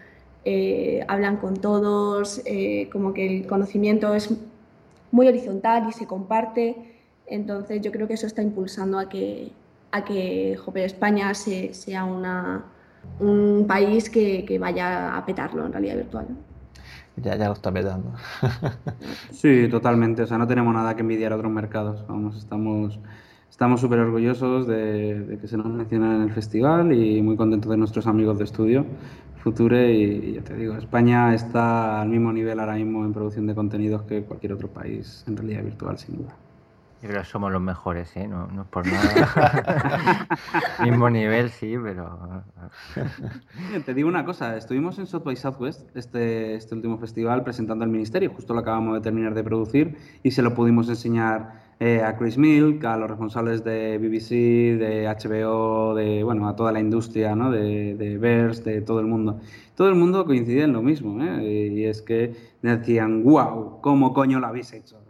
eh, 0.44 1.05
hablan 1.09 1.36
con 1.36 1.56
todos, 1.56 2.43
eh, 2.44 2.89
como 2.93 3.14
que 3.14 3.39
el 3.39 3.47
conocimiento 3.47 4.14
es 4.14 4.35
muy 5.12 5.28
horizontal 5.28 5.86
y 5.89 5.93
se 5.93 6.06
comparte. 6.06 6.76
Entonces 7.26 7.80
yo 7.82 7.93
creo 7.93 8.09
que 8.09 8.14
eso 8.14 8.26
está 8.26 8.43
impulsando 8.43 8.98
a 8.98 9.09
que, 9.09 9.52
a 9.93 10.05
que 10.05 10.56
jope, 10.56 10.84
España 10.84 11.32
se- 11.34 11.72
sea 11.74 12.05
una, 12.05 12.64
un 13.20 13.64
país 13.68 14.10
que, 14.10 14.44
que 14.44 14.59
vaya 14.59 15.16
a 15.16 15.24
petarlo 15.24 15.64
en 15.66 15.72
realidad 15.72 15.97
virtual. 15.97 16.26
Ya, 17.16 17.36
ya 17.36 17.47
lo 17.48 17.52
está 17.55 17.70
petando. 17.72 18.12
Sí, 19.30 19.68
totalmente. 19.70 20.22
O 20.22 20.26
sea, 20.26 20.39
no 20.39 20.47
tenemos 20.47 20.72
nada 20.74 20.94
que 20.94 21.02
envidiar 21.02 21.32
a 21.32 21.36
otros 21.36 21.52
mercados. 21.52 22.06
Vamos, 22.06 22.36
estamos, 22.36 22.98
estamos 23.51 23.80
súper 23.80 23.98
orgullosos 24.01 24.66
de, 24.66 25.20
de, 25.20 25.39
que 25.39 25.48
se 25.48 25.56
nos 25.56 25.66
menciona 25.66 26.16
en 26.16 26.22
el 26.22 26.32
festival 26.32 26.93
y 26.93 27.20
muy 27.22 27.36
contentos 27.36 27.70
de 27.70 27.76
nuestros 27.76 28.06
amigos 28.06 28.39
de 28.39 28.44
estudio 28.44 28.86
Future 29.43 29.93
y, 29.93 30.35
ya 30.35 30.43
te 30.43 30.55
digo, 30.55 30.74
España 30.77 31.35
está 31.35 32.01
al 32.01 32.09
mismo 32.09 32.32
nivel 32.32 32.60
ahora 32.60 32.74
mismo 32.74 33.05
en 33.05 33.12
producción 33.12 33.47
de 33.47 33.55
contenidos 33.55 34.02
que 34.02 34.23
cualquier 34.23 34.52
otro 34.52 34.69
país 34.69 35.24
en 35.27 35.36
realidad 35.36 35.64
virtual, 35.64 35.98
sin 35.98 36.19
duda. 36.19 36.35
Yo 37.02 37.09
creo 37.09 37.23
que 37.23 37.28
somos 37.28 37.51
los 37.51 37.60
mejores, 37.60 38.16
¿eh? 38.16 38.28
No, 38.28 38.47
no 38.47 38.62
es 38.62 38.69
por 38.69 38.86
nada. 38.86 40.28
Mismo 40.85 41.10
nivel, 41.10 41.51
sí, 41.51 41.74
pero... 41.82 42.44
Te 43.85 43.93
digo 43.93 44.09
una 44.09 44.24
cosa, 44.24 44.56
estuvimos 44.56 45.01
en 45.01 45.09
South 45.09 45.24
by 45.24 45.35
Southwest, 45.35 45.97
este, 45.97 46.55
este 46.55 46.77
último 46.77 46.98
festival, 46.98 47.43
presentando 47.43 47.82
al 47.82 47.90
Ministerio, 47.90 48.31
justo 48.32 48.55
lo 48.55 48.60
acabamos 48.60 48.94
de 48.94 49.01
terminar 49.01 49.35
de 49.35 49.43
producir 49.43 49.98
y 50.23 50.31
se 50.31 50.43
lo 50.43 50.55
pudimos 50.55 50.89
enseñar 50.89 51.61
eh, 51.85 52.01
a 52.01 52.17
Chris 52.17 52.39
Milk, 52.39 52.85
a 52.85 52.97
los 52.97 53.11
responsables 53.11 53.65
de 53.65 53.99
BBC, 53.99 54.79
de 54.79 55.09
HBO, 55.09 55.95
de, 55.97 56.23
bueno, 56.23 56.49
a 56.49 56.55
toda 56.55 56.71
la 56.71 56.79
industria, 56.79 57.35
¿no? 57.35 57.51
De, 57.51 57.97
de 57.97 58.19
de 58.19 58.83
todo 58.83 59.01
el 59.01 59.07
mundo. 59.07 59.41
Todo 59.83 59.91
el 59.91 59.97
mundo 59.97 60.25
coincide 60.25 60.63
en 60.63 60.73
lo 60.75 60.81
mismo, 60.81 61.21
¿eh? 61.25 61.73
Y 61.75 61.87
es 61.87 62.03
que 62.03 62.37
decían, 62.63 63.25
wow, 63.25 63.81
¿cómo 63.81 64.15
coño 64.15 64.39
lo 64.39 64.47
habéis 64.47 64.73
hecho? 64.73 65.01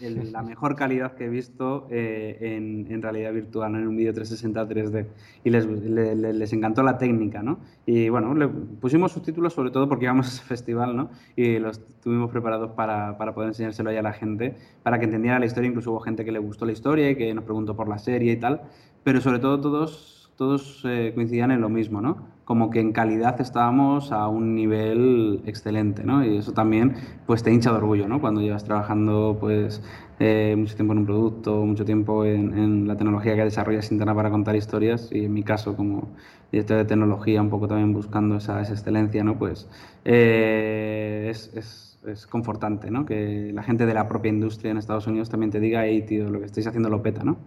Es 0.00 0.30
la 0.30 0.42
mejor 0.42 0.76
calidad 0.76 1.16
que 1.16 1.24
he 1.24 1.28
visto 1.28 1.88
eh, 1.90 2.38
en, 2.40 2.86
en, 2.88 3.02
realidad 3.02 3.32
virtual, 3.32 3.74
en 3.74 3.88
un 3.88 3.96
vídeo 3.96 4.14
360 4.14 4.68
3D. 4.68 5.06
Y 5.42 5.50
les, 5.50 5.66
les, 5.66 6.36
les, 6.36 6.52
encantó 6.52 6.84
la 6.84 6.98
técnica, 6.98 7.42
¿no? 7.42 7.58
Y 7.84 8.10
bueno, 8.10 8.32
le 8.36 8.46
pusimos 8.46 9.10
subtítulos 9.10 9.54
sobre 9.54 9.72
todo 9.72 9.88
porque 9.88 10.04
íbamos 10.04 10.26
a 10.26 10.28
ese 10.28 10.44
festival, 10.44 10.96
¿no? 10.96 11.10
Y 11.34 11.58
los 11.58 11.80
tuvimos 12.00 12.30
preparados 12.30 12.70
para, 12.76 13.18
para 13.18 13.34
poder 13.34 13.48
enseñárselo 13.48 13.90
ahí 13.90 13.96
a 13.96 14.02
la 14.02 14.12
gente, 14.12 14.54
para 14.84 15.00
que 15.00 15.06
entendiera 15.06 15.40
la 15.40 15.46
historia. 15.46 15.66
Incluso 15.66 15.90
hubo 15.90 15.98
gente 15.98 16.24
que 16.24 16.30
le 16.30 16.38
gustó 16.38 16.64
la 16.64 16.70
historia 16.70 17.10
y 17.10 17.16
que 17.16 17.34
nos 17.34 17.42
preguntó 17.42 17.74
por 17.74 17.88
la 17.88 17.98
serie 17.98 18.34
y 18.34 18.36
tal. 18.36 18.62
Pero 19.02 19.20
sobre 19.20 19.40
todo 19.40 19.60
todos, 19.60 20.21
todos 20.42 20.82
eh, 20.84 21.12
coincidían 21.14 21.52
en 21.52 21.60
lo 21.60 21.68
mismo, 21.68 22.00
¿no? 22.00 22.32
como 22.44 22.70
que 22.70 22.80
en 22.80 22.92
calidad 22.92 23.40
estábamos 23.40 24.12
a 24.12 24.28
un 24.28 24.54
nivel 24.54 25.42
excelente, 25.46 26.04
¿no? 26.04 26.24
Y 26.24 26.38
eso 26.38 26.52
también, 26.52 26.96
pues 27.26 27.42
te 27.42 27.52
hincha 27.52 27.70
de 27.70 27.76
orgullo, 27.76 28.08
¿no? 28.08 28.20
Cuando 28.20 28.40
llevas 28.40 28.64
trabajando, 28.64 29.38
pues, 29.40 29.82
eh, 30.18 30.54
mucho 30.58 30.74
tiempo 30.74 30.92
en 30.92 30.98
un 31.00 31.06
producto, 31.06 31.64
mucho 31.64 31.84
tiempo 31.84 32.24
en, 32.24 32.86
la 32.86 32.96
tecnología 32.96 33.36
que 33.36 33.44
desarrollas 33.44 33.90
interna 33.92 34.14
para 34.14 34.30
contar 34.30 34.56
historias, 34.56 35.10
y 35.12 35.24
en 35.24 35.32
mi 35.32 35.42
caso, 35.44 35.76
como 35.76 36.08
director 36.50 36.78
de 36.78 36.84
tecnología, 36.84 37.40
un 37.40 37.50
poco 37.50 37.68
también 37.68 37.92
buscando 37.92 38.36
esa, 38.36 38.60
esa 38.60 38.72
excelencia, 38.72 39.22
¿no? 39.24 39.38
Pues 39.38 39.68
eh, 40.04 41.28
es, 41.30 41.50
es, 41.54 41.98
es, 42.06 42.26
confortante, 42.26 42.90
¿no? 42.90 43.06
Que 43.06 43.52
la 43.54 43.62
gente 43.62 43.86
de 43.86 43.94
la 43.94 44.08
propia 44.08 44.30
industria 44.30 44.72
en 44.72 44.78
Estados 44.78 45.06
Unidos 45.06 45.30
también 45.30 45.50
te 45.50 45.60
diga, 45.60 45.86
hey, 45.86 46.04
tío, 46.06 46.28
lo 46.28 46.40
que 46.40 46.46
estáis 46.46 46.66
haciendo 46.66 46.90
lo 46.90 47.02
peta, 47.02 47.24
¿no? 47.24 47.38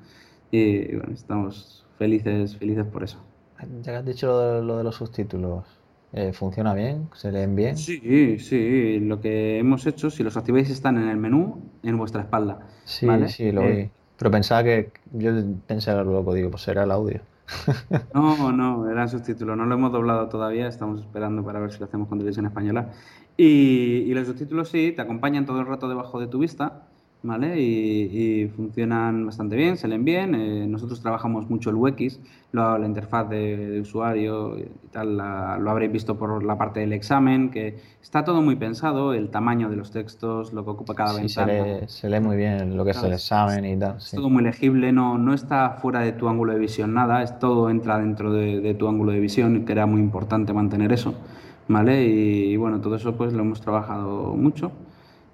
Y, 0.52 0.94
y 0.94 0.96
bueno, 0.96 1.14
estamos 1.14 1.85
felices, 1.98 2.58
felices 2.58 2.86
por 2.86 3.04
eso. 3.04 3.26
Ya 3.84 3.92
que 3.92 3.98
has 3.98 4.06
dicho 4.06 4.28
lo 4.28 4.40
de, 4.40 4.62
lo 4.64 4.78
de 4.78 4.84
los 4.84 4.96
subtítulos, 4.96 5.66
eh, 6.14 6.34
¿funciona 6.34 6.74
bien? 6.74 7.10
¿Se 7.14 7.32
leen 7.32 7.56
bien? 7.56 7.76
Sí, 7.76 8.40
sí. 8.40 9.00
Lo 9.02 9.20
que 9.22 9.60
hemos 9.60 9.86
hecho, 9.86 10.10
si 10.10 10.24
los 10.24 10.38
activáis, 10.38 10.70
están 10.70 10.98
en 10.98 11.10
el 11.10 11.18
menú, 11.18 11.74
en 11.84 11.98
vuestra 11.98 12.22
espalda. 12.22 12.68
Sí, 12.84 13.06
¿vale? 13.06 13.28
sí, 13.28 13.52
lo 13.52 13.64
Eh, 13.64 13.70
vi. 13.70 13.92
Pero 14.18 14.32
pensaba 14.32 14.64
que. 14.64 14.94
Yo 15.12 15.32
pensé 15.68 15.92
lo 15.94 16.04
loco, 16.06 16.34
digo, 16.34 16.50
pues 16.52 16.64
será 16.64 16.84
el 16.84 16.92
audio. 16.92 17.22
No, 18.14 18.52
no, 18.54 18.90
eran 18.90 19.10
subtítulos. 19.10 19.58
No 19.58 19.66
lo 19.66 19.76
hemos 19.76 19.92
doblado 19.92 20.30
todavía. 20.30 20.68
Estamos 20.68 21.02
esperando 21.02 21.44
para 21.44 21.60
ver 21.60 21.72
si 21.72 21.80
lo 21.80 21.86
hacemos 21.86 22.08
con 22.08 22.18
televisión 22.18 22.46
española. 22.46 22.94
Y, 23.38 24.04
y 24.10 24.14
los 24.14 24.28
subtítulos 24.28 24.70
sí, 24.70 24.94
te 24.96 25.02
acompañan 25.02 25.46
todo 25.46 25.60
el 25.60 25.68
rato 25.68 25.90
debajo 25.90 26.20
de 26.20 26.28
tu 26.28 26.40
vista. 26.40 26.85
¿Vale? 27.28 27.60
Y, 27.60 28.44
y 28.44 28.48
funcionan 28.50 29.26
bastante 29.26 29.56
bien, 29.56 29.78
se 29.78 29.88
leen 29.88 30.06
bien. 30.06 30.36
Eh, 30.36 30.68
nosotros 30.68 31.02
trabajamos 31.02 31.50
mucho 31.50 31.72
el 31.72 31.76
UX, 31.78 32.20
lo, 32.52 32.78
la 32.78 32.86
interfaz 32.86 33.28
de, 33.30 33.58
de 33.58 33.82
usuario 33.82 34.60
y 34.60 34.66
tal, 34.92 35.18
la, 35.18 35.58
lo 35.58 35.72
habréis 35.72 35.92
visto 35.92 36.18
por 36.20 36.44
la 36.44 36.56
parte 36.58 36.82
del 36.82 36.94
examen, 36.94 37.50
que 37.50 37.80
está 38.02 38.24
todo 38.24 38.42
muy 38.44 38.56
pensado, 38.58 39.14
el 39.14 39.30
tamaño 39.32 39.70
de 39.72 39.76
los 39.76 39.90
textos, 39.90 40.54
lo 40.54 40.64
que 40.66 40.70
ocupa 40.72 40.94
cada 40.94 41.14
Sí, 41.14 41.30
se 41.30 41.46
ventana. 41.46 41.80
lee, 41.80 41.88
se 41.88 42.10
lee 42.10 42.20
muy 42.20 42.38
bien 42.38 42.78
lo 42.78 42.86
que 42.86 42.92
es 42.92 42.98
el 42.98 43.02
Claro, 43.02 43.16
examen 43.16 43.66
y 43.66 43.80
tal. 43.80 43.98
Es 43.98 44.04
Sí. 44.04 44.18
todo 44.18 44.30
muy 44.30 44.44
legible, 44.44 44.92
no, 44.92 45.18
no 45.18 45.34
está 45.34 45.72
fuera 45.82 46.02
de 46.02 46.12
tu 46.12 46.28
ángulo 46.30 46.54
de 46.54 46.60
visión 46.60 46.94
nada, 46.94 47.24
es 47.24 47.40
todo 47.40 47.70
entra 47.72 47.98
dentro 47.98 48.32
de, 48.34 48.60
de 48.62 48.74
tu 48.76 48.88
ángulo 48.88 49.12
de 49.14 49.20
visión, 49.20 49.66
que 49.66 49.72
era 49.72 49.86
muy 49.88 50.00
importante 50.00 50.54
mantener 50.54 50.92
eso, 50.92 51.16
¿vale? 51.68 52.06
Y, 52.08 52.52
y 52.54 52.58
bueno, 52.58 52.82
todo 52.82 52.96
eso 52.96 53.16
pues 53.16 53.34
lo 53.34 53.42
hemos 53.42 53.62
trabajado 53.62 54.36
mucho 54.36 54.72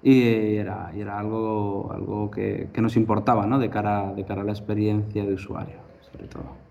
y 0.02 0.56
era, 0.56 0.90
y 0.94 1.00
era 1.00 1.18
algo, 1.18 1.90
algo 1.92 2.30
que, 2.30 2.68
que 2.72 2.80
nos 2.80 2.96
importaba, 2.96 3.46
¿no? 3.46 3.58
De 3.58 3.70
cara, 3.70 4.12
de 4.12 4.24
cara 4.24 4.42
a 4.42 4.44
la 4.44 4.52
experiencia 4.52 5.24
de 5.24 5.34
usuario, 5.34 5.76
sobre 6.10 6.26
todo. 6.28 6.62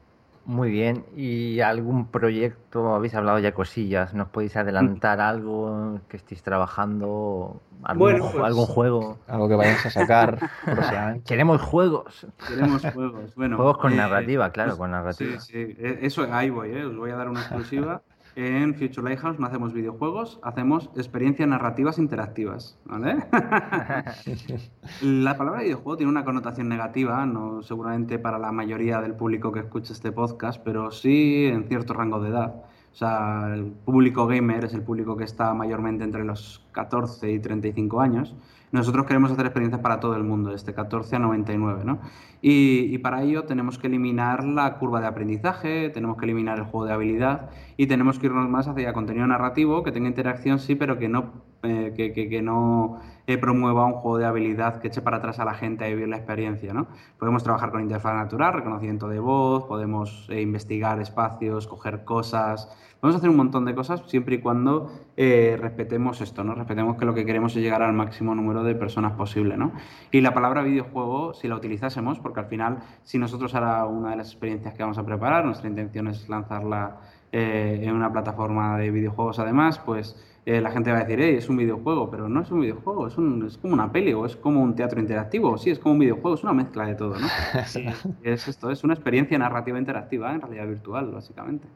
Muy 0.43 0.71
bien. 0.71 1.05
¿Y 1.15 1.59
algún 1.59 2.07
proyecto? 2.07 2.95
Habéis 2.95 3.13
hablado 3.13 3.37
ya 3.39 3.53
cosillas. 3.53 4.13
¿Nos 4.15 4.27
podéis 4.29 4.57
adelantar 4.57 5.21
algo 5.21 5.99
que 6.09 6.17
estéis 6.17 6.41
trabajando? 6.41 7.61
¿Algún, 7.83 7.99
Bueno, 7.99 8.29
pues- 8.31 8.43
algún 8.43 8.65
juego? 8.65 9.17
Algo 9.27 9.47
que 9.47 9.55
vayáis 9.55 9.85
a 9.85 9.89
sacar 9.91 10.39
próximamente. 10.65 11.23
Queremos 11.25 11.61
juegos. 11.61 12.25
Queremos 12.47 12.81
juegos, 12.93 13.35
bueno. 13.35 13.55
Juegos 13.57 13.77
con 13.77 13.93
eh, 13.93 13.97
narrativa, 13.97 14.49
claro, 14.51 14.71
pues, 14.71 14.79
con 14.79 14.91
narrativa. 14.91 15.39
Sí, 15.39 15.51
sí, 15.53 15.75
eh, 15.77 15.99
eso, 16.01 16.27
ahí 16.31 16.49
voy, 16.49 16.71
¿eh? 16.71 16.85
os 16.85 16.97
voy 16.97 17.11
a 17.11 17.15
dar 17.15 17.29
una 17.29 17.41
exclusiva. 17.41 18.01
En 18.35 18.75
Future 18.75 19.03
Lighthouse 19.03 19.39
no 19.39 19.47
hacemos 19.47 19.73
videojuegos, 19.73 20.39
hacemos 20.41 20.89
experiencias 20.95 21.49
narrativas 21.49 21.97
interactivas, 21.97 22.77
¿vale? 22.85 23.25
La 25.01 25.35
palabra 25.37 25.63
videojuego 25.63 25.97
tiene 25.97 26.11
una 26.11 26.23
connotación 26.23 26.69
negativa, 26.69 27.25
no 27.25 27.61
seguramente 27.61 28.19
para 28.19 28.39
la 28.39 28.51
mayoría 28.53 29.01
del 29.01 29.15
público 29.15 29.51
que 29.51 29.59
escucha 29.59 29.91
este 29.91 30.13
podcast, 30.13 30.61
pero 30.63 30.91
sí 30.91 31.45
en 31.45 31.67
cierto 31.67 31.93
rango 31.93 32.21
de 32.21 32.29
edad. 32.29 32.63
O 32.93 32.95
sea, 32.95 33.53
el 33.53 33.65
público 33.65 34.27
gamer 34.27 34.65
es 34.65 34.73
el 34.73 34.83
público 34.83 35.15
que 35.17 35.23
está 35.23 35.53
mayormente 35.53 36.03
entre 36.03 36.23
los 36.23 36.65
14 36.71 37.31
y 37.31 37.39
35 37.39 38.01
años. 38.01 38.35
Nosotros 38.71 39.05
queremos 39.05 39.31
hacer 39.31 39.45
experiencias 39.45 39.81
para 39.81 39.99
todo 39.99 40.15
el 40.15 40.23
mundo, 40.23 40.51
desde 40.51 40.73
14 40.73 41.15
a 41.17 41.19
99, 41.19 41.83
¿no? 41.85 41.99
Y, 42.41 42.93
y 42.93 42.97
para 42.99 43.21
ello 43.23 43.43
tenemos 43.45 43.77
que 43.77 43.87
eliminar 43.87 44.43
la 44.45 44.77
curva 44.77 45.01
de 45.01 45.07
aprendizaje, 45.07 45.89
tenemos 45.89 46.17
que 46.17 46.25
eliminar 46.25 46.57
el 46.57 46.63
juego 46.65 46.85
de 46.85 46.93
habilidad 46.93 47.49
y 47.77 47.87
tenemos 47.87 48.17
que 48.19 48.27
irnos 48.27 48.49
más 48.49 48.67
hacia 48.67 48.93
contenido 48.93 49.27
narrativo 49.27 49.83
que 49.83 49.91
tenga 49.91 50.07
interacción, 50.07 50.59
sí, 50.59 50.75
pero 50.75 50.97
que 50.97 51.07
no, 51.09 51.43
eh, 51.63 51.93
que, 51.95 52.13
que- 52.13 52.29
que 52.29 52.41
no 52.41 52.99
promueva 53.37 53.85
un 53.85 53.93
juego 53.93 54.17
de 54.17 54.25
habilidad 54.25 54.81
que 54.81 54.87
eche 54.87 55.01
para 55.01 55.17
atrás 55.17 55.39
a 55.39 55.45
la 55.45 55.53
gente 55.53 55.85
a 55.85 55.87
vivir 55.87 56.07
la 56.07 56.17
experiencia, 56.17 56.73
¿no? 56.73 56.87
Podemos 57.19 57.43
trabajar 57.43 57.71
con 57.71 57.81
interfaz 57.81 58.13
natural, 58.15 58.53
reconocimiento 58.53 59.07
de 59.07 59.19
voz, 59.19 59.65
podemos 59.65 60.27
eh, 60.29 60.41
investigar 60.41 60.99
espacios, 60.99 61.67
coger 61.67 62.03
cosas, 62.03 62.69
podemos 62.99 63.17
hacer 63.17 63.29
un 63.29 63.37
montón 63.37 63.65
de 63.65 63.75
cosas 63.75 64.03
siempre 64.07 64.35
y 64.35 64.37
cuando 64.39 64.91
eh, 65.17 65.57
respetemos 65.59 66.21
esto, 66.21 66.43
¿no? 66.43 66.55
Respetemos 66.55 66.97
que 66.97 67.05
lo 67.05 67.13
que 67.13 67.25
queremos 67.25 67.55
es 67.55 67.61
llegar 67.63 67.81
al 67.81 67.93
máximo 67.93 68.35
número 68.35 68.63
de 68.63 68.75
personas 68.75 69.13
posible, 69.13 69.57
¿no? 69.57 69.71
Y 70.11 70.21
la 70.21 70.33
palabra 70.33 70.61
videojuego, 70.61 71.33
si 71.33 71.47
la 71.47 71.55
utilizásemos, 71.55 72.19
porque 72.19 72.41
al 72.41 72.45
final, 72.47 72.79
si 73.03 73.17
nosotros 73.17 73.55
ahora 73.55 73.85
una 73.85 74.11
de 74.11 74.17
las 74.17 74.27
experiencias 74.27 74.73
que 74.73 74.83
vamos 74.83 74.97
a 74.97 75.05
preparar, 75.05 75.45
nuestra 75.45 75.67
intención 75.67 76.07
es 76.07 76.29
lanzarla 76.29 76.97
eh, 77.33 77.79
en 77.83 77.95
una 77.95 78.11
plataforma 78.11 78.77
de 78.77 78.91
videojuegos 78.91 79.39
además, 79.39 79.79
pues 79.79 80.17
eh, 80.45 80.59
la 80.61 80.71
gente 80.71 80.91
va 80.91 80.97
a 80.97 81.01
decir, 81.01 81.19
"Ey, 81.21 81.35
es 81.35 81.49
un 81.49 81.57
videojuego, 81.57 82.09
pero 82.09 82.27
no 82.29 82.41
es 82.41 82.51
un 82.51 82.61
videojuego, 82.61 83.07
es, 83.07 83.17
un- 83.17 83.45
es 83.45 83.57
como 83.57 83.73
una 83.73 83.91
peli 83.91 84.13
o 84.13 84.25
es 84.25 84.35
como 84.35 84.61
un 84.61 84.75
teatro 84.75 84.99
interactivo, 84.99 85.57
sí, 85.57 85.69
es 85.69 85.79
como 85.79 85.93
un 85.93 85.99
videojuego, 85.99 86.33
es 86.35 86.43
una 86.43 86.53
mezcla 86.53 86.85
de 86.85 86.95
todo, 86.95 87.15
¿no? 87.19 87.27
Es 88.23 88.47
esto, 88.47 88.69
es 88.71 88.83
una 88.83 88.93
experiencia 88.93 89.37
narrativa 89.37 89.77
interactiva 89.79 90.33
en 90.33 90.41
realidad 90.41 90.67
virtual, 90.67 91.11
básicamente. 91.11 91.67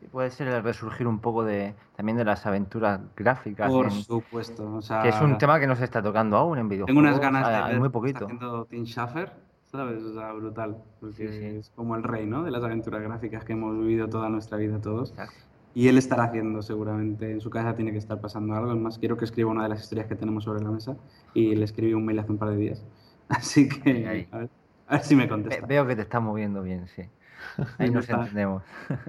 Sí, 0.00 0.06
puede 0.08 0.30
ser 0.30 0.48
el 0.48 0.62
resurgir 0.62 1.06
un 1.06 1.20
poco 1.20 1.42
de 1.44 1.74
también 1.96 2.18
de 2.18 2.24
las 2.24 2.44
aventuras 2.44 3.00
gráficas. 3.16 3.72
Por 3.72 3.86
en- 3.86 3.92
supuesto, 3.92 4.74
o 4.76 4.82
sea, 4.82 5.02
que 5.02 5.08
es 5.08 5.20
un 5.22 5.38
tema 5.38 5.58
que 5.58 5.66
no 5.66 5.74
se 5.76 5.84
está 5.84 6.02
tocando 6.02 6.36
aún 6.36 6.58
en 6.58 6.68
videojuegos. 6.68 7.02
tengo 7.02 7.08
unas 7.08 7.20
ganas 7.20 7.48
de 7.68 7.72
ver 7.80 7.90
muy 7.90 8.10
está 8.10 8.20
haciendo 8.20 8.64
Tim 8.66 8.84
Schafer, 8.84 9.32
¿sabes? 9.66 10.02
O 10.02 10.12
sea, 10.14 10.32
brutal, 10.32 10.76
porque 11.00 11.28
Sí, 11.28 11.38
sí. 11.38 11.44
es 11.58 11.70
como 11.70 11.96
el 11.96 12.02
rey, 12.02 12.26
¿no? 12.26 12.42
De 12.42 12.50
las 12.50 12.62
aventuras 12.62 13.02
gráficas 13.02 13.44
que 13.44 13.54
hemos 13.54 13.76
vivido 13.78 14.08
toda 14.08 14.28
nuestra 14.28 14.58
vida 14.58 14.80
todos. 14.80 15.10
Exacto. 15.10 15.45
Y 15.76 15.88
él 15.88 15.98
estará 15.98 16.24
haciendo 16.24 16.62
seguramente, 16.62 17.30
en 17.30 17.42
su 17.42 17.50
cabeza 17.50 17.76
tiene 17.76 17.92
que 17.92 17.98
estar 17.98 18.18
pasando 18.18 18.54
algo. 18.54 18.72
Es 18.72 18.78
más, 18.80 18.98
quiero 18.98 19.18
que 19.18 19.26
escriba 19.26 19.50
una 19.50 19.62
de 19.64 19.68
las 19.68 19.82
historias 19.82 20.06
que 20.06 20.14
tenemos 20.16 20.44
sobre 20.44 20.64
la 20.64 20.70
mesa 20.70 20.96
y 21.34 21.54
le 21.54 21.66
escribí 21.66 21.92
un 21.92 22.06
mail 22.06 22.18
hace 22.18 22.32
un 22.32 22.38
par 22.38 22.48
de 22.48 22.56
días. 22.56 22.82
Así 23.28 23.68
que 23.68 24.26
a 24.32 24.38
ver, 24.38 24.48
a 24.88 24.92
ver 24.94 25.04
si 25.04 25.14
me 25.14 25.28
contesta. 25.28 25.66
veo 25.66 25.86
que 25.86 25.94
te 25.94 26.00
está 26.02 26.18
moviendo 26.18 26.62
bien, 26.62 26.86
sí. 26.88 27.02
Ahí 27.78 27.90
nos 27.90 28.04
Está- 28.08 28.20
entendemos. 28.22 28.62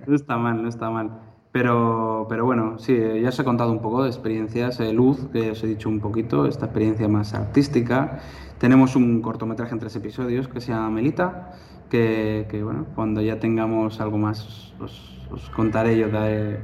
No 0.06 0.14
está 0.16 0.38
mal, 0.38 0.62
no 0.62 0.68
está 0.68 0.90
mal. 0.90 1.10
Pero, 1.54 2.26
pero 2.28 2.44
bueno, 2.44 2.78
sí, 2.78 2.96
ya 3.22 3.30
os 3.30 3.40
he 3.40 3.44
contado 3.46 3.72
un 3.72 3.82
poco 3.82 4.04
de 4.04 4.10
experiencias. 4.10 4.80
eh, 4.82 4.92
Luz, 4.92 5.26
que 5.32 5.52
os 5.52 5.64
he 5.64 5.68
dicho 5.68 5.88
un 5.88 6.02
poquito, 6.02 6.46
esta 6.46 6.66
experiencia 6.66 7.08
más 7.08 7.34
artística. 7.34 8.20
Tenemos 8.60 8.98
un 8.98 9.22
cortometraje 9.22 9.72
en 9.74 9.80
tres 9.80 9.96
episodios 9.96 10.50
que 10.50 10.60
se 10.60 10.74
llama 10.74 10.90
Melita, 10.90 11.54
que, 11.90 12.46
que, 12.52 12.62
bueno, 12.62 12.86
cuando 12.94 13.22
ya 13.22 13.40
tengamos 13.40 14.02
algo 14.02 14.18
más 14.18 14.74
os, 14.82 15.17
os 15.32 15.50
contaré, 15.50 15.98
yo 15.98 16.10
daré 16.10 16.60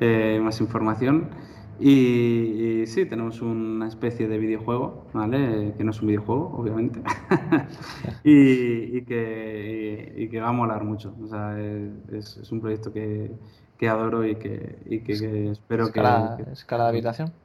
eh, 0.00 0.40
más 0.42 0.60
información. 0.60 1.30
Y, 1.78 2.82
y 2.82 2.86
sí, 2.86 3.04
tenemos 3.06 3.42
una 3.42 3.88
especie 3.88 4.28
de 4.28 4.38
videojuego, 4.38 5.06
¿vale? 5.12 5.74
Que 5.76 5.82
no 5.84 5.90
es 5.90 6.00
un 6.00 6.08
videojuego, 6.08 6.52
obviamente. 6.56 7.02
y, 8.24 8.98
y 8.98 9.04
que, 9.04 10.12
y, 10.16 10.28
que 10.28 10.40
va 10.40 10.48
a 10.48 10.52
molar 10.52 10.84
mucho. 10.84 11.14
O 11.22 11.26
sea, 11.26 11.58
es, 11.60 12.36
es 12.36 12.52
un 12.52 12.60
proyecto 12.60 12.92
que, 12.92 13.32
que 13.76 13.88
adoro 13.88 14.24
y 14.26 14.36
que, 14.36 15.02
que, 15.04 15.18
que 15.18 15.50
espero 15.50 15.90
¿Escala, 15.90 16.14
que, 16.32 16.32
que- 16.36 16.52
escala 16.52 16.84
de 16.84 16.90
habitación? 16.90 17.40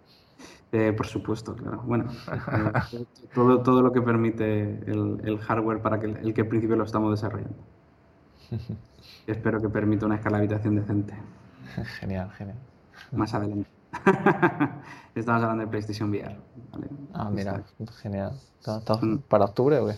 eh, 0.72 0.94
por 0.94 1.08
supuesto, 1.08 1.56
claro. 1.56 1.82
Bueno, 1.86 2.16
eh, 2.52 2.74
todo, 3.34 3.62
todo 3.64 3.82
lo 3.82 3.92
que 3.92 4.02
permite 4.02 4.64
el, 4.92 5.22
el 5.24 5.40
hardware 5.40 5.82
para 5.82 6.00
que 6.00 6.08
el, 6.08 6.18
el 6.18 6.34
que 6.34 6.42
al 6.42 6.48
principio 6.48 6.76
lo 6.76 6.84
estamos 6.84 7.12
desarrollando. 7.12 7.64
Espero 9.28 9.62
que 9.62 9.70
permita 9.70 10.06
una 10.06 10.16
escala 10.16 10.38
de 10.38 10.44
habitación 10.46 10.76
decente 10.76 11.14
Genial, 12.00 12.32
genial. 12.32 12.58
más 13.12 13.34
adelante. 13.34 13.70
Estamos 15.16 15.42
hablando 15.44 15.64
de 15.66 15.68
PlayStation 15.70 16.10
VR. 16.10 16.36
¿vale? 16.72 16.88
Ah, 17.14 17.30
mira, 17.32 17.64
genial. 18.02 18.32
¿Está- 18.60 18.78
está 18.80 18.96
Mm. 18.98 19.20
¿Para 19.28 19.46
octubre 19.46 19.78
o 19.80 19.88
qué? 19.88 19.96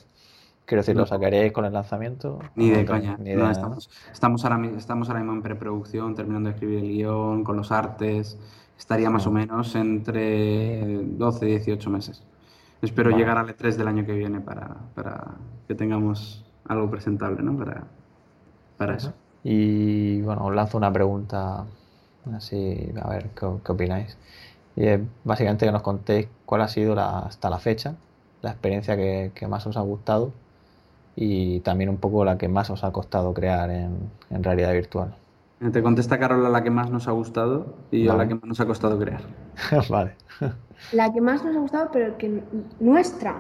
Quiero 0.66 0.82
decir, 0.82 0.96
¿lo 0.96 1.02
No. 1.02 1.08
sacaréis 1.08 1.52
con 1.52 1.66
el 1.66 1.74
lanzamiento? 1.74 2.40
Ni 2.56 2.70
de 2.70 2.86
coña. 2.86 3.18
ni 3.18 3.32
idea, 3.32 3.44
¿no? 3.46 3.52
estamos, 3.52 3.90
estamos, 4.12 4.46
ahora, 4.46 4.66
estamos 4.78 5.10
ahora 5.10 5.20
mismo 5.20 5.34
en 5.34 5.42
preproducción, 5.42 6.16
terminando 6.16 6.50
de 6.50 6.54
escribir 6.56 6.80
el 6.80 6.90
guion, 6.92 7.44
con 7.44 7.58
los 7.58 7.72
artes. 7.72 8.38
Estaría 8.78 9.10
más 9.10 9.28
o 9.28 9.32
menos 9.32 9.76
entre 9.76 11.04
12 11.04 11.46
y 11.46 11.50
18 11.52 11.90
meses. 11.90 12.24
Espero 12.82 13.10
Vale. 13.12 13.22
llegar 13.22 13.38
al 13.38 13.48
E3 13.50 13.76
del 13.76 13.88
año 13.88 14.06
que 14.06 14.14
viene 14.14 14.40
para, 14.40 14.76
para 14.96 15.36
que 15.68 15.76
tengamos 15.76 16.46
algo 16.68 16.90
presentable, 16.90 17.44
¿no? 17.44 17.56
Para, 17.58 17.84
para 18.82 18.96
eso. 18.98 19.14
Y 19.44 20.22
bueno, 20.22 20.46
os 20.46 20.56
lanzo 20.56 20.78
una 20.78 20.92
pregunta 20.94 21.66
así, 22.36 22.92
a 23.02 23.10
ver 23.10 23.30
qué, 23.32 23.48
qué 23.66 23.72
opináis. 23.72 24.18
Y 24.76 24.86
es 24.88 25.02
básicamente 25.24 25.66
que 25.66 25.72
nos 25.72 25.82
contéis 25.84 26.28
cuál 26.46 26.62
ha 26.62 26.68
sido 26.68 26.96
la- 26.96 27.20
hasta 27.20 27.50
la 27.50 27.60
fecha 27.60 27.96
la 28.42 28.52
experiencia 28.52 28.96
que, 28.98 29.32
que 29.36 29.48
más 29.48 29.68
os 29.68 29.78
ha 29.78 29.82
gustado 29.82 30.34
y 31.16 31.60
también 31.62 31.90
un 31.90 31.98
poco 31.98 32.26
la 32.26 32.38
que 32.38 32.48
más 32.50 32.70
os 32.72 32.84
ha 32.84 32.92
costado 32.92 33.34
crear 33.34 33.70
en, 33.72 34.12
en 34.32 34.44
realidad 34.44 34.74
virtual. 34.74 35.16
Te 35.72 35.84
contesta 35.84 36.18
Carola 36.20 36.50
la 36.50 36.64
que 36.64 36.72
más 36.72 36.90
nos 36.90 37.08
ha 37.08 37.12
gustado 37.12 37.76
y 37.92 38.04
yo 38.06 38.12
Vale. 38.14 38.24
la 38.24 38.28
que 38.30 38.36
más 38.36 38.46
nos 38.46 38.60
ha 38.60 38.66
costado 38.66 38.98
crear. 39.00 39.22
Vale. 39.90 40.16
La 40.92 41.12
que 41.14 41.22
más 41.22 41.44
nos 41.44 41.56
ha 41.56 41.60
gustado, 41.60 41.90
pero 41.92 42.18
que 42.18 42.44
nuestra. 42.80 43.36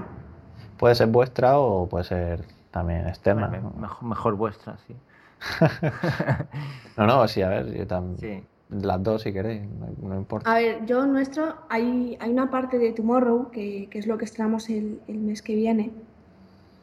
Puede 0.78 0.96
ser 0.96 1.08
vuestra 1.08 1.58
o 1.60 1.88
puede 1.88 2.06
ser 2.06 2.46
también 2.72 3.08
externa. 3.08 3.48
Mejor, 3.48 4.04
mejor 4.04 4.36
vuestra, 4.36 4.78
sí. 4.88 4.96
No, 6.98 7.08
no, 7.08 7.28
sí, 7.28 7.42
a 7.42 7.50
ver, 7.50 7.74
yo 7.74 7.88
también. 7.88 8.42
Sí. 8.42 8.48
Las 8.70 9.04
dos 9.04 9.24
si 9.24 9.34
queréis, 9.34 9.64
no, 9.64 10.10
no 10.10 10.16
importa. 10.16 10.50
A 10.50 10.56
ver, 10.56 10.86
yo 10.86 11.06
nuestro, 11.06 11.56
hay, 11.70 12.18
hay 12.20 12.30
una 12.30 12.50
parte 12.50 12.78
de 12.80 12.94
Tomorrow, 12.94 13.52
que, 13.52 13.88
que 13.90 14.00
es 14.00 14.08
lo 14.08 14.18
que 14.18 14.26
estrenamos 14.26 14.70
el, 14.70 15.02
el 15.08 15.18
mes 15.18 15.42
que 15.42 15.56
viene, 15.56 15.92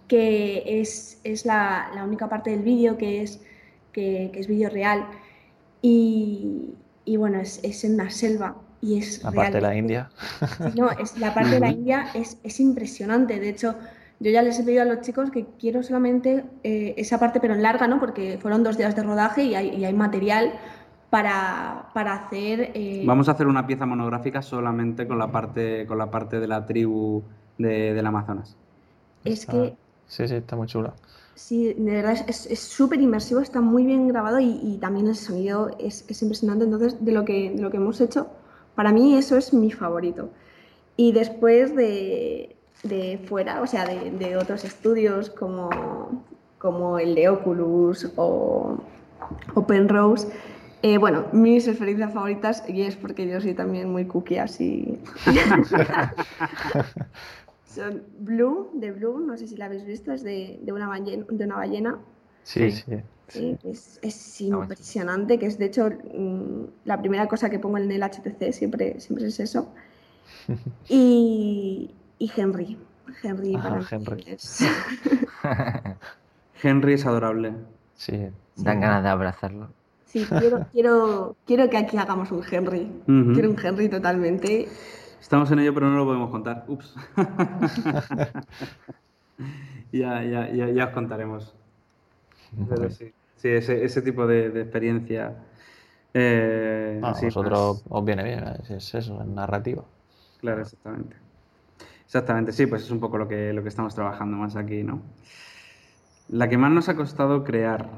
que 0.06 0.80
es, 0.80 1.20
es 1.24 1.46
la, 1.46 1.90
la 1.94 2.04
única 2.04 2.28
parte 2.28 2.50
del 2.50 2.62
vídeo 2.62 2.98
que 2.98 3.22
es, 3.22 3.40
que, 3.92 4.30
que 4.32 4.40
es 4.40 4.48
vídeo 4.48 4.68
real. 4.68 5.06
Y, 5.80 6.74
y 7.04 7.16
bueno, 7.16 7.40
es, 7.40 7.60
es 7.62 7.84
en 7.84 7.94
una 7.94 8.10
selva 8.10 8.56
y 8.80 8.98
es 8.98 9.22
La 9.22 9.32
parte 9.32 9.52
de 9.52 9.60
la 9.60 9.76
India. 9.76 10.10
Sí, 10.40 10.64
No, 10.76 10.90
es, 10.90 11.16
la 11.18 11.32
parte 11.32 11.50
de 11.50 11.60
la 11.60 11.70
India 11.72 12.08
es, 12.14 12.38
es 12.42 12.60
impresionante. 12.60 13.40
De 13.40 13.48
hecho, 13.48 13.74
yo 14.20 14.30
ya 14.30 14.42
les 14.42 14.58
he 14.58 14.64
pedido 14.64 14.82
a 14.82 14.84
los 14.84 15.00
chicos 15.00 15.30
que 15.30 15.46
quiero 15.58 15.82
solamente 15.82 16.44
eh, 16.64 16.94
esa 16.96 17.18
parte, 17.18 17.40
pero 17.40 17.54
en 17.54 17.62
larga, 17.62 17.86
¿no? 17.88 18.00
Porque 18.00 18.38
fueron 18.40 18.62
dos 18.64 18.76
días 18.76 18.96
de 18.96 19.02
rodaje 19.02 19.44
y 19.44 19.54
hay, 19.54 19.68
y 19.70 19.84
hay 19.84 19.94
material 19.94 20.52
para, 21.10 21.90
para 21.94 22.14
hacer. 22.14 22.72
eh, 22.74 23.04
Vamos 23.06 23.28
a 23.28 23.32
hacer 23.32 23.46
una 23.46 23.66
pieza 23.66 23.86
monográfica 23.86 24.42
solamente 24.42 25.06
con 25.06 25.18
la 25.18 25.30
parte, 25.30 25.86
con 25.86 25.98
la 25.98 26.10
parte 26.10 26.40
de 26.40 26.48
la 26.48 26.66
tribu 26.66 27.22
de, 27.56 27.94
del 27.94 28.06
Amazonas. 28.06 28.56
es 29.24 29.40
Está- 29.40 29.52
que 29.52 29.76
Sí, 30.06 30.26
sí, 30.26 30.34
está 30.36 30.56
muy 30.56 30.66
chula. 30.66 30.94
sí, 31.34 31.74
de 31.74 31.92
verdad 31.92 32.12
es- 32.12 32.24
es 32.28 32.46
es 32.46 32.60
súper 32.60 33.00
inmersivo, 33.00 33.40
está 33.40 33.60
muy 33.60 33.84
bien 33.86 34.08
grabado 34.08 34.40
y, 34.40 34.58
y 34.62 34.78
también 34.78 35.06
el 35.08 35.16
sonido 35.16 35.70
es, 35.78 36.04
es 36.08 36.22
impresionante. 36.22 36.64
Entonces, 36.64 37.04
de 37.04 37.12
lo, 37.12 37.24
que, 37.24 37.50
de 37.50 37.62
lo 37.62 37.70
que 37.70 37.76
hemos 37.78 38.00
hecho, 38.00 38.28
para 38.74 38.92
mí 38.92 39.16
eso 39.16 39.36
es 39.36 39.52
mi 39.54 39.70
favorito. 39.72 40.30
Y 40.96 41.12
después 41.12 41.74
de, 41.76 42.56
de 42.82 43.18
fuera, 43.28 43.60
o 43.62 43.66
sea, 43.66 43.86
de, 43.86 44.10
de 44.12 44.36
otros 44.36 44.64
estudios 44.64 45.30
como, 45.30 46.24
como 46.58 46.98
el 46.98 47.14
de 47.14 47.28
Oculus 47.28 48.10
o 48.16 48.78
Openrose, 49.54 50.28
eh, 50.82 50.98
bueno, 50.98 51.26
mis 51.32 51.66
experiencias 51.66 52.12
favoritas, 52.12 52.62
y 52.68 52.82
es 52.82 52.96
porque 52.96 53.26
yo 53.26 53.40
soy 53.40 53.54
también 53.54 53.90
muy 53.90 54.06
cookie 54.06 54.38
así. 54.38 54.98
Son 57.64 58.02
Blue, 58.20 58.70
de 58.74 58.92
Blue, 58.92 59.18
no 59.18 59.36
sé 59.36 59.46
si 59.46 59.56
la 59.56 59.66
habéis 59.66 59.84
visto, 59.84 60.12
es 60.12 60.22
de, 60.22 60.58
de 60.62 60.72
una, 60.72 60.88
ballena, 60.88 61.24
de 61.28 61.44
una 61.44 61.56
ballena. 61.56 61.98
Sí, 62.44 62.70
Sí. 62.70 62.82
sí. 62.86 62.96
Sí, 63.28 63.58
que 63.60 63.72
es, 63.72 63.98
es 64.00 64.40
impresionante, 64.40 65.38
que 65.38 65.44
es 65.44 65.58
de 65.58 65.66
hecho 65.66 65.90
mm, 65.90 66.62
la 66.86 66.98
primera 66.98 67.28
cosa 67.28 67.50
que 67.50 67.58
pongo 67.58 67.76
en 67.76 67.92
el 67.92 68.02
HTC, 68.02 68.52
siempre, 68.52 68.98
siempre 69.00 69.26
es 69.26 69.38
eso. 69.38 69.68
Y, 70.88 71.90
y 72.18 72.30
Henry. 72.36 72.78
Henry 73.22 73.54
Ajá, 73.54 73.68
para 73.70 73.84
Henry. 73.90 74.24
es- 74.26 74.62
Henry 76.62 76.92
es 76.94 77.06
adorable. 77.06 77.54
Sí. 77.94 78.28
Dan 78.56 78.80
ganas 78.80 79.02
de 79.02 79.08
abrazarlo. 79.08 79.68
Sí, 80.06 80.26
quiero, 80.28 80.66
quiero, 80.72 81.36
quiero 81.46 81.70
que 81.70 81.76
aquí 81.78 81.96
hagamos 81.96 82.30
un 82.32 82.42
Henry. 82.50 82.90
Quiero 83.06 83.50
un 83.50 83.56
Henry 83.62 83.88
totalmente. 83.88 84.68
Estamos 85.20 85.50
en 85.50 85.58
ello, 85.60 85.74
pero 85.74 85.88
no 85.90 85.96
lo 85.96 86.04
podemos 86.06 86.30
contar. 86.30 86.64
Ups. 86.68 86.94
ya, 89.92 90.22
ya, 90.22 90.48
ya, 90.50 90.68
ya 90.70 90.84
os 90.86 90.90
contaremos. 90.92 91.54
Pero 92.68 92.90
sí, 92.90 93.12
sí, 93.36 93.48
ese, 93.48 93.84
ese 93.84 94.02
tipo 94.02 94.26
de, 94.26 94.50
de 94.50 94.62
experiencia. 94.62 95.36
eh, 96.14 97.00
Ah, 97.02 97.10
a 97.10 97.20
vosotros 97.20 97.84
más- 97.84 97.86
os 97.88 98.04
viene 98.04 98.24
bien, 98.24 98.44
es 98.68 98.94
eso, 98.94 99.20
es 99.20 99.26
narrativa. 99.28 99.84
Claro, 100.40 100.62
exactamente. 100.62 101.16
Exactamente, 102.08 102.52
sí, 102.52 102.64
pues 102.66 102.84
es 102.84 102.90
un 102.90 103.00
poco 103.00 103.18
lo 103.18 103.28
que, 103.28 103.52
lo 103.52 103.62
que 103.62 103.68
estamos 103.68 103.94
trabajando 103.94 104.38
más 104.38 104.56
aquí, 104.56 104.82
¿no? 104.82 105.02
La 106.28 106.48
que 106.48 106.56
más 106.56 106.72
nos 106.72 106.88
ha 106.88 106.96
costado 106.96 107.44
crear, 107.44 107.90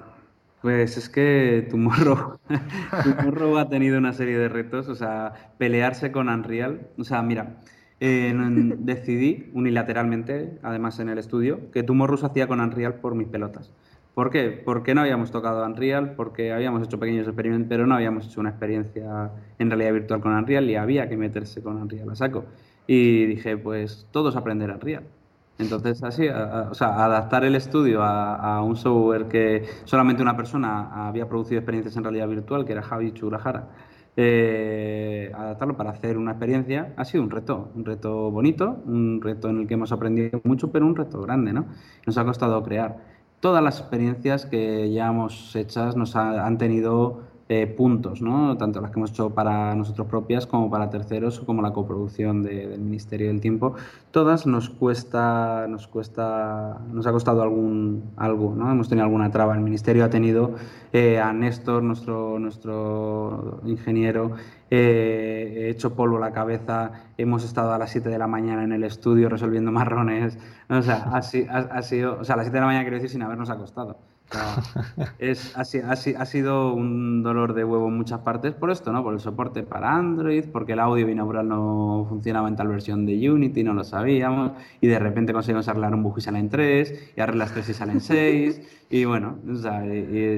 pues 0.62 0.97
es 0.97 1.09
que 1.09 1.65
Tomorrow, 1.70 2.41
Tomorrow 3.05 3.59
ha 3.59 3.69
tenido 3.69 3.99
una 3.99 4.12
serie 4.12 4.37
de 4.37 4.49
retos, 4.49 4.89
o 4.89 4.97
sea, 4.97 5.53
pelearse 5.59 6.11
con 6.11 6.28
Unreal, 6.28 6.89
o 6.99 7.05
sea, 7.05 7.23
mira, 7.23 7.61
decidí 8.01 9.49
unilateralmente, 9.55 10.59
además 10.65 10.99
en 10.99 11.09
el 11.09 11.19
estudio, 11.19 11.70
que 11.70 11.85
Tomorrow 11.85 12.19
se 12.19 12.27
hacía 12.27 12.49
con 12.49 12.59
Unreal 12.59 12.95
por 12.95 13.15
mis 13.15 13.28
pelotas. 13.28 13.73
¿Por 14.15 14.31
qué? 14.31 14.51
Porque 14.65 14.93
no 14.93 15.03
habíamos 15.03 15.31
tocado 15.31 15.65
Unreal, 15.65 16.15
porque 16.16 16.53
habíamos 16.53 16.82
hecho 16.82 16.99
pequeños 16.99 17.28
experimentos, 17.28 17.69
pero 17.69 17.87
no 17.87 17.95
habíamos 17.95 18.27
hecho 18.27 18.41
una 18.41 18.51
experiencia 18.51 19.31
en 19.61 19.70
realidad 19.70 19.93
virtual 19.93 20.20
con 20.20 20.32
Unreal 20.32 20.69
y 20.69 20.74
había 20.74 21.09
que 21.09 21.16
meterse 21.16 21.62
con 21.62 21.77
Unreal 21.77 22.11
a 22.11 22.16
saco. 22.16 22.47
Y 22.86 23.27
dije, 23.27 23.57
pues 23.57 24.09
todos 24.11 24.36
aprender 24.36 24.70
Unreal. 24.70 25.11
Entonces, 25.59 26.02
así, 26.02 26.27
o 26.28 26.74
sea, 26.74 27.05
adaptar 27.05 27.44
el 27.44 27.55
estudio 27.55 28.02
a, 28.02 28.35
a 28.57 28.62
un 28.62 28.77
software 28.77 29.28
que 29.28 29.65
solamente 29.85 30.23
una 30.23 30.36
persona 30.36 31.07
había 31.09 31.28
producido 31.28 31.59
experiencias 31.61 31.97
en 31.97 32.05
realidad 32.05 32.28
virtual, 32.28 32.65
que 32.65 32.73
era 32.73 32.82
Javi 32.82 33.12
Churajara, 33.12 33.69
eh, 34.16 35.31
adaptarlo 35.35 35.77
para 35.77 35.90
hacer 35.90 36.16
una 36.19 36.32
experiencia 36.32 36.94
ha 36.97 37.05
sido 37.05 37.23
un 37.23 37.31
reto, 37.31 37.70
un 37.74 37.85
reto 37.85 38.31
bonito, 38.31 38.82
un 38.86 39.20
reto 39.23 39.48
en 39.51 39.61
el 39.61 39.66
que 39.69 39.74
hemos 39.74 39.93
aprendido 39.93 40.40
mucho, 40.44 40.73
pero 40.73 40.86
un 40.86 40.97
reto 40.97 41.20
grande, 41.23 41.52
¿no? 41.52 41.66
Nos 42.07 42.16
ha 42.19 42.24
costado 42.24 42.62
crear. 42.62 42.98
Todas 43.40 43.62
las 43.62 43.81
experiencias 43.81 44.47
que 44.47 44.90
ya 44.93 45.09
hemos 45.09 45.55
hechas 45.57 45.97
nos 45.97 46.16
ha- 46.16 46.47
han 46.47 46.59
tenido 46.59 47.23
eh, 47.52 47.66
puntos, 47.66 48.22
¿no? 48.22 48.56
Tanto 48.56 48.81
las 48.81 48.93
que 48.93 49.01
hemos 49.01 49.10
hecho 49.10 49.31
para 49.31 49.74
nosotros 49.74 50.06
propias 50.06 50.47
como 50.47 50.70
para 50.70 50.89
terceros, 50.89 51.40
como 51.40 51.62
la 51.62 51.72
coproducción 51.72 52.44
de- 52.44 52.68
del 52.68 52.81
Ministerio 52.81 53.27
del 53.27 53.40
Tiempo. 53.40 53.74
Todas 54.12 54.47
nos 54.47 54.70
cuesta, 54.70 55.66
nos 55.68 55.89
cuesta, 55.89 56.78
nos 56.93 57.09
ha 57.09 57.12
costado 57.12 57.43
algún 57.43 58.05
algo, 58.16 58.55
¿no? 58.56 58.70
Hemos 58.70 58.89
tenido 58.89 59.05
alguna 59.05 59.32
traba. 59.32 59.55
El 59.56 59.62
Ministerio 59.62 60.05
ha 60.05 60.10
tenido 60.10 60.52
eh, 60.93 61.18
a 61.18 61.32
Néstor, 61.32 61.82
nuestro, 61.82 62.39
nuestro 62.39 63.60
ingeniero, 63.66 64.31
eh, 64.70 65.70
hecho 65.70 65.94
polvo 65.97 66.18
la 66.20 66.32
cabeza. 66.32 66.93
Hemos 67.18 67.44
estado 67.44 67.72
a 67.72 67.78
las 67.78 67.90
7 67.90 68.09
de 68.10 68.18
la 68.18 68.28
mañana 68.28 68.62
en 68.62 68.70
el 68.72 68.85
estudio 68.85 69.28
resolviendo 69.28 69.72
marrones. 69.72 70.39
O 70.68 70.82
sea, 70.82 71.09
ha, 71.12 71.22
si- 71.22 71.47
ha- 71.51 71.68
ha 71.72 71.82
sido, 71.82 72.18
o 72.20 72.24
sea, 72.24 72.35
a 72.35 72.36
las 72.39 72.47
7 72.47 72.59
de 72.59 72.60
la 72.60 72.66
mañana 72.66 72.85
quiero 72.85 72.97
decir 72.97 73.10
sin 73.10 73.22
habernos 73.22 73.51
acostado. 73.51 73.98
Es, 75.19 75.57
ha, 75.57 75.62
ha, 75.62 76.27
sido 76.27 76.73
un 76.73 77.23
dolor 77.23 77.55
de 77.55 77.65
huevo 77.65 77.89
en 77.89 77.97
muchas 77.97 78.20
partes 78.20 78.55
por 78.55 78.70
esto, 78.70 78.93
¿no? 78.93 79.02
Por 79.02 79.15
el 79.15 79.20
soporte 79.20 79.62
para 79.62 79.97
Android, 79.97 80.44
porque 80.52 80.73
el 80.74 80.81
audio 80.81 81.07
binaural 81.07 81.48
no 81.48 82.07
funcionaba 82.09 82.48
en 82.48 82.57
tal 82.57 82.69
versión 82.69 83.07
de 83.07 83.31
Unity, 83.31 83.65
no 83.65 83.74
lo 83.74 83.85
sabíamos, 83.85 84.52
y 84.81 84.86
de 84.86 84.98
repente 84.98 85.32
conseguimos 85.32 85.69
arreglar 85.69 85.94
un 85.94 86.02
bug 86.02 86.19
y 86.19 86.20
salen 86.20 86.48
3, 86.48 87.12
y 87.16 87.20
arreglas 87.20 87.52
3 87.52 87.69
y 87.69 87.74
salen 87.74 88.01
6, 88.01 88.62
y 88.90 89.05
bueno, 89.05 89.39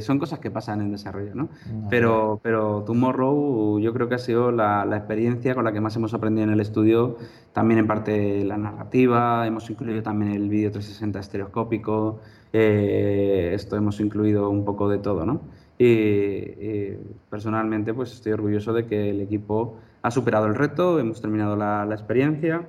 son 0.00 0.18
cosas 0.18 0.38
que 0.38 0.50
pasan 0.50 0.80
en 0.80 0.92
desarrollo, 0.92 1.34
¿no? 1.34 1.48
Pero, 1.88 2.40
pero 2.42 2.84
Tomorrow 2.86 3.78
yo 3.78 3.92
creo 3.92 4.08
que 4.08 4.14
ha 4.14 4.18
sido 4.18 4.52
la, 4.52 4.84
la 4.84 4.96
experiencia 4.98 5.54
con 5.54 5.64
la 5.64 5.72
que 5.72 5.80
más 5.80 5.96
hemos 5.96 6.12
aprendido 6.14 6.44
en 6.44 6.52
el 6.52 6.60
estudio, 6.60 7.16
también 7.52 7.80
en 7.80 7.86
parte 7.86 8.44
la 8.44 8.56
narrativa, 8.56 9.46
hemos 9.46 9.68
incluido 9.70 10.02
también 10.02 10.32
el 10.32 10.48
vídeo 10.48 10.70
360 10.70 11.20
estereoscópico, 11.20 12.20
eh, 12.52 13.52
esto 13.54 13.76
hemos 13.76 14.00
incluido 14.00 14.50
un 14.50 14.64
poco 14.64 14.88
de 14.88 14.98
todo, 14.98 15.24
¿no? 15.24 15.40
Y, 15.78 16.94
personalmente 17.30 17.92
pues 17.94 18.12
estoy 18.12 18.32
orgulloso 18.32 18.72
de 18.72 18.86
que 18.86 19.10
el 19.10 19.20
equipo 19.20 19.78
ha 20.02 20.10
superado 20.10 20.46
el 20.46 20.54
reto, 20.54 20.98
hemos 20.98 21.20
terminado 21.20 21.56
la, 21.56 21.88
experiencia 21.90 22.68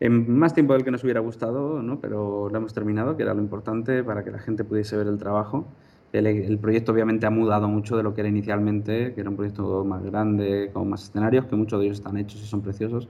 en 0.00 0.36
más 0.38 0.54
tiempo 0.54 0.72
del 0.72 0.84
que 0.84 0.90
nos 0.90 1.04
hubiera 1.04 1.20
gustado, 1.20 1.82
¿no? 1.82 2.00
pero 2.00 2.48
lo 2.50 2.56
hemos 2.56 2.74
terminado, 2.74 3.16
que 3.16 3.22
era 3.22 3.34
lo 3.34 3.40
importante 3.40 4.02
para 4.02 4.24
que 4.24 4.30
la 4.30 4.38
gente 4.38 4.64
pudiese 4.64 4.96
ver 4.96 5.06
el 5.06 5.18
trabajo. 5.18 5.66
El, 6.12 6.26
el, 6.26 6.58
proyecto 6.58 6.92
obviamente 6.92 7.26
ha 7.26 7.30
mudado 7.30 7.68
mucho 7.68 7.96
de 7.96 8.02
lo 8.02 8.14
que 8.14 8.22
era 8.22 8.28
inicialmente, 8.28 9.14
que 9.14 9.20
era 9.20 9.30
un 9.30 9.36
proyecto 9.36 9.84
más 9.84 10.02
grande, 10.02 10.70
con 10.72 10.88
más 10.88 11.04
escenarios, 11.04 11.46
que 11.46 11.56
muchos 11.56 11.80
de 11.80 11.86
ellos 11.86 11.98
están 11.98 12.16
hechos 12.16 12.40
y 12.42 12.46
son 12.46 12.62
preciosos. 12.62 13.08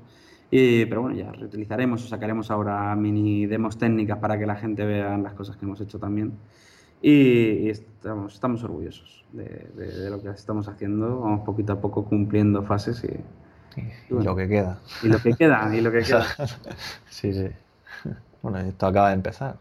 Y, 0.50 0.86
pero 0.86 1.02
bueno, 1.02 1.16
ya 1.16 1.32
reutilizaremos 1.32 2.04
o 2.04 2.08
sacaremos 2.08 2.50
ahora 2.50 2.94
mini 2.94 3.46
demos 3.46 3.78
técnicas 3.78 4.18
para 4.18 4.38
que 4.38 4.46
la 4.46 4.56
gente 4.56 4.84
vea 4.84 5.16
las 5.18 5.34
cosas 5.34 5.56
que 5.56 5.64
hemos 5.64 5.80
hecho 5.80 5.98
también. 5.98 6.32
Y, 7.02 7.68
estamos, 7.68 8.34
estamos 8.34 8.62
orgullosos 8.64 9.24
de, 9.32 9.68
de, 9.74 10.10
lo 10.10 10.22
que 10.22 10.30
estamos 10.30 10.68
haciendo. 10.68 11.20
Vamos 11.20 11.40
poquito 11.40 11.72
a 11.72 11.80
poco 11.80 12.04
cumpliendo 12.04 12.62
fases 12.62 13.04
y, 13.04 13.80
y, 13.80 14.22
lo 14.22 14.36
que 14.36 14.48
queda. 14.48 14.78
Y 15.02 15.08
lo 15.08 15.18
que 15.18 15.34
queda, 15.34 15.76
y 15.76 15.80
lo 15.80 15.90
que 15.90 16.02
queda. 16.02 16.26
sí, 17.10 17.32
sí. 17.32 17.48
Bueno, 18.42 18.58
esto 18.58 18.86
acaba 18.86 19.08
de 19.08 19.14
empezar. 19.14 19.56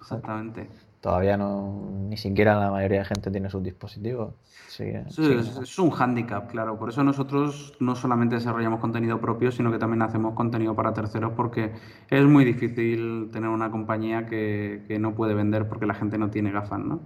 Exactamente 0.00 0.68
todavía 1.04 1.36
no 1.36 1.90
ni 2.08 2.16
siquiera 2.16 2.58
la 2.58 2.70
mayoría 2.70 3.00
de 3.00 3.04
gente 3.04 3.30
tiene 3.30 3.50
sus 3.50 3.62
dispositivos. 3.62 4.32
Sí, 4.68 4.84
es, 4.84 5.78
un 5.78 5.90
hándicap, 5.90 6.50
claro. 6.50 6.78
Por 6.78 6.88
eso 6.88 7.04
nosotros 7.04 7.74
no 7.78 7.94
solamente 7.94 8.36
desarrollamos 8.36 8.80
contenido 8.80 9.20
propio, 9.20 9.52
sino 9.52 9.70
que 9.70 9.76
también 9.78 10.00
hacemos 10.00 10.32
contenido 10.32 10.74
para 10.74 10.94
terceros 10.94 11.32
porque 11.36 11.72
es 12.08 12.24
muy 12.24 12.46
difícil 12.46 13.28
tener 13.30 13.50
una 13.50 13.70
compañía 13.70 14.24
que, 14.24 14.86
que 14.88 14.98
no 14.98 15.14
puede 15.14 15.34
vender 15.34 15.68
porque 15.68 15.84
la 15.84 15.92
gente 15.92 16.16
no 16.16 16.30
tiene 16.30 16.50
gafas, 16.52 16.80
¿no? 16.80 17.00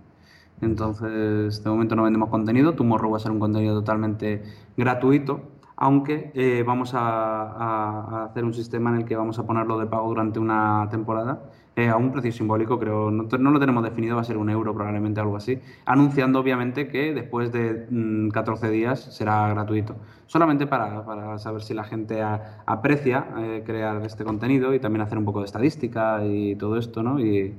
Entonces, 0.61 1.65
de 1.65 1.69
momento 1.69 1.97
no 1.97 2.05
vendemos 2.05 2.29
contenido. 2.29 2.75
Tomorrow 2.75 3.11
va 3.11 3.17
a 3.17 3.21
ser 3.21 3.33
un 3.33 3.41
contenido 3.41 3.75
totalmente 3.75 4.45
gratuito, 4.77 5.41
aunque 5.75 6.31
eh, 6.35 6.63
vamos 6.65 6.95
a, 6.95 7.01
a, 7.01 8.25
hacer 8.27 8.45
un 8.45 8.55
sistema 8.55 8.91
en 8.91 8.99
el 8.99 9.05
que 9.05 9.17
vamos 9.17 9.41
a 9.41 9.45
ponerlo 9.45 9.77
de 9.77 9.87
pago 9.87 10.07
durante 10.07 10.39
una 10.39 10.87
temporada 10.89 11.43
a 11.87 11.97
un 11.97 12.11
precio 12.11 12.33
simbólico, 12.33 12.79
creo, 12.79 13.11
no, 13.11 13.51
lo 13.51 13.61
tenemos 13.61 13.85
definido, 13.85 14.17
va 14.17 14.23
a 14.23 14.25
ser 14.25 14.37
un 14.37 14.51
euro 14.51 14.75
probablemente, 14.75 15.21
algo 15.21 15.37
así, 15.37 15.61
anunciando 15.85 16.41
obviamente 16.41 16.89
que 16.89 17.15
después 17.15 17.53
de 17.53 17.87
14 18.33 18.67
mm, 18.67 18.71
días 18.71 19.01
será 19.15 19.49
gratuito, 19.51 19.95
solamente 20.27 20.67
para, 20.67 21.39
saber 21.39 21.63
si 21.63 21.75
la 21.75 21.85
gente 21.85 22.21
aprecia 22.67 23.29
eh, 23.39 23.63
crear 23.65 24.03
este 24.05 24.25
contenido 24.25 24.75
y 24.75 24.81
también 24.81 25.03
hacer 25.03 25.19
un 25.19 25.25
poco 25.25 25.41
de 25.41 25.47
estadística 25.47 26.25
y 26.25 26.57
todo 26.57 26.77
esto, 26.77 27.03
¿no? 27.03 27.21
Y, 27.21 27.55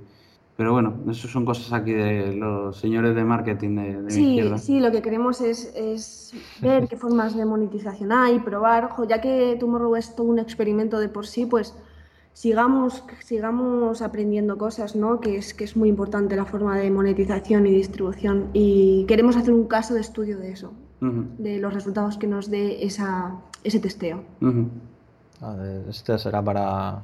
pero 0.57 0.73
bueno, 0.73 0.93
eso 1.09 1.29
son 1.29 1.45
cosas 1.45 1.71
aquí 1.71 1.93
de 1.93 2.35
los 2.35 2.75
señores 2.75 3.15
de 3.15 3.23
marketing 3.23 3.75
de, 3.77 4.01
de 4.01 4.11
sí, 4.11 4.35
izquierda. 4.35 4.57
Sí, 4.57 4.79
lo 4.81 4.91
que 4.91 5.01
queremos 5.01 5.39
es, 5.39 5.73
es 5.73 6.33
ver 6.59 6.89
qué 6.89 6.97
formas 6.97 7.37
de 7.37 7.45
monetización 7.45 8.11
hay, 8.11 8.39
probar, 8.39 8.83
ojo, 8.83 9.05
ya 9.05 9.21
que 9.21 9.55
Tomorrow 9.57 9.95
es 9.95 10.13
todo 10.17 10.27
un 10.27 10.39
experimento 10.39 10.99
de 10.99 11.07
por 11.07 11.27
sí, 11.27 11.45
pues 11.45 11.73
sigamos, 12.39 13.03
sigamos 13.19 14.01
aprendiendo 14.01 14.57
cosas, 14.57 14.95
¿no? 14.95 15.19
que, 15.19 15.35
es, 15.35 15.53
que 15.53 15.65
es 15.65 15.75
muy 15.75 15.89
importante 15.89 16.37
la 16.37 16.45
forma 16.45 16.77
de 16.77 16.89
monetización 16.89 17.67
y 17.67 17.71
distribución. 17.71 18.49
Y 18.53 19.03
queremos 19.09 19.35
hacer 19.35 19.53
un 19.53 19.67
caso 19.67 19.93
de 19.93 19.99
estudio 19.99 20.37
de 20.39 20.53
eso, 20.53 20.71
de 21.01 21.59
los 21.59 21.73
resultados 21.73 22.17
que 22.17 22.27
nos 22.27 22.49
dé 22.49 22.85
esa, 22.85 23.35
ese 23.65 23.81
testeo. 23.81 24.23
este 25.89 26.17
será 26.17 26.41
para, 26.41 27.03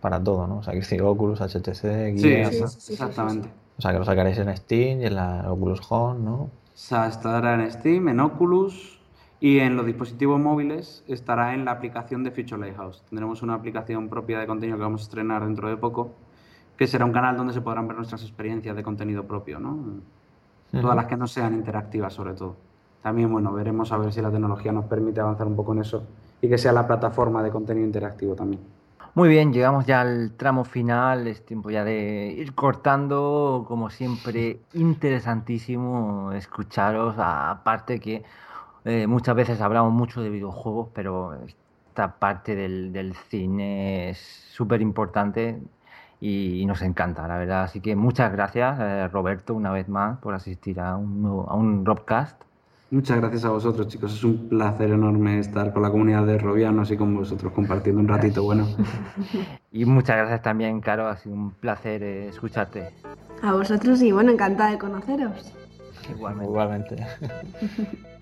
para 0.00 0.22
todo, 0.22 0.46
¿no? 0.46 0.58
O 0.58 0.62
sea, 0.62 0.72
que 0.72 1.02
Oculus, 1.02 1.40
HTC, 1.40 2.14
Guía, 2.14 2.52
sí, 2.52 2.92
exactamente. 2.92 3.48
O 3.76 3.82
sea, 3.82 3.90
que 3.90 3.98
lo 3.98 4.04
sacaréis 4.04 4.38
en 4.38 4.56
Steam 4.56 5.00
y 5.00 5.06
en 5.06 5.16
la 5.16 5.50
Oculus 5.50 5.80
Home, 5.88 6.20
¿no? 6.20 6.34
O 6.34 6.50
sea, 6.74 7.08
estará 7.08 7.54
en 7.54 7.72
Steam, 7.72 8.06
en 8.06 8.20
Oculus, 8.20 9.00
y 9.40 9.58
en 9.58 9.76
los 9.76 9.86
dispositivos 9.86 10.40
móviles 10.40 11.04
estará 11.06 11.54
en 11.54 11.64
la 11.64 11.72
aplicación 11.72 12.24
de 12.24 12.30
Future 12.30 12.58
Lighthouse. 12.58 13.02
Tendremos 13.08 13.42
una 13.42 13.54
aplicación 13.54 14.08
propia 14.08 14.38
de 14.38 14.46
contenido 14.46 14.78
que 14.78 14.84
vamos 14.84 15.02
a 15.02 15.04
estrenar 15.04 15.44
dentro 15.44 15.68
de 15.68 15.76
poco, 15.76 16.12
que 16.76 16.86
será 16.86 17.04
un 17.04 17.12
canal 17.12 17.36
donde 17.36 17.52
se 17.52 17.60
podrán 17.60 17.86
ver 17.86 17.96
nuestras 17.96 18.22
experiencias 18.22 18.74
de 18.74 18.82
contenido 18.82 19.24
propio, 19.24 19.60
¿no? 19.60 19.78
Todas 20.72 20.96
las 20.96 21.06
que 21.06 21.16
no 21.16 21.26
sean 21.26 21.54
interactivas, 21.54 22.12
sobre 22.14 22.34
todo. 22.34 22.56
También, 23.02 23.30
bueno, 23.30 23.52
veremos 23.52 23.92
a 23.92 23.98
ver 23.98 24.12
si 24.12 24.22
la 24.22 24.30
tecnología 24.30 24.72
nos 24.72 24.86
permite 24.86 25.20
avanzar 25.20 25.46
un 25.46 25.54
poco 25.54 25.72
en 25.72 25.80
eso 25.80 26.04
y 26.40 26.48
que 26.48 26.58
sea 26.58 26.72
la 26.72 26.86
plataforma 26.86 27.42
de 27.42 27.50
contenido 27.50 27.86
interactivo 27.86 28.34
también. 28.34 28.60
Muy 29.14 29.28
bien, 29.28 29.52
llegamos 29.52 29.86
ya 29.86 30.00
al 30.00 30.32
tramo 30.32 30.64
final, 30.64 31.28
es 31.28 31.46
tiempo 31.46 31.70
ya 31.70 31.84
de 31.84 32.34
ir 32.36 32.52
cortando, 32.54 33.64
como 33.68 33.88
siempre, 33.88 34.58
interesantísimo 34.72 36.32
escucharos, 36.32 37.14
aparte 37.18 38.00
que 38.00 38.24
eh, 38.84 39.06
muchas 39.06 39.34
veces 39.34 39.60
hablamos 39.60 39.92
mucho 39.92 40.22
de 40.22 40.30
videojuegos, 40.30 40.88
pero 40.94 41.34
esta 41.46 42.16
parte 42.18 42.54
del, 42.54 43.14
cine 43.28 44.10
es 44.10 44.18
súper 44.18 44.82
importante 44.82 45.58
y, 46.20 46.64
nos 46.66 46.82
encanta, 46.82 47.26
la 47.26 47.38
verdad. 47.38 47.62
Así 47.64 47.80
que 47.80 47.96
muchas 47.96 48.32
gracias, 48.32 48.78
eh, 48.80 49.08
Roberto, 49.08 49.54
una 49.54 49.70
vez 49.70 49.88
más, 49.88 50.18
por 50.18 50.34
asistir 50.34 50.80
a 50.80 50.96
un, 50.96 51.44
a 51.48 51.54
un 51.54 51.84
Robcast. 51.84 52.42
Muchas 52.90 53.18
gracias 53.18 53.44
a 53.44 53.48
vosotros, 53.48 53.88
chicos. 53.88 54.14
Es 54.14 54.22
un 54.22 54.48
placer 54.48 54.90
enorme 54.90 55.38
estar 55.38 55.72
con 55.72 55.82
la 55.82 55.90
comunidad 55.90 56.26
de 56.26 56.38
Robianos 56.38 56.90
y 56.90 56.96
con 56.96 57.14
vosotros 57.16 57.52
compartiendo 57.52 58.00
un 58.00 58.08
ratito 58.08 58.44
bueno. 58.44 58.68
y 59.72 59.84
muchas 59.84 60.16
gracias 60.16 60.42
también, 60.42 60.80
Caro. 60.80 61.08
Ha 61.08 61.16
sido 61.16 61.34
un 61.34 61.50
placer 61.52 62.02
eh, 62.02 62.28
escucharte. 62.28 62.90
A 63.42 63.52
vosotros 63.52 64.00
y 64.02 64.12
bueno, 64.12 64.30
encantada 64.30 64.70
de 64.70 64.78
conoceros. 64.78 65.52
Igualmente. 66.08 66.50
Igualmente. 66.50 67.06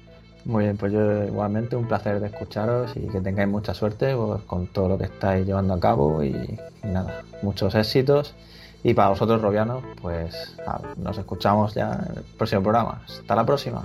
Muy 0.44 0.64
bien, 0.64 0.76
pues 0.76 0.92
yo 0.92 1.24
igualmente 1.24 1.76
un 1.76 1.86
placer 1.86 2.20
de 2.20 2.26
escucharos 2.26 2.96
y 2.96 3.06
que 3.08 3.20
tengáis 3.20 3.48
mucha 3.48 3.74
suerte 3.74 4.16
pues, 4.16 4.42
con 4.42 4.66
todo 4.66 4.88
lo 4.88 4.98
que 4.98 5.04
estáis 5.04 5.46
llevando 5.46 5.74
a 5.74 5.80
cabo 5.80 6.22
y, 6.24 6.58
nada, 6.82 7.22
muchos 7.42 7.74
éxitos. 7.74 8.34
Y 8.82 8.94
para 8.94 9.10
vosotros, 9.10 9.40
Robianos, 9.40 9.84
pues 10.00 10.56
nos 10.96 11.16
escuchamos 11.16 11.74
ya 11.74 11.92
en 11.92 12.18
el 12.18 12.24
próximo 12.36 12.62
programa. 12.62 13.02
Hasta 13.06 13.36
la 13.36 13.46
próxima. 13.46 13.84